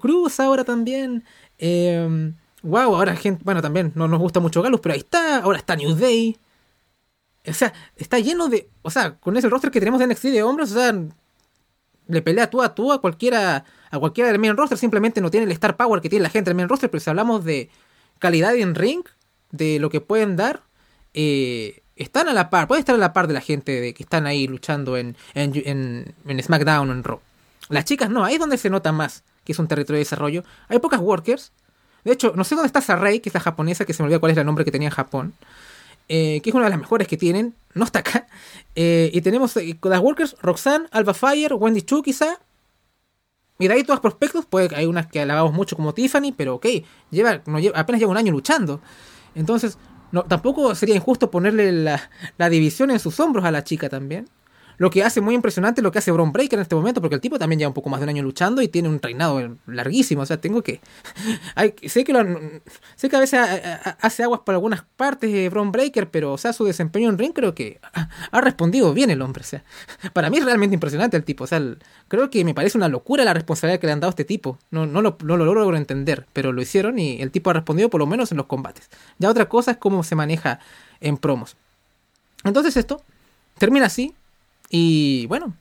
Cruz 0.00 0.40
ahora 0.40 0.64
también. 0.64 1.24
Eh, 1.58 2.32
wow, 2.62 2.96
ahora 2.96 3.16
gente, 3.16 3.42
bueno, 3.44 3.62
también 3.62 3.92
no 3.94 4.08
nos 4.08 4.18
gusta 4.18 4.40
mucho 4.40 4.62
Galus, 4.62 4.80
pero 4.80 4.94
ahí 4.94 5.00
está, 5.00 5.38
ahora 5.38 5.58
está 5.58 5.76
New 5.76 5.94
Day. 5.94 6.36
O 7.46 7.52
sea, 7.52 7.72
está 7.96 8.18
lleno 8.18 8.48
de, 8.48 8.68
o 8.82 8.90
sea, 8.90 9.16
con 9.16 9.36
ese 9.36 9.48
roster 9.48 9.70
que 9.70 9.80
tenemos 9.80 10.00
de 10.00 10.06
NXT 10.06 10.24
de 10.24 10.42
hombres, 10.42 10.72
o 10.72 10.74
sea, 10.74 10.94
le 12.06 12.22
pelea 12.22 12.50
tú 12.50 12.62
a 12.62 12.74
tú 12.74 12.92
a 12.92 13.00
cualquiera, 13.00 13.64
a 13.90 13.98
cualquiera 13.98 14.30
del 14.30 14.38
main 14.38 14.56
roster, 14.56 14.76
simplemente 14.76 15.20
no 15.20 15.30
tiene 15.30 15.46
el 15.46 15.52
star 15.52 15.76
power 15.76 16.00
que 16.00 16.10
tiene 16.10 16.24
la 16.24 16.30
gente 16.30 16.50
del 16.50 16.56
main 16.56 16.68
roster, 16.68 16.90
pero 16.90 17.00
si 17.00 17.08
hablamos 17.08 17.44
de 17.44 17.70
calidad 18.18 18.54
en 18.54 18.74
ring, 18.74 19.04
de 19.52 19.78
lo 19.78 19.90
que 19.90 20.00
pueden 20.00 20.36
dar, 20.36 20.62
eh, 21.14 21.82
están 21.96 22.28
a 22.28 22.32
la 22.32 22.50
par, 22.50 22.68
pueden 22.68 22.80
estar 22.80 22.94
a 22.94 22.98
la 22.98 23.12
par 23.12 23.26
de 23.26 23.34
la 23.34 23.40
gente 23.40 23.80
de 23.80 23.94
que 23.94 24.02
están 24.02 24.26
ahí 24.26 24.46
luchando 24.46 24.96
en, 24.96 25.16
en, 25.34 25.52
en, 25.64 26.14
en 26.26 26.42
SmackDown 26.42 26.90
o 26.90 26.92
en 26.92 27.04
Raw. 27.04 27.20
Las 27.68 27.84
chicas 27.84 28.10
no, 28.10 28.24
ahí 28.24 28.34
es 28.34 28.40
donde 28.40 28.58
se 28.58 28.70
nota 28.70 28.92
más 28.92 29.24
que 29.44 29.52
es 29.52 29.58
un 29.58 29.68
territorio 29.68 29.96
de 29.96 30.04
desarrollo. 30.04 30.44
Hay 30.68 30.78
pocas 30.78 31.00
workers, 31.00 31.52
de 32.04 32.12
hecho, 32.12 32.32
no 32.34 32.44
sé 32.44 32.54
dónde 32.54 32.66
está 32.66 32.80
Sarai, 32.80 33.20
que 33.20 33.28
es 33.28 33.34
la 33.34 33.40
japonesa, 33.40 33.84
que 33.84 33.92
se 33.92 34.02
me 34.02 34.06
olvidó 34.06 34.20
cuál 34.20 34.32
es 34.32 34.38
el 34.38 34.46
nombre 34.46 34.64
que 34.64 34.70
tenía 34.70 34.88
en 34.88 34.94
Japón. 34.94 35.34
Eh, 36.08 36.40
que 36.42 36.50
es 36.50 36.54
una 36.54 36.64
de 36.64 36.70
las 36.70 36.78
mejores 36.80 37.06
que 37.06 37.16
tienen. 37.16 37.54
No 37.74 37.84
está 37.84 38.00
acá. 38.00 38.26
Eh, 38.74 39.10
y 39.12 39.20
tenemos 39.20 39.56
eh, 39.56 39.78
las 39.82 40.00
workers, 40.00 40.36
Roxanne, 40.42 40.86
Alba 40.90 41.14
Fire, 41.14 41.54
Wendy 41.54 41.82
Chu 41.82 42.02
quizá. 42.02 42.40
De 43.58 43.72
ahí 43.72 43.84
todos 43.84 44.00
prospectos. 44.00 44.46
Puede, 44.46 44.74
hay 44.74 44.86
unas 44.86 45.06
que 45.06 45.20
alabamos 45.20 45.52
mucho 45.52 45.76
como 45.76 45.94
Tiffany, 45.94 46.32
pero 46.36 46.56
ok, 46.56 46.66
lleva, 47.10 47.42
apenas 47.74 48.00
lleva 48.00 48.10
un 48.10 48.16
año 48.16 48.32
luchando. 48.32 48.80
Entonces, 49.34 49.78
tampoco 50.28 50.74
sería 50.74 50.96
injusto 50.96 51.30
ponerle 51.30 51.70
la 51.72 52.48
división 52.48 52.90
en 52.90 52.98
sus 52.98 53.20
hombros 53.20 53.44
a 53.44 53.50
la 53.50 53.62
chica 53.62 53.88
también. 53.88 54.28
Lo 54.80 54.88
que 54.88 55.04
hace 55.04 55.20
muy 55.20 55.34
impresionante 55.34 55.82
lo 55.82 55.92
que 55.92 55.98
hace 55.98 56.10
Braun 56.10 56.32
Breaker 56.32 56.58
en 56.58 56.62
este 56.62 56.74
momento, 56.74 57.02
porque 57.02 57.14
el 57.14 57.20
tipo 57.20 57.38
también 57.38 57.58
lleva 57.58 57.68
un 57.68 57.74
poco 57.74 57.90
más 57.90 58.00
de 58.00 58.04
un 58.04 58.08
año 58.08 58.22
luchando 58.22 58.62
y 58.62 58.68
tiene 58.68 58.88
un 58.88 58.98
reinado 58.98 59.58
larguísimo. 59.66 60.22
O 60.22 60.26
sea, 60.26 60.40
tengo 60.40 60.62
que. 60.62 60.80
sé 61.86 62.02
que 62.02 62.14
lo, 62.14 62.24
sé 62.96 63.10
que 63.10 63.16
a 63.16 63.20
veces 63.20 63.40
hace 64.00 64.22
aguas 64.22 64.40
por 64.40 64.54
algunas 64.54 64.84
partes 64.96 65.30
de 65.30 65.50
Braun 65.50 65.70
Breaker, 65.70 66.08
pero 66.08 66.32
o 66.32 66.38
sea, 66.38 66.54
su 66.54 66.64
desempeño 66.64 67.10
en 67.10 67.18
ring 67.18 67.34
creo 67.34 67.54
que 67.54 67.78
ha, 67.92 68.40
respondido 68.40 68.94
bien 68.94 69.10
el 69.10 69.20
hombre. 69.20 69.42
O 69.42 69.46
sea, 69.46 69.64
para 70.14 70.30
mí 70.30 70.38
es 70.38 70.46
realmente 70.46 70.72
impresionante 70.72 71.14
el 71.14 71.24
tipo. 71.24 71.44
O 71.44 71.46
sea, 71.46 71.60
creo 72.08 72.30
que 72.30 72.42
me 72.42 72.54
parece 72.54 72.78
una 72.78 72.88
locura 72.88 73.22
la 73.22 73.34
responsabilidad 73.34 73.80
que 73.80 73.86
le 73.86 73.92
han 73.92 74.00
dado 74.00 74.08
a 74.08 74.12
este 74.12 74.24
tipo. 74.24 74.58
No, 74.70 74.86
no, 74.86 75.02
lo, 75.02 75.18
no 75.22 75.36
lo 75.36 75.44
logro 75.44 75.76
entender, 75.76 76.26
pero 76.32 76.52
lo 76.52 76.62
hicieron 76.62 76.98
y 76.98 77.20
el 77.20 77.30
tipo 77.30 77.50
ha 77.50 77.52
respondido 77.52 77.90
por 77.90 77.98
lo 77.98 78.06
menos 78.06 78.30
en 78.30 78.38
los 78.38 78.46
combates. 78.46 78.88
Ya 79.18 79.28
otra 79.28 79.46
cosa 79.46 79.72
es 79.72 79.76
cómo 79.76 80.04
se 80.04 80.14
maneja 80.14 80.58
en 81.02 81.18
promos. 81.18 81.58
Entonces 82.44 82.78
esto 82.78 83.02
termina 83.58 83.84
así, 83.84 84.14
y 84.70 85.26
bueno, 85.26 85.52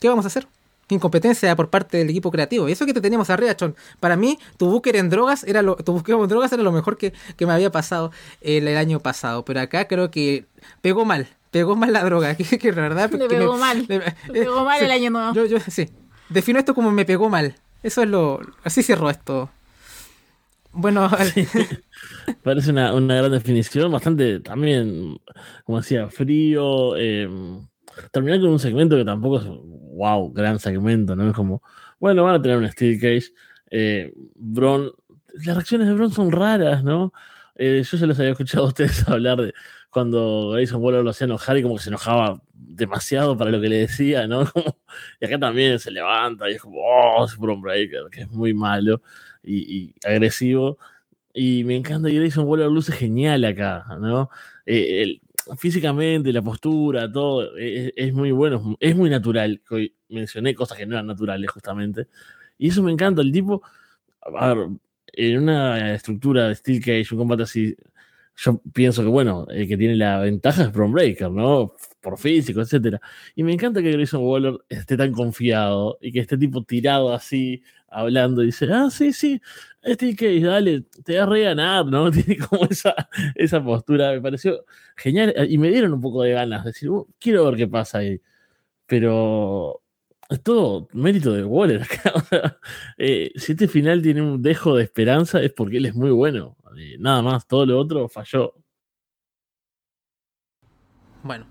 ¿qué 0.00 0.08
vamos 0.08 0.24
a 0.24 0.28
hacer? 0.28 0.46
Incompetencia 0.88 1.54
por 1.56 1.70
parte 1.70 1.96
del 1.96 2.10
equipo 2.10 2.30
creativo. 2.30 2.68
Y 2.68 2.72
eso 2.72 2.84
que 2.84 2.92
te 2.92 3.00
teníamos 3.00 3.30
arriba, 3.30 3.56
Chon. 3.56 3.74
Para 4.00 4.16
mí, 4.16 4.38
tu 4.58 4.68
búsqueda 4.68 4.98
en 4.98 5.08
drogas 5.08 5.44
era 5.44 5.62
lo, 5.62 5.76
tu 5.76 5.96
en 5.96 6.28
drogas 6.28 6.52
era 6.52 6.62
lo 6.62 6.72
mejor 6.72 6.98
que, 6.98 7.14
me 7.38 7.52
había 7.52 7.70
pasado 7.70 8.10
el, 8.40 8.68
año 8.76 9.00
pasado. 9.00 9.44
Pero 9.44 9.60
acá 9.60 9.86
creo 9.86 10.10
que 10.10 10.44
pegó 10.82 11.04
mal. 11.04 11.28
Pegó 11.50 11.76
mal 11.76 11.92
la 11.92 12.04
droga. 12.04 12.34
Que, 12.36 12.58
que 12.58 12.72
verdad. 12.72 13.10
Le 13.10 13.28
pegó 13.28 13.56
mal. 13.56 13.86
Le, 13.88 14.00
pegó 14.32 14.64
mal 14.64 14.82
el 14.82 14.90
año 14.90 15.10
nuevo. 15.10 15.32
Yo, 15.34 15.46
yo, 15.46 15.58
sí. 15.60 15.88
Defino 16.28 16.58
esto 16.58 16.74
como 16.74 16.90
me 16.90 17.04
pegó 17.04 17.30
mal. 17.30 17.54
Eso 17.82 18.02
es 18.02 18.08
lo. 18.08 18.40
Así 18.64 18.82
cierro 18.82 19.08
esto. 19.08 19.50
Bueno, 20.72 21.10
parece 22.42 22.70
una, 22.70 22.94
una, 22.94 23.16
gran 23.16 23.30
definición, 23.30 23.92
bastante 23.92 24.40
también, 24.40 25.18
como 25.64 25.82
decía, 25.82 26.08
frío, 26.08 26.96
eh, 26.96 27.28
terminar 28.10 28.40
con 28.40 28.50
un 28.50 28.58
segmento 28.58 28.96
que 28.96 29.04
tampoco 29.04 29.38
es, 29.38 29.44
wow, 29.46 30.32
gran 30.32 30.58
segmento, 30.58 31.16
¿no? 31.16 31.28
Es 31.28 31.34
como, 31.34 31.62
bueno, 31.98 32.24
van 32.24 32.36
a 32.36 32.42
tener 32.42 32.58
un 32.58 32.68
Steel 32.68 33.00
Cage. 33.00 33.32
Eh, 33.70 34.12
Bron, 34.34 34.92
las 35.34 35.56
reacciones 35.56 35.88
de 35.88 35.94
Bron 35.94 36.12
son 36.12 36.32
raras, 36.32 36.84
¿no? 36.84 37.12
Eh, 37.56 37.82
yo 37.84 37.98
se 37.98 38.06
los 38.06 38.18
había 38.18 38.32
escuchado 38.32 38.64
a 38.64 38.68
ustedes 38.68 39.06
hablar 39.08 39.40
de 39.40 39.54
cuando 39.90 40.50
Grayson 40.50 40.82
Waller 40.82 41.04
lo 41.04 41.10
hacía 41.10 41.26
enojar 41.26 41.58
y 41.58 41.62
como 41.62 41.76
que 41.76 41.82
se 41.82 41.90
enojaba 41.90 42.40
demasiado 42.52 43.36
para 43.36 43.50
lo 43.50 43.60
que 43.60 43.68
le 43.68 43.76
decía, 43.76 44.26
¿no? 44.26 44.44
y 45.20 45.26
acá 45.26 45.38
también 45.38 45.78
se 45.78 45.90
levanta 45.90 46.50
y 46.50 46.54
es 46.54 46.62
como, 46.62 46.78
oh, 46.80 47.24
es 47.24 47.36
Bron 47.36 47.60
Breaker, 47.60 48.04
que 48.10 48.22
es 48.22 48.30
muy 48.30 48.54
malo 48.54 49.02
y, 49.42 49.94
agresivo. 50.04 50.78
Y 51.34 51.64
me 51.64 51.76
encanta 51.76 52.10
y 52.10 52.16
Grayson 52.16 52.46
Waller 52.46 52.68
luce 52.70 52.92
genial 52.92 53.44
acá, 53.44 53.86
¿no? 54.00 54.30
Eh, 54.66 55.02
el, 55.02 55.21
físicamente, 55.56 56.32
la 56.32 56.42
postura, 56.42 57.10
todo, 57.10 57.56
e, 57.56 57.88
e, 57.88 57.92
es, 57.96 58.12
muy 58.14 58.30
bueno, 58.32 58.76
es 58.80 58.96
muy 58.96 59.10
natural. 59.10 59.62
Hoy 59.70 59.94
mencioné 60.08 60.54
cosas 60.54 60.78
que 60.78 60.86
no 60.86 60.94
eran 60.94 61.06
naturales, 61.06 61.50
justamente. 61.50 62.08
Y 62.58 62.68
eso 62.68 62.82
me 62.82 62.92
encanta. 62.92 63.22
El 63.22 63.32
tipo, 63.32 63.62
a 64.20 64.54
ver, 64.54 64.68
en 65.12 65.42
una 65.42 65.94
estructura 65.94 66.48
de 66.48 66.54
Steel 66.54 66.80
Cage, 66.80 67.08
un 67.12 67.18
combate 67.18 67.42
así, 67.44 67.76
yo 68.36 68.60
pienso 68.72 69.02
que, 69.02 69.08
bueno, 69.08 69.46
el 69.50 69.68
que 69.68 69.76
tiene 69.76 69.96
la 69.96 70.20
ventaja 70.20 70.64
es 70.64 70.72
Bron 70.72 70.92
Breaker, 70.92 71.30
¿no? 71.30 71.74
Por 72.00 72.18
físico, 72.18 72.60
etcétera. 72.60 73.00
Y 73.34 73.42
me 73.42 73.52
encanta 73.52 73.82
que 73.82 73.92
Grayson 73.92 74.22
Waller 74.24 74.58
esté 74.68 74.96
tan 74.96 75.12
confiado 75.12 75.98
y 76.00 76.12
que 76.12 76.20
esté 76.20 76.38
tipo 76.38 76.64
tirado 76.64 77.12
así, 77.12 77.62
hablando, 77.92 78.42
dice, 78.42 78.68
ah, 78.72 78.88
sí, 78.90 79.12
sí, 79.12 79.40
Steel 79.84 80.16
Cage, 80.16 80.40
dale, 80.40 80.82
te 81.04 81.18
vas 81.18 81.28
a 81.28 81.38
ganar, 81.38 81.86
¿no? 81.86 82.10
Tiene 82.12 82.38
como 82.38 82.64
esa, 82.66 82.94
esa 83.34 83.62
postura, 83.62 84.12
me 84.12 84.20
pareció 84.20 84.64
genial, 84.96 85.34
y 85.48 85.58
me 85.58 85.70
dieron 85.70 85.92
un 85.92 86.00
poco 86.00 86.22
de 86.22 86.32
ganas, 86.32 86.64
de 86.64 86.70
decir, 86.70 86.90
uh, 86.90 87.06
quiero 87.18 87.44
ver 87.46 87.56
qué 87.56 87.68
pasa 87.68 87.98
ahí. 87.98 88.20
Pero 88.86 89.82
es 90.32 90.42
todo 90.42 90.88
mérito 90.92 91.32
de 91.32 91.44
Waller 91.44 91.82
acá. 91.82 92.12
Eh, 92.98 93.32
si 93.36 93.52
este 93.52 93.68
final 93.68 94.02
tiene 94.02 94.22
un 94.22 94.42
dejo 94.42 94.76
de 94.76 94.84
esperanza 94.84 95.42
es 95.42 95.52
porque 95.52 95.78
él 95.78 95.86
es 95.86 95.94
muy 95.94 96.10
bueno. 96.10 96.56
nada 96.98 97.22
más, 97.22 97.46
todo 97.46 97.66
lo 97.66 97.78
otro 97.78 98.08
falló. 98.08 98.54
bueno. 101.22 101.46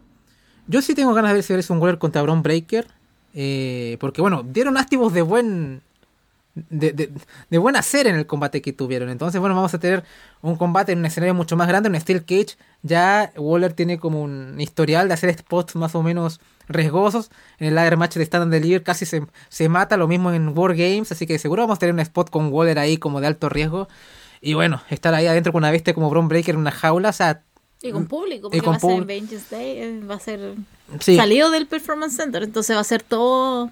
Yo 0.67 0.81
sí 0.81 0.95
tengo 0.95 1.13
ganas 1.13 1.31
de 1.31 1.35
ver 1.35 1.43
si 1.43 1.53
Grayson 1.53 1.79
Waller 1.79 1.97
contra 1.97 2.21
Braun 2.21 2.43
Breaker. 2.43 2.87
eh, 3.33 3.97
porque 3.99 4.21
bueno, 4.21 4.43
dieron 4.43 4.77
activos 4.77 5.13
de 5.13 5.21
buen. 5.21 5.81
De, 6.53 6.91
de, 6.91 7.09
de 7.49 7.57
buen 7.57 7.77
hacer 7.77 8.07
en 8.07 8.15
el 8.15 8.25
combate 8.27 8.61
que 8.61 8.73
tuvieron. 8.73 9.09
Entonces, 9.09 9.39
bueno, 9.39 9.55
vamos 9.55 9.73
a 9.73 9.79
tener 9.79 10.03
un 10.41 10.57
combate 10.57 10.91
en 10.91 10.99
un 10.99 11.05
escenario 11.05 11.33
mucho 11.33 11.55
más 11.55 11.67
grande, 11.67 11.87
en 11.87 11.99
Steel 12.01 12.25
Cage. 12.25 12.57
Ya 12.81 13.31
Waller 13.37 13.71
tiene 13.71 13.99
como 13.99 14.21
un 14.21 14.59
historial 14.59 15.07
de 15.07 15.13
hacer 15.13 15.33
spots 15.37 15.75
más 15.77 15.95
o 15.95 16.03
menos 16.03 16.41
riesgosos. 16.67 17.31
En 17.57 17.67
el 17.67 17.75
ladder 17.75 17.95
match 17.95 18.15
de 18.15 18.23
Stand 18.25 18.43
and 18.43 18.53
Deliver 18.53 18.83
casi 18.83 19.05
se, 19.05 19.25
se 19.47 19.69
mata, 19.69 19.95
lo 19.95 20.09
mismo 20.09 20.33
en 20.33 20.49
War 20.57 20.75
Games. 20.75 21.11
Así 21.11 21.25
que 21.25 21.39
seguro 21.39 21.63
vamos 21.63 21.77
a 21.77 21.79
tener 21.79 21.93
un 21.93 22.01
spot 22.01 22.29
con 22.29 22.51
Waller 22.51 22.79
ahí 22.79 22.97
como 22.97 23.21
de 23.21 23.27
alto 23.27 23.47
riesgo. 23.47 23.87
Y 24.41 24.53
bueno, 24.53 24.81
estar 24.89 25.13
ahí 25.13 25.27
adentro 25.27 25.53
con 25.53 25.59
una 25.59 25.71
bestia 25.71 25.93
como 25.93 26.09
Braun 26.09 26.27
Breaker 26.27 26.55
en 26.55 26.61
una 26.61 26.71
jaula, 26.71 27.09
o 27.09 27.13
sea, 27.13 27.43
Y 27.81 27.91
con 27.91 28.07
público, 28.07 28.49
porque 28.49 28.61
con 28.61 28.73
va 28.73 28.77
a 28.77 28.79
ser. 28.79 29.05
Vengeance 29.05 29.55
Day, 29.55 29.77
eh, 29.77 30.01
va 30.03 30.15
a 30.15 30.19
ser 30.19 30.55
sí. 30.99 31.15
salido 31.15 31.49
del 31.49 31.67
Performance 31.67 32.15
Center, 32.15 32.43
entonces 32.43 32.75
va 32.75 32.81
a 32.81 32.83
ser 32.83 33.03
todo... 33.03 33.71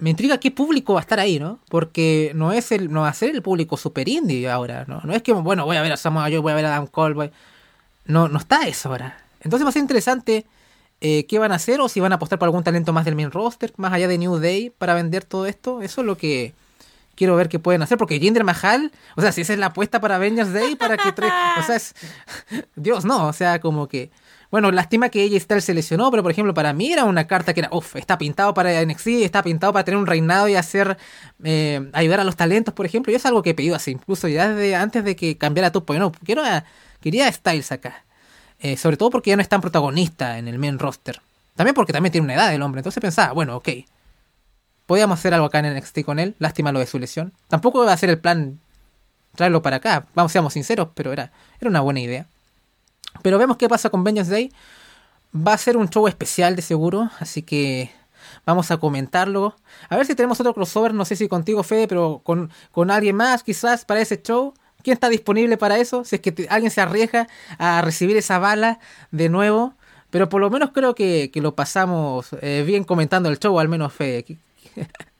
Me 0.00 0.10
intriga 0.10 0.38
qué 0.38 0.50
público 0.50 0.94
va 0.94 1.00
a 1.00 1.02
estar 1.02 1.20
ahí, 1.20 1.38
¿no? 1.38 1.58
Porque 1.68 2.32
no 2.34 2.52
es 2.52 2.72
el, 2.72 2.90
no 2.90 3.02
va 3.02 3.08
a 3.08 3.14
ser 3.14 3.34
el 3.34 3.42
público 3.42 3.76
super 3.76 4.08
indie 4.08 4.48
ahora, 4.50 4.84
¿no? 4.88 5.00
No 5.04 5.12
es 5.12 5.22
que, 5.22 5.32
bueno, 5.32 5.64
voy 5.66 5.76
a 5.76 5.82
ver 5.82 5.92
a 5.92 5.96
Samoa 5.96 6.24
Joe, 6.24 6.38
voy 6.38 6.52
a 6.52 6.56
ver 6.56 6.64
a 6.66 6.70
Dan 6.70 6.86
Cole, 6.86 7.14
voy- 7.14 7.30
No, 8.06 8.28
no 8.28 8.38
está 8.38 8.66
eso 8.66 8.88
ahora. 8.88 9.18
Entonces 9.42 9.64
va 9.64 9.70
a 9.70 9.72
ser 9.72 9.82
interesante 9.82 10.46
eh, 11.02 11.24
qué 11.26 11.38
van 11.38 11.52
a 11.52 11.56
hacer 11.56 11.80
o 11.80 11.88
si 11.88 12.00
van 12.00 12.12
a 12.12 12.16
apostar 12.16 12.38
por 12.38 12.46
algún 12.46 12.62
talento 12.64 12.92
más 12.92 13.04
del 13.04 13.14
main 13.16 13.30
roster, 13.30 13.72
más 13.76 13.92
allá 13.92 14.08
de 14.08 14.18
New 14.18 14.36
Day, 14.38 14.70
para 14.70 14.94
vender 14.94 15.24
todo 15.24 15.46
esto. 15.46 15.80
Eso 15.82 16.00
es 16.00 16.06
lo 16.06 16.16
que 16.16 16.52
quiero 17.14 17.36
ver 17.36 17.48
qué 17.50 17.58
pueden 17.58 17.82
hacer, 17.82 17.98
porque 17.98 18.18
Jinder 18.18 18.44
Mahal, 18.44 18.92
o 19.16 19.20
sea, 19.20 19.32
si 19.32 19.42
esa 19.42 19.52
es 19.52 19.58
la 19.58 19.66
apuesta 19.66 20.00
para 20.00 20.16
Avengers 20.16 20.52
Day, 20.54 20.76
para 20.76 20.96
que 20.96 21.10
tre- 21.14 21.30
o 21.58 21.62
sea, 21.62 21.76
es, 21.76 21.94
Dios, 22.76 23.04
no, 23.04 23.26
o 23.28 23.32
sea, 23.34 23.60
como 23.60 23.88
que, 23.88 24.10
bueno, 24.50 24.72
lástima 24.72 25.10
que 25.10 25.22
ella 25.22 25.38
Styles 25.38 25.64
se 25.64 25.74
lesionó, 25.74 26.10
pero 26.10 26.22
por 26.22 26.32
ejemplo, 26.32 26.52
para 26.54 26.72
mí 26.72 26.92
era 26.92 27.04
una 27.04 27.26
carta 27.26 27.54
que 27.54 27.60
era, 27.60 27.68
uff, 27.72 27.94
está 27.94 28.18
pintado 28.18 28.52
para 28.52 28.84
NXT, 28.84 29.06
está 29.22 29.42
pintado 29.42 29.72
para 29.72 29.84
tener 29.84 29.98
un 29.98 30.06
reinado 30.06 30.48
y 30.48 30.56
hacer, 30.56 30.98
eh, 31.44 31.88
ayudar 31.92 32.20
a 32.20 32.24
los 32.24 32.34
talentos, 32.34 32.74
por 32.74 32.84
ejemplo, 32.84 33.12
y 33.12 33.14
es 33.14 33.24
algo 33.26 33.42
que 33.42 33.50
he 33.50 33.54
pedido 33.54 33.76
así, 33.76 33.92
incluso 33.92 34.26
ya 34.26 34.48
desde 34.48 34.74
antes 34.74 35.04
de 35.04 35.14
que 35.14 35.38
cambiara 35.38 35.70
porque 35.70 36.00
no, 36.00 36.10
quiero 36.24 36.44
a, 36.44 36.64
quería 37.00 37.28
a 37.28 37.32
Styles 37.32 37.70
acá, 37.72 38.04
Eh, 38.62 38.76
sobre 38.76 38.96
todo 38.98 39.08
porque 39.08 39.30
ya 39.30 39.36
no 39.36 39.42
es 39.42 39.48
tan 39.48 39.62
protagonista 39.62 40.36
en 40.36 40.46
el 40.46 40.58
main 40.58 40.78
roster, 40.78 41.22
también 41.56 41.74
porque 41.74 41.92
también 41.94 42.12
tiene 42.12 42.26
una 42.26 42.34
edad 42.34 42.52
el 42.52 42.60
hombre, 42.60 42.80
entonces 42.80 43.00
pensaba, 43.00 43.32
bueno, 43.32 43.56
ok, 43.56 43.68
podíamos 44.86 45.18
hacer 45.18 45.32
algo 45.32 45.46
acá 45.46 45.60
en 45.60 45.76
NXT 45.76 46.04
con 46.04 46.18
él, 46.18 46.34
lástima 46.38 46.72
lo 46.72 46.80
de 46.80 46.86
su 46.86 46.98
lesión, 46.98 47.32
tampoco 47.48 47.82
iba 47.84 47.92
a 47.92 47.96
ser 47.96 48.10
el 48.10 48.18
plan 48.18 48.58
traerlo 49.36 49.62
para 49.62 49.76
acá, 49.76 50.06
vamos, 50.14 50.32
seamos 50.32 50.52
sinceros, 50.52 50.88
pero 50.94 51.12
era, 51.12 51.30
era 51.60 51.70
una 51.70 51.80
buena 51.80 52.00
idea. 52.00 52.26
Pero 53.22 53.38
vemos 53.38 53.56
qué 53.56 53.68
pasa 53.68 53.90
con 53.90 54.04
Vengeance 54.04 54.30
Day. 54.30 54.52
Va 55.34 55.52
a 55.52 55.58
ser 55.58 55.76
un 55.76 55.88
show 55.88 56.08
especial 56.08 56.56
de 56.56 56.62
seguro, 56.62 57.10
así 57.20 57.42
que 57.42 57.90
vamos 58.44 58.70
a 58.70 58.78
comentarlo. 58.78 59.56
A 59.88 59.96
ver 59.96 60.06
si 60.06 60.14
tenemos 60.14 60.40
otro 60.40 60.54
crossover, 60.54 60.94
no 60.94 61.04
sé 61.04 61.16
si 61.16 61.28
contigo 61.28 61.62
Fede, 61.62 61.86
pero 61.88 62.20
con, 62.24 62.50
con 62.72 62.90
alguien 62.90 63.16
más 63.16 63.42
quizás 63.42 63.84
para 63.84 64.00
ese 64.00 64.20
show. 64.22 64.54
¿Quién 64.82 64.94
está 64.94 65.08
disponible 65.08 65.56
para 65.58 65.78
eso? 65.78 66.04
Si 66.04 66.16
es 66.16 66.22
que 66.22 66.46
alguien 66.48 66.70
se 66.70 66.80
arriesga 66.80 67.28
a 67.58 67.82
recibir 67.82 68.16
esa 68.16 68.38
bala 68.38 68.78
de 69.10 69.28
nuevo. 69.28 69.74
Pero 70.10 70.28
por 70.28 70.40
lo 70.40 70.50
menos 70.50 70.70
creo 70.72 70.94
que, 70.94 71.30
que 71.32 71.40
lo 71.40 71.54
pasamos 71.54 72.30
eh, 72.40 72.64
bien 72.66 72.84
comentando 72.84 73.28
el 73.28 73.38
show, 73.38 73.58
al 73.60 73.68
menos 73.68 73.92
Fede. 73.92 74.24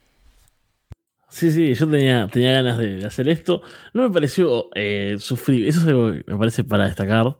Sí, 1.32 1.52
sí, 1.52 1.74
yo 1.74 1.88
tenía, 1.88 2.26
tenía 2.26 2.52
ganas 2.52 2.76
de, 2.76 2.96
de 2.96 3.06
hacer 3.06 3.28
esto. 3.28 3.62
No 3.94 4.02
me 4.02 4.10
pareció 4.10 4.68
eh, 4.74 5.16
sufrir, 5.20 5.68
eso 5.68 5.80
es 5.80 5.86
algo 5.86 6.10
que 6.10 6.24
me 6.26 6.36
parece 6.36 6.64
para 6.64 6.86
destacar. 6.86 7.36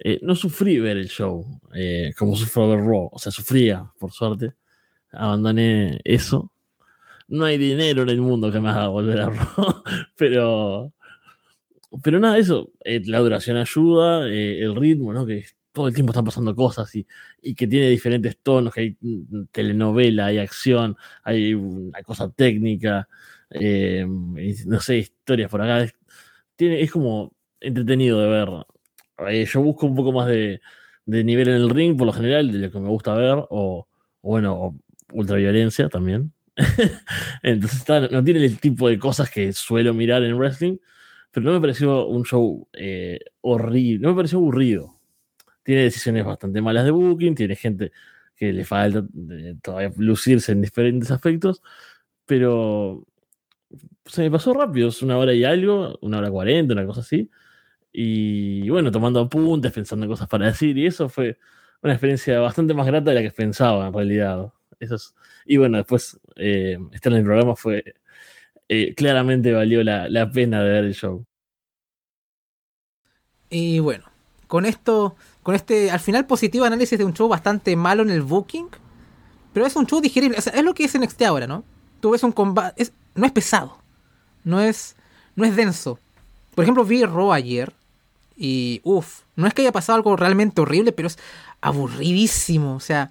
Eh, 0.00 0.20
no 0.22 0.34
sufrí 0.36 0.78
ver 0.78 0.96
el 0.96 1.08
show 1.08 1.44
eh, 1.74 2.12
como 2.16 2.36
sufro 2.36 2.68
ver 2.68 2.80
Raw, 2.80 3.08
o 3.12 3.18
sea, 3.18 3.32
sufría, 3.32 3.90
por 3.98 4.12
suerte. 4.12 4.52
Abandoné 5.12 6.00
eso. 6.04 6.52
No 7.28 7.44
hay 7.44 7.58
dinero 7.58 8.02
en 8.02 8.10
el 8.10 8.20
mundo 8.20 8.52
que 8.52 8.60
me 8.60 8.70
haga 8.70 8.88
volver 8.88 9.20
a 9.20 9.30
Raw, 9.30 9.82
pero, 10.16 10.92
pero 12.02 12.20
nada, 12.20 12.38
eso, 12.38 12.72
eh, 12.84 13.02
la 13.06 13.18
duración 13.20 13.56
ayuda, 13.56 14.26
el 14.28 14.74
ritmo, 14.76 15.12
¿no? 15.12 15.26
Que 15.26 15.44
todo 15.72 15.88
el 15.88 15.94
tiempo 15.94 16.12
están 16.12 16.24
pasando 16.24 16.54
cosas 16.54 16.94
y, 16.94 17.06
y 17.42 17.54
que 17.54 17.66
tiene 17.66 17.88
diferentes 17.88 18.38
tonos, 18.42 18.72
que 18.74 18.80
hay 18.80 18.96
mm, 19.00 19.46
telenovela, 19.52 20.26
hay 20.26 20.38
acción, 20.38 20.96
hay 21.24 21.54
una 21.54 22.02
cosa 22.02 22.30
técnica, 22.30 23.08
no 23.50 24.80
sé, 24.80 24.98
historias 24.98 25.50
por 25.50 25.62
acá. 25.62 25.82
Es, 25.84 25.94
tiene, 26.56 26.82
es 26.82 26.90
como 26.92 27.32
entretenido 27.60 28.20
de 28.20 28.28
ver. 28.28 28.48
Eh, 29.28 29.44
yo 29.46 29.62
busco 29.62 29.86
un 29.86 29.94
poco 29.94 30.12
más 30.12 30.28
de, 30.28 30.60
de 31.06 31.24
nivel 31.24 31.48
en 31.48 31.54
el 31.56 31.70
ring, 31.70 31.96
por 31.96 32.06
lo 32.06 32.12
general, 32.12 32.50
de 32.52 32.58
lo 32.58 32.70
que 32.70 32.78
me 32.80 32.88
gusta 32.88 33.14
ver, 33.14 33.44
o, 33.50 33.86
bueno, 34.22 34.54
o 34.54 34.76
ultraviolencia 35.12 35.88
también. 35.88 36.32
Entonces 37.42 37.84
no 38.10 38.22
tiene 38.24 38.44
el 38.44 38.58
tipo 38.60 38.88
de 38.88 38.98
cosas 38.98 39.30
que 39.30 39.52
suelo 39.52 39.94
mirar 39.94 40.22
en 40.22 40.36
wrestling, 40.36 40.78
pero 41.30 41.46
no 41.46 41.52
me 41.52 41.60
pareció 41.60 42.06
un 42.06 42.24
show 42.24 42.68
eh, 42.72 43.20
horrible, 43.40 44.00
no 44.00 44.10
me 44.10 44.16
pareció 44.16 44.38
aburrido. 44.38 44.94
Tiene 45.62 45.82
decisiones 45.82 46.24
bastante 46.24 46.60
malas 46.62 46.84
de 46.84 46.90
booking, 46.90 47.34
tiene 47.34 47.56
gente 47.56 47.92
que 48.36 48.52
le 48.52 48.64
falta 48.64 49.04
todavía 49.62 49.92
lucirse 49.96 50.52
en 50.52 50.62
diferentes 50.62 51.10
aspectos, 51.10 51.62
pero 52.26 53.04
se 54.06 54.22
me 54.22 54.30
pasó 54.30 54.54
rápido, 54.54 54.88
es 54.88 55.02
una 55.02 55.18
hora 55.18 55.34
y 55.34 55.44
algo, 55.44 55.98
una 56.02 56.18
hora 56.18 56.30
cuarenta, 56.30 56.74
una 56.74 56.86
cosa 56.86 57.00
así. 57.00 57.30
Y 57.92 58.68
bueno, 58.70 58.90
tomando 58.92 59.20
apuntes, 59.20 59.72
pensando 59.72 60.04
en 60.06 60.10
cosas 60.12 60.28
para 60.28 60.46
decir, 60.46 60.76
y 60.78 60.86
eso 60.86 61.08
fue 61.08 61.38
una 61.82 61.92
experiencia 61.94 62.38
bastante 62.40 62.74
más 62.74 62.86
grata 62.86 63.10
de 63.10 63.16
la 63.16 63.22
que 63.22 63.30
pensaba 63.32 63.86
en 63.88 63.92
realidad. 63.94 64.52
Eso 64.80 64.96
es- 64.96 65.14
y 65.46 65.56
bueno, 65.56 65.78
después 65.78 66.20
eh, 66.36 66.78
estar 66.92 67.12
en 67.12 67.18
el 67.20 67.24
programa 67.24 67.56
fue 67.56 67.84
eh, 68.68 68.94
claramente 68.94 69.52
valió 69.52 69.82
la, 69.84 70.08
la 70.08 70.30
pena 70.30 70.62
de 70.62 70.70
ver 70.70 70.84
el 70.84 70.94
show. 70.94 71.26
Y 73.50 73.78
bueno, 73.80 74.04
con 74.46 74.66
esto, 74.66 75.16
con 75.42 75.54
este 75.54 75.90
al 75.90 76.00
final 76.00 76.26
positivo 76.26 76.64
análisis 76.64 76.98
de 76.98 77.04
un 77.04 77.14
show 77.14 77.28
bastante 77.28 77.76
malo 77.76 78.02
en 78.02 78.10
el 78.10 78.22
booking, 78.22 78.68
pero 79.52 79.66
es 79.66 79.76
un 79.76 79.86
show 79.86 80.00
digerible, 80.00 80.38
es 80.38 80.64
lo 80.64 80.74
que 80.74 80.84
es 80.84 80.94
NXT 80.94 81.26
ahora, 81.26 81.46
¿no? 81.46 81.64
Tú 82.00 82.10
ves 82.12 82.22
un 82.24 82.32
combate, 82.32 82.88
no 83.14 83.26
es 83.26 83.32
pesado, 83.32 83.78
no 84.44 84.60
es, 84.60 84.96
no 85.36 85.44
es 85.44 85.56
denso. 85.56 85.98
Por 86.54 86.64
ejemplo, 86.64 86.84
vi 86.84 87.04
Raw 87.04 87.32
ayer 87.32 87.72
y 88.38 88.80
uff, 88.84 89.22
no 89.36 89.46
es 89.46 89.54
que 89.54 89.62
haya 89.62 89.72
pasado 89.72 89.96
algo 89.96 90.16
realmente 90.16 90.60
horrible, 90.60 90.92
pero 90.92 91.08
es 91.08 91.18
aburridísimo, 91.60 92.76
o 92.76 92.80
sea, 92.80 93.10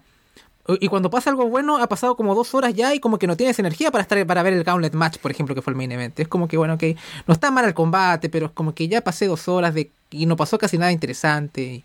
y 0.80 0.88
cuando 0.90 1.10
pasa 1.10 1.30
algo 1.30 1.48
bueno, 1.48 1.78
ha 1.78 1.88
pasado 1.88 2.18
como 2.18 2.36
dos 2.36 2.54
horas 2.54 2.74
ya 2.74 2.94
y 2.94 3.00
como 3.00 3.18
que 3.20 3.28
no 3.28 3.38
tienes 3.38 3.58
energía 3.58 3.90
para 3.90 4.02
estar 4.02 4.26
para 4.28 4.44
ver 4.44 4.54
el 4.54 4.64
Gauntlet 4.64 4.94
Match, 4.94 5.18
por 5.18 5.32
ejemplo, 5.32 5.56
que 5.56 5.62
fue 5.62 5.72
el 5.72 5.78
main 5.78 5.92
event. 5.94 6.20
Es 6.20 6.28
como 6.28 6.48
que, 6.50 6.58
bueno, 6.58 6.74
ok, 6.74 6.84
no 7.26 7.34
está 7.34 7.52
mal 7.52 7.64
el 7.66 7.74
combate, 7.74 8.28
pero 8.30 8.48
es 8.48 8.52
como 8.52 8.76
que 8.76 8.88
ya 8.90 9.02
pasé 9.02 9.28
dos 9.28 9.48
horas 9.48 9.74
de 9.74 9.92
y 10.12 10.26
no 10.26 10.36
pasó 10.36 10.58
casi 10.58 10.78
nada 10.78 10.92
interesante. 10.92 11.84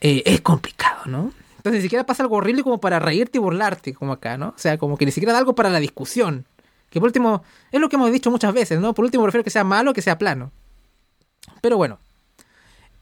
eh, 0.00 0.22
es 0.26 0.40
complicado, 0.40 1.02
¿no? 1.06 1.32
Entonces 1.58 1.80
ni 1.80 1.82
siquiera 1.82 2.04
pasa 2.04 2.22
algo 2.22 2.36
horrible 2.36 2.62
como 2.62 2.78
para 2.80 2.98
reírte 2.98 3.38
y 3.38 3.40
burlarte, 3.40 3.94
como 3.94 4.12
acá, 4.12 4.36
¿no? 4.36 4.48
O 4.48 4.58
sea, 4.58 4.76
como 4.78 4.98
que 4.98 5.06
ni 5.06 5.12
siquiera 5.12 5.32
da 5.32 5.38
algo 5.38 5.54
para 5.54 5.70
la 5.70 5.80
discusión. 5.80 6.46
Que 6.90 7.00
por 7.00 7.08
último, 7.08 7.42
es 7.72 7.80
lo 7.80 7.88
que 7.88 7.96
hemos 7.96 8.12
dicho 8.12 8.30
muchas 8.30 8.52
veces, 8.52 8.80
¿no? 8.80 8.94
Por 8.94 9.04
último 9.04 9.24
prefiero 9.24 9.44
que 9.44 9.50
sea 9.50 9.64
malo 9.64 9.94
que 9.94 10.02
sea 10.02 10.18
plano. 10.18 10.52
Pero 11.60 11.76
bueno, 11.76 11.98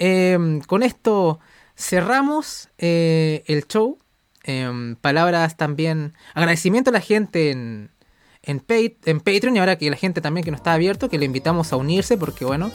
eh, 0.05 0.61
con 0.67 0.83
esto 0.83 1.39
cerramos 1.77 2.69
eh, 2.79 3.45
el 3.47 3.67
show. 3.67 3.99
Em, 4.45 4.97
palabras 4.97 5.57
también, 5.57 6.15
agradecimiento 6.35 6.91
a 6.91 6.93
la 6.93 7.01
gente 7.01 7.53
en, 7.53 7.91
en, 8.43 8.59
Pat- 8.59 9.07
en 9.07 9.21
Patreon 9.21 9.55
y 9.55 9.61
ahora 9.61 9.79
que 9.79 9.89
la 9.89 9.97
gente 9.97 10.21
también 10.21 10.45
que 10.45 10.51
no 10.51 10.57
está 10.57 10.73
abierto, 10.73 11.09
que 11.09 11.17
le 11.17 11.27
invitamos 11.27 11.73
a 11.73 11.77
unirse 11.77 12.17
porque 12.19 12.45
bueno, 12.45 12.73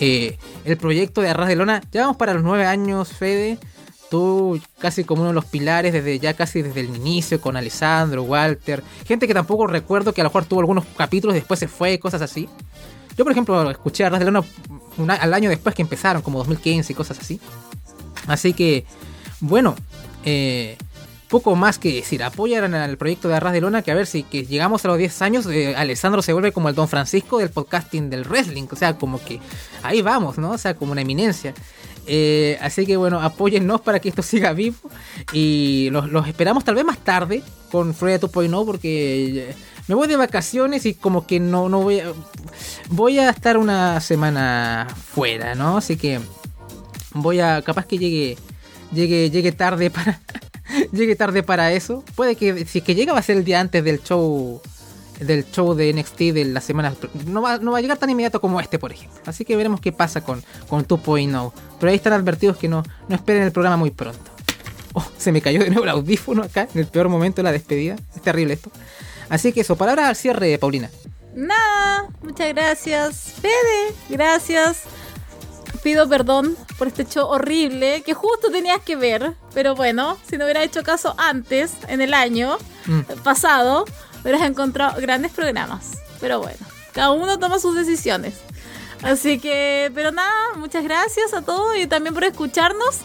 eh, 0.00 0.38
el 0.64 0.78
proyecto 0.78 1.20
de 1.20 1.28
Arras 1.28 1.48
de 1.48 1.56
Lona, 1.56 1.82
ya 1.92 2.00
vamos 2.02 2.16
para 2.16 2.32
los 2.32 2.42
nueve 2.42 2.64
años, 2.64 3.12
Fede, 3.12 3.58
tú 4.10 4.58
casi 4.78 5.04
como 5.04 5.20
uno 5.20 5.32
de 5.32 5.34
los 5.34 5.44
pilares 5.44 5.92
desde 5.92 6.18
ya 6.18 6.32
casi 6.32 6.62
desde 6.62 6.80
el 6.80 6.96
inicio 6.96 7.38
con 7.38 7.54
Alessandro, 7.54 8.22
Walter, 8.22 8.82
gente 9.06 9.26
que 9.26 9.34
tampoco 9.34 9.66
recuerdo 9.66 10.14
que 10.14 10.22
a 10.22 10.24
lo 10.24 10.30
mejor 10.30 10.46
tuvo 10.46 10.60
algunos 10.60 10.86
capítulos 10.96 11.36
y 11.36 11.40
después 11.40 11.60
se 11.60 11.68
fue, 11.68 11.98
cosas 11.98 12.22
así. 12.22 12.48
Yo 13.20 13.24
por 13.24 13.32
ejemplo 13.32 13.70
escuché 13.70 14.02
a 14.02 14.06
Arras 14.06 14.20
de 14.20 14.30
Lona 14.30 14.42
al 15.20 15.34
año 15.34 15.50
después 15.50 15.74
que 15.74 15.82
empezaron, 15.82 16.22
como 16.22 16.38
2015 16.38 16.90
y 16.90 16.96
cosas 16.96 17.18
así. 17.18 17.38
Así 18.26 18.54
que, 18.54 18.86
bueno, 19.40 19.76
eh, 20.24 20.78
poco 21.28 21.54
más 21.54 21.78
que 21.78 21.92
decir. 21.92 22.22
Apoyan 22.22 22.72
al 22.72 22.96
proyecto 22.96 23.28
de 23.28 23.34
Arras 23.34 23.52
de 23.52 23.60
Lona, 23.60 23.82
que 23.82 23.90
a 23.90 23.94
ver 23.94 24.06
si 24.06 24.22
que 24.22 24.46
llegamos 24.46 24.86
a 24.86 24.88
los 24.88 24.96
10 24.96 25.20
años, 25.20 25.46
eh, 25.48 25.76
Alessandro 25.76 26.22
se 26.22 26.32
vuelve 26.32 26.50
como 26.52 26.70
el 26.70 26.74
Don 26.74 26.88
Francisco 26.88 27.36
del 27.36 27.50
podcasting 27.50 28.08
del 28.08 28.24
wrestling. 28.24 28.68
O 28.70 28.76
sea, 28.76 28.96
como 28.96 29.22
que 29.22 29.38
ahí 29.82 30.00
vamos, 30.00 30.38
¿no? 30.38 30.52
O 30.52 30.58
sea, 30.58 30.72
como 30.72 30.92
una 30.92 31.02
eminencia. 31.02 31.52
Eh, 32.06 32.56
así 32.62 32.86
que 32.86 32.96
bueno, 32.96 33.20
apóyennos 33.20 33.82
para 33.82 34.00
que 34.00 34.08
esto 34.08 34.22
siga 34.22 34.54
vivo. 34.54 34.78
Y 35.34 35.90
los, 35.92 36.08
los 36.08 36.26
esperamos 36.26 36.64
tal 36.64 36.74
vez 36.74 36.86
más 36.86 36.96
tarde 36.96 37.42
con 37.70 37.92
Freya 37.92 38.18
2.0 38.18 38.64
porque 38.64 39.54
me 39.88 39.94
voy 39.94 40.08
de 40.08 40.16
vacaciones 40.16 40.86
y 40.86 40.94
como 40.94 41.26
que 41.26 41.40
no, 41.40 41.68
no 41.68 41.82
voy 41.82 42.00
a... 42.00 42.12
Voy 42.90 43.18
a 43.18 43.30
estar 43.30 43.56
una 43.56 44.00
semana 44.00 44.88
fuera, 45.12 45.54
¿no? 45.54 45.76
Así 45.76 45.96
que 45.96 46.20
voy 47.12 47.40
a... 47.40 47.62
Capaz 47.62 47.86
que 47.86 47.98
llegue 47.98 48.36
llegue, 48.92 49.30
llegue 49.30 49.52
tarde 49.52 49.90
para. 49.90 50.20
llegue 50.92 51.16
tarde 51.16 51.42
para 51.42 51.72
eso. 51.72 52.04
Puede 52.14 52.36
que 52.36 52.66
si 52.66 52.78
es 52.78 52.84
que 52.84 52.94
llega 52.94 53.12
va 53.12 53.20
a 53.20 53.22
ser 53.22 53.36
el 53.36 53.44
día 53.44 53.60
antes 53.60 53.82
del 53.84 54.02
show. 54.02 54.60
Del 55.20 55.44
show 55.50 55.74
de 55.74 55.92
NXT 55.92 56.18
de 56.32 56.44
la 56.46 56.62
semana. 56.62 56.94
No 57.26 57.42
va, 57.42 57.58
no 57.58 57.72
va 57.72 57.78
a 57.78 57.80
llegar 57.82 57.98
tan 57.98 58.08
inmediato 58.08 58.40
como 58.40 58.58
este, 58.58 58.78
por 58.78 58.90
ejemplo. 58.90 59.20
Así 59.26 59.44
que 59.44 59.54
veremos 59.54 59.78
qué 59.82 59.92
pasa 59.92 60.22
con, 60.22 60.42
con 60.66 60.86
2.0. 60.86 61.52
Pero 61.78 61.90
ahí 61.90 61.96
están 61.96 62.14
advertidos 62.14 62.56
que 62.56 62.68
no, 62.68 62.82
no 63.06 63.16
esperen 63.16 63.42
el 63.42 63.52
programa 63.52 63.76
muy 63.76 63.90
pronto. 63.90 64.30
Oh, 64.94 65.06
se 65.18 65.30
me 65.30 65.42
cayó 65.42 65.60
de 65.60 65.68
nuevo 65.68 65.84
el 65.84 65.90
audífono 65.90 66.42
acá, 66.42 66.68
en 66.72 66.80
el 66.80 66.86
peor 66.86 67.10
momento 67.10 67.36
de 67.36 67.42
la 67.42 67.52
despedida. 67.52 67.96
Es 68.16 68.22
terrible 68.22 68.54
esto. 68.54 68.70
Así 69.30 69.52
que 69.52 69.62
eso, 69.62 69.76
palabras 69.76 70.06
al 70.08 70.16
cierre, 70.16 70.58
Paulina. 70.58 70.90
Nada, 71.34 72.08
muchas 72.22 72.48
gracias. 72.48 73.34
Fede, 73.40 73.94
gracias. 74.08 74.82
Pido 75.82 76.06
perdón 76.08 76.56
por 76.76 76.88
este 76.88 77.06
show 77.06 77.26
horrible 77.28 78.02
que 78.02 78.12
justo 78.12 78.50
tenías 78.50 78.80
que 78.80 78.96
ver. 78.96 79.34
Pero 79.54 79.74
bueno, 79.74 80.18
si 80.28 80.36
no 80.36 80.44
hubiera 80.44 80.62
hecho 80.62 80.82
caso 80.82 81.14
antes, 81.16 81.72
en 81.88 82.00
el 82.02 82.12
año 82.12 82.58
Mm. 82.86 83.00
pasado, 83.22 83.84
hubieras 84.22 84.42
encontrado 84.42 85.00
grandes 85.00 85.32
programas. 85.32 85.92
Pero 86.20 86.40
bueno, 86.40 86.58
cada 86.92 87.10
uno 87.12 87.38
toma 87.38 87.58
sus 87.58 87.74
decisiones. 87.76 88.34
Así 89.02 89.38
que, 89.38 89.90
pero 89.94 90.10
nada, 90.12 90.54
muchas 90.56 90.82
gracias 90.84 91.32
a 91.32 91.40
todos 91.42 91.76
y 91.78 91.86
también 91.86 92.12
por 92.14 92.24
escucharnos. 92.24 92.96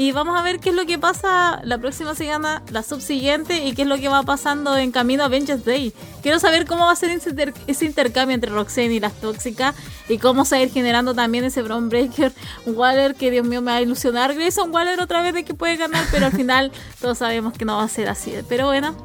Y 0.00 0.12
vamos 0.12 0.40
a 0.40 0.42
ver 0.42 0.60
qué 0.60 0.70
es 0.70 0.74
lo 0.74 0.86
que 0.86 0.98
pasa 0.98 1.60
la 1.62 1.76
próxima 1.76 2.14
semana, 2.14 2.62
la 2.70 2.82
subsiguiente, 2.82 3.66
y 3.66 3.74
qué 3.74 3.82
es 3.82 3.88
lo 3.88 3.98
que 3.98 4.08
va 4.08 4.22
pasando 4.22 4.74
en 4.78 4.92
camino 4.92 5.24
a 5.24 5.26
Avengers 5.26 5.62
Day. 5.62 5.92
Quiero 6.22 6.38
saber 6.38 6.64
cómo 6.64 6.86
va 6.86 6.92
a 6.92 6.96
ser 6.96 7.10
ese, 7.10 7.28
inter- 7.28 7.52
ese 7.66 7.84
intercambio 7.84 8.34
entre 8.34 8.50
Roxanne 8.50 8.94
y 8.94 8.98
las 9.00 9.12
tóxicas, 9.12 9.74
y 10.08 10.16
cómo 10.16 10.46
se 10.46 10.54
va 10.54 10.60
a 10.60 10.64
ir 10.64 10.72
generando 10.72 11.14
también 11.14 11.44
ese 11.44 11.60
Bron 11.60 11.90
Breaker 11.90 12.32
Waller, 12.64 13.14
que 13.14 13.30
Dios 13.30 13.46
mío 13.46 13.60
me 13.60 13.72
va 13.72 13.76
a 13.76 13.82
ilusionar. 13.82 14.32
Grayson 14.34 14.72
Waller 14.74 14.98
otra 15.02 15.20
vez 15.20 15.34
de 15.34 15.44
que 15.44 15.52
puede 15.52 15.76
ganar, 15.76 16.06
pero 16.10 16.24
al 16.24 16.32
final 16.32 16.72
todos 17.02 17.18
sabemos 17.18 17.52
que 17.52 17.66
no 17.66 17.76
va 17.76 17.82
a 17.82 17.88
ser 17.88 18.08
así. 18.08 18.32
Pero 18.48 18.68
bueno, 18.68 18.96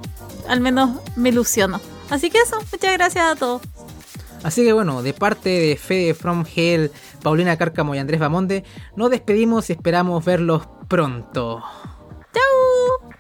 al 0.47 0.61
menos 0.61 0.91
me 1.17 1.27
ilusiono. 1.27 1.81
Así 2.09 2.29
que 2.29 2.37
eso, 2.37 2.55
muchas 2.71 2.93
gracias 2.93 3.25
a 3.25 3.35
todos. 3.35 3.61
Así 4.43 4.63
que 4.63 4.71
bueno, 4.71 5.01
de 5.03 5.11
parte 5.11 5.49
de 5.49 5.75
Fede 5.75 6.13
From 6.13 6.45
Hell, 6.55 6.89
Paulina 7.21 7.57
Cárcamo 7.57 7.95
y 7.95 7.97
Andrés 7.97 8.19
Bamonde, 8.21 8.63
nos 8.95 9.09
despedimos 9.09 9.69
y 9.69 9.73
esperamos 9.73 10.23
verlos 10.23 10.67
pronto. 10.87 11.61
¡Chao! 12.33 13.15